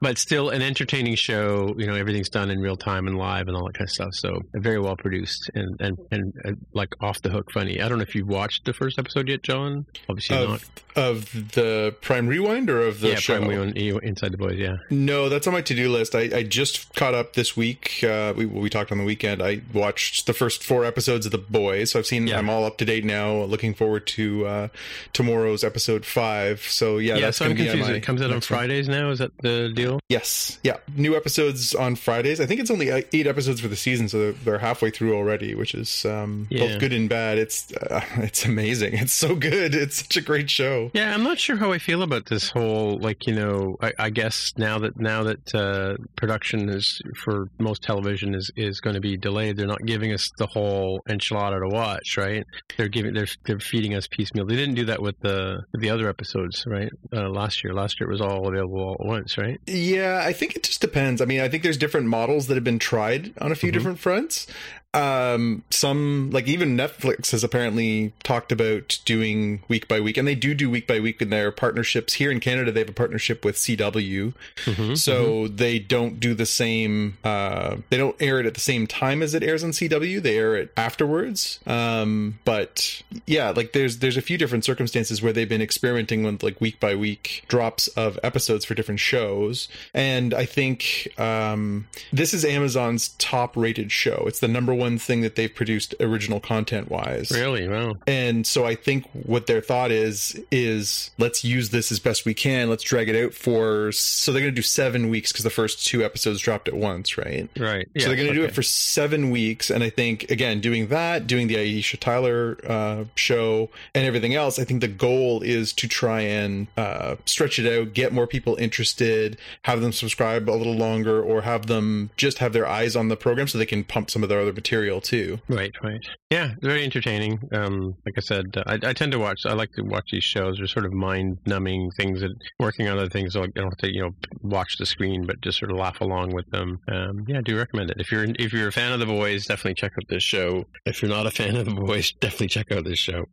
but 0.00 0.18
still 0.18 0.50
an 0.50 0.62
entertaining 0.62 1.16
show. 1.16 1.74
You 1.76 1.86
know 1.86 1.94
everything's 1.94 2.30
done 2.30 2.50
in 2.50 2.60
real 2.60 2.76
time 2.76 3.03
and 3.06 3.16
live 3.18 3.48
and 3.48 3.56
all 3.56 3.66
that 3.66 3.74
kind 3.74 3.86
of 3.88 3.90
stuff. 3.92 4.10
So 4.14 4.40
very 4.54 4.80
well 4.80 4.96
produced 4.96 5.50
and 5.54 5.80
and 5.80 5.98
and 6.10 6.32
uh, 6.44 6.52
like 6.72 6.90
off 7.00 7.20
the 7.22 7.30
hook 7.30 7.50
funny. 7.52 7.80
I 7.80 7.88
don't 7.88 7.98
know 7.98 8.02
if 8.02 8.14
you've 8.14 8.28
watched 8.28 8.64
the 8.64 8.72
first 8.72 8.98
episode 8.98 9.28
yet, 9.28 9.42
John. 9.42 9.86
Obviously 10.08 10.36
not. 10.36 10.62
Of, 10.96 11.32
of 11.34 11.52
the 11.52 11.94
Prime 12.00 12.26
Rewind 12.28 12.70
or 12.70 12.82
of 12.82 13.00
the 13.00 13.10
yeah, 13.10 13.14
show? 13.16 13.36
Prime 13.38 13.48
Wheel- 13.48 13.98
Inside 13.98 14.32
the 14.32 14.38
Boys. 14.38 14.56
Yeah. 14.58 14.76
No, 14.90 15.28
that's 15.28 15.46
on 15.46 15.52
my 15.52 15.60
to 15.62 15.74
do 15.74 15.90
list. 15.90 16.14
I, 16.14 16.30
I 16.34 16.42
just 16.44 16.94
caught 16.94 17.14
up 17.14 17.32
this 17.34 17.56
week. 17.56 18.02
Uh, 18.04 18.32
we 18.36 18.46
we 18.46 18.70
talked 18.70 18.92
on 18.92 18.98
the 18.98 19.04
weekend. 19.04 19.42
I 19.42 19.60
watched 19.72 20.26
the 20.26 20.32
first 20.32 20.62
four 20.62 20.84
episodes 20.84 21.26
of 21.26 21.32
The 21.32 21.38
Boys, 21.38 21.90
so 21.90 21.98
I've 21.98 22.06
seen. 22.06 22.26
Yeah. 22.26 22.38
I'm 22.38 22.48
all 22.48 22.64
up 22.64 22.78
to 22.78 22.84
date 22.84 23.04
now. 23.04 23.42
Looking 23.42 23.74
forward 23.74 24.06
to 24.08 24.46
uh, 24.46 24.68
tomorrow's 25.12 25.64
episode 25.64 26.04
five. 26.06 26.60
So 26.62 26.98
yeah, 26.98 27.14
Yeah, 27.14 27.20
that's 27.22 27.38
so 27.38 27.44
I'm 27.46 27.50
going 27.50 27.56
be 27.56 27.68
on 27.68 27.70
confused. 27.76 27.90
my 27.90 27.96
It 27.96 28.00
comes 28.02 28.20
out 28.22 28.26
on 28.26 28.36
next 28.36 28.50
one. 28.50 28.58
Fridays 28.58 28.88
now. 28.88 29.10
Is 29.10 29.18
that 29.18 29.32
the 29.42 29.72
deal? 29.74 30.00
Yes, 30.08 30.58
yeah, 30.62 30.76
new 30.96 31.16
episodes 31.16 31.74
on 31.74 31.96
Fridays. 31.96 32.40
I 32.40 32.46
think 32.46 32.60
it's 32.60 32.70
only 32.70 32.92
uh, 32.98 33.00
eight 33.12 33.26
episodes 33.26 33.60
for 33.60 33.68
the 33.68 33.76
season, 33.76 34.08
so 34.08 34.18
they're, 34.18 34.32
they're 34.32 34.58
halfway 34.58 34.90
through 34.90 35.14
already, 35.14 35.54
which 35.54 35.74
is 35.74 36.04
um, 36.04 36.46
Yeah. 36.50 36.66
both 36.66 36.80
good 36.80 36.92
and 36.92 37.08
bad. 37.08 37.38
It's 37.38 37.72
uh, 37.72 38.00
it's 38.16 38.44
amazing. 38.44 38.94
It's 38.94 39.12
so 39.12 39.34
good. 39.34 39.74
It's 39.74 39.96
such 39.98 40.16
a 40.16 40.20
great 40.20 40.50
show. 40.50 40.90
Yeah, 40.94 41.12
I'm 41.14 41.22
not 41.22 41.38
sure 41.38 41.56
how 41.56 41.72
I 41.72 41.78
feel 41.78 42.02
about 42.02 42.26
this 42.26 42.50
whole 42.50 42.98
like 42.98 43.26
you 43.26 43.34
know. 43.34 43.76
I, 43.80 43.92
I 43.98 44.10
guess 44.10 44.52
now 44.56 44.78
that 44.80 44.98
now 44.98 45.22
that 45.24 45.54
uh, 45.54 45.96
production 46.16 46.68
is 46.68 47.00
for 47.24 47.48
most 47.58 47.82
television 47.82 48.34
is 48.34 48.50
is 48.56 48.80
going 48.80 48.94
to 48.94 49.00
be 49.00 49.16
delayed, 49.16 49.56
they're 49.56 49.66
not 49.66 49.84
giving 49.84 50.12
us 50.12 50.30
the 50.38 50.46
whole 50.46 51.00
enchilada 51.08 51.60
to 51.60 51.68
watch, 51.74 52.16
right? 52.16 52.44
They're 52.76 52.88
giving 52.88 53.14
they're 53.14 53.28
they're 53.44 53.60
feeding 53.60 53.94
us 53.94 54.06
piecemeal. 54.06 54.46
They 54.46 54.56
didn't 54.56 54.74
do 54.74 54.84
that 54.86 55.00
with 55.02 55.18
the 55.20 55.64
with 55.72 55.80
the 55.80 55.90
other 55.90 56.08
episodes, 56.08 56.64
right? 56.66 56.90
Uh, 57.12 57.28
last 57.28 57.64
year, 57.64 57.72
last 57.74 58.00
year 58.00 58.08
it 58.08 58.12
was 58.12 58.20
all 58.20 58.48
available 58.48 58.80
all 58.80 58.94
at 58.94 59.06
once, 59.06 59.38
right? 59.38 59.58
Yeah, 59.66 60.22
I 60.24 60.32
think 60.32 60.56
it 60.56 60.62
just 60.62 60.80
depends. 60.80 61.20
I 61.20 61.24
mean, 61.24 61.40
I 61.40 61.48
think 61.48 61.62
there's 61.62 61.76
different 61.76 62.06
models 62.06 62.46
that 62.48 62.54
have 62.54 62.64
been 62.64 62.78
tried 62.84 63.32
on 63.40 63.50
a 63.50 63.54
few 63.54 63.70
Mhm. 63.70 63.72
different 63.74 63.98
fronts. 63.98 64.46
Um, 64.94 65.64
some 65.70 66.30
like 66.30 66.46
even 66.46 66.76
Netflix 66.76 67.32
has 67.32 67.42
apparently 67.42 68.12
talked 68.22 68.52
about 68.52 69.00
doing 69.04 69.60
week 69.68 69.88
by 69.88 70.00
week, 70.00 70.16
and 70.16 70.26
they 70.26 70.34
do 70.36 70.54
do 70.54 70.70
week 70.70 70.86
by 70.86 71.00
week 71.00 71.20
in 71.20 71.30
their 71.30 71.50
partnerships. 71.50 72.14
Here 72.14 72.30
in 72.30 72.38
Canada, 72.40 72.70
they 72.70 72.80
have 72.80 72.88
a 72.88 72.92
partnership 72.92 73.44
with 73.44 73.56
CW, 73.56 74.34
Mm-hmm. 74.64 74.94
so 74.94 75.48
they 75.48 75.78
don't 75.78 76.20
do 76.20 76.32
the 76.34 76.46
same. 76.46 77.18
Uh, 77.24 77.76
they 77.90 77.96
don't 77.96 78.16
air 78.20 78.38
it 78.38 78.46
at 78.46 78.54
the 78.54 78.60
same 78.60 78.86
time 78.86 79.20
as 79.22 79.34
it 79.34 79.42
airs 79.42 79.64
on 79.64 79.70
CW. 79.70 80.22
They 80.22 80.38
air 80.38 80.54
it 80.56 80.72
afterwards. 80.76 81.58
Um, 81.66 82.38
but 82.44 83.02
yeah, 83.26 83.50
like 83.50 83.72
there's 83.72 83.98
there's 83.98 84.16
a 84.16 84.22
few 84.22 84.38
different 84.38 84.64
circumstances 84.64 85.20
where 85.22 85.32
they've 85.32 85.48
been 85.48 85.62
experimenting 85.62 86.22
with 86.22 86.42
like 86.42 86.60
week 86.60 86.78
by 86.78 86.94
week 86.94 87.44
drops 87.48 87.88
of 87.88 88.18
episodes 88.22 88.64
for 88.64 88.74
different 88.74 89.00
shows, 89.00 89.68
and 89.92 90.32
I 90.32 90.44
think 90.44 91.08
um, 91.18 91.88
this 92.12 92.32
is 92.32 92.44
Amazon's 92.44 93.08
top 93.18 93.56
rated 93.56 93.90
show. 93.90 94.24
It's 94.26 94.38
the 94.40 94.48
number 94.48 94.72
one 94.72 94.83
one 94.84 94.98
thing 94.98 95.22
that 95.22 95.34
they've 95.34 95.54
produced 95.54 95.94
original 95.98 96.40
content 96.40 96.90
wise. 96.90 97.30
Really? 97.30 97.66
Wow. 97.66 97.96
And 98.06 98.46
so 98.46 98.66
I 98.66 98.74
think 98.74 99.08
what 99.12 99.46
their 99.46 99.62
thought 99.62 99.90
is 99.90 100.38
is 100.50 101.10
let's 101.16 101.42
use 101.42 101.70
this 101.70 101.90
as 101.90 101.98
best 101.98 102.26
we 102.26 102.34
can. 102.34 102.68
Let's 102.68 102.82
drag 102.82 103.08
it 103.08 103.16
out 103.16 103.32
for 103.32 103.92
so 103.92 104.30
they're 104.30 104.42
going 104.42 104.52
to 104.52 104.56
do 104.56 104.62
seven 104.62 105.08
weeks 105.08 105.32
because 105.32 105.44
the 105.44 105.50
first 105.50 105.86
two 105.86 106.04
episodes 106.04 106.40
dropped 106.40 106.68
at 106.68 106.74
once, 106.74 107.16
right? 107.16 107.48
Right. 107.58 107.88
so 107.98 108.08
they're 108.08 108.16
going 108.16 108.28
to 108.28 108.34
do 108.34 108.44
it 108.44 108.54
for 108.54 108.62
seven 108.62 109.30
weeks, 109.30 109.70
and 109.70 109.82
I 109.82 109.88
think 109.88 110.30
again 110.30 110.60
doing 110.60 110.88
that, 110.88 111.26
doing 111.26 111.46
the 111.46 111.56
Aisha 111.56 111.98
Tyler 111.98 112.58
uh, 112.68 113.04
show, 113.14 113.70
and 113.94 114.06
everything 114.06 114.34
else. 114.34 114.58
I 114.58 114.64
think 114.64 114.82
the 114.82 114.88
goal 114.88 115.40
is 115.40 115.72
to 115.74 115.88
try 115.88 116.20
and 116.20 116.66
uh, 116.76 117.16
stretch 117.24 117.58
it 117.58 117.66
out, 117.66 117.94
get 117.94 118.12
more 118.12 118.26
people 118.26 118.56
interested, 118.56 119.38
have 119.62 119.80
them 119.80 119.92
subscribe 119.92 120.50
a 120.50 120.52
little 120.52 120.74
longer, 120.76 121.22
or 121.22 121.42
have 121.42 121.68
them 121.68 122.10
just 122.18 122.38
have 122.38 122.52
their 122.52 122.66
eyes 122.66 122.94
on 122.94 123.08
the 123.08 123.16
program 123.16 123.48
so 123.48 123.56
they 123.56 123.64
can 123.64 123.82
pump 123.82 124.10
some 124.10 124.22
of 124.22 124.28
their 124.28 124.40
other 124.40 124.52
material 124.52 124.73
too. 125.00 125.38
Right, 125.48 125.72
right. 125.82 126.04
Yeah, 126.30 126.54
very 126.60 126.84
entertaining. 126.84 127.38
Um, 127.52 127.94
like 128.04 128.14
I 128.16 128.20
said, 128.20 128.46
uh, 128.56 128.64
I, 128.66 128.74
I, 128.74 128.92
tend 128.92 129.12
to 129.12 129.18
watch. 129.18 129.46
I 129.46 129.52
like 129.52 129.70
to 129.72 129.82
watch 129.82 130.10
these 130.10 130.24
shows. 130.24 130.58
They're 130.58 130.66
sort 130.66 130.84
of 130.84 130.92
mind-numbing 130.92 131.92
things 131.92 132.20
that 132.22 132.32
working 132.58 132.88
on 132.88 132.98
other 132.98 133.08
things. 133.08 133.34
So 133.34 133.42
I 133.42 133.46
don't 133.54 133.66
have 133.66 133.76
to, 133.78 133.92
you 133.92 134.02
know, 134.02 134.10
watch 134.42 134.76
the 134.78 134.86
screen, 134.86 135.26
but 135.26 135.40
just 135.42 135.58
sort 135.58 135.70
of 135.70 135.76
laugh 135.76 136.00
along 136.00 136.32
with 136.32 136.50
them. 136.50 136.80
Um, 136.88 137.24
yeah, 137.28 137.38
I 137.38 137.42
do 137.42 137.56
recommend 137.56 137.90
it. 137.90 137.98
If 138.00 138.10
you're 138.10 138.26
if 138.38 138.52
you're 138.52 138.68
a 138.68 138.72
fan 138.72 138.92
of 138.92 139.00
the 139.00 139.06
boys, 139.06 139.46
definitely 139.46 139.74
check 139.74 139.92
out 139.96 140.08
this 140.08 140.22
show. 140.22 140.64
If 140.86 141.02
you're 141.02 141.10
not 141.10 141.26
a 141.26 141.30
fan 141.30 141.56
of 141.56 141.66
the 141.66 141.74
boys, 141.74 142.12
definitely 142.20 142.48
check 142.48 142.72
out 142.72 142.84
this 142.84 142.98
show. 142.98 143.26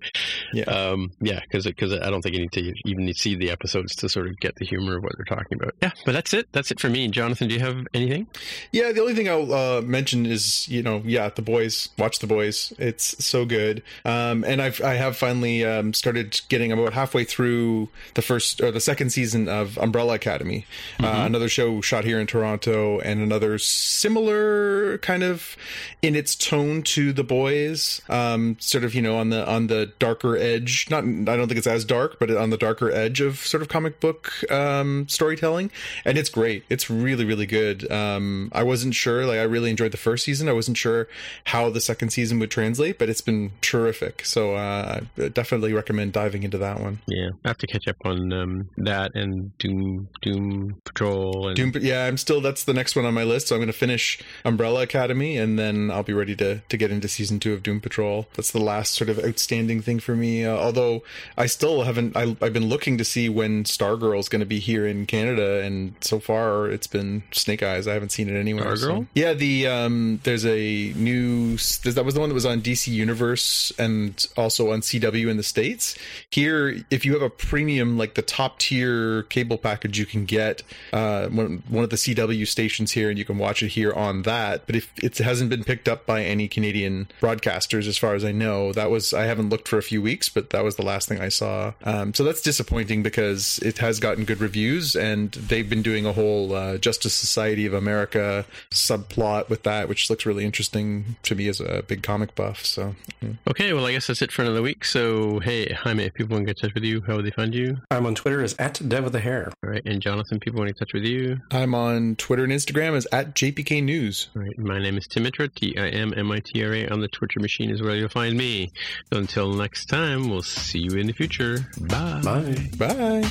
Yeah, 0.54 0.66
um, 0.66 1.12
yeah, 1.22 1.39
because 1.39 1.66
because 1.66 1.94
I 1.94 2.10
don't 2.10 2.22
think 2.22 2.36
you 2.36 2.42
need 2.42 2.52
to 2.54 2.74
even 2.86 3.12
see 3.14 3.36
the 3.36 3.50
episodes 3.50 3.96
to 3.98 4.10
sort 4.10 4.28
of 4.28 4.38
get 4.38 4.56
the 4.56 4.66
humor 4.66 4.98
of 4.98 5.04
what 5.04 5.14
they're 5.18 5.38
talking 5.38 5.58
about. 5.60 5.74
Yeah, 5.82 5.92
but 6.06 6.12
that's 6.12 6.34
it. 6.34 6.48
That's 6.52 6.72
it 6.72 6.80
for 6.80 6.89
me. 6.89 7.08
Jonathan, 7.08 7.48
do 7.48 7.56
you 7.56 7.62
have 7.62 7.88
anything? 7.94 8.28
Yeah, 8.72 8.92
the 8.92 9.02
only 9.02 9.16
thing 9.16 9.28
I'll 9.28 9.54
uh, 9.54 9.82
mention 9.82 10.26
is 10.26 10.68
you 10.68 10.84
know, 10.84 11.02
yeah, 11.06 11.30
the 11.36 11.42
boys. 11.42 11.90
Watch 11.98 12.20
the 12.20 12.28
boys. 12.28 12.74
It's 12.78 13.24
so 13.24 13.46
good. 13.46 13.84
Um, 14.06 14.44
and 14.44 14.62
I've 14.62 14.82
I 14.82 14.96
have 14.96 15.18
finally 15.18 15.64
um, 15.66 15.94
started 15.94 16.40
getting 16.50 16.72
about 16.72 16.94
halfway 16.94 17.24
through 17.24 17.90
the 18.16 18.22
first 18.22 18.62
or 18.62 18.72
the 18.72 18.80
second 18.80 19.12
season 19.12 19.48
of 19.48 19.78
Umbrella 19.78 20.16
Academy, 20.16 20.66
uh, 21.00 21.04
mm-hmm. 21.04 21.22
uh, 21.22 21.26
another 21.26 21.50
show 21.50 21.82
shot 21.82 22.06
here 22.06 22.20
in 22.20 22.28
Toronto, 22.28 23.00
and 23.00 23.22
another 23.22 23.58
similar 23.58 24.98
kind 25.00 25.24
of 25.24 25.58
in 26.02 26.16
its 26.16 26.36
tone 26.36 26.84
to 26.84 27.14
the 27.14 27.24
boys. 27.24 28.02
Um, 28.10 28.58
sort 28.60 28.84
of 28.84 28.94
you 28.94 29.02
know 29.02 29.18
on 29.18 29.30
the 29.30 29.48
on 29.48 29.68
the 29.68 29.92
darker 30.00 30.36
edge. 30.36 30.88
Not 30.90 31.04
I 31.04 31.38
don't 31.38 31.48
think 31.48 31.58
it's 31.58 31.68
as 31.68 31.86
dark, 31.86 32.20
but 32.20 32.32
on 32.32 32.50
the 32.50 32.58
darker 32.58 32.92
edge 32.92 33.22
of 33.22 33.40
sort 33.40 33.62
of 33.62 33.70
comic 33.70 34.00
book 34.00 34.32
um, 34.52 35.08
storytelling, 35.08 35.72
and 36.06 36.18
it's 36.18 36.30
great. 36.30 36.64
It's 36.70 36.90
really 36.90 37.26
really 37.26 37.46
good. 37.46 37.92
Um, 37.92 38.52
I 38.54 38.64
wasn't 38.64 38.96
sure. 38.96 39.26
Like 39.26 39.40
I 39.40 39.44
really 39.44 39.70
enjoyed 39.70 39.92
the 39.92 39.98
first 39.98 40.26
season. 40.26 40.50
I 40.50 40.54
wasn't 40.54 40.78
sure 40.78 41.08
how 41.45 41.69
the 41.69 41.82
second 41.82 42.09
season 42.09 42.39
would 42.39 42.51
translate, 42.51 42.99
but 42.99 43.09
it's 43.09 43.22
been 43.22 43.51
terrific. 43.61 44.26
So 44.26 44.55
uh, 44.55 45.01
I 45.17 45.28
definitely 45.30 45.74
recommend 45.74 46.13
diving 46.13 46.43
into 46.43 46.57
that 46.59 46.80
one. 46.80 46.99
Yeah, 47.07 47.30
I 47.45 47.47
have 47.49 47.57
to 47.59 47.67
catch 47.67 47.88
up 47.88 47.97
on 48.05 48.34
um, 48.34 48.69
that 48.78 49.15
and 49.15 49.57
Doom 49.57 50.09
Doom 50.22 50.82
Patrol 50.86 51.47
and 51.47 51.55
Doom. 51.55 51.74
Yeah, 51.82 52.05
I'm 52.05 52.17
still 52.17 52.41
that's 52.41 52.63
the 52.63 52.74
next 52.74 52.95
one 52.95 53.05
on 53.05 53.13
my 53.13 53.24
list. 53.24 53.47
So 53.47 53.55
I'm 53.55 53.59
going 53.59 53.67
to 53.67 53.74
finish 53.74 54.19
Umbrella 54.45 54.82
Academy 54.82 55.38
and 55.38 55.57
then 55.57 55.91
I'll 55.91 56.03
be 56.03 56.13
ready 56.13 56.36
to 56.38 56.59
to 56.59 56.78
get 56.78 56.91
into 56.91 57.07
season 57.07 57.39
two 57.39 57.53
of 57.53 57.63
Doom 57.63 57.80
Patrol. 57.80 58.28
That's 58.36 58.51
the 58.51 58.59
last 58.59 58.93
sort 58.93 59.09
of 59.09 59.19
outstanding 59.19 59.82
thing 59.82 59.99
for 59.99 60.15
me. 60.15 60.45
Uh, 60.45 60.55
although 60.55 61.03
I 61.38 61.45
still 61.45 61.84
haven't. 61.84 62.15
I, 62.15 62.36
have 62.41 62.53
been 62.53 62.67
looking 62.67 62.97
to 62.97 63.05
see 63.05 63.30
when 63.30 63.63
Stargirl 63.63 64.19
is 64.19 64.30
going 64.30 64.41
to 64.41 64.45
be 64.45 64.59
here 64.59 64.86
in 64.86 65.05
Canada, 65.05 65.61
and 65.61 65.93
so 66.01 66.19
far 66.19 66.67
it's 66.69 66.88
been 66.88 67.24
Snake 67.32 67.63
Eyes. 67.63 67.88
I 67.88 67.93
haven't 67.93 68.11
seen 68.11 68.30
it 68.30 68.39
anywhere. 68.39 68.65
Stargirl. 68.65 68.99
So. 69.03 69.07
Yeah, 69.13 69.34
the 69.34 69.67
um, 69.67 70.19
there's 70.24 70.45
a 70.45 70.93
new. 71.04 71.58
That 71.58 72.04
was 72.06 72.14
the 72.14 72.20
one 72.20 72.30
that 72.30 72.36
was 72.36 72.45
on 72.45 72.62
DC 72.62 72.88
Universe 72.88 73.72
and 73.78 74.26
also 74.38 74.72
on 74.72 74.82
CW 74.82 75.30
in 75.30 75.38
the 75.38 75.43
states. 75.43 75.97
Here, 76.30 76.84
if 76.89 77.06
you 77.06 77.14
have 77.14 77.22
a 77.22 77.30
premium 77.30 77.97
like 77.97 78.16
the 78.16 78.22
top 78.22 78.60
tier 78.60 79.24
cable 79.24 79.58
package, 79.58 79.97
you 79.97 80.06
can 80.06 80.26
get 80.26 80.64
uh, 80.93 81.28
one, 81.28 81.64
one 81.70 81.84
of 81.84 81.89
the 81.89 81.95
CW 81.95 82.47
stations 82.47 82.91
here, 82.91 83.10
and 83.10 83.18
you 83.18 83.26
can 83.26 83.38
watch 83.38 83.64
it 83.64 83.70
here 83.70 83.93
on 83.93 84.24
that. 84.24 84.66
But 84.66 84.76
if 84.76 84.91
it 85.02 85.18
hasn't 85.18 85.49
been 85.49 85.64
picked 85.64 85.88
up 85.88 86.06
by 86.06 86.24
any 86.24 86.47
Canadian 86.47 87.08
broadcasters, 87.22 87.88
as 87.88 87.97
far 87.97 88.16
as 88.16 88.24
I 88.24 88.32
know, 88.32 88.74
that 88.74 88.89
was 88.89 89.14
I 89.14 89.24
haven't 89.24 89.49
looked 89.49 89.68
for 89.68 89.78
a 89.78 89.84
few 89.84 90.02
weeks, 90.02 90.30
but 90.30 90.52
that 90.52 90.64
was 90.64 90.76
the 90.76 90.86
last 90.86 91.08
thing 91.08 91.20
I 91.20 91.30
saw. 91.30 91.74
Um, 91.84 92.14
so 92.14 92.24
that's 92.24 92.41
disappointing 92.41 93.04
because 93.04 93.60
it 93.60 93.78
has 93.80 93.99
gotten 93.99 94.26
good 94.26 94.39
reviews, 94.39 94.95
and 94.95 95.32
they've 95.32 95.70
been 95.70 95.82
doing 95.82 96.06
a 96.06 96.14
whole 96.14 96.54
uh, 96.54 96.78
Justice 96.78 97.14
Society 97.14 97.66
of 97.66 97.74
America 97.74 98.45
subplot 98.70 99.49
with 99.49 99.64
that, 99.64 99.88
which 99.88 100.10
looks 100.10 100.26
really 100.26 100.45
interesting 100.45 100.91
to 101.24 101.36
me 101.36 101.48
as 101.48 101.60
a 101.60 101.84
big 101.88 102.04
comic 102.04 102.36
buff. 102.36 102.66
So, 102.66 102.96
yeah. 103.22 103.30
okay, 103.48 103.74
well, 103.74 103.86
I 103.86 103.92
guess 103.92 104.08
that's 104.08 104.22
it 104.22 104.32
for 104.32 104.42
another 104.42 104.62
week. 104.62 104.86
So, 104.86 105.39
hey, 105.39 105.74
Jaime, 105.74 106.06
if 106.06 106.14
people 106.14 106.36
want 106.36 106.48
to 106.48 106.54
get 106.54 106.64
in 106.64 106.70
touch 106.70 106.76
with 106.76 106.84
you, 106.84 107.02
how 107.02 107.18
would 107.18 107.26
they 107.26 107.32
find 107.32 107.54
you? 107.54 107.78
I'm 107.89 108.06
on 108.06 108.16
Twitter 108.16 108.42
as 108.42 108.56
at 108.60 108.82
Dev 108.88 109.06
of 109.06 109.12
the 109.12 109.20
Hair. 109.20 109.52
All 109.64 109.70
right, 109.70 109.82
and 109.86 110.02
Jonathan, 110.02 110.39
people 110.39 110.60
want 110.60 110.70
to 110.70 110.74
get 110.74 110.82
in 110.82 110.86
touch 110.88 110.94
with 110.94 111.04
you? 111.04 111.39
I'm 111.52 111.76
on 111.76 112.16
Twitter 112.16 112.44
and 112.44 112.54
Instagram 112.54 112.96
as 112.96 113.08
at 113.12 113.36
JPK 113.36 113.84
News. 113.84 114.30
All 114.36 114.42
right, 114.42 114.58
my 114.58 114.80
name 114.80 114.98
is 114.98 115.08
Timitra, 115.08 115.54
T 115.54 115.78
I 115.78 115.88
M 115.89 116.14
M 116.16 116.32
I 116.32 116.39
T 116.39 116.64
R 116.64 116.74
A. 116.74 116.88
On 116.88 117.00
the 117.00 117.08
Twitter 117.08 117.39
machine 117.39 117.70
is 117.70 117.82
where 117.82 117.96
you'll 117.96 118.10
find 118.10 118.38
me. 118.38 118.72
So 119.12 119.20
until 119.20 119.54
next 119.54 119.86
time, 119.86 120.30
we'll 120.30 120.42
see 120.42 120.80
you 120.80 120.98
in 120.98 121.08
the 121.08 121.14
future. 121.14 121.68
Bye. 121.80 122.22
Bye. 122.24 122.70
Bye. 122.78 123.30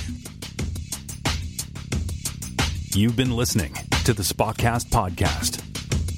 You've 2.93 3.15
been 3.17 3.37
listening 3.37 3.75
to 4.05 4.13
the 4.13 4.25
Spotcast 4.25 4.87
Podcast. 4.89 5.70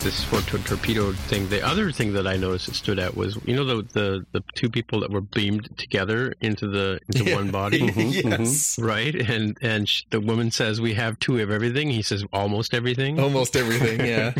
This 0.00 0.24
Fort 0.24 0.46
Torpedo 0.46 1.12
thing. 1.12 1.48
The 1.48 1.64
other 1.64 1.92
thing 1.92 2.12
that 2.14 2.26
I 2.26 2.36
noticed 2.36 2.66
that 2.66 2.74
stood 2.74 2.98
out 2.98 3.16
was, 3.16 3.38
you 3.44 3.54
know, 3.54 3.64
the 3.64 3.82
the, 3.92 4.26
the 4.32 4.42
two 4.54 4.68
people 4.68 5.00
that 5.00 5.10
were 5.10 5.20
beamed 5.20 5.76
together 5.78 6.34
into 6.40 6.68
the 6.68 7.00
into 7.08 7.30
yeah. 7.30 7.36
one 7.36 7.50
body, 7.50 7.80
mm-hmm, 7.88 8.28
yes, 8.28 8.76
mm-hmm. 8.76 8.84
right? 8.84 9.14
And 9.14 9.56
and 9.62 9.88
she, 9.88 10.04
the 10.10 10.20
woman 10.20 10.50
says 10.50 10.80
we 10.80 10.94
have 10.94 11.18
two 11.20 11.38
of 11.38 11.50
everything. 11.50 11.90
He 11.90 12.02
says 12.02 12.24
almost 12.32 12.74
everything. 12.74 13.20
Almost 13.20 13.54
everything. 13.54 14.00
Yeah. 14.04 14.34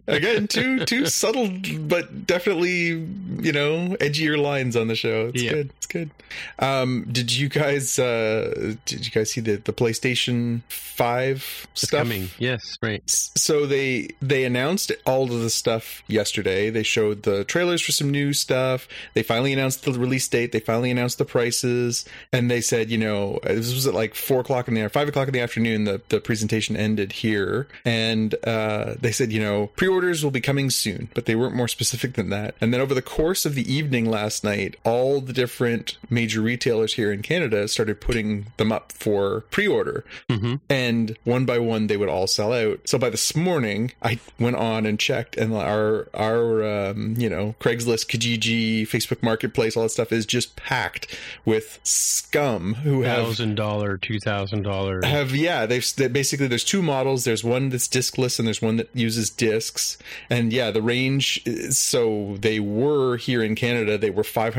Again, 0.06 0.48
two 0.48 0.84
two 0.86 1.06
subtle 1.06 1.50
but 1.80 2.26
definitely 2.26 2.88
you 2.88 3.52
know 3.52 3.96
edgier 4.00 4.40
lines 4.40 4.76
on 4.76 4.88
the 4.88 4.96
show. 4.96 5.30
It's 5.34 5.42
yeah. 5.42 5.50
good. 5.52 5.70
It's 5.76 5.86
good. 5.86 6.10
Um, 6.58 7.06
did 7.10 7.34
you 7.34 7.48
guys 7.48 7.98
uh, 7.98 8.74
did 8.86 9.04
you 9.04 9.12
guys 9.12 9.30
see 9.30 9.40
the 9.40 9.56
the 9.56 9.72
PlayStation 9.72 10.62
Five 10.68 11.66
it's 11.72 11.82
stuff? 11.82 12.00
Coming. 12.00 12.28
Yes. 12.38 12.78
Right. 12.82 13.02
So 13.08 13.50
so 13.50 13.66
they 13.66 14.08
they 14.22 14.44
announced 14.44 14.89
all 15.06 15.24
of 15.24 15.40
the 15.40 15.50
stuff 15.50 16.02
yesterday. 16.06 16.70
They 16.70 16.82
showed 16.82 17.22
the 17.24 17.44
trailers 17.44 17.82
for 17.82 17.92
some 17.92 18.10
new 18.10 18.32
stuff. 18.32 18.88
They 19.14 19.22
finally 19.22 19.52
announced 19.52 19.84
the 19.84 19.92
release 19.92 20.26
date. 20.28 20.52
They 20.52 20.60
finally 20.60 20.90
announced 20.90 21.18
the 21.18 21.24
prices, 21.24 22.04
and 22.32 22.50
they 22.50 22.60
said, 22.60 22.90
you 22.90 22.98
know, 22.98 23.38
this 23.44 23.74
was 23.74 23.86
at 23.86 23.94
like 23.94 24.14
four 24.14 24.40
o'clock 24.40 24.68
in 24.68 24.74
the 24.74 24.88
five 24.88 25.08
o'clock 25.08 25.28
in 25.28 25.34
the 25.34 25.40
afternoon. 25.40 25.84
The 25.84 26.00
the 26.08 26.20
presentation 26.20 26.76
ended 26.76 27.12
here, 27.12 27.68
and 27.84 28.34
uh, 28.44 28.94
they 29.00 29.12
said, 29.12 29.32
you 29.32 29.40
know, 29.40 29.68
pre-orders 29.76 30.22
will 30.24 30.30
be 30.30 30.40
coming 30.40 30.70
soon, 30.70 31.08
but 31.14 31.26
they 31.26 31.34
weren't 31.34 31.54
more 31.54 31.68
specific 31.68 32.14
than 32.14 32.30
that. 32.30 32.54
And 32.60 32.72
then 32.72 32.80
over 32.80 32.94
the 32.94 33.02
course 33.02 33.44
of 33.46 33.54
the 33.54 33.72
evening 33.72 34.04
last 34.10 34.44
night, 34.44 34.76
all 34.84 35.20
the 35.20 35.32
different 35.32 35.98
major 36.08 36.40
retailers 36.40 36.94
here 36.94 37.12
in 37.12 37.22
Canada 37.22 37.68
started 37.68 38.00
putting 38.00 38.46
them 38.56 38.72
up 38.72 38.92
for 38.92 39.42
pre-order, 39.50 40.04
Mm-hmm. 40.28 40.54
and 40.68 41.16
one 41.24 41.44
by 41.44 41.58
one 41.58 41.86
they 41.86 41.96
would 41.96 42.08
all 42.08 42.26
sell 42.26 42.52
out. 42.52 42.80
So 42.88 42.98
by 42.98 43.10
this 43.10 43.34
morning, 43.34 43.92
I 44.02 44.18
went 44.38 44.56
on 44.56 44.79
and 44.86 44.98
checked, 44.98 45.36
and 45.36 45.54
our 45.54 46.08
our 46.14 46.64
um, 46.90 47.14
you 47.18 47.28
know 47.28 47.54
Craigslist, 47.60 48.06
Kijiji, 48.06 48.82
Facebook 48.82 49.22
Marketplace, 49.22 49.76
all 49.76 49.82
that 49.84 49.90
stuff 49.90 50.12
is 50.12 50.26
just 50.26 50.56
packed 50.56 51.16
with 51.44 51.78
scum 51.82 52.74
who 52.74 53.02
have 53.02 53.24
Thousand 53.26 53.54
dollar, 53.56 53.96
two 53.98 54.18
thousand 54.20 54.62
dollars. 54.62 55.04
have 55.04 55.34
yeah 55.34 55.66
they've 55.66 55.84
they, 55.96 56.08
basically 56.08 56.46
there's 56.46 56.64
two 56.64 56.82
models 56.82 57.24
there's 57.24 57.44
one 57.44 57.68
that's 57.68 57.88
discless 57.88 58.38
and 58.38 58.46
there's 58.46 58.62
one 58.62 58.76
that 58.76 58.88
uses 58.94 59.30
discs 59.30 59.98
and 60.28 60.52
yeah 60.52 60.70
the 60.70 60.82
range 60.82 61.40
is- 61.46 61.78
so 61.78 62.36
they 62.40 62.60
were 62.60 63.16
here 63.16 63.42
in 63.42 63.54
canada 63.54 63.96
they 63.98 64.10
were 64.10 64.22
$500 64.22 64.54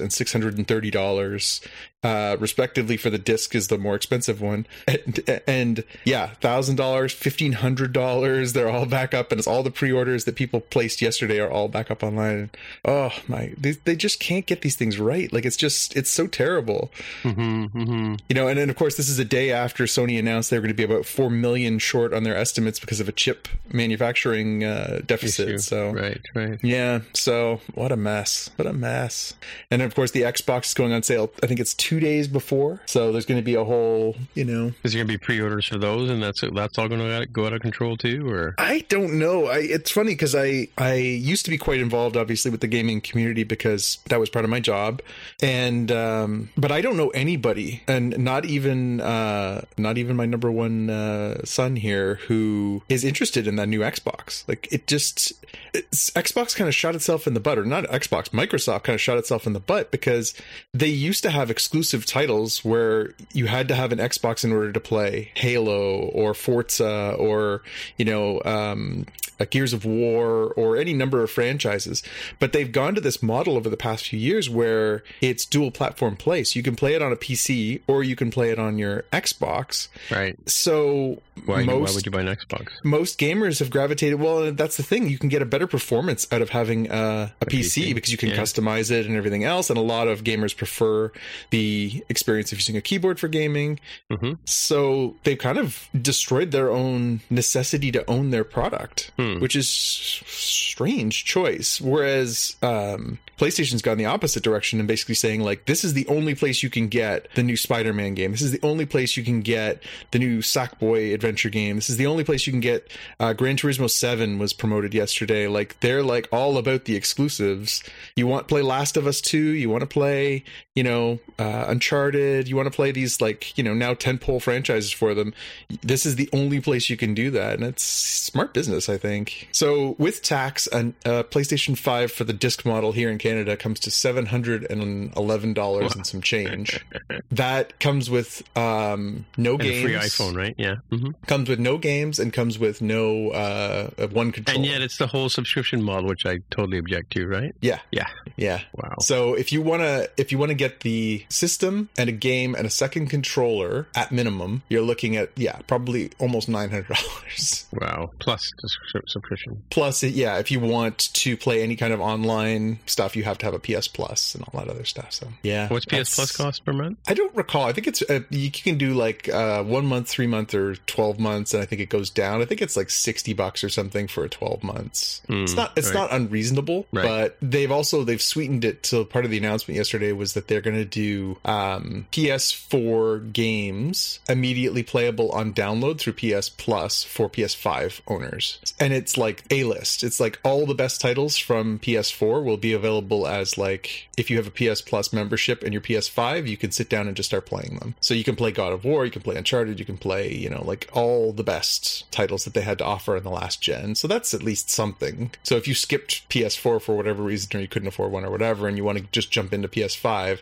and 0.00 0.10
$630 0.10 1.66
uh, 2.02 2.36
respectively 2.38 2.96
for 2.96 3.10
the 3.10 3.18
disc 3.18 3.54
is 3.54 3.68
the 3.68 3.78
more 3.78 3.94
expensive 3.94 4.40
one 4.40 4.66
and, 4.86 5.20
and 5.46 5.84
yeah 6.04 6.30
$1000 6.40 6.76
$1500 6.76 8.52
they're 8.52 8.68
all 8.68 8.86
back 8.86 9.14
up 9.14 9.32
and 9.32 9.38
it's 9.38 9.48
all 9.48 9.62
the 9.62 9.70
pre-orders 9.70 10.24
that 10.24 10.36
people 10.36 10.60
placed 10.60 11.02
yesterday 11.02 11.38
are 11.38 11.50
all 11.50 11.68
back 11.68 11.90
up 11.90 12.02
online 12.02 12.50
oh 12.84 13.12
my 13.26 13.52
they, 13.58 13.72
they 13.72 13.96
just 13.96 14.20
can't 14.20 14.46
get 14.46 14.62
these 14.62 14.76
things 14.76 14.98
right 14.98 15.32
like 15.32 15.44
it's 15.44 15.56
just 15.56 15.96
it's 15.96 16.10
so 16.10 16.26
terrible 16.26 16.90
Mm-hmm, 17.22 17.78
mm-hmm. 17.78 18.14
you 18.28 18.34
know, 18.34 18.48
and 18.48 18.58
then 18.58 18.70
of 18.70 18.76
course 18.76 18.96
this 18.96 19.08
is 19.08 19.18
a 19.18 19.24
day 19.24 19.50
after 19.50 19.84
Sony 19.84 20.18
announced 20.18 20.50
they 20.50 20.56
were 20.56 20.62
going 20.62 20.68
to 20.68 20.74
be 20.74 20.82
about 20.82 21.06
four 21.06 21.30
million 21.30 21.78
short 21.78 22.12
on 22.12 22.22
their 22.22 22.36
estimates 22.36 22.78
because 22.78 23.00
of 23.00 23.08
a 23.08 23.12
chip 23.12 23.48
manufacturing 23.72 24.64
uh, 24.64 25.00
deficit. 25.06 25.48
Issue. 25.48 25.58
So 25.58 25.90
right, 25.90 26.20
right. 26.34 26.58
yeah, 26.62 27.00
so 27.14 27.60
what 27.74 27.92
a 27.92 27.96
mess, 27.96 28.50
what 28.56 28.66
a 28.66 28.72
mess. 28.72 29.34
And 29.70 29.82
of 29.82 29.94
course 29.94 30.10
the 30.10 30.22
Xbox 30.22 30.66
is 30.66 30.74
going 30.74 30.92
on 30.92 31.02
sale. 31.02 31.32
I 31.42 31.46
think 31.46 31.60
it's 31.60 31.74
two 31.74 31.95
days 32.00 32.28
before, 32.28 32.80
so 32.86 33.12
there's 33.12 33.26
going 33.26 33.40
to 33.40 33.44
be 33.44 33.54
a 33.54 33.64
whole, 33.64 34.16
you 34.34 34.44
know, 34.44 34.72
Is 34.82 34.92
there 34.92 35.02
gonna 35.02 35.12
be 35.12 35.18
pre-orders 35.18 35.66
for 35.66 35.78
those, 35.78 36.10
and 36.10 36.22
that's 36.22 36.42
that's 36.54 36.78
all 36.78 36.88
gonna 36.88 37.26
go 37.26 37.46
out 37.46 37.52
of 37.52 37.60
control 37.60 37.96
too, 37.96 38.28
or 38.28 38.54
I 38.58 38.84
don't 38.88 39.18
know. 39.18 39.46
I, 39.46 39.58
it's 39.58 39.90
funny 39.90 40.12
because 40.12 40.34
I 40.34 40.68
I 40.78 40.94
used 40.94 41.44
to 41.44 41.50
be 41.50 41.58
quite 41.58 41.80
involved, 41.80 42.16
obviously, 42.16 42.50
with 42.50 42.60
the 42.60 42.66
gaming 42.66 43.00
community 43.00 43.44
because 43.44 43.98
that 44.08 44.20
was 44.20 44.30
part 44.30 44.44
of 44.44 44.50
my 44.50 44.60
job, 44.60 45.02
and 45.42 45.90
um, 45.92 46.50
but 46.56 46.72
I 46.72 46.80
don't 46.80 46.96
know 46.96 47.08
anybody, 47.10 47.82
and 47.86 48.16
not 48.18 48.44
even 48.44 49.00
uh, 49.00 49.62
not 49.76 49.98
even 49.98 50.16
my 50.16 50.26
number 50.26 50.50
one 50.50 50.90
uh, 50.90 51.44
son 51.44 51.76
here 51.76 52.16
who 52.26 52.82
is 52.88 53.04
interested 53.04 53.46
in 53.46 53.56
that 53.56 53.68
new 53.68 53.80
Xbox. 53.80 54.46
Like 54.48 54.68
it 54.72 54.86
just 54.86 55.32
it's, 55.72 56.10
Xbox 56.10 56.56
kind 56.56 56.68
of 56.68 56.74
shot 56.74 56.94
itself 56.94 57.26
in 57.26 57.34
the 57.34 57.40
butt, 57.40 57.58
or 57.58 57.64
not 57.64 57.84
Xbox, 57.84 58.30
Microsoft 58.30 58.84
kind 58.84 58.94
of 58.94 59.00
shot 59.00 59.18
itself 59.18 59.46
in 59.46 59.52
the 59.52 59.60
butt 59.60 59.90
because 59.90 60.34
they 60.72 60.88
used 60.88 61.22
to 61.22 61.30
have 61.30 61.50
exclusive 61.50 61.75
titles 62.06 62.64
where 62.64 63.14
you 63.32 63.46
had 63.46 63.68
to 63.68 63.74
have 63.74 63.92
an 63.92 63.98
Xbox 63.98 64.44
in 64.44 64.52
order 64.52 64.72
to 64.72 64.80
play 64.80 65.30
Halo 65.34 65.98
or 65.98 66.34
Forza 66.34 67.14
or 67.18 67.62
you 67.96 68.04
know 68.04 68.40
um, 68.44 69.06
like 69.38 69.50
Gears 69.50 69.72
of 69.72 69.84
War 69.84 70.52
or 70.56 70.76
any 70.76 70.92
number 70.92 71.22
of 71.22 71.30
franchises. 71.30 72.02
But 72.38 72.52
they've 72.52 72.70
gone 72.70 72.94
to 72.94 73.00
this 73.00 73.22
model 73.22 73.56
over 73.56 73.68
the 73.68 73.76
past 73.76 74.06
few 74.08 74.18
years 74.18 74.48
where 74.48 75.02
it's 75.20 75.44
dual 75.44 75.70
platform 75.70 76.16
play. 76.16 76.44
So 76.44 76.58
you 76.58 76.62
can 76.62 76.76
play 76.76 76.94
it 76.94 77.02
on 77.02 77.12
a 77.12 77.16
PC 77.16 77.80
or 77.86 78.02
you 78.02 78.16
can 78.16 78.30
play 78.30 78.50
it 78.50 78.58
on 78.58 78.78
your 78.78 79.02
Xbox. 79.12 79.88
right? 80.10 80.36
So 80.48 81.20
Why, 81.44 81.64
most 81.64 81.90
why 81.90 81.94
would 81.96 82.06
you 82.06 82.12
buy 82.12 82.20
an 82.22 82.28
Xbox? 82.28 82.68
most 82.82 83.18
gamers 83.18 83.58
have 83.58 83.70
gravitated 83.70 84.20
well 84.20 84.52
that's 84.52 84.76
the 84.76 84.82
thing 84.82 85.08
you 85.08 85.18
can 85.18 85.28
get 85.28 85.42
a 85.42 85.46
better 85.46 85.66
performance 85.66 86.26
out 86.32 86.40
of 86.42 86.50
having 86.50 86.90
uh, 86.90 87.28
a, 87.40 87.46
PC, 87.46 87.82
PC, 87.90 87.94
because 87.94 88.10
you 88.12 88.18
can 88.18 88.30
yeah. 88.30 88.36
customize 88.36 88.90
it 88.90 89.06
and 89.06 89.16
everything 89.16 89.44
else 89.44 89.68
and 89.68 89.78
a 89.78 89.82
lot 89.82 90.08
of 90.08 90.24
gamers 90.24 90.56
prefer 90.56 91.12
the 91.50 92.02
experience 92.08 92.52
of 92.52 92.58
using 92.58 92.76
a 92.76 92.80
keyboard 92.80 93.20
for 93.20 93.28
gaming 93.28 93.78
Mhm. 94.10 94.38
so 94.44 95.14
they've 95.24 95.38
kind 95.38 95.58
of 95.58 95.88
destroyed 96.00 96.50
their 96.52 96.70
own 96.70 97.20
necessity 97.28 97.92
to 97.92 98.08
own 98.10 98.30
their 98.30 98.44
product 98.44 99.10
Hmm. 99.18 99.25
Which 99.40 99.56
is 99.56 99.68
strange 99.68 101.24
choice. 101.24 101.80
Whereas 101.80 102.56
um, 102.62 103.18
playstation's 103.36 103.82
gone 103.82 103.98
the 103.98 104.06
opposite 104.06 104.42
direction 104.42 104.78
and 104.78 104.88
basically 104.88 105.14
saying 105.14 105.40
like 105.42 105.66
this 105.66 105.84
is 105.84 105.94
the 105.94 106.06
only 106.08 106.34
place 106.34 106.62
you 106.62 106.70
can 106.70 106.88
get 106.88 107.28
the 107.34 107.42
new 107.42 107.56
spider-man 107.56 108.14
game. 108.14 108.32
This 108.32 108.42
is 108.42 108.52
the 108.52 108.60
only 108.62 108.86
place 108.86 109.16
you 109.16 109.24
can 109.24 109.40
get 109.40 109.82
the 110.10 110.18
new 110.18 110.38
sackboy 110.38 111.14
adventure 111.14 111.50
game. 111.50 111.76
This 111.76 111.90
is 111.90 111.96
the 111.96 112.06
only 112.06 112.24
place 112.24 112.46
you 112.46 112.52
can 112.52 112.60
get 112.60 112.90
uh, 113.20 113.32
gran 113.32 113.56
turismo 113.56 113.90
7 113.90 114.38
was 114.38 114.52
promoted 114.52 114.94
yesterday. 114.94 115.48
Like 115.48 115.80
they're 115.80 116.02
like 116.02 116.28
all 116.32 116.58
about 116.58 116.84
the 116.84 116.96
exclusives. 116.96 117.82
You 118.16 118.26
want 118.26 118.48
to 118.48 118.52
play 118.52 118.62
last 118.62 118.96
of 118.96 119.06
us 119.06 119.20
2 119.20 119.38
you 119.38 119.70
want 119.70 119.82
to 119.82 119.86
play 119.86 120.44
you 120.74 120.82
know 120.82 121.18
uh, 121.38 121.64
uncharted? 121.68 122.48
You 122.48 122.56
want 122.56 122.66
to 122.66 122.76
play 122.76 122.92
these 122.92 123.20
like 123.20 123.56
you 123.56 123.64
know 123.64 123.74
now 123.74 123.94
tentpole 123.94 124.42
franchises 124.42 124.92
for 124.92 125.14
them? 125.14 125.34
This 125.82 126.06
is 126.06 126.16
the 126.16 126.28
only 126.32 126.60
place 126.60 126.88
you 126.90 126.96
can 126.96 127.14
do 127.14 127.30
that 127.30 127.54
and 127.54 127.64
it's 127.64 127.82
smart 127.82 128.52
business 128.52 128.88
i 128.88 128.96
think 128.96 129.15
so 129.52 129.96
with 129.98 130.22
tax 130.22 130.66
a 130.72 130.78
uh, 131.04 131.22
playstation 131.24 131.76
5 131.76 132.12
for 132.12 132.24
the 132.24 132.32
disc 132.32 132.64
model 132.64 132.92
here 132.92 133.10
in 133.10 133.18
canada 133.18 133.56
comes 133.56 133.80
to 133.80 133.90
$711 133.90 135.94
and 135.94 136.06
some 136.06 136.20
change 136.20 136.84
that 137.30 137.78
comes 137.80 138.10
with 138.10 138.42
um 138.56 139.26
no 139.36 139.52
And 139.54 139.62
a 139.62 139.64
games 139.64 139.82
free 139.82 139.92
iPhone, 139.94 140.36
right? 140.36 140.54
Yeah. 140.58 140.76
hmm 140.90 141.10
comes 141.26 141.48
with 141.48 141.58
no 141.58 141.78
games 141.78 142.18
and 142.18 142.32
comes 142.32 142.58
with 142.58 142.80
no 142.82 143.30
uh 143.30 143.90
one 144.12 144.32
control 144.32 144.56
And 144.56 144.66
yet, 144.66 144.82
it's 144.82 144.98
the 144.98 145.06
whole 145.06 145.28
subscription 145.28 145.82
model, 145.82 146.08
which 146.08 146.26
I 146.26 146.38
totally 146.50 146.78
object 146.78 147.12
to, 147.12 147.26
right? 147.26 147.54
yeah 147.60 147.80
Yeah. 147.90 148.06
yeah 148.36 148.60
Wow. 148.74 148.96
So 149.00 149.34
if 149.34 149.52
you 149.52 149.62
want 149.62 149.82
to 149.82 150.10
if 150.16 150.32
you 150.32 150.38
want 150.38 150.50
to 150.50 150.54
get 150.54 150.80
the 150.80 151.24
system 151.28 151.88
and 151.98 152.08
a 152.08 152.12
game 152.12 152.54
and 152.54 152.66
a 152.66 152.70
second 152.70 153.08
controller 153.08 153.86
at 153.94 154.12
minimum, 154.12 154.62
you're 154.68 154.82
looking 154.82 155.16
at 155.16 155.30
yeah, 155.36 155.58
probably 155.66 156.10
almost 156.18 156.48
$900. 156.48 157.66
Wow. 157.72 158.10
Plus 158.20 158.50
the 158.62 158.68
subscri- 158.68 159.05
subscription. 159.06 159.62
Plus 159.70 160.02
yeah, 160.02 160.38
if 160.38 160.50
you 160.50 160.60
want 160.60 161.12
to 161.14 161.36
play 161.36 161.62
any 161.62 161.76
kind 161.76 161.92
of 161.92 162.00
online 162.00 162.78
stuff, 162.86 163.16
you 163.16 163.24
have 163.24 163.38
to 163.38 163.46
have 163.46 163.54
a 163.54 163.58
PS 163.58 163.88
Plus 163.88 164.34
and 164.34 164.44
all 164.44 164.60
that 164.60 164.68
other 164.68 164.84
stuff. 164.84 165.12
So 165.12 165.28
yeah. 165.42 165.68
What's 165.68 165.84
PS 165.86 166.14
Plus 166.14 166.36
cost 166.36 166.64
per 166.64 166.72
month? 166.72 166.98
I 167.06 167.14
don't 167.14 167.34
recall. 167.34 167.64
I 167.64 167.72
think 167.72 167.86
it's 167.86 168.02
uh, 168.08 168.20
you 168.30 168.50
can 168.50 168.78
do 168.78 168.94
like 168.94 169.28
uh, 169.28 169.62
one 169.64 169.86
month, 169.86 170.08
three 170.08 170.26
month, 170.26 170.54
or 170.54 170.74
twelve 170.74 171.18
months, 171.18 171.54
and 171.54 171.62
I 171.62 171.66
think 171.66 171.80
it 171.80 171.88
goes 171.88 172.10
down. 172.10 172.42
I 172.42 172.44
think 172.44 172.62
it's 172.62 172.76
like 172.76 172.90
sixty 172.90 173.32
bucks 173.32 173.62
or 173.64 173.68
something 173.68 174.08
for 174.08 174.24
a 174.24 174.28
twelve 174.28 174.62
months. 174.62 175.22
it's 175.28 175.52
Hmm, 175.52 175.56
not 175.56 175.72
it's 175.76 175.88
right. 175.88 175.94
not 175.94 176.12
unreasonable, 176.12 176.86
Right. 176.92 177.04
but 177.04 177.36
they've 177.42 177.70
also 177.70 178.04
they've 178.04 178.22
sweetened 178.22 178.64
it. 178.64 178.86
So 178.86 179.04
part 179.04 179.24
of 179.24 179.30
the 179.30 179.38
announcement 179.38 179.76
yesterday 179.76 180.12
was 180.12 180.34
that 180.34 180.48
they're 180.48 180.60
going 180.60 180.76
to 180.76 180.84
do 180.84 181.38
um, 181.44 182.06
PS4 182.12 183.32
games 183.32 184.20
immediately 184.28 184.82
playable 184.82 185.30
on 185.32 185.52
download 185.52 185.98
through 185.98 186.14
PS 186.14 186.48
Plus 186.48 187.02
for 187.04 187.28
PS5 187.28 188.00
owners, 188.08 188.58
and 188.80 188.92
it's 188.96 189.16
like 189.16 189.44
a 189.50 189.64
list. 189.64 190.02
It's 190.02 190.18
like 190.18 190.40
all 190.42 190.66
the 190.66 190.74
best 190.74 191.00
titles 191.00 191.36
from 191.36 191.78
PS4 191.78 192.42
will 192.42 192.56
be 192.56 192.72
available 192.72 193.26
as 193.26 193.58
like 193.58 194.08
if 194.16 194.30
you 194.30 194.38
have 194.38 194.46
a 194.46 194.50
PS 194.50 194.80
Plus 194.80 195.12
membership 195.12 195.62
and 195.62 195.72
your 195.72 195.82
PS5, 195.82 196.48
you 196.48 196.56
can 196.56 196.70
sit 196.70 196.88
down 196.88 197.06
and 197.06 197.16
just 197.16 197.28
start 197.28 197.46
playing 197.46 197.78
them. 197.78 197.94
So 198.00 198.14
you 198.14 198.24
can 198.24 198.36
play 198.36 198.50
God 198.52 198.72
of 198.72 198.84
War, 198.84 199.04
you 199.04 199.10
can 199.10 199.22
play 199.22 199.36
Uncharted, 199.36 199.78
you 199.78 199.84
can 199.84 199.98
play, 199.98 200.32
you 200.32 200.48
know, 200.48 200.64
like 200.64 200.88
all 200.92 201.32
the 201.32 201.44
best 201.44 202.10
titles 202.10 202.44
that 202.44 202.54
they 202.54 202.62
had 202.62 202.78
to 202.78 202.84
offer 202.84 203.16
in 203.16 203.22
the 203.22 203.30
last 203.30 203.60
gen. 203.60 203.94
So 203.94 204.08
that's 204.08 204.32
at 204.32 204.42
least 204.42 204.70
something. 204.70 205.30
So 205.42 205.56
if 205.56 205.68
you 205.68 205.74
skipped 205.74 206.28
PS4 206.30 206.80
for 206.80 206.96
whatever 206.96 207.22
reason 207.22 207.56
or 207.56 207.60
you 207.60 207.68
couldn't 207.68 207.88
afford 207.88 208.12
one 208.12 208.24
or 208.24 208.30
whatever 208.30 208.66
and 208.66 208.76
you 208.78 208.84
want 208.84 208.98
to 208.98 209.04
just 209.12 209.30
jump 209.30 209.52
into 209.52 209.68
PS5 209.68 210.40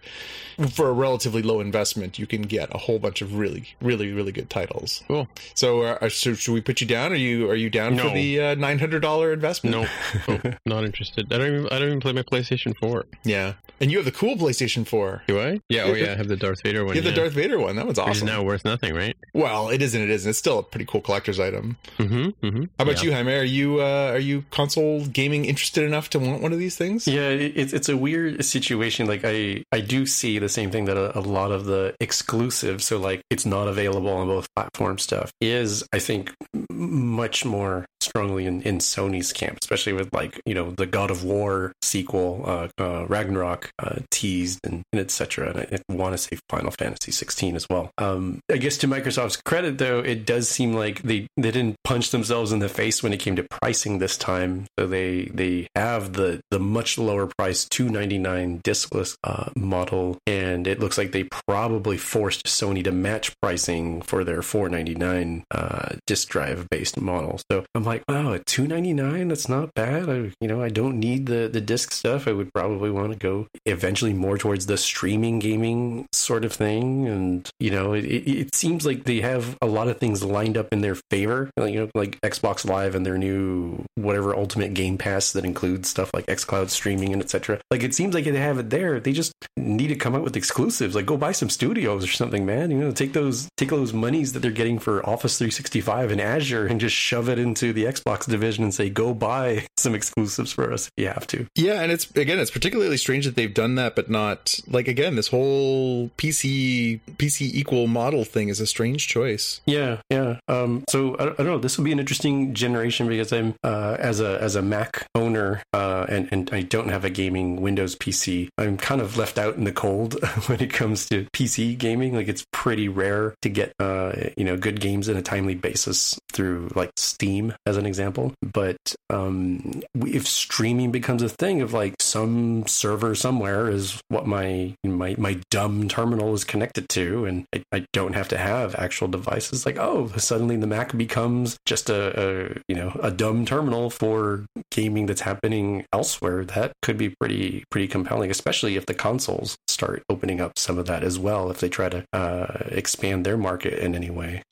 for 0.70 0.88
a 0.88 0.92
relatively 0.92 1.42
low 1.42 1.60
investment, 1.60 2.18
you 2.18 2.26
can 2.26 2.42
get 2.42 2.72
a 2.74 2.78
whole 2.78 3.00
bunch 3.00 3.20
of 3.20 3.36
really 3.36 3.74
really 3.80 4.12
really 4.12 4.32
good 4.32 4.48
titles. 4.48 5.02
Cool. 5.08 5.28
So, 5.54 5.82
uh, 5.82 6.08
so 6.08 6.34
should 6.34 6.54
we 6.54 6.60
put 6.60 6.80
you 6.80 6.86
down? 6.86 7.12
Are 7.12 7.16
you 7.16 7.50
are 7.50 7.56
you 7.56 7.70
down 7.70 7.98
for 7.98 8.10
the 8.10 8.40
uh, 8.40 8.43
$900 8.44 9.32
investment? 9.32 9.74
No, 9.74 9.86
no, 10.28 10.54
not 10.66 10.84
interested. 10.84 11.32
I 11.32 11.38
don't 11.38 11.46
even. 11.46 11.66
I 11.66 11.78
don't 11.78 11.88
even 11.88 12.00
play 12.00 12.12
my 12.12 12.22
PlayStation 12.22 12.76
Four. 12.76 13.06
Yeah. 13.24 13.54
And 13.80 13.90
you 13.90 13.98
have 13.98 14.04
the 14.04 14.12
cool 14.12 14.36
PlayStation 14.36 14.86
4. 14.86 15.22
Do 15.26 15.40
I? 15.40 15.60
Yeah. 15.68 15.82
Oh, 15.84 15.94
yeah. 15.94 16.12
I 16.12 16.16
have 16.16 16.28
the 16.28 16.36
Darth 16.36 16.62
Vader 16.62 16.84
one. 16.84 16.94
You 16.94 17.02
have 17.02 17.04
yeah. 17.04 17.10
the 17.10 17.20
Darth 17.22 17.32
Vader 17.32 17.58
one. 17.58 17.76
That 17.76 17.86
one's 17.86 17.98
Which 17.98 18.08
is 18.08 18.22
awesome. 18.22 18.26
now 18.28 18.42
worth 18.42 18.64
nothing, 18.64 18.94
right? 18.94 19.16
well, 19.34 19.68
it 19.68 19.82
isn't. 19.82 20.00
It 20.00 20.10
isn't. 20.10 20.30
It's 20.30 20.38
still 20.38 20.60
a 20.60 20.62
pretty 20.62 20.84
cool 20.86 21.00
collector's 21.00 21.40
item. 21.40 21.76
Mm-hmm. 21.98 22.46
mm-hmm. 22.46 22.62
How 22.78 22.84
about 22.84 23.02
you, 23.02 23.12
Jaime? 23.12 23.32
Are 23.34 23.44
you 23.44 23.80
uh, 23.80 24.12
are 24.12 24.18
you 24.18 24.44
console 24.50 25.04
gaming 25.06 25.44
interested 25.44 25.84
enough 25.84 26.10
to 26.10 26.18
want 26.18 26.42
one 26.42 26.52
of 26.52 26.58
these 26.58 26.76
things? 26.76 27.06
Yeah, 27.08 27.28
it's 27.28 27.72
it's 27.72 27.88
a 27.88 27.96
weird 27.96 28.44
situation. 28.44 29.06
Like 29.06 29.22
I 29.24 29.64
I 29.72 29.80
do 29.80 30.06
see 30.06 30.38
the 30.38 30.48
same 30.48 30.70
thing 30.70 30.84
that 30.86 30.96
a, 30.96 31.18
a 31.18 31.20
lot 31.20 31.50
of 31.50 31.64
the 31.64 31.94
exclusives, 32.00 32.84
so 32.84 32.98
like 32.98 33.22
it's 33.30 33.44
not 33.44 33.68
available 33.68 34.10
on 34.10 34.26
both 34.28 34.46
platform 34.54 34.98
stuff, 34.98 35.32
is 35.40 35.84
I 35.92 35.98
think 35.98 36.32
much 36.70 37.44
more 37.44 37.86
strongly 38.00 38.46
in, 38.46 38.62
in 38.62 38.78
Sony's 38.78 39.32
camp, 39.32 39.58
especially 39.60 39.92
with 39.92 40.12
like 40.12 40.40
you 40.46 40.54
know 40.54 40.70
the 40.70 40.86
God 40.86 41.10
of 41.10 41.24
War 41.24 41.72
sequel, 41.82 42.44
uh, 42.46 42.68
uh, 42.78 43.06
Ragnarok 43.06 43.63
uh, 43.78 43.96
teased 44.10 44.60
and, 44.64 44.82
and 44.92 45.00
etc. 45.00 45.50
And 45.50 45.58
I, 45.60 45.78
I 45.88 45.94
want 45.94 46.14
to 46.14 46.18
say 46.18 46.38
Final 46.48 46.70
Fantasy 46.70 47.12
16 47.12 47.56
as 47.56 47.68
well. 47.68 47.90
Um, 47.98 48.40
I 48.50 48.56
guess 48.56 48.78
to 48.78 48.88
Microsoft's 48.88 49.36
credit, 49.36 49.78
though, 49.78 50.00
it 50.00 50.26
does 50.26 50.48
seem 50.48 50.74
like 50.74 51.02
they 51.02 51.26
they 51.36 51.50
didn't 51.50 51.76
punch 51.84 52.10
themselves 52.10 52.52
in 52.52 52.58
the 52.58 52.68
face 52.68 53.02
when 53.02 53.12
it 53.12 53.20
came 53.20 53.36
to 53.36 53.44
pricing 53.44 53.98
this 53.98 54.16
time. 54.16 54.66
So 54.78 54.86
they 54.86 55.24
they 55.26 55.68
have 55.74 56.12
the 56.14 56.40
the 56.50 56.58
much 56.58 56.98
lower 56.98 57.26
price 57.38 57.64
299 57.66 58.60
discless 58.62 59.16
uh, 59.24 59.50
model, 59.56 60.18
and 60.26 60.66
it 60.66 60.80
looks 60.80 60.98
like 60.98 61.12
they 61.12 61.24
probably 61.24 61.96
forced 61.96 62.46
Sony 62.46 62.82
to 62.84 62.92
match 62.92 63.32
pricing 63.40 64.02
for 64.02 64.24
their 64.24 64.42
499 64.42 65.44
uh, 65.50 65.96
disk 66.06 66.28
drive 66.28 66.68
based 66.70 67.00
model. 67.00 67.40
So 67.50 67.64
I'm 67.74 67.84
like, 67.84 68.04
wow, 68.08 68.34
at 68.34 68.46
299, 68.46 69.28
that's 69.28 69.48
not 69.48 69.74
bad. 69.74 70.08
I, 70.08 70.32
you 70.40 70.48
know, 70.48 70.62
I 70.62 70.68
don't 70.68 70.98
need 70.98 71.26
the 71.26 71.48
the 71.48 71.60
disc 71.60 71.92
stuff. 71.92 72.28
I 72.28 72.32
would 72.32 72.52
probably 72.52 72.90
want 72.90 73.12
to 73.12 73.18
go 73.18 73.46
eventually 73.66 74.12
more 74.12 74.38
towards 74.38 74.66
the 74.66 74.76
streaming 74.76 75.38
gaming 75.38 76.06
sort 76.12 76.44
of 76.44 76.52
thing, 76.52 77.06
and 77.08 77.48
you 77.60 77.70
know, 77.70 77.92
it, 77.92 78.04
it, 78.04 78.30
it 78.30 78.54
seems 78.54 78.86
like 78.86 79.04
they 79.04 79.20
have 79.20 79.56
a 79.62 79.66
lot 79.66 79.88
of 79.88 79.98
things 79.98 80.22
lined 80.24 80.56
up 80.56 80.72
in 80.72 80.80
their 80.80 80.96
favor. 81.10 81.50
You 81.56 81.80
know, 81.80 81.90
like 81.94 82.20
Xbox 82.20 82.64
Live 82.68 82.94
and 82.94 83.04
their 83.04 83.18
new 83.18 83.84
whatever 83.94 84.34
Ultimate 84.36 84.74
Game 84.74 84.98
Pass 84.98 85.32
that 85.32 85.44
includes 85.44 85.88
stuff 85.88 86.10
like 86.14 86.26
XCloud 86.26 86.70
streaming 86.70 87.12
and 87.12 87.22
etc. 87.22 87.60
Like 87.70 87.82
it 87.82 87.94
seems 87.94 88.14
like 88.14 88.24
they 88.24 88.36
have 88.36 88.58
it 88.58 88.70
there. 88.70 89.00
They 89.00 89.12
just 89.12 89.32
need 89.56 89.88
to 89.88 89.96
come 89.96 90.14
out 90.14 90.22
with 90.22 90.36
exclusives. 90.36 90.94
Like 90.94 91.06
go 91.06 91.16
buy 91.16 91.32
some 91.32 91.50
studios 91.50 92.04
or 92.04 92.08
something, 92.08 92.44
man. 92.46 92.70
You 92.70 92.78
know, 92.78 92.92
take 92.92 93.12
those 93.12 93.48
take 93.56 93.70
those 93.70 93.92
monies 93.92 94.32
that 94.32 94.40
they're 94.40 94.50
getting 94.50 94.78
for 94.78 95.04
Office 95.08 95.38
365 95.38 96.10
and 96.10 96.20
Azure 96.20 96.66
and 96.66 96.80
just 96.80 96.94
shove 96.94 97.28
it 97.28 97.38
into 97.38 97.72
the 97.72 97.84
Xbox 97.84 98.28
division 98.28 98.64
and 98.64 98.74
say, 98.74 98.90
go 98.90 99.14
buy 99.14 99.66
some 99.76 99.94
exclusives 99.94 100.52
for 100.52 100.72
us 100.72 100.88
if 100.96 101.02
you 101.02 101.08
have 101.08 101.26
to. 101.28 101.46
Yeah, 101.54 101.82
and 101.82 101.92
it's 101.92 102.10
again, 102.16 102.38
it's 102.38 102.50
particularly 102.50 102.96
strange 102.96 103.24
that 103.26 103.36
they've 103.44 103.54
done 103.54 103.74
that, 103.74 103.94
but 103.94 104.08
not 104.08 104.58
like 104.66 104.88
again, 104.88 105.16
this 105.16 105.28
whole 105.28 106.08
PC 106.16 107.00
PC 107.18 107.42
equal 107.42 107.86
model 107.86 108.24
thing 108.24 108.48
is 108.48 108.58
a 108.58 108.66
strange 108.66 109.06
choice. 109.06 109.60
Yeah, 109.66 110.00
yeah. 110.08 110.38
Um, 110.48 110.84
so 110.88 111.14
I, 111.16 111.32
I 111.32 111.34
don't 111.36 111.46
know. 111.46 111.58
This 111.58 111.76
will 111.76 111.84
be 111.84 111.92
an 111.92 112.00
interesting 112.00 112.54
generation 112.54 113.06
because 113.06 113.32
I'm 113.32 113.54
uh, 113.62 113.96
as 113.98 114.20
a 114.20 114.40
as 114.40 114.56
a 114.56 114.62
Mac 114.62 115.06
owner 115.14 115.62
uh, 115.74 116.06
and 116.08 116.28
and 116.32 116.50
I 116.52 116.62
don't 116.62 116.88
have 116.88 117.04
a 117.04 117.10
gaming 117.10 117.60
Windows 117.60 117.96
PC. 117.96 118.48
I'm 118.56 118.78
kind 118.78 119.00
of 119.00 119.18
left 119.18 119.36
out 119.38 119.56
in 119.56 119.64
the 119.64 119.72
cold 119.72 120.14
when 120.46 120.60
it 120.60 120.72
comes 120.72 121.06
to 121.10 121.26
PC 121.34 121.76
gaming. 121.76 122.14
Like 122.14 122.28
it's 122.28 122.46
pretty 122.50 122.88
rare 122.88 123.34
to 123.42 123.48
get 123.50 123.74
uh, 123.78 124.12
you 124.36 124.44
know 124.44 124.56
good 124.56 124.80
games 124.80 125.08
in 125.08 125.18
a 125.18 125.22
timely 125.22 125.54
basis 125.54 126.18
through 126.32 126.70
like 126.74 126.90
Steam 126.96 127.54
as 127.66 127.76
an 127.76 127.84
example. 127.84 128.32
But 128.40 128.78
um, 129.10 129.82
if 129.94 130.26
streaming 130.26 130.90
becomes 130.90 131.22
a 131.22 131.28
thing 131.28 131.60
of 131.60 131.74
like 131.74 131.94
some 132.00 132.66
server 132.66 133.14
somewhere 133.34 133.68
is 133.68 134.00
what 134.08 134.26
my 134.28 134.72
my 134.84 135.16
my 135.18 135.40
dumb 135.50 135.88
terminal 135.88 136.34
is 136.34 136.44
connected 136.44 136.88
to, 136.88 137.24
and 137.24 137.46
I, 137.52 137.64
I 137.72 137.86
don't 137.92 138.14
have 138.14 138.28
to 138.28 138.38
have 138.38 138.76
actual 138.76 139.08
devices. 139.08 139.66
Like 139.66 139.76
oh, 139.76 140.08
suddenly 140.16 140.56
the 140.56 140.68
Mac 140.68 140.96
becomes 140.96 141.56
just 141.66 141.90
a, 141.90 142.12
a 142.16 142.62
you 142.68 142.76
know 142.76 142.96
a 143.02 143.10
dumb 143.10 143.44
terminal 143.44 143.90
for 143.90 144.46
gaming 144.70 145.06
that's 145.06 145.22
happening 145.22 145.84
elsewhere. 145.92 146.44
That 146.44 146.72
could 146.80 146.96
be 146.96 147.08
pretty 147.08 147.64
pretty 147.70 147.88
compelling, 147.88 148.30
especially 148.30 148.76
if 148.76 148.86
the 148.86 148.94
consoles 148.94 149.56
start 149.66 150.04
opening 150.08 150.40
up 150.40 150.56
some 150.56 150.78
of 150.78 150.86
that 150.86 151.02
as 151.02 151.18
well. 151.18 151.50
If 151.50 151.58
they 151.58 151.68
try 151.68 151.88
to 151.88 152.04
uh, 152.12 152.68
expand 152.68 153.26
their 153.26 153.36
market 153.36 153.80
in 153.80 153.96
any 153.96 154.10
way. 154.10 154.42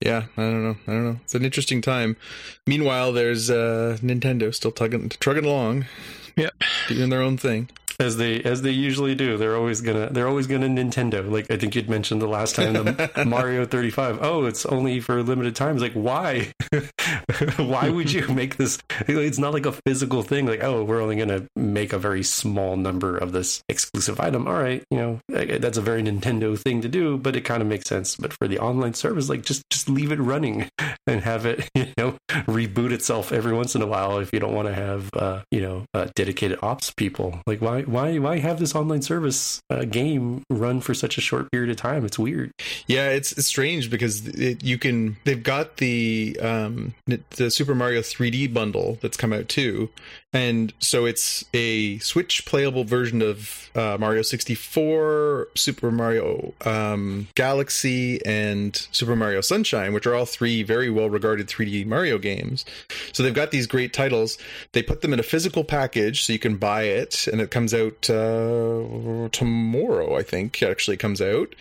Yeah, 0.00 0.24
I 0.38 0.42
don't 0.42 0.64
know. 0.64 0.76
I 0.86 0.90
don't 0.90 1.04
know. 1.04 1.20
It's 1.24 1.34
an 1.34 1.44
interesting 1.44 1.82
time. 1.82 2.16
Meanwhile, 2.66 3.12
there's 3.12 3.50
uh, 3.50 3.98
Nintendo 4.00 4.54
still 4.54 4.72
tugging, 4.72 5.10
trugging 5.20 5.44
along. 5.44 5.84
Yep. 6.36 6.54
doing 6.88 7.10
their 7.10 7.22
own 7.22 7.36
thing. 7.36 7.68
As 8.00 8.16
they 8.16 8.40
as 8.42 8.62
they 8.62 8.70
usually 8.70 9.14
do. 9.14 9.36
They're 9.36 9.56
always 9.56 9.80
gonna 9.80 10.08
they're 10.10 10.28
always 10.28 10.46
gonna 10.46 10.68
Nintendo. 10.68 11.28
Like 11.30 11.50
I 11.50 11.56
think 11.56 11.74
you'd 11.74 11.88
mentioned 11.88 12.22
the 12.22 12.26
last 12.26 12.56
time 12.56 12.72
the 12.72 13.24
Mario 13.26 13.64
35. 13.64 14.18
Oh, 14.22 14.46
it's 14.46 14.66
only 14.66 15.00
for 15.00 15.22
limited 15.22 15.56
times. 15.56 15.82
Like 15.82 15.92
why? 15.92 16.52
why 17.56 17.88
would 17.88 18.12
you 18.12 18.26
make 18.28 18.56
this? 18.56 18.78
It's 19.06 19.38
not 19.38 19.52
like 19.52 19.66
a 19.66 19.72
physical 19.86 20.22
thing. 20.22 20.46
Like 20.46 20.62
oh, 20.62 20.84
we're 20.84 21.02
only 21.02 21.16
gonna 21.16 21.46
make 21.56 21.92
a 21.92 21.98
very 21.98 22.22
small 22.22 22.76
number 22.76 23.16
of 23.16 23.32
this 23.32 23.62
exclusive 23.68 24.20
item. 24.20 24.46
All 24.46 24.54
right, 24.54 24.84
you 24.90 24.98
know 24.98 25.20
that's 25.28 25.78
a 25.78 25.82
very 25.82 26.02
Nintendo 26.02 26.58
thing 26.58 26.82
to 26.82 26.88
do, 26.88 27.18
but 27.18 27.36
it 27.36 27.42
kind 27.42 27.62
of 27.62 27.68
makes 27.68 27.88
sense. 27.88 28.16
But 28.16 28.32
for 28.32 28.48
the 28.48 28.58
online 28.58 28.94
service, 28.94 29.28
like 29.28 29.42
just 29.42 29.62
just 29.70 29.88
leave 29.88 30.12
it 30.12 30.18
running 30.18 30.68
and 31.06 31.22
have 31.22 31.46
it 31.46 31.68
you 31.74 31.88
know 31.96 32.16
reboot 32.30 32.92
itself 32.92 33.32
every 33.32 33.52
once 33.52 33.74
in 33.74 33.82
a 33.82 33.86
while 33.86 34.18
if 34.18 34.32
you 34.32 34.38
don't 34.38 34.54
want 34.54 34.68
to 34.68 34.74
have 34.74 35.10
uh, 35.14 35.42
you 35.50 35.60
know 35.60 35.84
uh, 35.94 36.08
dedicated 36.14 36.58
ops 36.62 36.90
people. 36.90 37.40
Like 37.46 37.60
why 37.60 37.81
why 37.82 38.18
why 38.18 38.38
have 38.38 38.58
this 38.58 38.74
online 38.74 39.02
service 39.02 39.60
uh, 39.70 39.84
game 39.84 40.42
run 40.50 40.80
for 40.80 40.94
such 40.94 41.18
a 41.18 41.20
short 41.20 41.50
period 41.50 41.70
of 41.70 41.76
time? 41.76 42.04
It's 42.04 42.18
weird. 42.18 42.52
Yeah, 42.86 43.08
it's, 43.10 43.32
it's 43.32 43.46
strange 43.46 43.90
because 43.90 44.26
it, 44.28 44.62
you 44.62 44.78
can. 44.78 45.16
They've 45.24 45.42
got 45.42 45.78
the 45.78 46.38
um, 46.40 46.94
the 47.36 47.50
Super 47.50 47.74
Mario 47.74 48.00
3D 48.00 48.52
bundle 48.52 48.98
that's 49.00 49.16
come 49.16 49.32
out 49.32 49.48
too, 49.48 49.90
and 50.32 50.72
so 50.78 51.04
it's 51.04 51.44
a 51.52 51.98
Switch 51.98 52.46
playable 52.46 52.84
version 52.84 53.20
of 53.20 53.70
uh, 53.74 53.98
Mario 54.00 54.22
64, 54.22 55.48
Super 55.54 55.90
Mario 55.90 56.54
um, 56.64 57.28
Galaxy, 57.34 58.24
and 58.24 58.74
Super 58.92 59.14
Mario 59.14 59.42
Sunshine, 59.42 59.92
which 59.92 60.06
are 60.06 60.14
all 60.14 60.24
three 60.24 60.62
very 60.62 60.88
well 60.88 61.10
regarded 61.10 61.48
3D 61.48 61.86
Mario 61.86 62.16
games. 62.18 62.64
So 63.12 63.22
they've 63.22 63.34
got 63.34 63.50
these 63.50 63.66
great 63.66 63.92
titles. 63.92 64.38
They 64.72 64.82
put 64.82 65.02
them 65.02 65.12
in 65.12 65.20
a 65.20 65.24
physical 65.24 65.64
package 65.64 66.24
so 66.24 66.32
you 66.32 66.38
can 66.38 66.56
buy 66.56 66.84
it, 66.84 67.26
and 67.26 67.40
it 67.40 67.50
comes 67.50 67.71
out 67.74 68.08
uh, 68.10 69.28
tomorrow. 69.30 70.16
I 70.16 70.22
think 70.22 70.62
actually 70.62 70.96
comes 70.96 71.20
out 71.20 71.54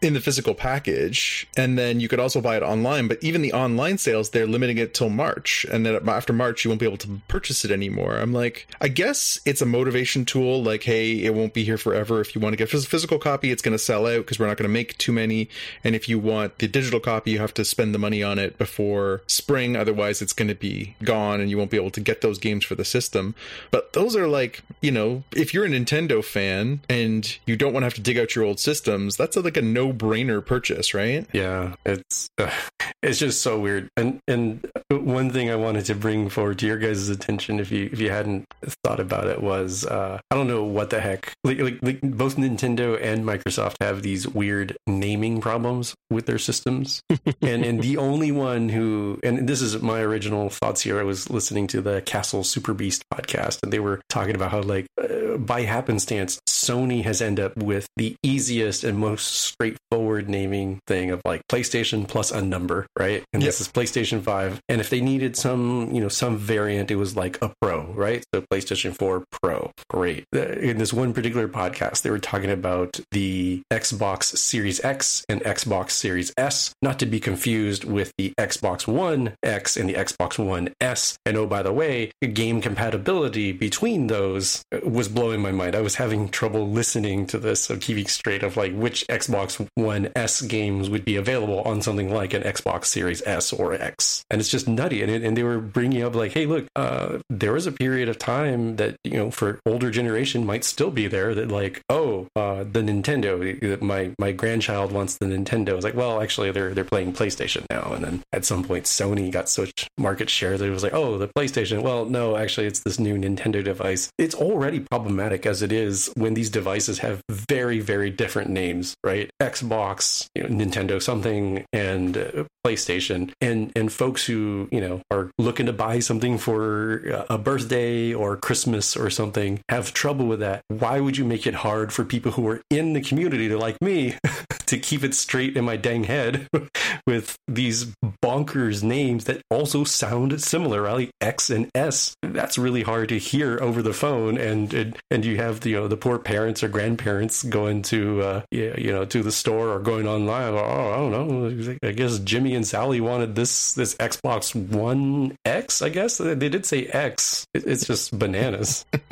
in 0.00 0.14
the 0.14 0.20
physical 0.20 0.54
package 0.54 1.48
and 1.56 1.76
then 1.76 1.98
you 1.98 2.06
could 2.06 2.20
also 2.20 2.40
buy 2.40 2.56
it 2.56 2.62
online 2.62 3.08
but 3.08 3.18
even 3.20 3.42
the 3.42 3.52
online 3.52 3.98
sales 3.98 4.30
they're 4.30 4.46
limiting 4.46 4.78
it 4.78 4.94
till 4.94 5.08
march 5.08 5.66
and 5.72 5.84
then 5.84 6.08
after 6.08 6.32
march 6.32 6.64
you 6.64 6.70
won't 6.70 6.78
be 6.78 6.86
able 6.86 6.96
to 6.96 7.20
purchase 7.26 7.64
it 7.64 7.70
anymore. 7.72 8.16
I'm 8.16 8.32
like 8.32 8.68
i 8.80 8.86
guess 8.86 9.40
it's 9.44 9.60
a 9.60 9.66
motivation 9.66 10.24
tool 10.24 10.62
like 10.62 10.84
hey 10.84 11.24
it 11.24 11.34
won't 11.34 11.52
be 11.52 11.64
here 11.64 11.78
forever. 11.78 12.20
If 12.20 12.34
you 12.34 12.40
want 12.40 12.52
to 12.52 12.56
get 12.56 12.72
a 12.72 12.80
physical 12.80 13.18
copy 13.18 13.50
it's 13.50 13.62
going 13.62 13.72
to 13.72 13.78
sell 13.78 14.06
out 14.06 14.18
because 14.18 14.38
we're 14.38 14.46
not 14.46 14.56
going 14.56 14.68
to 14.68 14.72
make 14.72 14.96
too 14.98 15.12
many. 15.12 15.48
And 15.82 15.96
if 15.96 16.08
you 16.08 16.18
want 16.18 16.58
the 16.58 16.68
digital 16.68 17.00
copy 17.00 17.32
you 17.32 17.40
have 17.40 17.54
to 17.54 17.64
spend 17.64 17.92
the 17.92 17.98
money 17.98 18.22
on 18.22 18.38
it 18.38 18.56
before 18.56 19.22
spring 19.26 19.76
otherwise 19.76 20.22
it's 20.22 20.32
going 20.32 20.48
to 20.48 20.54
be 20.54 20.94
gone 21.02 21.40
and 21.40 21.50
you 21.50 21.58
won't 21.58 21.70
be 21.72 21.76
able 21.76 21.90
to 21.90 22.00
get 22.00 22.20
those 22.20 22.38
games 22.38 22.64
for 22.64 22.76
the 22.76 22.84
system. 22.84 23.34
But 23.72 23.94
those 23.94 24.14
are 24.14 24.28
like 24.28 24.62
you 24.80 24.92
know 24.92 25.24
if 25.34 25.52
you're 25.52 25.64
a 25.64 25.68
nintendo 25.68 26.24
fan 26.24 26.82
and 26.88 27.36
you 27.46 27.56
don't 27.56 27.72
want 27.72 27.82
to 27.82 27.86
have 27.86 27.94
to 27.94 28.00
dig 28.00 28.16
out 28.16 28.36
your 28.36 28.44
old 28.44 28.60
systems 28.60 29.16
that's 29.16 29.36
like 29.36 29.56
a 29.56 29.62
no 29.62 29.87
no-brainer 29.88 30.44
purchase, 30.44 30.94
right? 30.94 31.26
Yeah, 31.32 31.74
it's 31.84 32.28
uh, 32.38 32.50
it's 33.02 33.18
just 33.18 33.42
so 33.42 33.58
weird. 33.58 33.88
And 33.96 34.20
and 34.28 34.66
one 34.90 35.30
thing 35.30 35.50
I 35.50 35.56
wanted 35.56 35.84
to 35.86 35.94
bring 35.94 36.28
forward 36.28 36.58
to 36.60 36.66
your 36.66 36.78
guys' 36.78 37.08
attention, 37.08 37.60
if 37.60 37.70
you 37.70 37.88
if 37.92 38.00
you 38.00 38.10
hadn't 38.10 38.46
thought 38.84 39.00
about 39.00 39.26
it, 39.26 39.42
was 39.42 39.84
uh, 39.86 40.20
I 40.30 40.34
don't 40.34 40.48
know 40.48 40.64
what 40.64 40.90
the 40.90 41.00
heck. 41.00 41.32
Like, 41.44 41.58
like, 41.60 41.78
like 41.82 42.00
both 42.00 42.36
Nintendo 42.36 43.00
and 43.00 43.24
Microsoft 43.24 43.76
have 43.80 44.02
these 44.02 44.28
weird 44.28 44.76
naming 44.86 45.40
problems 45.40 45.94
with 46.10 46.26
their 46.26 46.38
systems, 46.38 47.02
and 47.42 47.64
and 47.64 47.82
the 47.82 47.96
only 47.96 48.32
one 48.32 48.68
who 48.68 49.18
and 49.22 49.48
this 49.48 49.62
is 49.62 49.80
my 49.82 50.00
original 50.00 50.50
thoughts 50.50 50.82
here. 50.82 50.98
I 50.98 51.04
was 51.04 51.30
listening 51.30 51.66
to 51.68 51.80
the 51.80 52.02
Castle 52.02 52.44
Super 52.44 52.74
Beast 52.74 53.02
podcast, 53.12 53.60
and 53.62 53.72
they 53.72 53.80
were 53.80 54.00
talking 54.08 54.34
about 54.34 54.50
how 54.50 54.62
like 54.62 54.86
uh, 55.00 55.36
by 55.38 55.62
happenstance, 55.62 56.40
Sony 56.48 57.02
has 57.04 57.22
ended 57.22 57.44
up 57.44 57.56
with 57.56 57.86
the 57.96 58.16
easiest 58.22 58.84
and 58.84 58.98
most 58.98 59.26
straightforward 59.26 59.77
straightforward 59.88 60.28
naming 60.28 60.80
thing 60.86 61.10
of 61.10 61.20
like 61.24 61.40
PlayStation 61.50 62.06
plus 62.06 62.30
a 62.30 62.42
number, 62.42 62.86
right? 62.98 63.24
And 63.32 63.42
Yep. 63.42 63.48
this 63.48 63.60
is 63.60 63.68
PlayStation 63.68 64.22
5. 64.22 64.60
And 64.68 64.80
if 64.80 64.90
they 64.90 65.00
needed 65.00 65.36
some, 65.36 65.90
you 65.92 66.00
know, 66.00 66.08
some 66.08 66.36
variant, 66.36 66.90
it 66.90 66.96
was 66.96 67.16
like 67.16 67.38
a 67.42 67.52
Pro, 67.60 67.84
right? 67.92 68.24
So 68.34 68.42
PlayStation 68.52 68.96
4 68.96 69.24
Pro. 69.42 69.70
Great. 69.90 70.24
Uh, 70.34 70.40
In 70.58 70.78
this 70.78 70.92
one 70.92 71.12
particular 71.12 71.48
podcast, 71.48 72.02
they 72.02 72.10
were 72.10 72.18
talking 72.18 72.50
about 72.50 73.00
the 73.12 73.62
Xbox 73.72 74.36
Series 74.36 74.82
X 74.84 75.24
and 75.28 75.40
Xbox 75.42 75.92
Series 75.92 76.32
S, 76.36 76.74
not 76.82 76.98
to 76.98 77.06
be 77.06 77.20
confused 77.20 77.84
with 77.84 78.12
the 78.18 78.32
Xbox 78.38 78.86
One 78.86 79.34
X 79.42 79.76
and 79.76 79.88
the 79.88 79.94
Xbox 79.94 80.38
One 80.44 80.70
S. 80.80 81.16
And 81.24 81.36
oh, 81.36 81.46
by 81.46 81.62
the 81.62 81.72
way, 81.72 82.10
game 82.32 82.60
compatibility 82.60 83.52
between 83.52 84.06
those 84.08 84.62
was 84.84 85.08
blowing 85.08 85.40
my 85.40 85.52
mind. 85.52 85.74
I 85.74 85.80
was 85.80 85.96
having 85.96 86.28
trouble 86.28 86.68
listening 86.68 87.26
to 87.28 87.38
this, 87.38 87.62
so 87.62 87.76
keeping 87.76 88.06
straight 88.06 88.42
of 88.42 88.56
like 88.56 88.72
which 88.74 89.06
Xbox 89.08 89.67
One 89.74 90.10
S 90.16 90.42
games 90.42 90.90
would 90.90 91.04
be 91.04 91.16
available 91.16 91.62
on 91.62 91.82
something 91.82 92.12
like 92.12 92.34
an 92.34 92.42
Xbox 92.42 92.86
Series 92.86 93.22
S 93.26 93.52
or 93.52 93.74
X. 93.74 94.24
And 94.30 94.40
it's 94.40 94.50
just 94.50 94.68
nutty. 94.68 95.02
And, 95.02 95.10
it, 95.10 95.22
and 95.22 95.36
they 95.36 95.42
were 95.42 95.58
bringing 95.58 96.02
up 96.02 96.14
like, 96.14 96.32
hey, 96.32 96.46
look, 96.46 96.66
uh, 96.76 97.18
there 97.30 97.52
was 97.52 97.66
a 97.66 97.72
period 97.72 98.08
of 98.08 98.18
time 98.18 98.76
that, 98.76 98.96
you 99.04 99.16
know, 99.16 99.30
for 99.30 99.60
older 99.66 99.90
generation 99.90 100.46
might 100.46 100.64
still 100.64 100.90
be 100.90 101.06
there 101.06 101.34
that 101.34 101.48
like, 101.48 101.82
oh, 101.88 102.28
uh, 102.36 102.64
the 102.64 102.80
Nintendo, 102.80 103.80
my, 103.82 104.12
my 104.18 104.32
grandchild 104.32 104.92
wants 104.92 105.16
the 105.18 105.26
Nintendo. 105.26 105.74
It's 105.74 105.84
like, 105.84 105.94
well, 105.94 106.20
actually 106.20 106.50
they're, 106.50 106.74
they're 106.74 106.84
playing 106.84 107.12
PlayStation 107.12 107.64
now. 107.70 107.92
And 107.92 108.04
then 108.04 108.22
at 108.32 108.44
some 108.44 108.64
point, 108.64 108.84
Sony 108.84 109.30
got 109.30 109.48
such 109.48 109.88
market 109.98 110.30
share 110.30 110.58
that 110.58 110.64
it 110.64 110.70
was 110.70 110.82
like, 110.82 110.94
oh, 110.94 111.18
the 111.18 111.28
PlayStation. 111.28 111.82
Well, 111.82 112.04
no, 112.04 112.36
actually 112.36 112.66
it's 112.66 112.80
this 112.80 112.98
new 112.98 113.16
Nintendo 113.16 113.62
device. 113.62 114.10
It's 114.18 114.34
already 114.34 114.80
problematic 114.80 115.46
as 115.46 115.62
it 115.62 115.72
is 115.72 116.10
when 116.16 116.34
these 116.34 116.50
devices 116.50 116.98
have 116.98 117.22
very, 117.30 117.80
very 117.80 118.10
different 118.10 118.50
names, 118.50 118.94
right? 119.04 119.30
Xbox, 119.62 120.26
you 120.34 120.42
know, 120.42 120.48
Nintendo 120.48 121.00
something, 121.02 121.64
and 121.72 122.46
PlayStation, 122.68 123.32
and 123.40 123.72
and 123.74 123.92
folks 123.92 124.26
who 124.26 124.68
you 124.70 124.80
know 124.80 125.00
are 125.10 125.30
looking 125.38 125.66
to 125.66 125.72
buy 125.72 126.00
something 126.00 126.38
for 126.38 127.24
a 127.30 127.38
birthday 127.38 128.12
or 128.12 128.36
Christmas 128.36 128.96
or 128.96 129.10
something 129.10 129.60
have 129.68 129.94
trouble 129.94 130.26
with 130.26 130.40
that. 130.40 130.62
Why 130.68 131.00
would 131.00 131.16
you 131.16 131.24
make 131.24 131.46
it 131.46 131.54
hard 131.54 131.92
for 131.92 132.04
people 132.04 132.32
who 132.32 132.46
are 132.48 132.60
in 132.70 132.92
the 132.92 133.00
community 133.00 133.48
to 133.48 133.58
like 133.58 133.80
me 133.80 134.16
to 134.66 134.78
keep 134.78 135.02
it 135.02 135.14
straight 135.14 135.56
in 135.56 135.64
my 135.64 135.76
dang 135.76 136.04
head 136.04 136.46
with 137.06 137.36
these 137.46 137.86
bonkers 138.22 138.82
names 138.82 139.24
that 139.24 139.40
also 139.50 139.84
sound 139.84 140.40
similar, 140.42 140.82
right? 140.82 140.92
Like 140.92 141.10
X 141.20 141.50
and 141.50 141.70
S. 141.74 142.14
That's 142.22 142.58
really 142.58 142.82
hard 142.82 143.08
to 143.08 143.18
hear 143.18 143.58
over 143.62 143.82
the 143.82 143.94
phone, 143.94 144.36
and 144.36 144.72
and, 144.74 144.98
and 145.10 145.24
you 145.24 145.36
have 145.38 145.60
the 145.60 145.70
you 145.70 145.76
know 145.76 145.88
the 145.88 145.96
poor 145.96 146.18
parents 146.18 146.62
or 146.62 146.68
grandparents 146.68 147.42
going 147.42 147.82
to 147.82 148.22
uh, 148.22 148.42
you 148.50 148.92
know 148.92 149.04
to 149.06 149.22
the 149.22 149.32
store 149.32 149.70
or 149.70 149.80
going 149.80 150.06
online. 150.06 150.52
Or, 150.52 150.58
Oh, 150.58 150.92
I 150.92 150.96
don't 150.96 151.12
know. 151.12 151.88
I 151.88 151.92
guess 151.92 152.18
Jimmy 152.18 152.54
and 152.58 152.66
Sally 152.66 153.00
wanted 153.00 153.36
this 153.36 153.72
this 153.74 153.94
Xbox 153.94 154.52
One 154.52 155.36
X. 155.44 155.80
I 155.80 155.88
guess 155.90 156.18
they 156.18 156.34
did 156.34 156.66
say 156.66 156.86
X. 156.86 157.46
It's 157.54 157.86
just 157.86 158.18
bananas. 158.18 158.84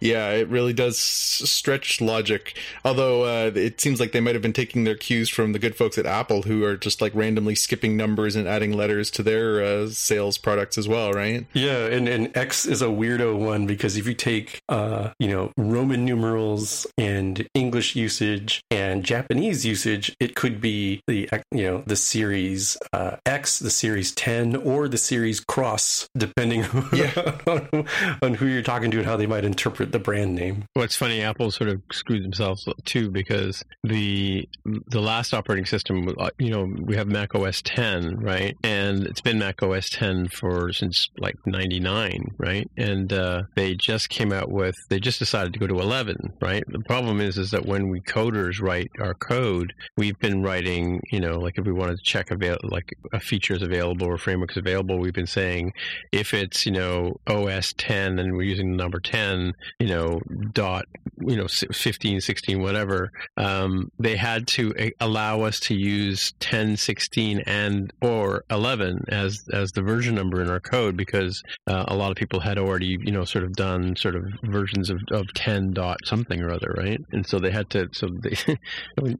Yeah, 0.00 0.30
it 0.30 0.48
really 0.48 0.72
does 0.72 0.98
stretch 0.98 2.00
logic. 2.00 2.56
Although 2.84 3.24
uh, 3.24 3.50
it 3.54 3.80
seems 3.80 3.98
like 3.98 4.12
they 4.12 4.20
might 4.20 4.34
have 4.34 4.42
been 4.42 4.52
taking 4.52 4.84
their 4.84 4.94
cues 4.94 5.28
from 5.28 5.52
the 5.52 5.58
good 5.58 5.74
folks 5.74 5.98
at 5.98 6.06
Apple, 6.06 6.42
who 6.42 6.64
are 6.64 6.76
just 6.76 7.00
like 7.00 7.14
randomly 7.14 7.54
skipping 7.54 7.96
numbers 7.96 8.36
and 8.36 8.46
adding 8.46 8.72
letters 8.72 9.10
to 9.12 9.22
their 9.22 9.62
uh, 9.62 9.88
sales 9.88 10.38
products 10.38 10.78
as 10.78 10.86
well, 10.86 11.12
right? 11.12 11.46
Yeah, 11.52 11.86
and, 11.86 12.08
and 12.08 12.36
X 12.36 12.66
is 12.66 12.82
a 12.82 12.86
weirdo 12.86 13.38
one 13.38 13.66
because 13.66 13.96
if 13.96 14.06
you 14.06 14.14
take 14.14 14.60
uh, 14.68 15.10
you 15.18 15.28
know, 15.28 15.52
Roman 15.56 16.04
numerals 16.04 16.86
and 16.98 17.46
English 17.54 17.96
usage 17.96 18.62
and 18.70 19.04
Japanese 19.04 19.64
usage, 19.64 20.14
it 20.20 20.34
could 20.34 20.60
be 20.60 21.00
the 21.06 21.28
you 21.52 21.64
know, 21.64 21.82
the 21.86 21.96
series 21.96 22.75
uh, 22.92 23.16
X, 23.26 23.58
the 23.58 23.70
series 23.70 24.12
10 24.12 24.56
or 24.56 24.88
the 24.88 24.98
series 24.98 25.40
cross 25.40 26.08
depending 26.16 26.64
on, 27.46 27.86
on 28.22 28.34
who 28.34 28.46
you're 28.46 28.62
talking 28.62 28.90
to 28.90 28.98
and 28.98 29.06
how 29.06 29.16
they 29.16 29.26
might 29.26 29.44
interpret 29.44 29.92
the 29.92 29.98
brand 29.98 30.34
name. 30.34 30.64
What's 30.74 30.96
funny, 30.96 31.22
Apple 31.22 31.50
sort 31.50 31.70
of 31.70 31.80
screwed 31.92 32.24
themselves 32.24 32.68
too 32.84 33.10
because 33.10 33.62
the 33.84 34.48
the 34.88 35.00
last 35.00 35.34
operating 35.34 35.66
system, 35.66 36.08
uh, 36.18 36.30
you 36.38 36.50
know, 36.50 36.68
we 36.82 36.96
have 36.96 37.06
Mac 37.06 37.34
OS 37.34 37.62
10, 37.62 38.16
right? 38.18 38.56
And 38.62 39.06
it's 39.06 39.20
been 39.20 39.38
Mac 39.38 39.62
OS 39.62 39.88
10 39.90 40.28
for 40.28 40.72
since 40.72 41.08
like 41.18 41.36
99, 41.46 42.34
right? 42.38 42.68
And 42.76 43.12
uh, 43.12 43.42
they 43.54 43.74
just 43.74 44.08
came 44.08 44.32
out 44.32 44.50
with, 44.50 44.74
they 44.88 45.00
just 45.00 45.18
decided 45.18 45.52
to 45.52 45.58
go 45.58 45.66
to 45.66 45.78
11, 45.78 46.34
right? 46.40 46.64
The 46.68 46.80
problem 46.80 47.20
is, 47.20 47.38
is 47.38 47.50
that 47.50 47.66
when 47.66 47.88
we 47.88 48.00
coders 48.00 48.60
write 48.60 48.90
our 49.00 49.14
code, 49.14 49.72
we've 49.96 50.18
been 50.18 50.42
writing, 50.42 51.00
you 51.10 51.20
know, 51.20 51.38
like 51.38 51.58
if 51.58 51.64
we 51.64 51.72
wanted 51.72 51.98
to 51.98 52.04
check 52.04 52.30
avail- 52.30 52.58
like 52.70 52.90
a 53.12 53.20
feature 53.20 53.54
is 53.54 53.62
available 53.62 54.06
or 54.06 54.18
framework 54.18 54.50
is 54.52 54.56
available, 54.56 54.98
we've 54.98 55.12
been 55.12 55.26
saying 55.26 55.72
if 56.12 56.34
it's, 56.34 56.66
you 56.66 56.72
know, 56.72 57.16
OS 57.26 57.74
10 57.78 58.18
and 58.18 58.36
we're 58.36 58.42
using 58.42 58.70
the 58.70 58.76
number 58.76 59.00
10, 59.00 59.52
you 59.78 59.88
know, 59.88 60.20
dot, 60.52 60.84
you 61.20 61.36
know, 61.36 61.46
15, 61.48 62.20
16, 62.20 62.62
whatever, 62.62 63.10
um, 63.36 63.90
they 63.98 64.16
had 64.16 64.46
to 64.48 64.72
a- 64.78 64.92
allow 65.00 65.42
us 65.42 65.60
to 65.60 65.74
use 65.74 66.32
10, 66.40 66.76
16, 66.76 67.40
and 67.46 67.92
or 68.00 68.44
11 68.50 69.04
as 69.08 69.44
as 69.52 69.70
the 69.72 69.82
version 69.82 70.14
number 70.14 70.42
in 70.42 70.50
our 70.50 70.60
code 70.60 70.96
because 70.96 71.42
uh, 71.66 71.84
a 71.88 71.96
lot 71.96 72.10
of 72.10 72.16
people 72.16 72.40
had 72.40 72.58
already, 72.58 72.98
you 73.00 73.12
know, 73.12 73.24
sort 73.24 73.44
of 73.44 73.52
done 73.52 73.96
sort 73.96 74.16
of 74.16 74.24
versions 74.44 74.90
of, 74.90 74.98
of 75.10 75.32
10 75.34 75.72
dot 75.72 75.98
something 76.04 76.40
or 76.42 76.50
other, 76.50 76.74
right? 76.76 77.00
And 77.12 77.26
so 77.26 77.38
they 77.38 77.50
had 77.50 77.70
to, 77.70 77.88
so 77.92 78.08
they, 78.20 78.36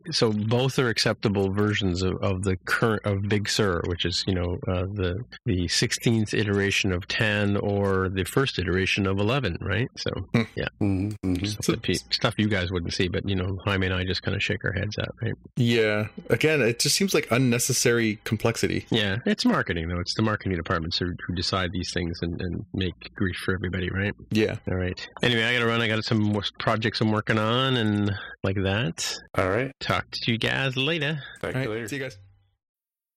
so 0.10 0.32
both 0.32 0.78
are 0.78 0.88
acceptable 0.88 1.52
versions 1.52 2.02
of, 2.02 2.16
of 2.22 2.42
the 2.42 2.56
current 2.64 3.04
of 3.04 3.28
Big 3.36 3.48
Sur, 3.50 3.82
which 3.86 4.06
is, 4.06 4.24
you 4.26 4.34
know, 4.34 4.56
uh, 4.66 4.86
the 4.94 5.22
the 5.44 5.66
16th 5.66 6.32
iteration 6.32 6.90
of 6.90 7.06
10 7.06 7.58
or 7.58 8.08
the 8.08 8.24
first 8.24 8.58
iteration 8.58 9.06
of 9.06 9.18
11, 9.18 9.58
right? 9.60 9.88
So 9.98 10.10
yeah, 10.54 10.68
Mm-hmm. 10.80 11.44
stuff, 11.44 11.66
that 11.66 11.82
pe- 11.82 11.94
stuff 12.10 12.34
you 12.38 12.48
guys 12.48 12.72
wouldn't 12.72 12.94
see, 12.94 13.08
but 13.08 13.28
you 13.28 13.36
know, 13.36 13.58
Jaime 13.66 13.86
and 13.88 13.94
I 13.94 14.04
just 14.04 14.22
kind 14.22 14.34
of 14.34 14.42
shake 14.42 14.64
our 14.64 14.72
heads 14.72 14.96
at, 14.98 15.08
right? 15.20 15.34
Yeah. 15.56 16.06
Again, 16.30 16.62
it 16.62 16.78
just 16.78 16.96
seems 16.96 17.12
like 17.12 17.28
unnecessary 17.30 18.18
complexity. 18.24 18.86
Yeah, 18.90 19.16
it's 19.26 19.44
marketing 19.44 19.88
though. 19.88 20.00
It's 20.00 20.14
the 20.14 20.22
marketing 20.22 20.56
departments 20.56 20.96
who, 20.98 21.12
who 21.26 21.34
decide 21.34 21.72
these 21.72 21.92
things 21.92 22.18
and, 22.22 22.40
and 22.40 22.64
make 22.72 22.94
grief 23.16 23.36
for 23.44 23.52
everybody, 23.54 23.90
right? 23.90 24.14
Yeah. 24.30 24.56
All 24.70 24.76
right. 24.78 24.98
Anyway, 25.22 25.42
I 25.44 25.52
got 25.52 25.58
to 25.60 25.66
run. 25.66 25.82
I 25.82 25.88
got 25.88 26.02
some 26.04 26.20
more 26.22 26.42
projects 26.58 27.02
I'm 27.02 27.10
working 27.12 27.38
on 27.38 27.76
and 27.76 28.10
like 28.42 28.56
that. 28.62 29.18
All 29.36 29.50
right. 29.50 29.72
Talk 29.80 30.06
to 30.10 30.32
you 30.32 30.38
guys 30.38 30.74
later. 30.76 31.18
Talk 31.42 31.54
All 31.54 31.62
you 31.62 31.68
right. 31.68 31.74
later. 31.74 31.88
See 31.88 31.96
you 31.96 32.02
guys. 32.02 32.16